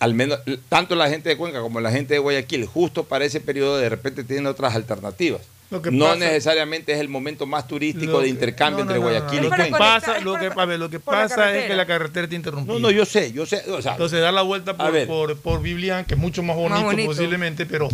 Al 0.00 0.14
menos, 0.14 0.40
tanto 0.68 0.96
la 0.96 1.08
gente 1.08 1.28
de 1.28 1.36
Cuenca 1.36 1.60
como 1.60 1.80
la 1.80 1.92
gente 1.92 2.14
de 2.14 2.18
Guayaquil, 2.18 2.66
justo 2.66 3.04
para 3.04 3.24
ese 3.24 3.40
periodo, 3.40 3.76
de 3.78 3.88
repente 3.88 4.24
tienen 4.24 4.46
otras 4.46 4.74
alternativas. 4.74 5.42
Lo 5.70 5.82
que 5.82 5.90
no 5.90 6.04
pasa- 6.04 6.16
necesariamente 6.18 6.92
es 6.92 7.00
el 7.00 7.08
momento 7.08 7.46
más 7.46 7.66
turístico 7.66 8.20
de 8.20 8.28
intercambio 8.28 8.84
no, 8.84 8.90
no, 8.90 8.96
entre 8.96 9.00
no, 9.00 9.06
no, 9.06 9.20
Guayaquil 9.26 9.40
no. 9.40 9.46
y 9.46 9.50
Lo 9.50 9.56
que 9.56 9.62
Cuenca. 9.70 9.78
pasa, 9.78 10.20
lo 10.20 10.34
que, 10.38 10.50
a 10.54 10.64
ver, 10.66 10.78
lo 10.78 10.90
que 10.90 11.00
por 11.00 11.14
la 11.14 11.22
pasa 11.22 11.54
es 11.56 11.66
que 11.66 11.74
la 11.74 11.86
carretera 11.86 12.28
te 12.28 12.36
interrumpió. 12.36 12.74
No, 12.74 12.80
no, 12.80 12.90
yo 12.90 13.04
sé, 13.04 13.32
yo 13.32 13.44
sé. 13.46 13.62
o 13.70 13.80
sea, 13.82 13.92
Entonces 13.92 14.20
da 14.20 14.30
la 14.30 14.42
vuelta 14.42 14.76
por, 14.76 14.92
ver. 14.92 15.06
por, 15.06 15.36
por 15.38 15.62
Biblián, 15.62 16.04
que 16.04 16.14
es 16.14 16.20
mucho 16.20 16.42
más 16.42 16.54
bonito, 16.56 16.82
bonito. 16.84 17.10
posiblemente, 17.10 17.66
pero, 17.66 17.88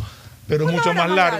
pero 0.47 0.67
mucho 0.67 0.93
más 0.93 1.09
largo. 1.11 1.39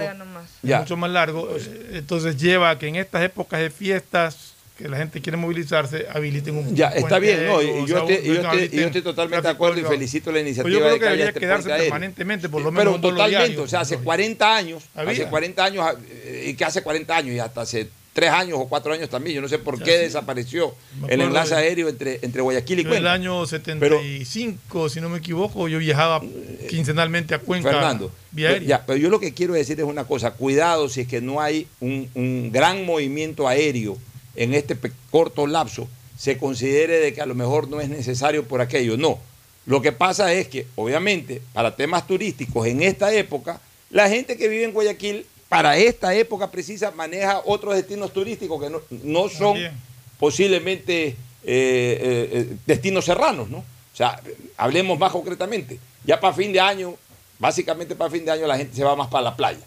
mucho 0.63 0.97
más 0.97 1.11
largo. 1.11 1.49
Entonces 1.91 2.37
lleva 2.37 2.71
a 2.71 2.79
que 2.79 2.87
en 2.87 2.95
estas 2.95 3.23
épocas 3.23 3.59
de 3.59 3.69
fiestas 3.69 4.50
que 4.81 4.89
la 4.89 4.97
gente 4.97 5.21
quiere 5.21 5.37
movilizarse, 5.37 6.05
habiliten 6.11 6.55
un 6.55 6.75
Ya, 6.75 6.87
está 6.89 7.19
bien, 7.19 7.45
¿no? 7.45 7.61
Y 7.61 7.85
yo, 7.87 8.07
estoy, 8.07 9.01
totalmente 9.01 9.43
de 9.47 9.49
acuerdo 9.53 9.79
y 9.79 9.83
felicito 9.83 10.31
la 10.31 10.35
Pues 10.39 10.45
iniciativa 10.47 10.73
yo 10.73 10.79
creo 10.79 10.93
de 10.93 10.99
que 10.99 11.05
debería 11.05 11.25
este 11.27 11.39
quedarse 11.39 11.69
permanentemente, 11.69 12.49
por 12.49 12.61
lo 12.61 12.69
Pero 12.71 12.91
menos 12.91 13.01
vuelo 13.01 13.17
totalmente, 13.17 13.59
o 13.59 13.67
sea, 13.67 13.81
hace 13.81 13.97
40 13.97 14.55
años, 14.55 14.83
hace 14.95 15.25
40 15.27 15.63
años, 15.63 15.85
eh, 16.09 16.45
y 16.49 16.53
que 16.55 16.65
hace 16.65 16.81
40 16.81 17.15
años 17.15 17.35
y 17.35 17.39
hasta 17.39 17.61
hace 17.61 17.89
3 18.13 18.29
años 18.29 18.57
o 18.59 18.67
4 18.67 18.93
años 18.93 19.09
también, 19.09 19.35
yo 19.37 19.41
no 19.41 19.47
sé 19.47 19.57
por 19.57 19.77
Ya, 19.79 19.85
qué 19.85 19.91
sí. 19.97 19.97
desapareció 20.03 20.75
el 21.07 21.21
enlace 21.21 21.55
de- 21.55 21.61
aéreo 21.61 21.87
entre, 21.87 22.19
entre 22.23 22.41
Guayaquil 22.41 22.79
y 22.79 22.83
Yo 22.83 22.89
en 22.89 22.95
el 22.95 23.01
Cuenca. 23.03 23.13
año 23.13 23.45
75, 23.45 24.89
si 24.89 24.99
no 24.99 25.07
me 25.09 25.19
equivoco, 25.19 25.67
yo 25.67 25.79
viajaba 25.79 26.21
quincenalmente 26.69 27.33
a 27.35 27.39
Cuenca 27.39 27.71
Fernando, 27.71 28.11
vía 28.31 28.49
pero, 28.53 28.65
ya, 28.65 28.85
pero 28.85 28.97
yo 28.97 29.09
lo 29.09 29.19
que 29.19 29.33
quiero 29.33 29.53
decir 29.53 29.79
es 29.79 29.85
una 29.85 30.03
cosa, 30.03 30.31
cuidado 30.31 30.89
si 30.89 31.01
es 31.01 31.07
que 31.07 31.21
no 31.21 31.39
hay 31.41 31.67
un, 31.79 32.09
un 32.15 32.51
gran 32.51 32.85
movimiento 32.85 33.47
aéreo 33.47 33.97
en 34.35 34.53
este 34.53 34.77
corto 35.09 35.47
lapso, 35.47 35.87
se 36.17 36.37
considere 36.37 36.99
de 36.99 37.13
que 37.13 37.21
a 37.21 37.25
lo 37.25 37.35
mejor 37.35 37.67
no 37.67 37.81
es 37.81 37.89
necesario 37.89 38.45
por 38.47 38.61
aquello. 38.61 38.97
No, 38.97 39.19
lo 39.65 39.81
que 39.81 39.91
pasa 39.91 40.33
es 40.33 40.47
que 40.47 40.67
obviamente 40.75 41.41
para 41.53 41.75
temas 41.75 42.07
turísticos 42.07 42.67
en 42.67 42.81
esta 42.81 43.13
época, 43.13 43.59
la 43.89 44.09
gente 44.09 44.37
que 44.37 44.47
vive 44.47 44.63
en 44.63 44.73
Guayaquil 44.73 45.25
para 45.49 45.77
esta 45.77 46.13
época 46.15 46.49
precisa 46.49 46.91
maneja 46.91 47.41
otros 47.45 47.75
destinos 47.75 48.13
turísticos 48.13 48.61
que 48.61 48.69
no, 48.69 48.81
no 49.03 49.29
son 49.29 49.53
También. 49.53 49.73
posiblemente 50.19 51.07
eh, 51.07 51.15
eh, 51.43 52.29
eh, 52.31 52.55
destinos 52.65 53.05
serranos, 53.05 53.49
¿no? 53.49 53.57
O 53.57 53.95
sea, 53.95 54.21
hablemos 54.57 54.97
más 54.97 55.11
concretamente. 55.11 55.79
Ya 56.05 56.19
para 56.19 56.33
fin 56.33 56.53
de 56.53 56.59
año, 56.59 56.95
básicamente 57.37 57.95
para 57.95 58.09
fin 58.09 58.23
de 58.23 58.31
año 58.31 58.47
la 58.47 58.57
gente 58.57 58.75
se 58.75 58.83
va 58.83 58.95
más 58.95 59.09
para 59.09 59.23
la 59.23 59.35
playa. 59.35 59.59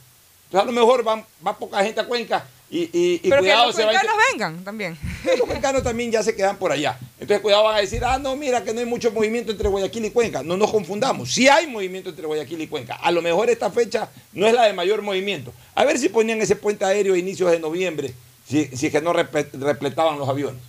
Entonces 0.47 0.61
a 0.63 0.65
lo 0.65 0.73
mejor 0.73 1.07
va 1.07 1.59
poca 1.59 1.83
gente 1.85 2.01
a 2.01 2.07
Cuenca 2.07 2.47
y, 2.71 2.79
y- 2.93 3.15
y 3.15 3.19
Pero 3.31 3.37
que 3.37 3.39
cuidado 3.41 3.67
los 3.67 3.77
se 3.77 3.85
va 3.85 3.93
a 3.93 4.03
vengan 4.33 4.65
también. 4.65 4.99
los 5.39 5.47
cuencanos 5.47 5.83
también 5.83 6.11
ya 6.11 6.23
se 6.23 6.35
quedan 6.35 6.57
por 6.57 6.73
allá. 6.73 6.99
Entonces, 7.21 7.41
cuidado, 7.41 7.65
van 7.65 7.77
a 7.77 7.81
decir, 7.81 8.03
ah, 8.05 8.19
no, 8.19 8.35
mira 8.37 8.65
que 8.65 8.73
no 8.75 8.81
hay 8.81 8.87
mucho 8.87 9.13
movimiento 9.13 9.53
entre 9.53 9.69
Guayaquil 9.69 10.05
y 10.07 10.11
Cuenca. 10.11 10.43
No 10.43 10.57
nos 10.57 10.71
confundamos. 10.71 11.33
Sí 11.33 11.47
hay 11.49 11.67
movimiento 11.69 12.11
entre 12.11 12.27
Guayaquil 12.27 12.61
y 12.63 12.67
Cuenca. 12.67 12.95
A 12.97 13.11
lo 13.13 13.23
mejor 13.23 13.49
esta 13.49 13.71
fecha 13.71 14.09
no 14.33 14.47
es 14.47 14.55
la 14.55 14.65
de 14.65 14.73
mayor 14.73 15.03
movimiento. 15.03 15.53
A 15.75 15.85
ver 15.85 15.99
si 15.99 16.09
ponían 16.09 16.41
ese 16.43 16.57
puente 16.57 16.85
aéreo 16.85 17.15
a 17.15 17.19
inicios 17.19 17.51
de 17.51 17.61
noviembre, 17.61 18.13
si, 18.49 18.65
si 18.77 18.87
es 18.87 18.93
que 18.93 19.01
no 19.01 19.13
repletaban 19.13 20.19
los 20.19 20.29
aviones. 20.29 20.61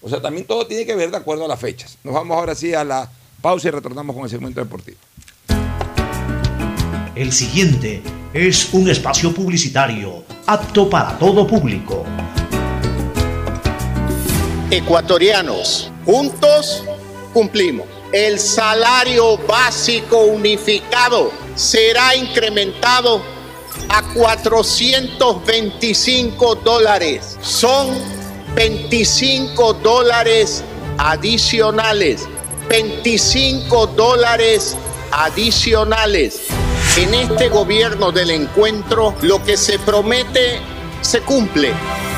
O 0.00 0.08
sea, 0.08 0.22
también 0.22 0.46
todo 0.46 0.66
tiene 0.66 0.86
que 0.86 0.94
ver 0.94 1.10
de 1.10 1.16
acuerdo 1.16 1.44
a 1.44 1.48
las 1.48 1.58
fechas. 1.60 1.98
Nos 2.04 2.14
vamos 2.14 2.36
ahora 2.36 2.54
sí 2.54 2.72
a 2.74 2.84
la 2.84 3.10
pausa 3.42 3.68
y 3.68 3.70
retornamos 3.72 4.14
con 4.14 4.24
el 4.24 4.30
segmento 4.30 4.60
deportivo. 4.60 4.98
El 7.18 7.32
siguiente 7.32 8.02
es 8.32 8.72
un 8.72 8.88
espacio 8.88 9.34
publicitario 9.34 10.22
apto 10.46 10.88
para 10.88 11.18
todo 11.18 11.44
público. 11.48 12.04
Ecuatorianos, 14.70 15.90
juntos 16.06 16.84
cumplimos. 17.34 17.88
El 18.12 18.38
salario 18.38 19.36
básico 19.48 20.26
unificado 20.26 21.32
será 21.56 22.14
incrementado 22.14 23.20
a 23.88 24.00
425 24.14 26.54
dólares. 26.54 27.36
Son 27.40 27.98
25 28.54 29.72
dólares 29.74 30.62
adicionales 30.98 32.28
25 32.68 33.88
dólares 33.88 34.76
adicionales. 35.10 36.42
En 36.96 37.14
este 37.14 37.48
gobierno 37.48 38.10
del 38.10 38.30
encuentro, 38.30 39.14
lo 39.22 39.42
que 39.44 39.56
se 39.56 39.78
promete 39.78 40.60
se 41.00 41.20
cumple. 41.20 41.72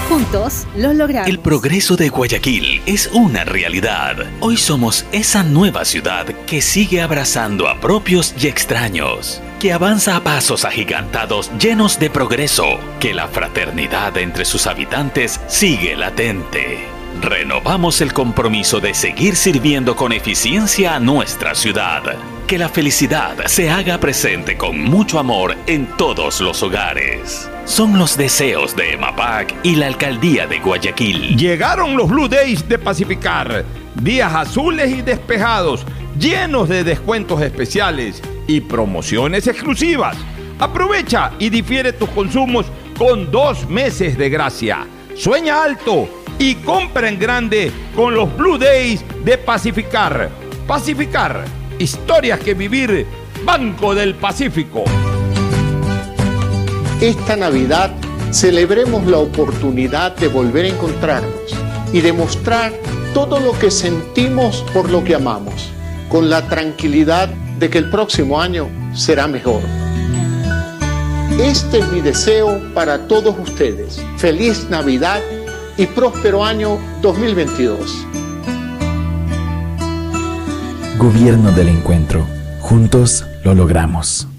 Juntos 0.08 0.66
lo 0.74 0.92
logramos. 0.92 1.28
El 1.28 1.38
progreso 1.38 1.96
de 1.96 2.08
Guayaquil 2.08 2.82
es 2.86 3.08
una 3.12 3.44
realidad. 3.44 4.16
Hoy 4.40 4.56
somos 4.56 5.04
esa 5.12 5.42
nueva 5.42 5.84
ciudad 5.84 6.26
que 6.46 6.62
sigue 6.62 7.00
abrazando 7.02 7.68
a 7.68 7.78
propios 7.80 8.34
y 8.40 8.48
extraños, 8.48 9.40
que 9.60 9.72
avanza 9.72 10.16
a 10.16 10.24
pasos 10.24 10.64
agigantados 10.64 11.50
llenos 11.58 12.00
de 12.00 12.10
progreso, 12.10 12.78
que 12.98 13.14
la 13.14 13.28
fraternidad 13.28 14.16
entre 14.16 14.44
sus 14.44 14.66
habitantes 14.66 15.40
sigue 15.46 15.94
latente. 15.94 16.99
Renovamos 17.18 18.00
el 18.00 18.12
compromiso 18.12 18.80
de 18.80 18.94
seguir 18.94 19.36
sirviendo 19.36 19.96
con 19.96 20.12
eficiencia 20.12 20.94
a 20.94 21.00
nuestra 21.00 21.54
ciudad. 21.54 22.02
Que 22.46 22.56
la 22.56 22.68
felicidad 22.68 23.46
se 23.46 23.68
haga 23.70 23.98
presente 23.98 24.56
con 24.56 24.80
mucho 24.80 25.18
amor 25.18 25.56
en 25.66 25.86
todos 25.96 26.40
los 26.40 26.62
hogares. 26.62 27.50
Son 27.64 27.98
los 27.98 28.16
deseos 28.16 28.74
de 28.74 28.92
EMAPAC 28.92 29.54
y 29.64 29.76
la 29.76 29.88
Alcaldía 29.88 30.46
de 30.46 30.60
Guayaquil. 30.60 31.36
Llegaron 31.36 31.96
los 31.96 32.08
Blue 32.08 32.28
Days 32.28 32.66
de 32.68 32.78
Pacificar. 32.78 33.64
Días 33.96 34.32
azules 34.34 34.90
y 34.90 35.02
despejados, 35.02 35.84
llenos 36.18 36.68
de 36.68 36.84
descuentos 36.84 37.42
especiales 37.42 38.22
y 38.46 38.60
promociones 38.60 39.46
exclusivas. 39.46 40.16
Aprovecha 40.58 41.32
y 41.38 41.50
difiere 41.50 41.92
tus 41.92 42.08
consumos 42.10 42.66
con 42.96 43.30
dos 43.30 43.68
meses 43.68 44.16
de 44.16 44.30
gracia. 44.30 44.86
Sueña 45.14 45.62
alto 45.62 46.08
y 46.38 46.54
compra 46.56 47.08
en 47.08 47.18
grande 47.18 47.72
con 47.94 48.14
los 48.14 48.34
Blue 48.36 48.58
Days 48.58 49.04
de 49.24 49.36
Pacificar. 49.38 50.30
Pacificar, 50.66 51.44
historias 51.78 52.40
que 52.40 52.54
vivir, 52.54 53.06
Banco 53.44 53.94
del 53.94 54.14
Pacífico. 54.14 54.84
Esta 57.00 57.36
Navidad 57.36 57.90
celebremos 58.30 59.06
la 59.06 59.18
oportunidad 59.18 60.16
de 60.16 60.28
volver 60.28 60.66
a 60.66 60.68
encontrarnos 60.68 61.54
y 61.92 62.00
demostrar 62.00 62.72
todo 63.12 63.40
lo 63.40 63.58
que 63.58 63.70
sentimos 63.70 64.64
por 64.72 64.88
lo 64.90 65.02
que 65.02 65.14
amamos, 65.14 65.70
con 66.08 66.30
la 66.30 66.46
tranquilidad 66.48 67.28
de 67.58 67.68
que 67.68 67.78
el 67.78 67.90
próximo 67.90 68.40
año 68.40 68.68
será 68.94 69.26
mejor. 69.26 69.79
Este 71.42 71.78
es 71.78 71.90
mi 71.90 72.02
deseo 72.02 72.60
para 72.74 73.08
todos 73.08 73.34
ustedes. 73.38 74.04
Feliz 74.18 74.68
Navidad 74.68 75.22
y 75.78 75.86
próspero 75.86 76.44
año 76.44 76.78
2022. 77.00 78.06
Gobierno 80.98 81.50
del 81.52 81.68
Encuentro. 81.68 82.26
Juntos 82.60 83.24
lo 83.42 83.54
logramos. 83.54 84.29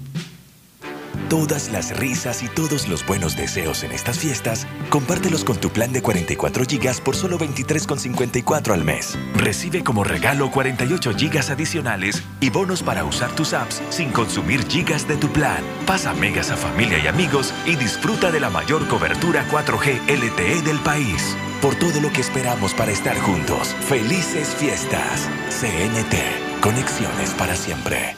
Todas 1.32 1.70
las 1.70 1.96
risas 1.96 2.42
y 2.42 2.48
todos 2.48 2.88
los 2.88 3.06
buenos 3.06 3.38
deseos 3.38 3.84
en 3.84 3.92
estas 3.92 4.18
fiestas, 4.18 4.66
compártelos 4.90 5.44
con 5.44 5.56
tu 5.56 5.70
plan 5.70 5.90
de 5.90 6.02
44 6.02 6.64
GB 6.64 7.00
por 7.00 7.16
solo 7.16 7.38
23,54 7.38 8.74
al 8.74 8.84
mes. 8.84 9.18
Recibe 9.34 9.82
como 9.82 10.04
regalo 10.04 10.50
48 10.50 11.12
GB 11.14 11.50
adicionales 11.50 12.22
y 12.38 12.50
bonos 12.50 12.82
para 12.82 13.04
usar 13.04 13.34
tus 13.34 13.54
apps 13.54 13.80
sin 13.88 14.10
consumir 14.10 14.66
gigas 14.68 15.08
de 15.08 15.16
tu 15.16 15.32
plan. 15.32 15.64
Pasa 15.86 16.12
megas 16.12 16.50
a 16.50 16.56
familia 16.58 16.98
y 17.02 17.06
amigos 17.06 17.54
y 17.64 17.76
disfruta 17.76 18.30
de 18.30 18.38
la 18.38 18.50
mayor 18.50 18.86
cobertura 18.86 19.42
4G 19.50 20.02
LTE 20.08 20.60
del 20.60 20.80
país. 20.80 21.34
Por 21.62 21.74
todo 21.76 21.98
lo 22.02 22.12
que 22.12 22.20
esperamos 22.20 22.74
para 22.74 22.92
estar 22.92 23.18
juntos. 23.18 23.68
Felices 23.88 24.48
fiestas. 24.48 25.30
CNT. 25.48 26.60
Conexiones 26.60 27.30
para 27.30 27.56
siempre. 27.56 28.16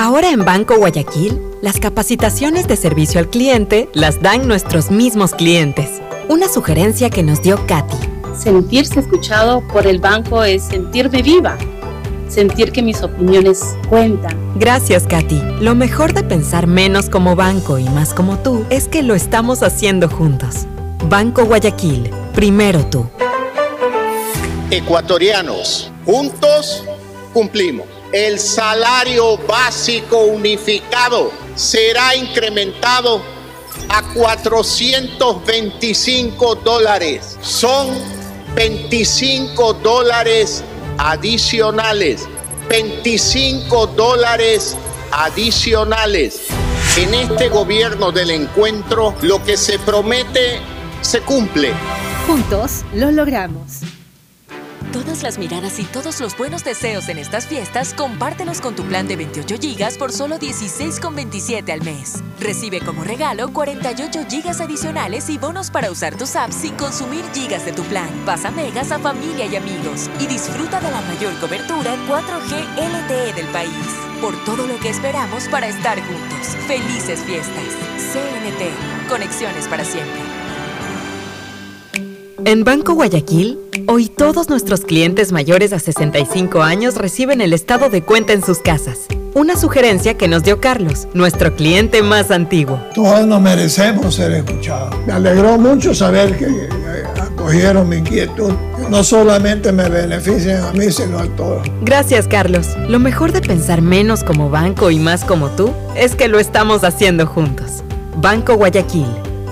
Ahora 0.00 0.30
en 0.30 0.44
Banco 0.44 0.76
Guayaquil, 0.76 1.40
las 1.60 1.80
capacitaciones 1.80 2.68
de 2.68 2.76
servicio 2.76 3.18
al 3.18 3.28
cliente 3.28 3.88
las 3.94 4.22
dan 4.22 4.46
nuestros 4.46 4.92
mismos 4.92 5.32
clientes. 5.34 6.00
Una 6.28 6.48
sugerencia 6.48 7.10
que 7.10 7.24
nos 7.24 7.42
dio 7.42 7.66
Katy. 7.66 7.96
Sentirse 8.38 9.00
escuchado 9.00 9.60
por 9.66 9.88
el 9.88 9.98
banco 9.98 10.44
es 10.44 10.62
sentirme 10.62 11.24
viva. 11.24 11.58
Sentir 12.28 12.70
que 12.70 12.80
mis 12.80 13.02
opiniones 13.02 13.76
cuentan. 13.88 14.38
Gracias, 14.54 15.04
Katy. 15.04 15.42
Lo 15.60 15.74
mejor 15.74 16.12
de 16.12 16.22
pensar 16.22 16.68
menos 16.68 17.10
como 17.10 17.34
banco 17.34 17.80
y 17.80 17.88
más 17.88 18.14
como 18.14 18.38
tú 18.38 18.64
es 18.70 18.86
que 18.86 19.02
lo 19.02 19.16
estamos 19.16 19.64
haciendo 19.64 20.08
juntos. 20.08 20.68
Banco 21.08 21.44
Guayaquil, 21.44 22.08
primero 22.34 22.86
tú. 22.86 23.04
Ecuatorianos, 24.70 25.90
juntos 26.06 26.84
cumplimos. 27.32 27.97
El 28.12 28.38
salario 28.38 29.36
básico 29.36 30.18
unificado 30.18 31.32
será 31.54 32.14
incrementado 32.16 33.20
a 33.90 34.02
425 34.14 36.54
dólares. 36.56 37.36
Son 37.42 37.88
25 38.54 39.74
dólares 39.74 40.64
adicionales. 40.96 42.26
25 42.70 43.88
dólares 43.88 44.74
adicionales. 45.10 46.46
En 46.96 47.12
este 47.12 47.50
gobierno 47.50 48.10
del 48.10 48.30
encuentro, 48.30 49.14
lo 49.20 49.44
que 49.44 49.58
se 49.58 49.78
promete 49.78 50.60
se 51.02 51.20
cumple. 51.20 51.74
Juntos 52.26 52.86
lo 52.94 53.10
logramos. 53.10 53.82
Todas 54.92 55.22
las 55.22 55.38
miradas 55.38 55.78
y 55.78 55.84
todos 55.84 56.18
los 56.18 56.36
buenos 56.36 56.64
deseos 56.64 57.10
en 57.10 57.18
estas 57.18 57.46
fiestas, 57.46 57.92
compártelos 57.92 58.62
con 58.62 58.74
tu 58.74 58.84
plan 58.84 59.06
de 59.06 59.16
28 59.16 59.56
GB 59.58 59.98
por 59.98 60.12
solo 60.12 60.38
16,27 60.38 61.70
al 61.70 61.82
mes. 61.82 62.22
Recibe 62.40 62.80
como 62.80 63.04
regalo 63.04 63.52
48 63.52 64.20
GB 64.30 64.62
adicionales 64.62 65.28
y 65.28 65.36
bonos 65.36 65.70
para 65.70 65.90
usar 65.90 66.16
tus 66.16 66.34
apps 66.36 66.54
sin 66.54 66.74
consumir 66.74 67.22
gigas 67.34 67.66
de 67.66 67.72
tu 67.72 67.82
plan. 67.84 68.08
Pasa 68.24 68.50
megas 68.50 68.90
a 68.90 68.98
familia 68.98 69.44
y 69.44 69.56
amigos 69.56 70.08
y 70.20 70.26
disfruta 70.26 70.80
de 70.80 70.90
la 70.90 71.02
mayor 71.02 71.38
cobertura 71.38 71.94
4G 72.08 72.62
LTE 72.78 73.34
del 73.34 73.46
país. 73.48 73.70
Por 74.22 74.42
todo 74.44 74.66
lo 74.66 74.78
que 74.80 74.88
esperamos 74.88 75.48
para 75.48 75.68
estar 75.68 76.00
juntos. 76.00 76.56
Felices 76.66 77.20
fiestas. 77.24 77.76
CNT. 78.12 79.08
Conexiones 79.10 79.68
para 79.68 79.84
siempre. 79.84 80.37
En 82.48 82.64
Banco 82.64 82.94
Guayaquil, 82.94 83.58
hoy 83.88 84.08
todos 84.08 84.48
nuestros 84.48 84.80
clientes 84.80 85.32
mayores 85.32 85.74
a 85.74 85.78
65 85.78 86.62
años 86.62 86.94
reciben 86.94 87.42
el 87.42 87.52
estado 87.52 87.90
de 87.90 88.00
cuenta 88.00 88.32
en 88.32 88.42
sus 88.42 88.60
casas. 88.60 89.00
Una 89.34 89.54
sugerencia 89.54 90.14
que 90.14 90.28
nos 90.28 90.44
dio 90.44 90.58
Carlos, 90.58 91.08
nuestro 91.12 91.54
cliente 91.54 92.02
más 92.02 92.30
antiguo. 92.30 92.80
Todos 92.94 93.26
nos 93.26 93.42
merecemos 93.42 94.14
ser 94.14 94.32
escuchados. 94.32 94.96
Me 95.06 95.12
alegró 95.12 95.58
mucho 95.58 95.94
saber 95.94 96.38
que 96.38 96.46
eh, 96.46 97.04
acogieron 97.20 97.86
mi 97.86 97.96
inquietud. 97.96 98.54
No 98.88 99.04
solamente 99.04 99.70
me 99.70 99.86
benefician 99.86 100.64
a 100.64 100.72
mí, 100.72 100.90
sino 100.90 101.18
a 101.18 101.26
todos. 101.36 101.68
Gracias, 101.82 102.26
Carlos. 102.28 102.68
Lo 102.88 102.98
mejor 102.98 103.32
de 103.32 103.42
pensar 103.42 103.82
menos 103.82 104.24
como 104.24 104.48
banco 104.48 104.90
y 104.90 104.98
más 104.98 105.22
como 105.22 105.50
tú 105.50 105.70
es 105.94 106.14
que 106.14 106.28
lo 106.28 106.38
estamos 106.38 106.82
haciendo 106.82 107.26
juntos. 107.26 107.82
Banco 108.16 108.54
Guayaquil, 108.54 109.04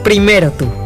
primero 0.02 0.50
tú. 0.52 0.85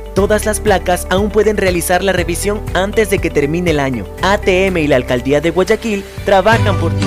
Todas 0.13 0.45
las 0.45 0.59
placas 0.59 1.07
aún 1.09 1.29
pueden 1.29 1.55
realizar 1.55 2.03
la 2.03 2.11
revisión 2.11 2.61
antes 2.73 3.09
de 3.09 3.19
que 3.19 3.29
termine 3.29 3.71
el 3.71 3.79
año. 3.79 4.05
ATM 4.21 4.77
y 4.77 4.87
la 4.87 4.97
Alcaldía 4.97 5.39
de 5.39 5.51
Guayaquil 5.51 6.03
trabajan 6.25 6.77
por 6.79 6.91
ti. 6.91 7.05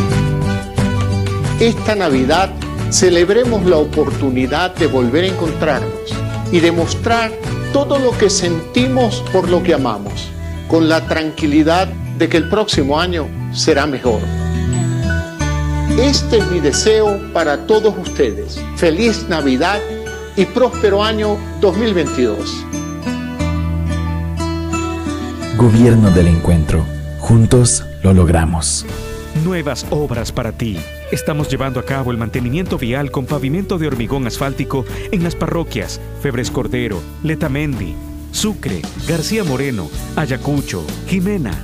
Esta 1.60 1.94
Navidad 1.94 2.50
celebremos 2.90 3.64
la 3.66 3.76
oportunidad 3.76 4.74
de 4.76 4.86
volver 4.86 5.24
a 5.24 5.28
encontrarnos 5.28 6.14
y 6.50 6.60
demostrar 6.60 7.30
todo 7.72 7.98
lo 7.98 8.16
que 8.16 8.30
sentimos 8.30 9.22
por 9.32 9.48
lo 9.48 9.62
que 9.62 9.74
amamos, 9.74 10.30
con 10.68 10.88
la 10.88 11.06
tranquilidad 11.06 11.88
de 12.18 12.28
que 12.28 12.38
el 12.38 12.48
próximo 12.48 12.98
año 12.98 13.28
será 13.52 13.86
mejor. 13.86 14.20
Este 15.98 16.38
es 16.38 16.50
mi 16.50 16.60
deseo 16.60 17.20
para 17.32 17.66
todos 17.66 17.94
ustedes. 17.98 18.60
Feliz 18.76 19.28
Navidad 19.28 19.80
y 20.36 20.44
próspero 20.46 21.04
año 21.04 21.36
2022. 21.60 22.73
Gobierno 25.64 26.10
del 26.10 26.28
Encuentro. 26.28 26.84
Juntos 27.20 27.86
lo 28.02 28.12
logramos. 28.12 28.84
Nuevas 29.46 29.86
obras 29.88 30.30
para 30.30 30.52
ti. 30.52 30.76
Estamos 31.10 31.48
llevando 31.48 31.80
a 31.80 31.86
cabo 31.86 32.10
el 32.10 32.18
mantenimiento 32.18 32.76
vial 32.76 33.10
con 33.10 33.24
pavimento 33.24 33.78
de 33.78 33.86
hormigón 33.86 34.26
asfáltico 34.26 34.84
en 35.10 35.24
las 35.24 35.34
parroquias 35.34 36.02
Febres 36.20 36.50
Cordero, 36.50 37.00
Letamendi, 37.22 37.94
Sucre, 38.30 38.82
García 39.08 39.42
Moreno, 39.42 39.88
Ayacucho, 40.16 40.84
Jimena. 41.06 41.58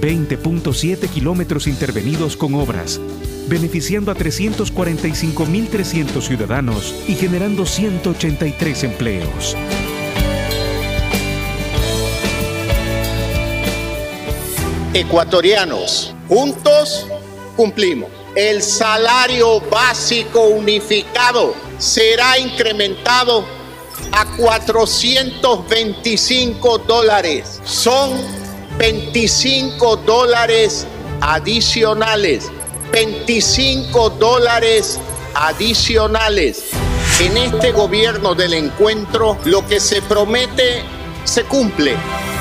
20.7 0.00 1.08
kilómetros 1.08 1.66
intervenidos 1.66 2.36
con 2.36 2.54
obras, 2.54 3.00
beneficiando 3.48 4.12
a 4.12 4.14
345.300 4.14 6.22
ciudadanos 6.22 6.94
y 7.08 7.14
generando 7.14 7.66
183 7.66 8.84
empleos. 8.84 9.56
Ecuatorianos, 14.96 16.14
juntos 16.26 17.06
cumplimos. 17.54 18.10
El 18.34 18.62
salario 18.62 19.60
básico 19.60 20.46
unificado 20.46 21.54
será 21.76 22.38
incrementado 22.38 23.44
a 24.12 24.24
425 24.38 26.78
dólares. 26.78 27.60
Son 27.66 28.10
25 28.78 29.98
dólares 29.98 30.86
adicionales. 31.20 32.50
25 32.90 34.08
dólares 34.08 34.98
adicionales. 35.34 36.70
En 37.20 37.36
este 37.36 37.72
gobierno 37.72 38.34
del 38.34 38.54
encuentro, 38.54 39.36
lo 39.44 39.66
que 39.66 39.78
se 39.78 40.00
promete 40.00 40.82
se 41.24 41.44
cumple. 41.44 41.98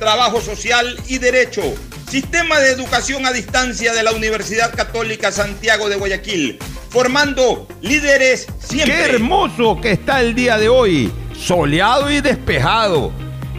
trabajo 0.00 0.40
social 0.40 0.98
y 1.06 1.18
derecho. 1.18 1.62
Sistema 2.08 2.58
de 2.58 2.72
educación 2.72 3.24
a 3.24 3.32
distancia 3.32 3.92
de 3.92 4.02
la 4.02 4.10
Universidad 4.10 4.74
Católica 4.74 5.30
Santiago 5.30 5.88
de 5.88 5.94
Guayaquil, 5.94 6.58
formando 6.88 7.68
líderes 7.82 8.48
siempre. 8.58 8.96
¡Qué 8.96 9.04
hermoso 9.04 9.80
que 9.80 9.92
está 9.92 10.20
el 10.20 10.34
día 10.34 10.58
de 10.58 10.68
hoy! 10.68 11.12
Soleado 11.38 12.10
y 12.10 12.20
despejado. 12.20 13.12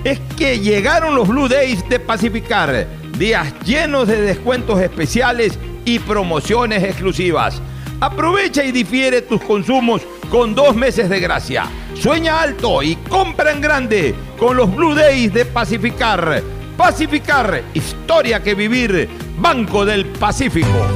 Es 0.04 0.20
que 0.38 0.60
llegaron 0.60 1.16
los 1.16 1.30
Blue 1.30 1.48
Days 1.48 1.88
de 1.88 2.00
Pacificar, 2.00 2.88
días 3.18 3.54
llenos 3.64 4.08
de 4.08 4.22
descuentos 4.22 4.82
especiales 4.82 5.58
y 5.86 6.00
promociones 6.00 6.84
exclusivas. 6.84 7.62
Aprovecha 8.02 8.66
y 8.66 8.72
difiere 8.72 9.22
tus 9.22 9.42
consumos 9.42 10.02
con 10.32 10.56
dos 10.56 10.76
meses 10.76 11.10
de 11.10 11.20
gracia. 11.20 11.66
Sueña 11.94 12.42
alto 12.42 12.82
y 12.82 12.96
compra 12.96 13.52
en 13.52 13.60
grande 13.60 14.16
con 14.40 14.56
los 14.56 14.74
Blue 14.74 14.96
Days 14.96 15.34
de 15.34 15.44
Pacificar. 15.44 16.42
Pacificar, 16.78 17.62
historia 17.74 18.42
que 18.42 18.56
vivir, 18.56 19.10
Banco 19.38 19.84
del 19.84 20.06
Pacífico. 20.06 20.88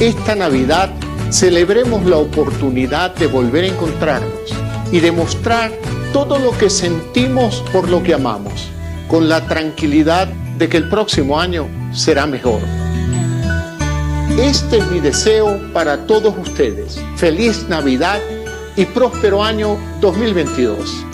Esta 0.00 0.34
Navidad 0.34 0.90
celebremos 1.30 2.04
la 2.04 2.16
oportunidad 2.16 3.14
de 3.14 3.28
volver 3.28 3.64
a 3.64 3.68
encontrarnos 3.68 4.52
y 4.90 4.98
demostrar 4.98 5.70
todo 6.12 6.40
lo 6.40 6.50
que 6.58 6.68
sentimos 6.68 7.62
por 7.72 7.88
lo 7.88 8.02
que 8.02 8.14
amamos, 8.14 8.68
con 9.06 9.28
la 9.28 9.46
tranquilidad 9.46 10.26
de 10.58 10.68
que 10.68 10.76
el 10.76 10.88
próximo 10.88 11.38
año 11.38 11.68
será 11.92 12.26
mejor. 12.26 12.60
Este 14.38 14.78
es 14.78 14.90
mi 14.90 14.98
deseo 14.98 15.60
para 15.72 16.08
todos 16.08 16.36
ustedes. 16.36 17.00
Feliz 17.14 17.68
Navidad 17.68 18.18
y 18.74 18.84
próspero 18.84 19.44
año 19.44 19.78
2022. 20.00 21.06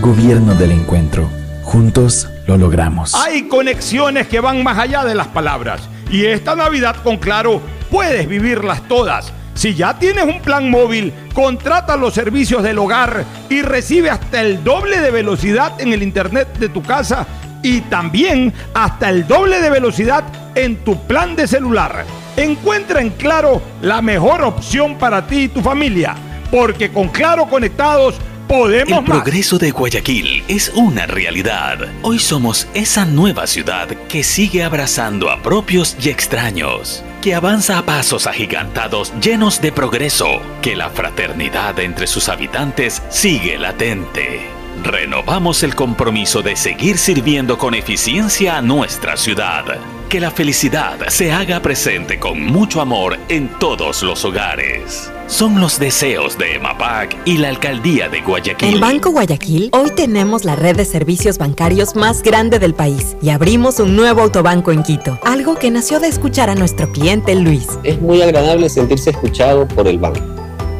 Gobierno 0.00 0.54
del 0.54 0.70
Encuentro. 0.70 1.28
Juntos 1.64 2.28
lo 2.46 2.56
logramos. 2.56 3.16
Hay 3.16 3.48
conexiones 3.48 4.28
que 4.28 4.38
van 4.38 4.62
más 4.62 4.78
allá 4.78 5.04
de 5.04 5.16
las 5.16 5.26
palabras. 5.26 5.80
Y 6.08 6.24
esta 6.24 6.54
Navidad 6.54 6.94
con 7.02 7.16
Claro 7.16 7.60
puedes 7.90 8.28
vivirlas 8.28 8.86
todas. 8.86 9.32
Si 9.54 9.74
ya 9.74 9.98
tienes 9.98 10.22
un 10.22 10.40
plan 10.40 10.70
móvil, 10.70 11.12
contrata 11.34 11.96
los 11.96 12.14
servicios 12.14 12.62
del 12.62 12.78
hogar 12.78 13.24
y 13.50 13.62
recibe 13.62 14.08
hasta 14.08 14.40
el 14.40 14.62
doble 14.62 15.00
de 15.00 15.10
velocidad 15.10 15.80
en 15.80 15.92
el 15.92 16.04
internet 16.04 16.56
de 16.60 16.68
tu 16.68 16.80
casa 16.80 17.26
y 17.62 17.80
también 17.82 18.52
hasta 18.74 19.10
el 19.10 19.26
doble 19.26 19.60
de 19.60 19.70
velocidad 19.70 20.24
en 20.54 20.76
tu 20.84 21.06
plan 21.06 21.36
de 21.36 21.46
celular. 21.46 22.04
Encuentra 22.36 23.00
en 23.00 23.10
Claro 23.10 23.60
la 23.82 24.00
mejor 24.00 24.42
opción 24.42 24.96
para 24.96 25.26
ti 25.26 25.44
y 25.44 25.48
tu 25.48 25.60
familia, 25.60 26.14
porque 26.50 26.90
con 26.90 27.08
Claro 27.08 27.46
conectados 27.46 28.16
podemos 28.46 29.00
El 29.00 29.04
progreso 29.04 29.58
de 29.58 29.70
Guayaquil 29.70 30.42
es 30.48 30.70
una 30.74 31.06
realidad. 31.06 31.78
Hoy 32.02 32.18
somos 32.18 32.66
esa 32.74 33.04
nueva 33.04 33.46
ciudad 33.46 33.88
que 34.08 34.22
sigue 34.24 34.64
abrazando 34.64 35.30
a 35.30 35.42
propios 35.42 35.96
y 36.02 36.08
extraños, 36.08 37.04
que 37.20 37.34
avanza 37.34 37.78
a 37.78 37.84
pasos 37.84 38.26
agigantados 38.26 39.12
llenos 39.20 39.60
de 39.60 39.72
progreso, 39.72 40.40
que 40.62 40.76
la 40.76 40.90
fraternidad 40.90 41.78
entre 41.80 42.06
sus 42.06 42.28
habitantes 42.28 43.02
sigue 43.10 43.58
latente. 43.58 44.57
Renovamos 44.82 45.62
el 45.62 45.74
compromiso 45.74 46.42
de 46.42 46.56
seguir 46.56 46.98
sirviendo 46.98 47.58
con 47.58 47.74
eficiencia 47.74 48.56
a 48.56 48.62
nuestra 48.62 49.16
ciudad. 49.16 49.64
Que 50.08 50.20
la 50.20 50.30
felicidad 50.30 51.08
se 51.08 51.32
haga 51.32 51.60
presente 51.60 52.18
con 52.18 52.42
mucho 52.42 52.80
amor 52.80 53.18
en 53.28 53.48
todos 53.58 54.02
los 54.02 54.24
hogares. 54.24 55.10
Son 55.26 55.60
los 55.60 55.78
deseos 55.78 56.38
de 56.38 56.54
EMAPAC 56.54 57.18
y 57.26 57.36
la 57.36 57.48
Alcaldía 57.48 58.08
de 58.08 58.22
Guayaquil. 58.22 58.74
En 58.74 58.80
Banco 58.80 59.10
Guayaquil, 59.10 59.68
hoy 59.72 59.90
tenemos 59.94 60.46
la 60.46 60.56
red 60.56 60.76
de 60.76 60.86
servicios 60.86 61.36
bancarios 61.36 61.94
más 61.94 62.22
grande 62.22 62.58
del 62.58 62.72
país 62.72 63.16
y 63.20 63.28
abrimos 63.28 63.80
un 63.80 63.96
nuevo 63.96 64.22
autobanco 64.22 64.72
en 64.72 64.82
Quito, 64.82 65.18
algo 65.24 65.56
que 65.56 65.70
nació 65.70 66.00
de 66.00 66.08
escuchar 66.08 66.48
a 66.48 66.54
nuestro 66.54 66.90
cliente 66.90 67.34
Luis. 67.34 67.66
Es 67.82 68.00
muy 68.00 68.22
agradable 68.22 68.70
sentirse 68.70 69.10
escuchado 69.10 69.68
por 69.68 69.86
el 69.86 69.98
banco. 69.98 70.37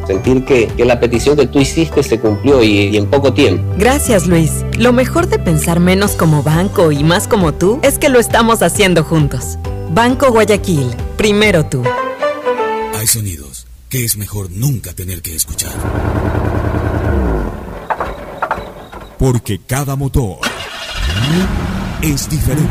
Sentir 0.09 0.43
que, 0.47 0.68
que 0.68 0.86
la 0.86 0.98
petición 0.98 1.36
que 1.36 1.47
tú 1.47 1.60
hiciste 1.60 2.02
se 2.02 2.18
cumplió 2.18 2.64
y, 2.64 2.89
y 2.89 2.97
en 2.97 3.10
poco 3.10 3.35
tiempo. 3.35 3.62
Gracias 3.76 4.26
Luis. 4.26 4.64
Lo 4.78 4.94
mejor 4.94 5.28
de 5.28 5.39
pensar 5.39 5.80
menos 5.80 6.12
como 6.12 6.43
banco 6.43 6.93
y 6.93 7.05
más 7.05 7.28
como 7.28 7.52
tú 7.52 7.78
es 7.82 7.98
que 7.98 8.09
lo 8.09 8.18
estamos 8.18 8.62
haciendo 8.62 9.05
juntos. 9.05 9.59
Banco 9.90 10.32
Guayaquil, 10.32 10.86
primero 11.18 11.66
tú. 11.66 11.82
Hay 12.98 13.06
sonidos 13.06 13.66
que 13.90 14.06
es 14.06 14.16
mejor 14.16 14.51
nunca 14.51 14.94
tener 14.94 15.20
que 15.20 15.36
escuchar. 15.36 15.74
Porque 19.18 19.60
cada 19.66 19.94
motor 19.94 20.39
es 22.01 22.30
diferente. 22.30 22.70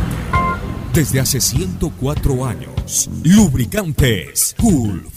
Desde 0.91 1.19
hace 1.19 1.39
104 1.39 2.45
años, 2.47 3.11
lubricantes 3.21 4.55
Gulf 4.57 5.16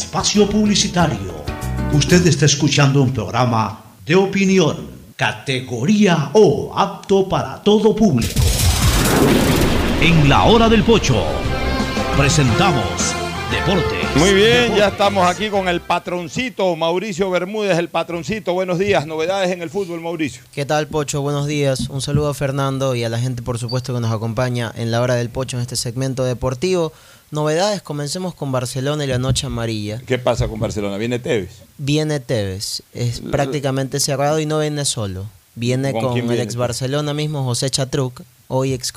espacio 0.00 0.48
publicitario. 0.48 1.44
Usted 1.92 2.26
está 2.26 2.46
escuchando 2.46 3.02
un 3.02 3.12
programa 3.12 3.84
de 4.06 4.14
opinión, 4.14 4.88
categoría 5.14 6.30
O, 6.32 6.72
apto 6.74 7.28
para 7.28 7.62
todo 7.62 7.94
público. 7.94 8.40
En 10.00 10.26
la 10.26 10.44
hora 10.44 10.70
del 10.70 10.84
pocho, 10.84 11.22
presentamos 12.16 13.14
Deportes. 13.50 14.16
Muy 14.16 14.32
bien, 14.32 14.74
ya 14.74 14.88
estamos 14.88 15.26
aquí 15.26 15.50
con 15.50 15.68
el 15.68 15.80
patroncito, 15.80 16.74
Mauricio 16.76 17.30
Bermúdez, 17.30 17.76
el 17.78 17.88
patroncito. 17.88 18.54
Buenos 18.54 18.78
días, 18.78 19.06
novedades 19.06 19.50
en 19.50 19.60
el 19.60 19.68
fútbol, 19.68 20.00
Mauricio. 20.00 20.42
¿Qué 20.52 20.64
tal, 20.64 20.86
Pocho? 20.86 21.20
Buenos 21.20 21.46
días. 21.46 21.90
Un 21.90 22.00
saludo 22.00 22.28
a 22.28 22.34
Fernando 22.34 22.94
y 22.94 23.04
a 23.04 23.08
la 23.08 23.18
gente, 23.18 23.42
por 23.42 23.58
supuesto, 23.58 23.92
que 23.92 24.00
nos 24.00 24.12
acompaña 24.12 24.72
en 24.76 24.90
la 24.90 25.02
hora 25.02 25.16
del 25.16 25.28
Pocho 25.30 25.56
en 25.56 25.62
este 25.62 25.76
segmento 25.76 26.24
deportivo. 26.24 26.92
Novedades, 27.30 27.80
comencemos 27.82 28.34
con 28.34 28.50
Barcelona 28.50 29.04
y 29.04 29.06
la 29.06 29.18
noche 29.18 29.46
amarilla. 29.46 30.02
¿Qué 30.04 30.18
pasa 30.18 30.48
con 30.48 30.58
Barcelona? 30.58 30.96
¿Viene 30.96 31.20
Tevez? 31.20 31.62
Viene 31.78 32.18
Tevez, 32.18 32.82
es 32.92 33.20
prácticamente 33.20 34.00
cerrado 34.00 34.40
y 34.40 34.46
no 34.46 34.58
viene 34.58 34.84
solo. 34.84 35.26
Viene 35.54 35.92
¿Con 35.92 36.16
el 36.16 36.22
viene? 36.22 36.42
ex 36.42 36.56
Barcelona 36.56 37.14
mismo, 37.14 37.44
José 37.44 37.70
Chatruc, 37.70 38.22
hoy, 38.48 38.72
ex 38.72 38.92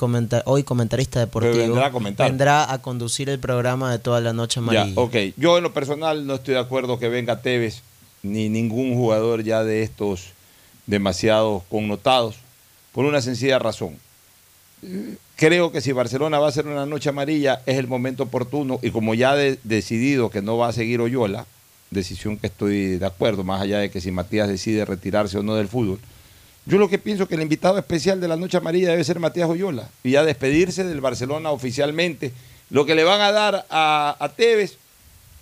hoy 0.46 0.64
comentarista 0.64 1.20
deportivo. 1.20 1.54
vendrá 1.56 1.86
a 1.86 1.92
comentar. 1.92 2.26
Vendrá 2.28 2.72
a 2.72 2.82
conducir 2.82 3.28
el 3.28 3.38
programa 3.38 3.92
de 3.92 3.98
toda 4.00 4.20
la 4.20 4.32
noche 4.32 4.60
Ya, 4.60 4.80
amarilla. 4.82 5.00
ok. 5.00 5.14
Yo 5.36 5.56
en 5.56 5.62
lo 5.62 5.72
personal 5.72 6.26
no 6.26 6.34
estoy 6.34 6.54
de 6.54 6.60
acuerdo 6.60 6.98
que 6.98 7.08
venga 7.08 7.40
Tevez, 7.40 7.82
ni 8.24 8.48
ningún 8.48 8.94
jugador 8.94 9.44
ya 9.44 9.62
de 9.62 9.82
estos 9.84 10.30
demasiados 10.86 11.62
connotados, 11.70 12.36
por 12.92 13.04
una 13.04 13.20
sencilla 13.22 13.58
razón. 13.60 13.96
Creo 15.36 15.72
que 15.72 15.80
si 15.80 15.90
Barcelona 15.90 16.38
va 16.38 16.46
a 16.46 16.48
hacer 16.50 16.66
una 16.66 16.86
noche 16.86 17.08
amarilla 17.08 17.60
es 17.66 17.76
el 17.78 17.88
momento 17.88 18.22
oportuno 18.22 18.78
y 18.82 18.90
como 18.90 19.14
ya 19.14 19.36
he 19.40 19.58
decidido 19.64 20.30
que 20.30 20.42
no 20.42 20.56
va 20.56 20.68
a 20.68 20.72
seguir 20.72 21.00
Oyola, 21.00 21.44
decisión 21.90 22.36
que 22.36 22.46
estoy 22.46 22.98
de 22.98 23.06
acuerdo, 23.06 23.42
más 23.42 23.60
allá 23.60 23.78
de 23.80 23.90
que 23.90 24.00
si 24.00 24.12
Matías 24.12 24.48
decide 24.48 24.84
retirarse 24.84 25.38
o 25.38 25.42
no 25.42 25.56
del 25.56 25.66
fútbol, 25.66 25.98
yo 26.66 26.78
lo 26.78 26.88
que 26.88 26.98
pienso 26.98 27.26
que 27.26 27.34
el 27.34 27.42
invitado 27.42 27.78
especial 27.78 28.20
de 28.20 28.28
la 28.28 28.36
noche 28.36 28.56
amarilla 28.56 28.90
debe 28.90 29.02
ser 29.02 29.18
Matías 29.18 29.50
Oyola 29.50 29.88
y 30.04 30.12
ya 30.12 30.24
despedirse 30.24 30.84
del 30.84 31.00
Barcelona 31.00 31.50
oficialmente. 31.50 32.32
Lo 32.70 32.86
que 32.86 32.94
le 32.94 33.02
van 33.04 33.20
a 33.20 33.32
dar 33.32 33.66
a, 33.70 34.16
a 34.18 34.28
Tevez 34.30 34.78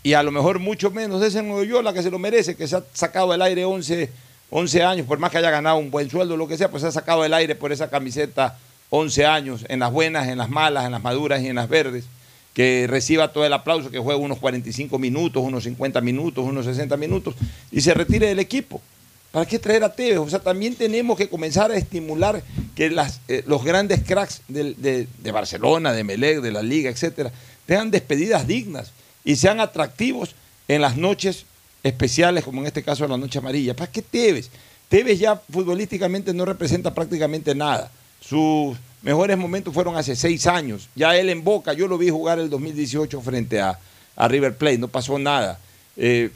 y 0.02 0.14
a 0.14 0.22
lo 0.22 0.32
mejor 0.32 0.58
mucho 0.58 0.90
menos 0.90 1.20
de 1.20 1.28
ese 1.28 1.40
Oyola 1.40 1.92
que 1.92 2.02
se 2.02 2.10
lo 2.10 2.18
merece, 2.18 2.56
que 2.56 2.66
se 2.66 2.76
ha 2.76 2.82
sacado 2.94 3.30
del 3.30 3.42
aire 3.42 3.66
11, 3.66 4.10
11 4.48 4.82
años, 4.82 5.06
por 5.06 5.18
más 5.18 5.30
que 5.30 5.38
haya 5.38 5.50
ganado 5.50 5.76
un 5.76 5.90
buen 5.90 6.08
sueldo, 6.08 6.36
lo 6.36 6.48
que 6.48 6.56
sea, 6.56 6.70
pues 6.70 6.80
se 6.80 6.88
ha 6.88 6.92
sacado 6.92 7.22
del 7.22 7.34
aire 7.34 7.54
por 7.54 7.72
esa 7.72 7.90
camiseta 7.90 8.58
11 8.94 9.24
años, 9.24 9.64
en 9.68 9.80
las 9.80 9.90
buenas, 9.90 10.28
en 10.28 10.36
las 10.36 10.50
malas, 10.50 10.84
en 10.84 10.92
las 10.92 11.02
maduras 11.02 11.40
y 11.42 11.48
en 11.48 11.56
las 11.56 11.66
verdes, 11.66 12.04
que 12.52 12.86
reciba 12.86 13.32
todo 13.32 13.46
el 13.46 13.52
aplauso, 13.54 13.90
que 13.90 13.98
juegue 13.98 14.20
unos 14.20 14.38
45 14.38 14.98
minutos, 14.98 15.42
unos 15.42 15.64
50 15.64 16.02
minutos, 16.02 16.44
unos 16.44 16.66
60 16.66 16.98
minutos 16.98 17.34
y 17.70 17.80
se 17.80 17.94
retire 17.94 18.26
del 18.26 18.38
equipo. 18.38 18.82
¿Para 19.30 19.46
qué 19.46 19.58
traer 19.58 19.82
a 19.84 19.94
Tevez? 19.94 20.18
O 20.18 20.28
sea, 20.28 20.40
también 20.40 20.74
tenemos 20.74 21.16
que 21.16 21.26
comenzar 21.30 21.70
a 21.70 21.76
estimular 21.76 22.42
que 22.74 22.90
las, 22.90 23.20
eh, 23.28 23.42
los 23.46 23.64
grandes 23.64 24.02
cracks 24.02 24.42
del- 24.46 24.76
de, 24.76 25.08
de 25.22 25.32
Barcelona, 25.32 25.94
de 25.94 26.04
Melec, 26.04 26.42
de 26.42 26.52
la 26.52 26.62
Liga, 26.62 26.90
etcétera, 26.90 27.32
tengan 27.64 27.90
despedidas 27.90 28.46
dignas 28.46 28.92
y 29.24 29.36
sean 29.36 29.58
atractivos 29.60 30.34
en 30.68 30.82
las 30.82 30.98
noches 30.98 31.46
especiales, 31.82 32.44
como 32.44 32.60
en 32.60 32.66
este 32.66 32.82
caso 32.82 33.08
la 33.08 33.16
noche 33.16 33.38
amarilla. 33.38 33.74
¿Para 33.74 33.90
qué 33.90 34.02
Tevez? 34.02 34.50
Tevez 34.90 35.18
ya 35.18 35.36
futbolísticamente 35.50 36.34
no 36.34 36.44
representa 36.44 36.92
prácticamente 36.92 37.54
nada. 37.54 37.90
Sus 38.26 38.76
mejores 39.02 39.36
momentos 39.36 39.74
fueron 39.74 39.96
hace 39.96 40.14
seis 40.16 40.46
años. 40.46 40.88
Ya 40.94 41.16
él 41.16 41.28
en 41.28 41.42
Boca, 41.44 41.72
yo 41.72 41.88
lo 41.88 41.98
vi 41.98 42.08
jugar 42.10 42.38
el 42.38 42.48
2018 42.50 43.20
frente 43.20 43.60
a, 43.60 43.78
a 44.16 44.28
River 44.28 44.56
Plate, 44.56 44.78
no 44.78 44.88
pasó 44.88 45.18
nada. 45.18 45.58
Eh, 45.96 46.30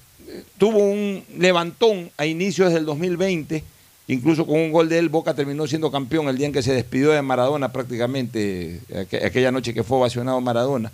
tuvo 0.58 0.78
un 0.78 1.22
levantón 1.38 2.10
a 2.16 2.26
inicios 2.26 2.72
del 2.72 2.84
2020, 2.84 3.62
incluso 4.08 4.46
con 4.46 4.58
un 4.58 4.72
gol 4.72 4.88
de 4.88 4.98
él, 4.98 5.08
Boca 5.08 5.34
terminó 5.34 5.66
siendo 5.66 5.90
campeón 5.92 6.28
el 6.28 6.36
día 6.36 6.46
en 6.48 6.52
que 6.52 6.62
se 6.62 6.72
despidió 6.74 7.10
de 7.12 7.22
Maradona 7.22 7.72
prácticamente, 7.72 8.80
aqu- 8.90 9.24
aquella 9.24 9.52
noche 9.52 9.72
que 9.72 9.84
fue 9.84 9.98
ovacionado 9.98 10.40
Maradona. 10.40 10.90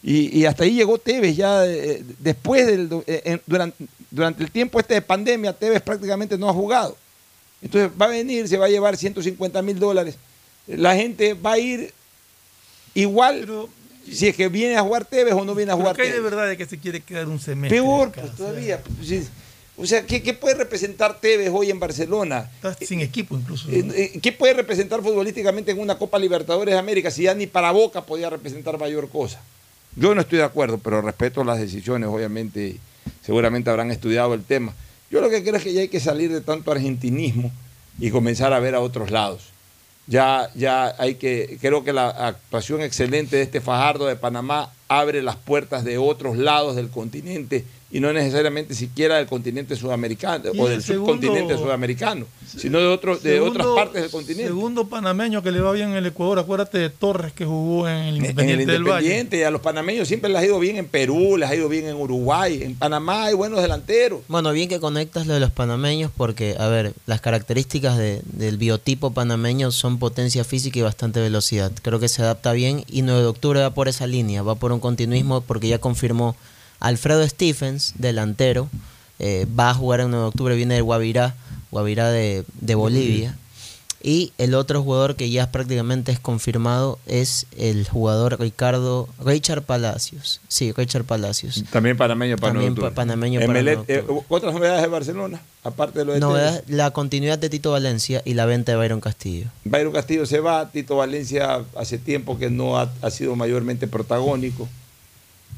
Y, 0.00 0.38
y 0.38 0.44
hasta 0.46 0.62
ahí 0.62 0.74
llegó 0.74 0.96
Tevez, 0.98 1.36
ya 1.36 1.66
eh, 1.66 2.04
después 2.20 2.64
del, 2.68 2.88
eh, 3.08 3.38
durante, 3.46 3.84
durante 4.12 4.44
el 4.44 4.50
tiempo 4.52 4.78
este 4.78 4.94
de 4.94 5.02
pandemia, 5.02 5.52
Tevez 5.52 5.82
prácticamente 5.82 6.38
no 6.38 6.48
ha 6.48 6.52
jugado. 6.52 6.96
Entonces 7.60 7.90
va 8.00 8.06
a 8.06 8.10
venir, 8.10 8.46
se 8.46 8.56
va 8.56 8.66
a 8.66 8.68
llevar 8.68 8.96
150 8.96 9.60
mil 9.62 9.76
dólares. 9.80 10.16
La 10.68 10.94
gente 10.94 11.34
va 11.34 11.52
a 11.52 11.58
ir 11.58 11.92
igual 12.94 13.68
si 14.10 14.28
es 14.28 14.36
que 14.36 14.48
viene 14.48 14.76
a 14.76 14.82
jugar 14.82 15.04
Tevez 15.04 15.34
o 15.34 15.44
no 15.44 15.54
viene 15.54 15.72
a 15.72 15.74
jugar 15.74 15.96
¿qué 15.96 16.02
hay 16.02 16.08
de 16.08 16.14
Tevez. 16.16 16.30
verdad 16.30 16.48
de 16.48 16.56
que 16.56 16.66
se 16.66 16.78
quiere 16.78 17.00
quedar 17.00 17.28
un 17.28 17.40
semestre? 17.40 17.78
Peor, 17.78 18.12
pues, 18.12 18.34
todavía. 18.36 18.82
pues. 18.82 19.30
O 19.76 19.86
sea, 19.86 20.04
¿qué, 20.04 20.22
qué 20.22 20.34
puede 20.34 20.56
representar 20.56 21.20
Tevez 21.20 21.50
hoy 21.52 21.70
en 21.70 21.78
Barcelona? 21.78 22.50
Está 22.56 22.74
sin 22.74 23.00
equipo 23.00 23.36
incluso. 23.36 23.70
Eh, 23.70 23.86
eh, 23.94 24.18
¿Qué 24.20 24.32
puede 24.32 24.54
representar 24.54 25.02
futbolísticamente 25.02 25.70
en 25.70 25.78
una 25.78 25.96
Copa 25.96 26.18
Libertadores 26.18 26.74
de 26.74 26.78
América 26.78 27.12
si 27.12 27.22
ya 27.22 27.34
ni 27.34 27.46
para 27.46 27.70
Boca 27.70 28.02
podía 28.02 28.28
representar 28.28 28.76
mayor 28.76 29.08
cosa? 29.08 29.40
Yo 29.94 30.14
no 30.14 30.20
estoy 30.20 30.38
de 30.38 30.44
acuerdo, 30.44 30.78
pero 30.78 31.00
respeto 31.00 31.44
las 31.44 31.60
decisiones, 31.60 32.08
obviamente, 32.08 32.76
seguramente 33.24 33.70
habrán 33.70 33.92
estudiado 33.92 34.34
el 34.34 34.42
tema. 34.42 34.74
Yo 35.10 35.20
lo 35.20 35.30
que 35.30 35.42
creo 35.42 35.56
es 35.56 35.62
que 35.62 35.72
ya 35.72 35.80
hay 35.80 35.88
que 35.88 36.00
salir 36.00 36.32
de 36.32 36.40
tanto 36.40 36.72
argentinismo 36.72 37.52
y 38.00 38.10
comenzar 38.10 38.52
a 38.52 38.58
ver 38.58 38.74
a 38.74 38.80
otros 38.80 39.12
lados. 39.12 39.42
Ya, 40.08 40.48
ya 40.54 40.94
hay 40.98 41.16
que, 41.16 41.58
creo 41.60 41.84
que 41.84 41.92
la 41.92 42.08
actuación 42.08 42.80
excelente 42.80 43.36
de 43.36 43.42
este 43.42 43.60
Fajardo 43.60 44.06
de 44.06 44.16
Panamá 44.16 44.72
abre 44.88 45.22
las 45.22 45.36
puertas 45.36 45.84
de 45.84 45.98
otros 45.98 46.38
lados 46.38 46.76
del 46.76 46.88
continente 46.88 47.66
y 47.90 48.00
no 48.00 48.12
necesariamente 48.12 48.74
siquiera 48.74 49.16
del 49.16 49.26
continente 49.26 49.74
sudamericano 49.74 50.50
o 50.58 50.66
el 50.66 50.72
del 50.74 50.82
segundo- 50.82 51.14
subcontinente 51.14 51.56
sudamericano, 51.56 52.26
sino 52.46 52.78
de, 52.80 52.86
otros 52.86 53.22
de 53.22 53.34
Segundo- 53.36 53.52
otras 53.60 53.66
partes 53.86 54.02
del 54.02 54.10
continente. 54.10 54.46
Segundo 54.48 54.88
panameño 54.88 55.42
que 55.42 55.50
le 55.50 55.60
va 55.62 55.72
bien 55.72 55.90
en 55.90 55.96
el 55.96 56.04
Ecuador. 56.06 56.38
Acuérdate 56.38 56.76
de 56.78 56.90
Torres 56.90 57.32
que 57.32 57.46
jugó 57.46 57.88
en 57.88 57.94
el 57.96 58.08
En 58.08 58.16
Independiente, 58.16 58.62
el 58.64 58.68
del 58.68 58.82
Valle. 58.84 59.06
Independiente, 59.06 59.46
a 59.46 59.50
los 59.50 59.62
panameños 59.62 60.06
siempre 60.06 60.28
les 60.28 60.38
ha 60.38 60.44
ido 60.44 60.58
bien 60.58 60.76
en 60.76 60.86
Perú, 60.86 61.38
les 61.38 61.48
ha 61.48 61.54
ido 61.54 61.68
bien 61.70 61.86
en 61.86 61.96
Uruguay, 61.96 62.62
en 62.62 62.74
Panamá 62.74 63.24
hay 63.24 63.34
buenos 63.34 63.62
delanteros. 63.62 64.20
Bueno, 64.28 64.52
bien 64.52 64.68
que 64.68 64.80
conectas 64.80 65.26
lo 65.26 65.32
de 65.32 65.40
los 65.40 65.50
panameños 65.50 66.10
porque, 66.14 66.56
a 66.58 66.68
ver, 66.68 66.92
las 67.06 67.22
características 67.22 67.96
de- 67.96 68.20
del 68.24 68.58
biotipo 68.58 69.12
panameño 69.12 69.70
son 69.70 69.98
potencia 69.98 70.44
física 70.44 70.78
y 70.78 70.82
bastante 70.82 71.20
velocidad. 71.20 71.72
Creo 71.80 71.98
que 72.00 72.08
se 72.08 72.20
adapta 72.20 72.52
bien 72.52 72.84
y 72.86 73.00
9 73.00 73.20
de 73.22 73.26
octubre 73.28 73.60
va 73.60 73.70
por 73.72 73.88
esa 73.88 74.06
línea, 74.06 74.42
va 74.42 74.56
por 74.56 74.72
un 74.72 74.80
continuismo 74.80 75.40
porque 75.40 75.68
ya 75.68 75.78
confirmó 75.78 76.36
Alfredo 76.80 77.26
Stephens, 77.28 77.94
delantero, 77.98 78.68
eh, 79.18 79.46
va 79.58 79.70
a 79.70 79.74
jugar 79.74 80.00
en 80.00 80.10
9 80.10 80.22
de 80.24 80.28
octubre, 80.28 80.54
viene 80.56 80.74
de 80.74 80.80
Guavirá, 80.80 81.34
Guavirá 81.70 82.10
de, 82.10 82.44
de 82.60 82.74
Bolivia. 82.74 83.36
Y 84.00 84.32
el 84.38 84.54
otro 84.54 84.80
jugador 84.84 85.16
que 85.16 85.28
ya 85.28 85.50
prácticamente 85.50 86.12
es 86.12 86.20
confirmado 86.20 87.00
es 87.06 87.46
el 87.58 87.86
jugador 87.88 88.38
Ricardo 88.38 89.08
Richard 89.24 89.62
Palacios. 89.62 90.40
Sí, 90.46 90.70
Richard 90.70 91.02
Palacios. 91.02 91.64
También 91.72 91.96
panameño 91.96 92.36
para 92.36 92.52
También 92.52 92.76
pa- 92.76 92.92
panameño 92.92 93.40
para 93.44 93.60
eh, 93.60 94.04
otras 94.28 94.54
novedades 94.54 94.82
de 94.82 94.88
Barcelona, 94.88 95.40
aparte 95.64 95.98
de 95.98 96.04
lo 96.04 96.12
de 96.12 96.20
Novedad, 96.20 96.60
Tevez. 96.62 96.76
la 96.76 96.92
continuidad 96.92 97.40
de 97.40 97.50
Tito 97.50 97.72
Valencia 97.72 98.22
y 98.24 98.34
la 98.34 98.46
venta 98.46 98.70
de 98.70 98.78
Byron 98.78 99.00
Castillo. 99.00 99.48
Byron 99.64 99.92
Castillo 99.92 100.26
se 100.26 100.38
va, 100.38 100.70
Tito 100.70 100.94
Valencia 100.96 101.64
hace 101.76 101.98
tiempo 101.98 102.38
que 102.38 102.50
no 102.50 102.78
ha, 102.78 102.88
ha 103.02 103.10
sido 103.10 103.34
mayormente 103.34 103.88
protagónico. 103.88 104.68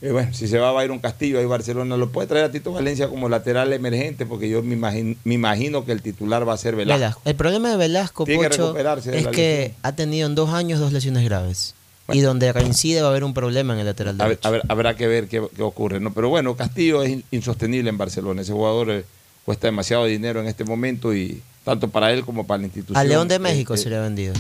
Eh, 0.03 0.13
bueno, 0.13 0.33
si 0.33 0.49
se 0.49 0.59
va 0.59 0.73
Byron 0.73 0.99
Castillo, 0.99 1.39
ahí 1.39 1.45
Barcelona 1.45 1.97
lo 1.99 2.09
puede 2.11 2.27
traer 2.27 2.47
a 2.47 2.51
Tito 2.51 2.73
Valencia 2.73 3.09
como 3.09 3.29
lateral 3.29 3.71
emergente, 3.75 4.25
porque 4.25 4.49
yo 4.49 4.63
me 4.63 4.75
imagino, 4.75 5.15
me 5.25 5.35
imagino 5.35 5.85
que 5.85 5.93
el 5.93 6.01
titular 6.01 6.49
va 6.49 6.55
a 6.55 6.57
ser 6.57 6.75
Velasco. 6.75 6.99
Velasco. 6.99 7.23
El 7.27 7.35
problema 7.35 7.71
de 7.71 7.77
Velasco, 7.77 8.25
Tiene 8.25 8.43
que 8.45 8.49
Pocho, 8.49 8.63
recuperarse 8.69 9.11
de 9.11 9.19
es 9.19 9.27
que 9.29 9.59
lesión. 9.59 9.77
ha 9.83 9.93
tenido 9.97 10.27
en 10.27 10.35
dos 10.35 10.51
años 10.51 10.81
dos 10.81 10.93
lesiones 10.93 11.25
graves. 11.25 11.75
Y 12.13 12.21
donde 12.23 12.53
reincide 12.53 13.03
va 13.03 13.09
a 13.09 13.11
haber 13.11 13.23
un 13.23 13.35
problema 13.35 13.75
en 13.75 13.81
el 13.81 13.87
lateral 13.87 14.21
A 14.21 14.25
derecho. 14.25 14.49
a 14.49 14.51
ver, 14.51 14.63
habrá 14.69 14.97
que 14.97 15.07
ver 15.07 15.29
qué, 15.29 15.47
qué 15.55 15.63
ocurre. 15.63 16.01
¿no? 16.01 16.13
Pero 16.13 16.29
bueno, 16.29 16.57
Castillo 16.57 17.03
es 17.05 17.11
in- 17.11 17.25
insostenible 17.31 17.89
en 17.89 17.99
Barcelona. 17.99 18.43
Ese 18.43 18.53
jugador 18.53 18.91
eh, 18.91 19.05
cuesta 19.45 19.69
demasiado 19.69 20.07
dinero 20.07 20.41
en 20.41 20.49
este 20.49 20.65
momento 20.65 21.15
y 21.15 21.41
tanto 21.63 21.87
para 21.89 22.11
él 22.13 22.25
como 22.25 22.47
para 22.49 22.59
la 22.63 22.65
institución. 22.67 22.99
A 22.99 23.05
León 23.05 23.29
de 23.29 23.37
eh, 23.37 23.39
México 23.39 23.75
eh, 23.75 23.79
se 23.79 23.91
le 23.91 23.97
ha 23.97 24.01
vendido. 24.01 24.33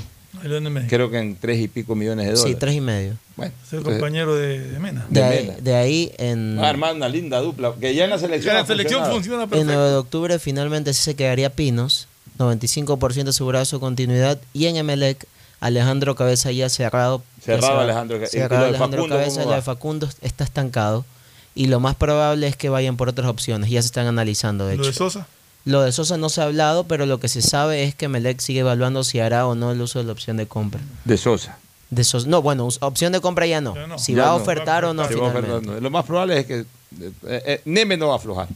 Creo 0.88 1.10
que 1.10 1.18
en 1.18 1.36
tres 1.36 1.58
y 1.60 1.68
pico 1.68 1.94
millones 1.94 2.26
de 2.26 2.32
Sí, 2.36 2.38
dólares. 2.42 2.58
tres 2.60 2.74
y 2.76 2.80
medio. 2.80 3.16
Bueno, 3.36 3.52
Es 3.66 3.72
el 3.72 3.78
entonces, 3.78 4.00
compañero 4.00 4.36
de, 4.36 4.60
de 4.60 4.78
Mena. 4.78 5.06
De 5.08 5.20
de 5.20 5.26
ahí, 5.26 5.46
Mena. 5.46 5.58
de 5.60 5.74
ahí 5.74 6.12
en, 6.18 6.58
va 6.58 6.66
a 6.66 6.70
armar 6.70 6.94
una 6.94 7.08
linda 7.08 7.40
dupla. 7.40 7.72
Que 7.80 7.94
ya 7.94 8.04
en 8.04 8.10
la 8.10 8.18
selección. 8.18 8.54
Ya 8.54 8.60
la 8.60 8.66
selección 8.66 9.04
funciona 9.10 9.44
en 9.50 9.66
9 9.66 9.88
de 9.90 9.96
octubre 9.96 10.38
finalmente 10.38 10.94
sí 10.94 11.02
se 11.02 11.16
quedaría 11.16 11.50
Pinos, 11.50 12.06
95% 12.38 13.28
asegurado 13.28 13.64
su 13.64 13.80
continuidad. 13.80 14.40
Y 14.52 14.66
en 14.66 14.76
Emelec, 14.76 15.26
Alejandro 15.60 16.14
Cabeza 16.14 16.52
ya 16.52 16.68
cerrado. 16.68 17.22
Cerrado 17.42 17.74
va- 17.76 17.82
Alejandro 17.82 18.18
Ca- 18.18 18.24
¿y 18.26 18.28
Cerrado 18.28 18.62
lo 18.62 18.68
Alejandro 18.68 19.02
Facundo, 19.02 19.16
Cabeza, 19.16 19.42
lo 19.42 19.48
va? 19.50 19.56
de 19.56 19.62
Facundo 19.62 20.08
está 20.22 20.44
estancado. 20.44 21.04
Y 21.54 21.66
lo 21.66 21.80
más 21.80 21.96
probable 21.96 22.46
es 22.46 22.56
que 22.56 22.68
vayan 22.68 22.96
por 22.96 23.08
otras 23.08 23.28
opciones. 23.28 23.68
Ya 23.70 23.82
se 23.82 23.86
están 23.86 24.06
analizando, 24.06 24.66
de 24.66 24.76
Lo 24.76 24.82
hecho. 24.84 24.90
de 24.92 24.96
Sosa. 24.96 25.26
Lo 25.64 25.82
de 25.82 25.92
Sosa 25.92 26.16
no 26.16 26.28
se 26.30 26.40
ha 26.40 26.44
hablado, 26.44 26.84
pero 26.84 27.04
lo 27.06 27.20
que 27.20 27.28
se 27.28 27.42
sabe 27.42 27.84
es 27.84 27.94
que 27.94 28.08
Melec 28.08 28.40
sigue 28.40 28.60
evaluando 28.60 29.04
si 29.04 29.20
hará 29.20 29.46
o 29.46 29.54
no 29.54 29.70
el 29.72 29.80
uso 29.80 29.98
de 29.98 30.06
la 30.06 30.12
opción 30.12 30.36
de 30.38 30.46
compra. 30.46 30.80
De 31.04 31.16
Sosa. 31.18 31.58
De 31.90 32.02
Sosa, 32.04 32.28
no, 32.28 32.40
bueno, 32.40 32.68
opción 32.80 33.12
de 33.12 33.20
compra 33.20 33.46
ya 33.46 33.60
no. 33.60 33.74
Ya 33.74 33.86
no. 33.86 33.98
Si 33.98 34.14
Ya 34.14 34.22
va 34.22 34.28
a 34.28 34.36
no. 34.36 34.42
ofertar 34.42 34.84
o 34.84 34.90
finalmente. 34.92 35.20
ofertar, 35.22 35.62
no. 35.62 35.80
Lo 35.80 35.90
más 35.90 36.04
probable 36.06 36.38
es 36.38 36.46
que 36.46 36.60
eh, 36.60 37.12
eh, 37.26 37.60
Neme 37.66 37.96
no 37.96 38.08
va 38.08 38.14
a 38.14 38.16
aflojar. 38.16 38.48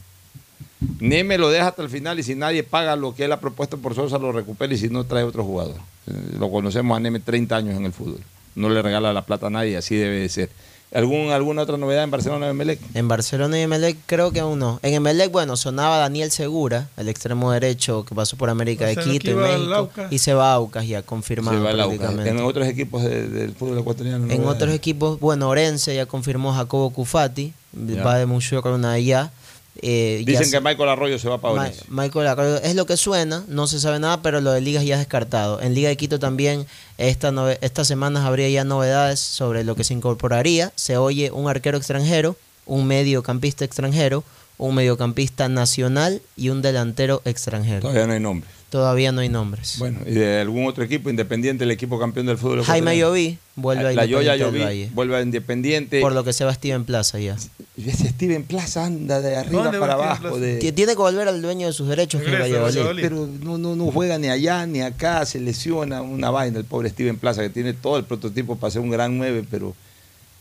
Neme 0.99 1.37
lo 1.37 1.49
deja 1.49 1.67
hasta 1.69 1.81
el 1.81 1.89
final 1.89 2.19
y 2.19 2.23
si 2.23 2.35
nadie 2.35 2.63
paga 2.63 2.95
lo 2.95 3.15
que 3.15 3.25
él 3.25 3.31
ha 3.31 3.39
propuesto 3.39 3.77
por 3.77 3.95
Sosa 3.95 4.17
lo 4.17 4.31
recupera 4.31 4.73
y 4.73 4.77
si 4.77 4.89
no 4.89 5.03
trae 5.03 5.23
otro 5.23 5.43
jugador. 5.43 5.75
Eh, 6.07 6.11
Lo 6.39 6.49
conocemos 6.51 6.95
a 6.95 6.99
Neme 6.99 7.19
30 7.19 7.55
años 7.55 7.75
en 7.77 7.85
el 7.85 7.93
fútbol. 7.93 8.19
No 8.55 8.69
le 8.69 8.81
regala 8.81 9.11
la 9.13 9.23
plata 9.23 9.47
a 9.47 9.49
nadie, 9.49 9.77
así 9.77 9.95
debe 9.95 10.19
de 10.19 10.29
ser. 10.29 10.49
¿Algún, 10.95 11.29
¿Alguna 11.31 11.63
otra 11.63 11.77
novedad 11.77 12.03
en 12.03 12.11
Barcelona 12.11 12.47
y 12.47 12.49
Emelec? 12.51 12.79
En 12.93 13.07
Barcelona 13.07 13.59
y 13.59 13.63
Emelec 13.63 13.97
creo 14.05 14.31
que 14.31 14.39
aún 14.39 14.59
no. 14.59 14.79
En 14.81 14.93
Emelec, 14.93 15.31
bueno, 15.31 15.57
sonaba 15.57 15.97
Daniel 15.97 16.31
Segura, 16.31 16.87
el 16.97 17.09
extremo 17.09 17.51
derecho 17.51 18.05
que 18.05 18.15
pasó 18.15 18.37
por 18.37 18.49
América 18.49 18.85
O 18.85 18.87
de 18.87 18.93
sea, 18.95 19.03
Quito 19.03 19.31
y 19.31 19.35
México. 19.35 19.89
Y 20.09 20.19
se 20.19 20.33
va 20.33 20.51
a 20.51 20.53
Aucas 20.55 20.87
ya, 20.87 21.01
confirmado 21.01 21.57
Se 21.57 21.63
va 21.63 21.71
prácticamente. 21.73 22.29
En 22.29 22.39
otros 22.39 22.67
equipos 22.67 23.03
de- 23.03 23.27
del 23.27 23.53
fútbol 23.53 23.77
ecuatoriano. 23.79 24.31
En 24.31 24.45
otros 24.47 24.73
equipos, 24.73 25.19
bueno, 25.19 25.49
Orense 25.49 25.93
ya 25.95 26.05
confirmó 26.05 26.53
Jacobo 26.53 26.89
Cufati, 26.91 27.53
Ya. 27.73 28.01
va 28.03 28.17
de 28.17 28.25
Mushuacron 28.25 28.85
allá. 28.85 29.31
Eh, 29.81 30.23
Dicen 30.25 30.49
que 30.49 30.61
Michael 30.61 30.89
Arroyo 30.89 31.19
se 31.19 31.27
va 31.27 31.39
para 31.39 31.55
Ma-. 31.55 31.71
Michael 31.89 32.27
Arroyo, 32.27 32.57
es 32.57 32.75
lo 32.75 32.85
que 32.85 32.97
suena, 32.97 33.43
no 33.47 33.67
se 33.67 33.79
sabe 33.79 33.99
nada, 33.99 34.21
pero 34.21 34.41
lo 34.41 34.51
de 34.51 34.61
ligas 34.61 34.85
ya 34.85 34.95
es 34.95 34.99
descartado. 34.99 35.61
En 35.61 35.73
Liga 35.73 35.89
de 35.89 35.97
Quito 35.97 36.19
también 36.19 36.65
esta 36.97 37.33
estas 37.61 37.87
semanas 37.87 38.23
habría 38.23 38.49
ya 38.49 38.63
novedades 38.63 39.19
sobre 39.19 39.63
lo 39.63 39.75
que 39.75 39.83
se 39.83 39.93
incorporaría. 39.93 40.71
Se 40.75 40.97
oye 40.97 41.31
un 41.31 41.49
arquero 41.49 41.77
extranjero, 41.77 42.37
un 42.65 42.87
mediocampista 42.87 43.65
extranjero, 43.65 44.23
un 44.57 44.75
mediocampista 44.75 45.49
nacional 45.49 46.21
y 46.37 46.49
un 46.49 46.61
delantero 46.61 47.21
extranjero. 47.25 47.81
Todavía 47.81 48.07
no 48.07 48.13
hay 48.13 48.19
nombre. 48.19 48.49
Todavía 48.75 49.13
no 49.13 49.21
hay 49.21 49.29
nombres. 49.29 49.75
Bueno, 49.79 49.99
y 50.05 50.11
de 50.11 50.41
algún 50.41 50.65
otro 50.67 50.83
equipo 50.83 51.09
independiente, 51.09 51.63
el 51.63 51.71
equipo 51.71 51.97
campeón 51.97 52.25
del 52.25 52.37
fútbol 52.37 52.61
Jaime. 52.61 52.91
Ayoví 52.91 53.37
vuelve 53.55 53.87
a 53.87 53.93
La 53.93 54.03
Yoya 54.03 54.33
Independiente 54.35 54.65
Valle. 54.65 54.89
vuelve 54.93 55.15
a 55.15 55.21
Independiente. 55.21 56.01
Por 56.01 56.11
lo 56.11 56.25
que 56.25 56.33
se 56.33 56.43
va 56.43 56.53
Steven 56.53 56.83
Plaza 56.83 57.17
ya. 57.19 57.37
Y 57.77 57.89
ese 57.89 58.09
Steven 58.09 58.43
Plaza 58.43 58.83
anda 58.85 59.21
de 59.21 59.37
arriba 59.37 59.63
¿Dónde 59.63 59.79
para 59.79 59.93
abajo. 59.93 60.37
De... 60.37 60.57
Ti- 60.57 60.73
Tiene 60.73 60.91
que 60.91 60.97
volver 60.97 61.25
al 61.29 61.41
dueño 61.41 61.67
de 61.67 61.71
sus 61.71 61.87
derechos, 61.87 62.21
que 62.21 62.31
Valladolid. 62.31 63.01
Pero 63.01 63.29
no, 63.41 63.57
no, 63.57 63.77
no 63.77 63.85
juega 63.93 64.17
ni 64.17 64.27
allá 64.27 64.65
ni 64.67 64.81
acá, 64.81 65.25
se 65.25 65.39
lesiona 65.39 66.01
una 66.01 66.29
vaina 66.29 66.59
el 66.59 66.65
pobre 66.65 66.89
Steven 66.89 67.15
Plaza, 67.15 67.43
que 67.43 67.49
tiene 67.49 67.71
todo 67.71 67.95
el 67.95 68.03
prototipo 68.03 68.57
para 68.57 68.71
ser 68.71 68.81
un 68.81 68.89
gran 68.89 69.17
9, 69.17 69.45
pero 69.49 69.73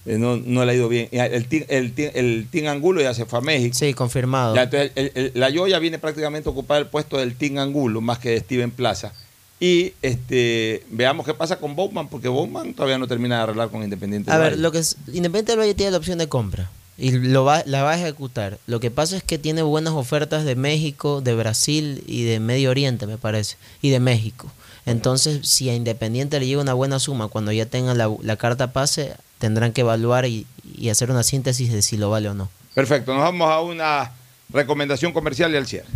no, 0.05 0.37
no 0.37 0.65
le 0.65 0.73
ha 0.73 0.75
ido 0.75 0.89
bien. 0.89 1.09
El 1.13 1.47
el, 1.69 1.93
el 2.15 2.47
Team 2.51 2.67
Angulo 2.69 3.01
ya 3.01 3.15
se 3.15 3.25
fue 3.25 3.39
a 3.39 3.43
México. 3.43 3.75
Sí, 3.79 3.95
confirmado. 3.95 4.55
Ya, 4.55 4.65
entonces, 4.65 4.93
el- 4.97 5.13
el- 5.15 5.33
la 5.35 5.49
Yoya 5.51 5.79
viene 5.79 5.99
prácticamente 5.99 6.49
a 6.49 6.53
ocupar 6.53 6.81
el 6.83 6.87
puesto 6.89 7.17
del 7.19 7.35
Team 7.35 7.59
Angulo 7.59 8.01
más 8.01 8.19
que 8.19 8.31
de 8.31 8.41
Steven 8.41 8.71
Plaza. 8.71 9.13
Y 9.61 9.93
este 10.03 10.85
veamos 10.91 11.25
qué 11.25 11.33
pasa 11.33 11.57
con 11.57 11.75
Bowman, 11.77 12.09
porque 12.09 12.29
Bowman 12.29 12.75
todavía 12.75 12.99
no 12.99 13.07
termina 13.07 13.37
de 13.37 13.43
arreglar 13.45 13.71
con 13.71 13.83
Independiente. 13.83 14.31
A 14.31 14.35
del 14.35 14.43
ver, 14.43 14.53
Valle. 14.53 14.63
lo 14.63 14.73
que 14.73 14.79
es, 14.79 14.97
Independiente 15.07 15.53
del 15.53 15.61
Valle 15.61 15.75
tiene 15.75 15.93
la 15.93 15.99
opción 15.99 16.19
de 16.19 16.29
compra 16.29 16.71
y 16.99 17.13
lo 17.13 17.45
va, 17.45 17.63
la 17.65 17.83
va 17.83 17.93
a 17.93 17.99
ejecutar. 17.99 18.59
Lo 18.67 18.81
que 18.81 18.91
pasa 18.91 19.17
es 19.17 19.23
que 19.23 19.39
tiene 19.39 19.63
buenas 19.63 19.95
ofertas 19.95 20.45
de 20.45 20.55
México, 20.57 21.21
de 21.23 21.35
Brasil 21.35 22.03
y 22.07 22.25
de 22.25 22.41
Medio 22.41 22.71
Oriente, 22.71 23.07
me 23.07 23.17
parece, 23.17 23.57
y 23.81 23.91
de 23.91 24.01
México. 24.01 24.51
Entonces, 24.87 25.49
si 25.49 25.71
a 25.71 25.75
Independiente 25.75 26.39
le 26.39 26.47
llega 26.47 26.61
una 26.61 26.75
buena 26.75 26.99
suma 26.99 27.29
cuando 27.29 27.51
ya 27.53 27.65
tenga 27.67 27.95
la, 27.95 28.13
la 28.23 28.37
carta 28.37 28.73
pase, 28.73 29.13
tendrán 29.45 29.75
que 29.75 29.83
evaluar 29.83 30.25
y, 30.25 30.47
y 30.75 30.89
hacer 30.89 31.11
una 31.11 31.23
síntesis 31.23 31.71
de 31.71 31.83
si 31.83 31.99
lo 31.99 32.09
vale 32.09 32.31
o 32.31 32.35
no. 32.35 32.49
Perfecto, 32.73 33.13
nos 33.13 33.23
vamos 33.23 33.51
a 33.51 33.61
una 33.61 34.11
recomendación 34.49 35.13
comercial 35.13 35.53
y 35.53 35.57
al 35.59 35.67
cierre. 35.67 35.89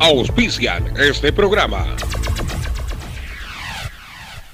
Auspician 0.00 0.94
este 0.96 1.30
programa. 1.30 1.94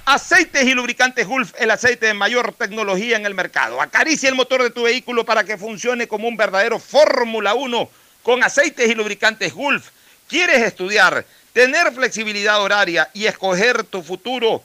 Aceites 0.05 0.65
y 0.65 0.75
lubricantes 0.75 1.29
Gulf, 1.29 1.53
el 1.57 1.71
aceite 1.71 2.07
de 2.07 2.15
mayor 2.15 2.53
tecnología 2.55 3.17
en 3.17 3.27
el 3.27 3.35
mercado. 3.35 3.81
Acaricia 3.81 4.29
el 4.29 4.35
motor 4.35 4.61
de 4.65 4.71
tu 4.71 4.83
vehículo 4.83 5.25
para 5.25 5.45
que 5.45 5.57
funcione 5.57 6.09
como 6.09 6.27
un 6.27 6.37
verdadero 6.37 6.81
Fórmula 6.81 7.55
1 7.55 7.89
con 8.25 8.43
aceites 8.43 8.91
y 8.91 8.97
lubricantes 8.97 9.55
Gulf. 9.55 9.91
¿Quieres 10.29 10.63
estudiar, 10.63 11.25
tener 11.53 11.93
flexibilidad 11.93 12.61
horaria 12.61 13.09
y 13.15 13.27
escoger 13.27 13.85
tu 13.85 14.03
futuro? 14.03 14.65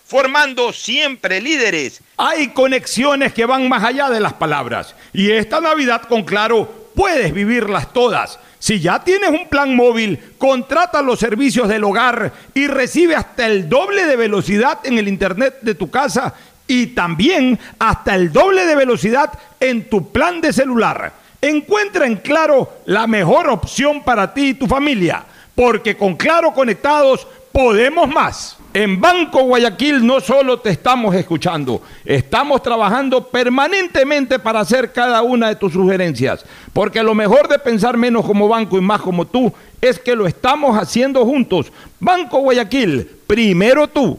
formando 0.11 0.73
siempre 0.73 1.39
líderes. 1.39 2.01
Hay 2.17 2.49
conexiones 2.49 3.31
que 3.31 3.45
van 3.45 3.69
más 3.69 3.81
allá 3.81 4.09
de 4.09 4.19
las 4.19 4.33
palabras. 4.33 4.93
Y 5.13 5.31
esta 5.31 5.61
Navidad 5.61 6.01
con 6.01 6.23
Claro 6.23 6.89
puedes 6.93 7.33
vivirlas 7.33 7.93
todas. 7.93 8.37
Si 8.59 8.81
ya 8.81 9.01
tienes 9.05 9.29
un 9.29 9.47
plan 9.47 9.73
móvil, 9.73 10.19
contrata 10.37 11.01
los 11.01 11.17
servicios 11.17 11.69
del 11.69 11.85
hogar 11.85 12.33
y 12.53 12.67
recibe 12.67 13.15
hasta 13.15 13.45
el 13.45 13.69
doble 13.69 14.05
de 14.05 14.17
velocidad 14.17 14.79
en 14.83 14.97
el 14.97 15.07
internet 15.07 15.59
de 15.61 15.75
tu 15.75 15.89
casa 15.89 16.33
y 16.67 16.87
también 16.87 17.57
hasta 17.79 18.13
el 18.13 18.33
doble 18.33 18.65
de 18.65 18.75
velocidad 18.75 19.31
en 19.61 19.89
tu 19.89 20.11
plan 20.11 20.41
de 20.41 20.51
celular. 20.51 21.13
Encuentra 21.41 22.05
en 22.05 22.17
Claro 22.17 22.81
la 22.85 23.07
mejor 23.07 23.47
opción 23.47 24.03
para 24.03 24.33
ti 24.33 24.49
y 24.49 24.53
tu 24.55 24.67
familia, 24.67 25.23
porque 25.55 25.95
con 25.95 26.17
Claro 26.17 26.51
conectados 26.53 27.25
podemos 27.53 28.09
más. 28.09 28.57
En 28.73 29.01
Banco 29.01 29.43
Guayaquil 29.43 30.05
no 30.05 30.21
solo 30.21 30.61
te 30.61 30.69
estamos 30.69 31.13
escuchando, 31.13 31.81
estamos 32.05 32.63
trabajando 32.63 33.27
permanentemente 33.27 34.39
para 34.39 34.61
hacer 34.61 34.93
cada 34.93 35.21
una 35.23 35.49
de 35.49 35.57
tus 35.57 35.73
sugerencias, 35.73 36.45
porque 36.71 37.03
lo 37.03 37.13
mejor 37.13 37.49
de 37.49 37.59
pensar 37.59 37.97
menos 37.97 38.25
como 38.25 38.47
banco 38.47 38.77
y 38.77 38.81
más 38.81 39.01
como 39.01 39.27
tú 39.27 39.51
es 39.81 39.99
que 39.99 40.15
lo 40.15 40.25
estamos 40.25 40.77
haciendo 40.77 41.25
juntos. 41.25 41.69
Banco 41.99 42.39
Guayaquil, 42.39 43.09
primero 43.27 43.89
tú. 43.89 44.17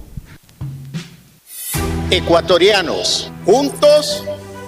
Ecuatorianos, 2.10 3.32
juntos 3.46 4.22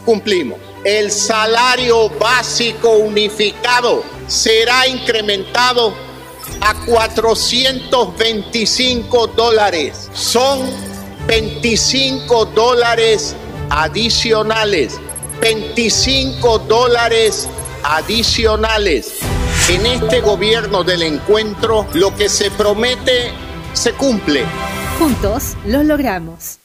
cumplimos. 0.06 0.58
El 0.82 1.10
salario 1.10 2.08
básico 2.18 2.88
unificado 2.88 4.02
será 4.28 4.88
incrementado 4.88 5.92
a 6.60 6.74
425 6.86 9.26
dólares. 9.28 10.10
Son 10.12 10.60
25 11.26 12.46
dólares 12.46 13.34
adicionales. 13.70 15.00
25 15.40 16.58
dólares 16.60 17.48
adicionales. 17.82 19.14
En 19.68 19.86
este 19.86 20.20
gobierno 20.20 20.84
del 20.84 21.02
encuentro, 21.02 21.86
lo 21.94 22.14
que 22.14 22.28
se 22.28 22.50
promete 22.50 23.32
se 23.72 23.92
cumple. 23.92 24.44
Juntos 24.98 25.56
lo 25.66 25.82
logramos. 25.82 26.58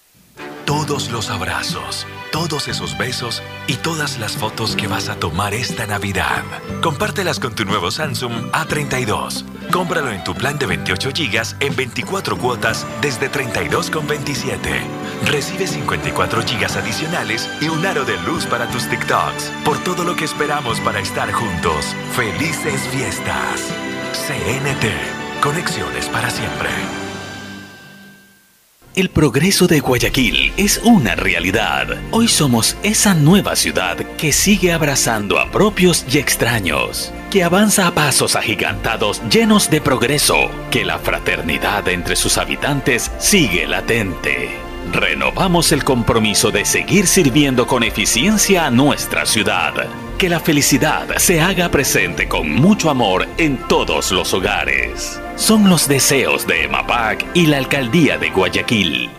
Todos 0.66 1.10
los 1.10 1.30
abrazos, 1.30 2.06
todos 2.32 2.68
esos 2.68 2.98
besos 2.98 3.42
y 3.68 3.76
todas 3.76 4.20
las 4.20 4.38
fotos 4.38 4.76
que 4.76 4.88
vas 4.88 5.10
a 5.10 5.16
tomar 5.16 5.54
esta 5.54 5.86
Navidad. 5.88 6.44
Compártelas 6.82 7.40
con 7.40 7.54
tu 7.54 7.66
nuevo 7.66 7.92
Samsung 7.92 8.52
A32. 8.52 9.44
Cómpralo 9.72 10.12
en 10.12 10.24
tu 10.24 10.34
plan 10.34 10.58
de 10.58 10.66
28 10.66 11.10
GB 11.10 11.56
en 11.60 11.76
24 11.76 12.38
cuotas 12.38 12.86
desde 13.02 13.32
32,27. 13.32 14.60
Recibe 15.26 15.68
54 15.68 16.42
GB 16.42 16.78
adicionales 16.78 17.50
y 17.62 17.70
un 17.70 17.86
aro 17.86 18.06
de 18.06 18.18
luz 18.22 18.46
para 18.46 18.68
tus 18.68 18.88
TikToks. 18.90 19.52
Por 19.66 19.78
todo 19.84 20.04
lo 20.04 20.16
que 20.16 20.26
esperamos 20.26 20.80
para 20.82 21.00
estar 21.00 21.32
juntos. 21.32 21.96
Felices 22.16 22.82
fiestas. 22.92 23.62
CNT. 24.14 25.42
Conexiones 25.42 26.08
para 26.08 26.30
siempre. 26.30 26.70
El 29.00 29.10
progreso 29.10 29.66
de 29.66 29.80
Guayaquil 29.80 30.52
es 30.58 30.82
una 30.84 31.16
realidad. 31.16 31.88
Hoy 32.12 32.28
somos 32.28 32.76
esa 32.84 33.14
nueva 33.14 33.56
ciudad 33.56 33.96
que 34.18 34.34
sigue 34.34 34.74
abrazando 34.74 35.40
a 35.40 35.50
propios 35.52 36.06
y 36.12 36.18
extraños, 36.18 37.14
que 37.32 37.46
avanza 37.46 37.88
a 37.88 37.96
pasos 37.96 38.36
agigantados 38.36 39.22
llenos 39.30 39.70
de 39.70 39.80
progreso, 39.80 40.52
que 40.70 40.84
la 40.84 41.00
fraternidad 41.00 41.88
entre 41.88 42.18
sus 42.18 42.38
habitantes 42.38 43.10
sigue 43.20 43.68
latente. 43.68 44.69
Renovamos 44.92 45.72
el 45.72 45.84
compromiso 45.84 46.50
de 46.50 46.66
seguir 46.66 47.06
sirviendo 47.06 47.68
con 47.68 47.84
eficiencia 47.84 48.66
a 48.66 48.72
nuestra 48.72 49.26
ciudad. 49.28 49.74
Que 50.18 50.30
la 50.30 50.40
felicidad 50.40 51.16
se 51.18 51.42
haga 51.42 51.70
presente 51.70 52.28
con 52.28 52.50
mucho 52.52 52.90
amor 52.90 53.28
en 53.38 53.58
todos 53.68 54.12
los 54.12 54.34
hogares. 54.34 55.22
Son 55.36 55.70
los 55.70 55.88
deseos 55.88 56.48
de 56.48 56.64
EMAPAC 56.64 57.24
y 57.36 57.46
la 57.46 57.58
Alcaldía 57.58 58.18
de 58.18 58.32
Guayaquil. 58.32 59.10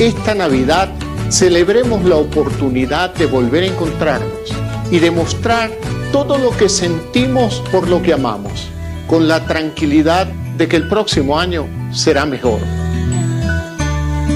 Esta 0.00 0.34
Navidad 0.34 0.90
celebremos 1.30 2.04
la 2.04 2.16
oportunidad 2.16 3.14
de 3.14 3.26
volver 3.26 3.62
a 3.62 3.66
encontrarnos 3.66 4.52
y 4.90 4.98
demostrar 4.98 5.70
todo 6.10 6.36
lo 6.36 6.50
que 6.56 6.68
sentimos 6.68 7.62
por 7.70 7.86
lo 7.86 8.02
que 8.02 8.12
amamos, 8.12 8.68
con 9.06 9.28
la 9.28 9.46
tranquilidad 9.46 10.26
de 10.26 10.66
que 10.66 10.76
el 10.76 10.88
próximo 10.88 11.38
año 11.38 11.68
será 11.92 12.26
mejor. 12.26 12.60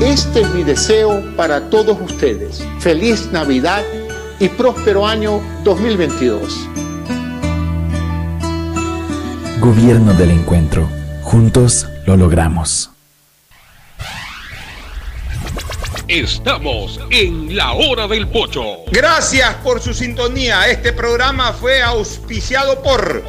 Este 0.03 0.43
es 0.43 0.51
mi 0.51 0.63
deseo 0.63 1.23
para 1.37 1.71
todos 1.71 1.99
ustedes. 2.01 2.63
Feliz 2.81 3.31
Navidad 3.33 3.83
y 4.39 4.49
próspero 4.49 5.07
año 5.07 5.41
2022. 5.65 6.69
Gobierno 9.61 10.13
del 10.15 10.31
Encuentro. 10.33 10.89
Juntos 11.23 11.89
lo 12.07 12.17
logramos. 12.17 12.91
Estamos 16.09 17.01
en 17.11 17.57
la 17.57 17.73
hora 17.73 18.07
del 18.07 18.29
pocho. 18.29 18.85
Gracias 18.93 19.55
por 19.57 19.81
su 19.81 19.93
sintonía. 19.93 20.69
Este 20.69 20.93
programa 20.93 21.53
fue 21.53 21.83
auspiciado 21.83 22.81
por... 22.81 23.25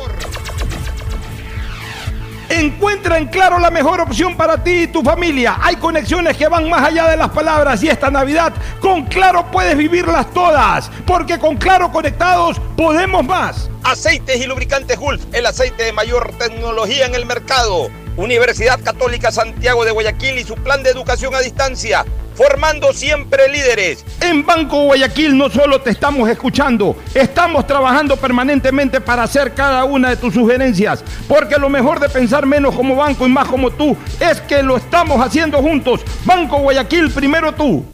Encuentra 2.59 3.19
en 3.19 3.27
Claro 3.27 3.59
la 3.59 3.69
mejor 3.69 4.01
opción 4.01 4.35
para 4.35 4.63
ti 4.63 4.71
y 4.84 4.88
tu 4.88 5.03
familia. 5.03 5.59
Hay 5.61 5.75
conexiones 5.75 6.35
que 6.35 6.47
van 6.47 6.67
más 6.67 6.81
allá 6.81 7.07
de 7.07 7.15
las 7.15 7.29
palabras 7.29 7.84
y 7.84 7.88
esta 7.88 8.09
Navidad 8.09 8.51
con 8.81 9.05
Claro 9.05 9.45
puedes 9.51 9.77
vivirlas 9.77 10.34
todas. 10.34 10.89
Porque 11.05 11.38
con 11.38 11.57
Claro 11.57 11.91
conectados 11.91 12.59
podemos 12.75 13.23
más. 13.23 13.69
Aceites 13.84 14.41
y 14.41 14.47
lubricantes 14.47 14.97
Gulf, 14.97 15.23
el 15.34 15.45
aceite 15.45 15.84
de 15.84 15.93
mayor 15.93 16.34
tecnología 16.39 17.05
en 17.05 17.13
el 17.13 17.27
mercado. 17.27 17.91
Universidad 18.18 18.80
Católica 18.84 19.31
Santiago 19.31 19.85
de 19.85 19.91
Guayaquil 19.91 20.39
y 20.39 20.44
su 20.44 20.56
plan 20.56 20.81
de 20.81 20.89
educación 20.89 21.35
a 21.35 21.39
distancia, 21.39 22.03
formando 22.34 22.91
siempre 22.91 23.48
líderes. 23.48 24.03
En 24.22 24.44
Banco 24.44 24.85
Guayaquil 24.85 25.38
no 25.38 25.52
solo 25.52 25.80
te 25.81 25.91
estamos 25.91 26.27
escuchando, 26.27 26.95
estamos 27.14 27.68
trabajando 27.68 28.18
permanentemente 28.18 29.02
para 29.02 29.22
hacer 29.22 29.53
cada 29.53 29.84
una 29.84 30.10
de 30.10 30.18
tus 30.18 30.34
sugerencias, 30.34 31.03
porque 31.27 31.57
lo 31.57 31.69
mejor 31.69 31.99
de 31.99 32.10
pensar 32.10 32.48
menos 32.48 32.76
como 32.76 32.95
banco 32.95 33.27
y 33.27 33.30
más 33.30 33.48
como 33.48 33.69
tú 33.69 33.95
es 34.19 34.41
que 34.41 34.64
lo 34.64 34.77
estamos 34.77 35.23
haciendo 35.23 35.60
juntos. 35.60 36.02
Banco 36.26 36.57
Guayaquil, 36.57 37.11
primero 37.11 37.53
tú. 37.53 37.85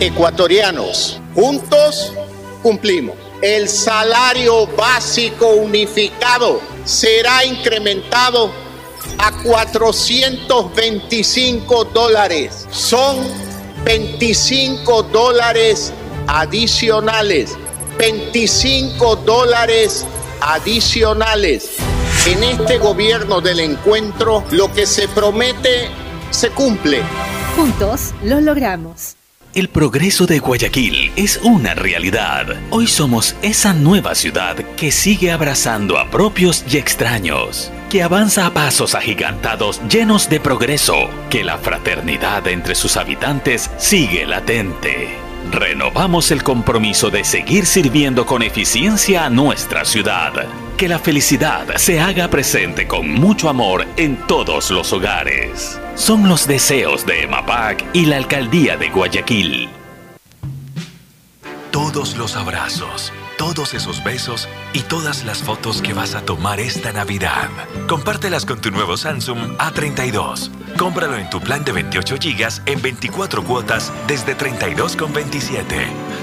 Ecuatorianos, 0.00 1.18
juntos 1.34 2.12
cumplimos. 2.62 3.16
El 3.40 3.68
salario 3.68 4.66
básico 4.66 5.48
unificado 5.48 6.60
será 6.84 7.44
incrementado 7.44 8.63
a 9.18 9.32
425 9.42 11.84
dólares. 11.86 12.68
Son 12.70 13.16
25 13.84 15.02
dólares 15.04 15.92
adicionales. 16.26 17.56
25 17.98 19.16
dólares 19.16 20.04
adicionales. 20.40 21.70
En 22.26 22.42
este 22.42 22.78
gobierno 22.78 23.40
del 23.40 23.60
encuentro, 23.60 24.44
lo 24.50 24.72
que 24.72 24.86
se 24.86 25.08
promete 25.08 25.88
se 26.30 26.50
cumple. 26.50 27.02
Juntos 27.56 28.12
lo 28.22 28.40
logramos. 28.40 29.16
El 29.54 29.68
progreso 29.68 30.26
de 30.26 30.40
Guayaquil 30.40 31.12
es 31.14 31.38
una 31.44 31.74
realidad. 31.74 32.56
Hoy 32.70 32.88
somos 32.88 33.36
esa 33.40 33.72
nueva 33.72 34.16
ciudad 34.16 34.56
que 34.74 34.90
sigue 34.90 35.30
abrazando 35.30 35.96
a 35.96 36.10
propios 36.10 36.64
y 36.68 36.76
extraños, 36.76 37.70
que 37.88 38.02
avanza 38.02 38.46
a 38.46 38.52
pasos 38.52 38.96
agigantados 38.96 39.80
llenos 39.88 40.28
de 40.28 40.40
progreso, 40.40 41.08
que 41.30 41.44
la 41.44 41.56
fraternidad 41.58 42.48
entre 42.48 42.74
sus 42.74 42.96
habitantes 42.96 43.70
sigue 43.78 44.26
latente. 44.26 45.23
Renovamos 45.50 46.30
el 46.30 46.42
compromiso 46.42 47.10
de 47.10 47.24
seguir 47.24 47.66
sirviendo 47.66 48.26
con 48.26 48.42
eficiencia 48.42 49.24
a 49.24 49.30
nuestra 49.30 49.84
ciudad. 49.84 50.32
Que 50.76 50.88
la 50.88 50.98
felicidad 50.98 51.76
se 51.76 52.00
haga 52.00 52.28
presente 52.28 52.88
con 52.88 53.08
mucho 53.08 53.48
amor 53.48 53.86
en 53.96 54.16
todos 54.26 54.70
los 54.70 54.92
hogares. 54.92 55.80
Son 55.94 56.28
los 56.28 56.46
deseos 56.46 57.06
de 57.06 57.22
EMAPAC 57.22 57.84
y 57.92 58.06
la 58.06 58.16
Alcaldía 58.16 58.76
de 58.76 58.90
Guayaquil. 58.90 59.68
Todos 61.70 62.16
los 62.16 62.36
abrazos, 62.36 63.12
todos 63.36 63.74
esos 63.74 64.02
besos 64.02 64.48
y 64.72 64.80
todas 64.80 65.24
las 65.24 65.42
fotos 65.42 65.82
que 65.82 65.92
vas 65.92 66.14
a 66.14 66.22
tomar 66.22 66.60
esta 66.60 66.92
Navidad. 66.92 67.48
Compártelas 67.88 68.44
con 68.44 68.60
tu 68.60 68.70
nuevo 68.70 68.96
Samsung 68.96 69.56
A32. 69.58 70.50
Cómpralo 70.76 71.16
en 71.16 71.30
tu 71.30 71.40
plan 71.40 71.64
de 71.64 71.72
28 71.72 72.16
GB 72.16 72.62
en 72.66 72.82
24 72.82 73.44
cuotas 73.44 73.92
desde 74.06 74.36
32,27. 74.36 75.64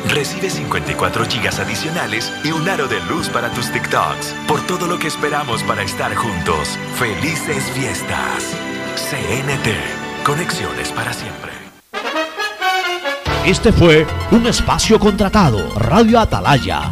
Recibe 0.10 0.50
54 0.50 1.26
GB 1.26 1.62
adicionales 1.62 2.32
y 2.44 2.52
un 2.52 2.68
aro 2.68 2.88
de 2.88 3.00
luz 3.02 3.30
para 3.30 3.50
tus 3.52 3.72
TikToks. 3.72 4.36
Por 4.48 4.62
todo 4.68 4.88
lo 4.88 5.00
que 5.00 5.08
esperamos 5.08 5.64
para 5.64 5.84
estar 5.84 6.14
juntos. 6.16 6.78
Felices 6.98 7.64
fiestas. 7.74 8.56
CNT. 8.96 10.26
Conexiones 10.26 10.92
para 10.92 11.14
siempre. 11.14 11.71
Este 13.46 13.72
fue 13.74 14.06
un 14.32 14.46
espacio 14.46 15.00
contratado. 15.00 15.74
Radio 15.76 16.20
Atalaya 16.20 16.92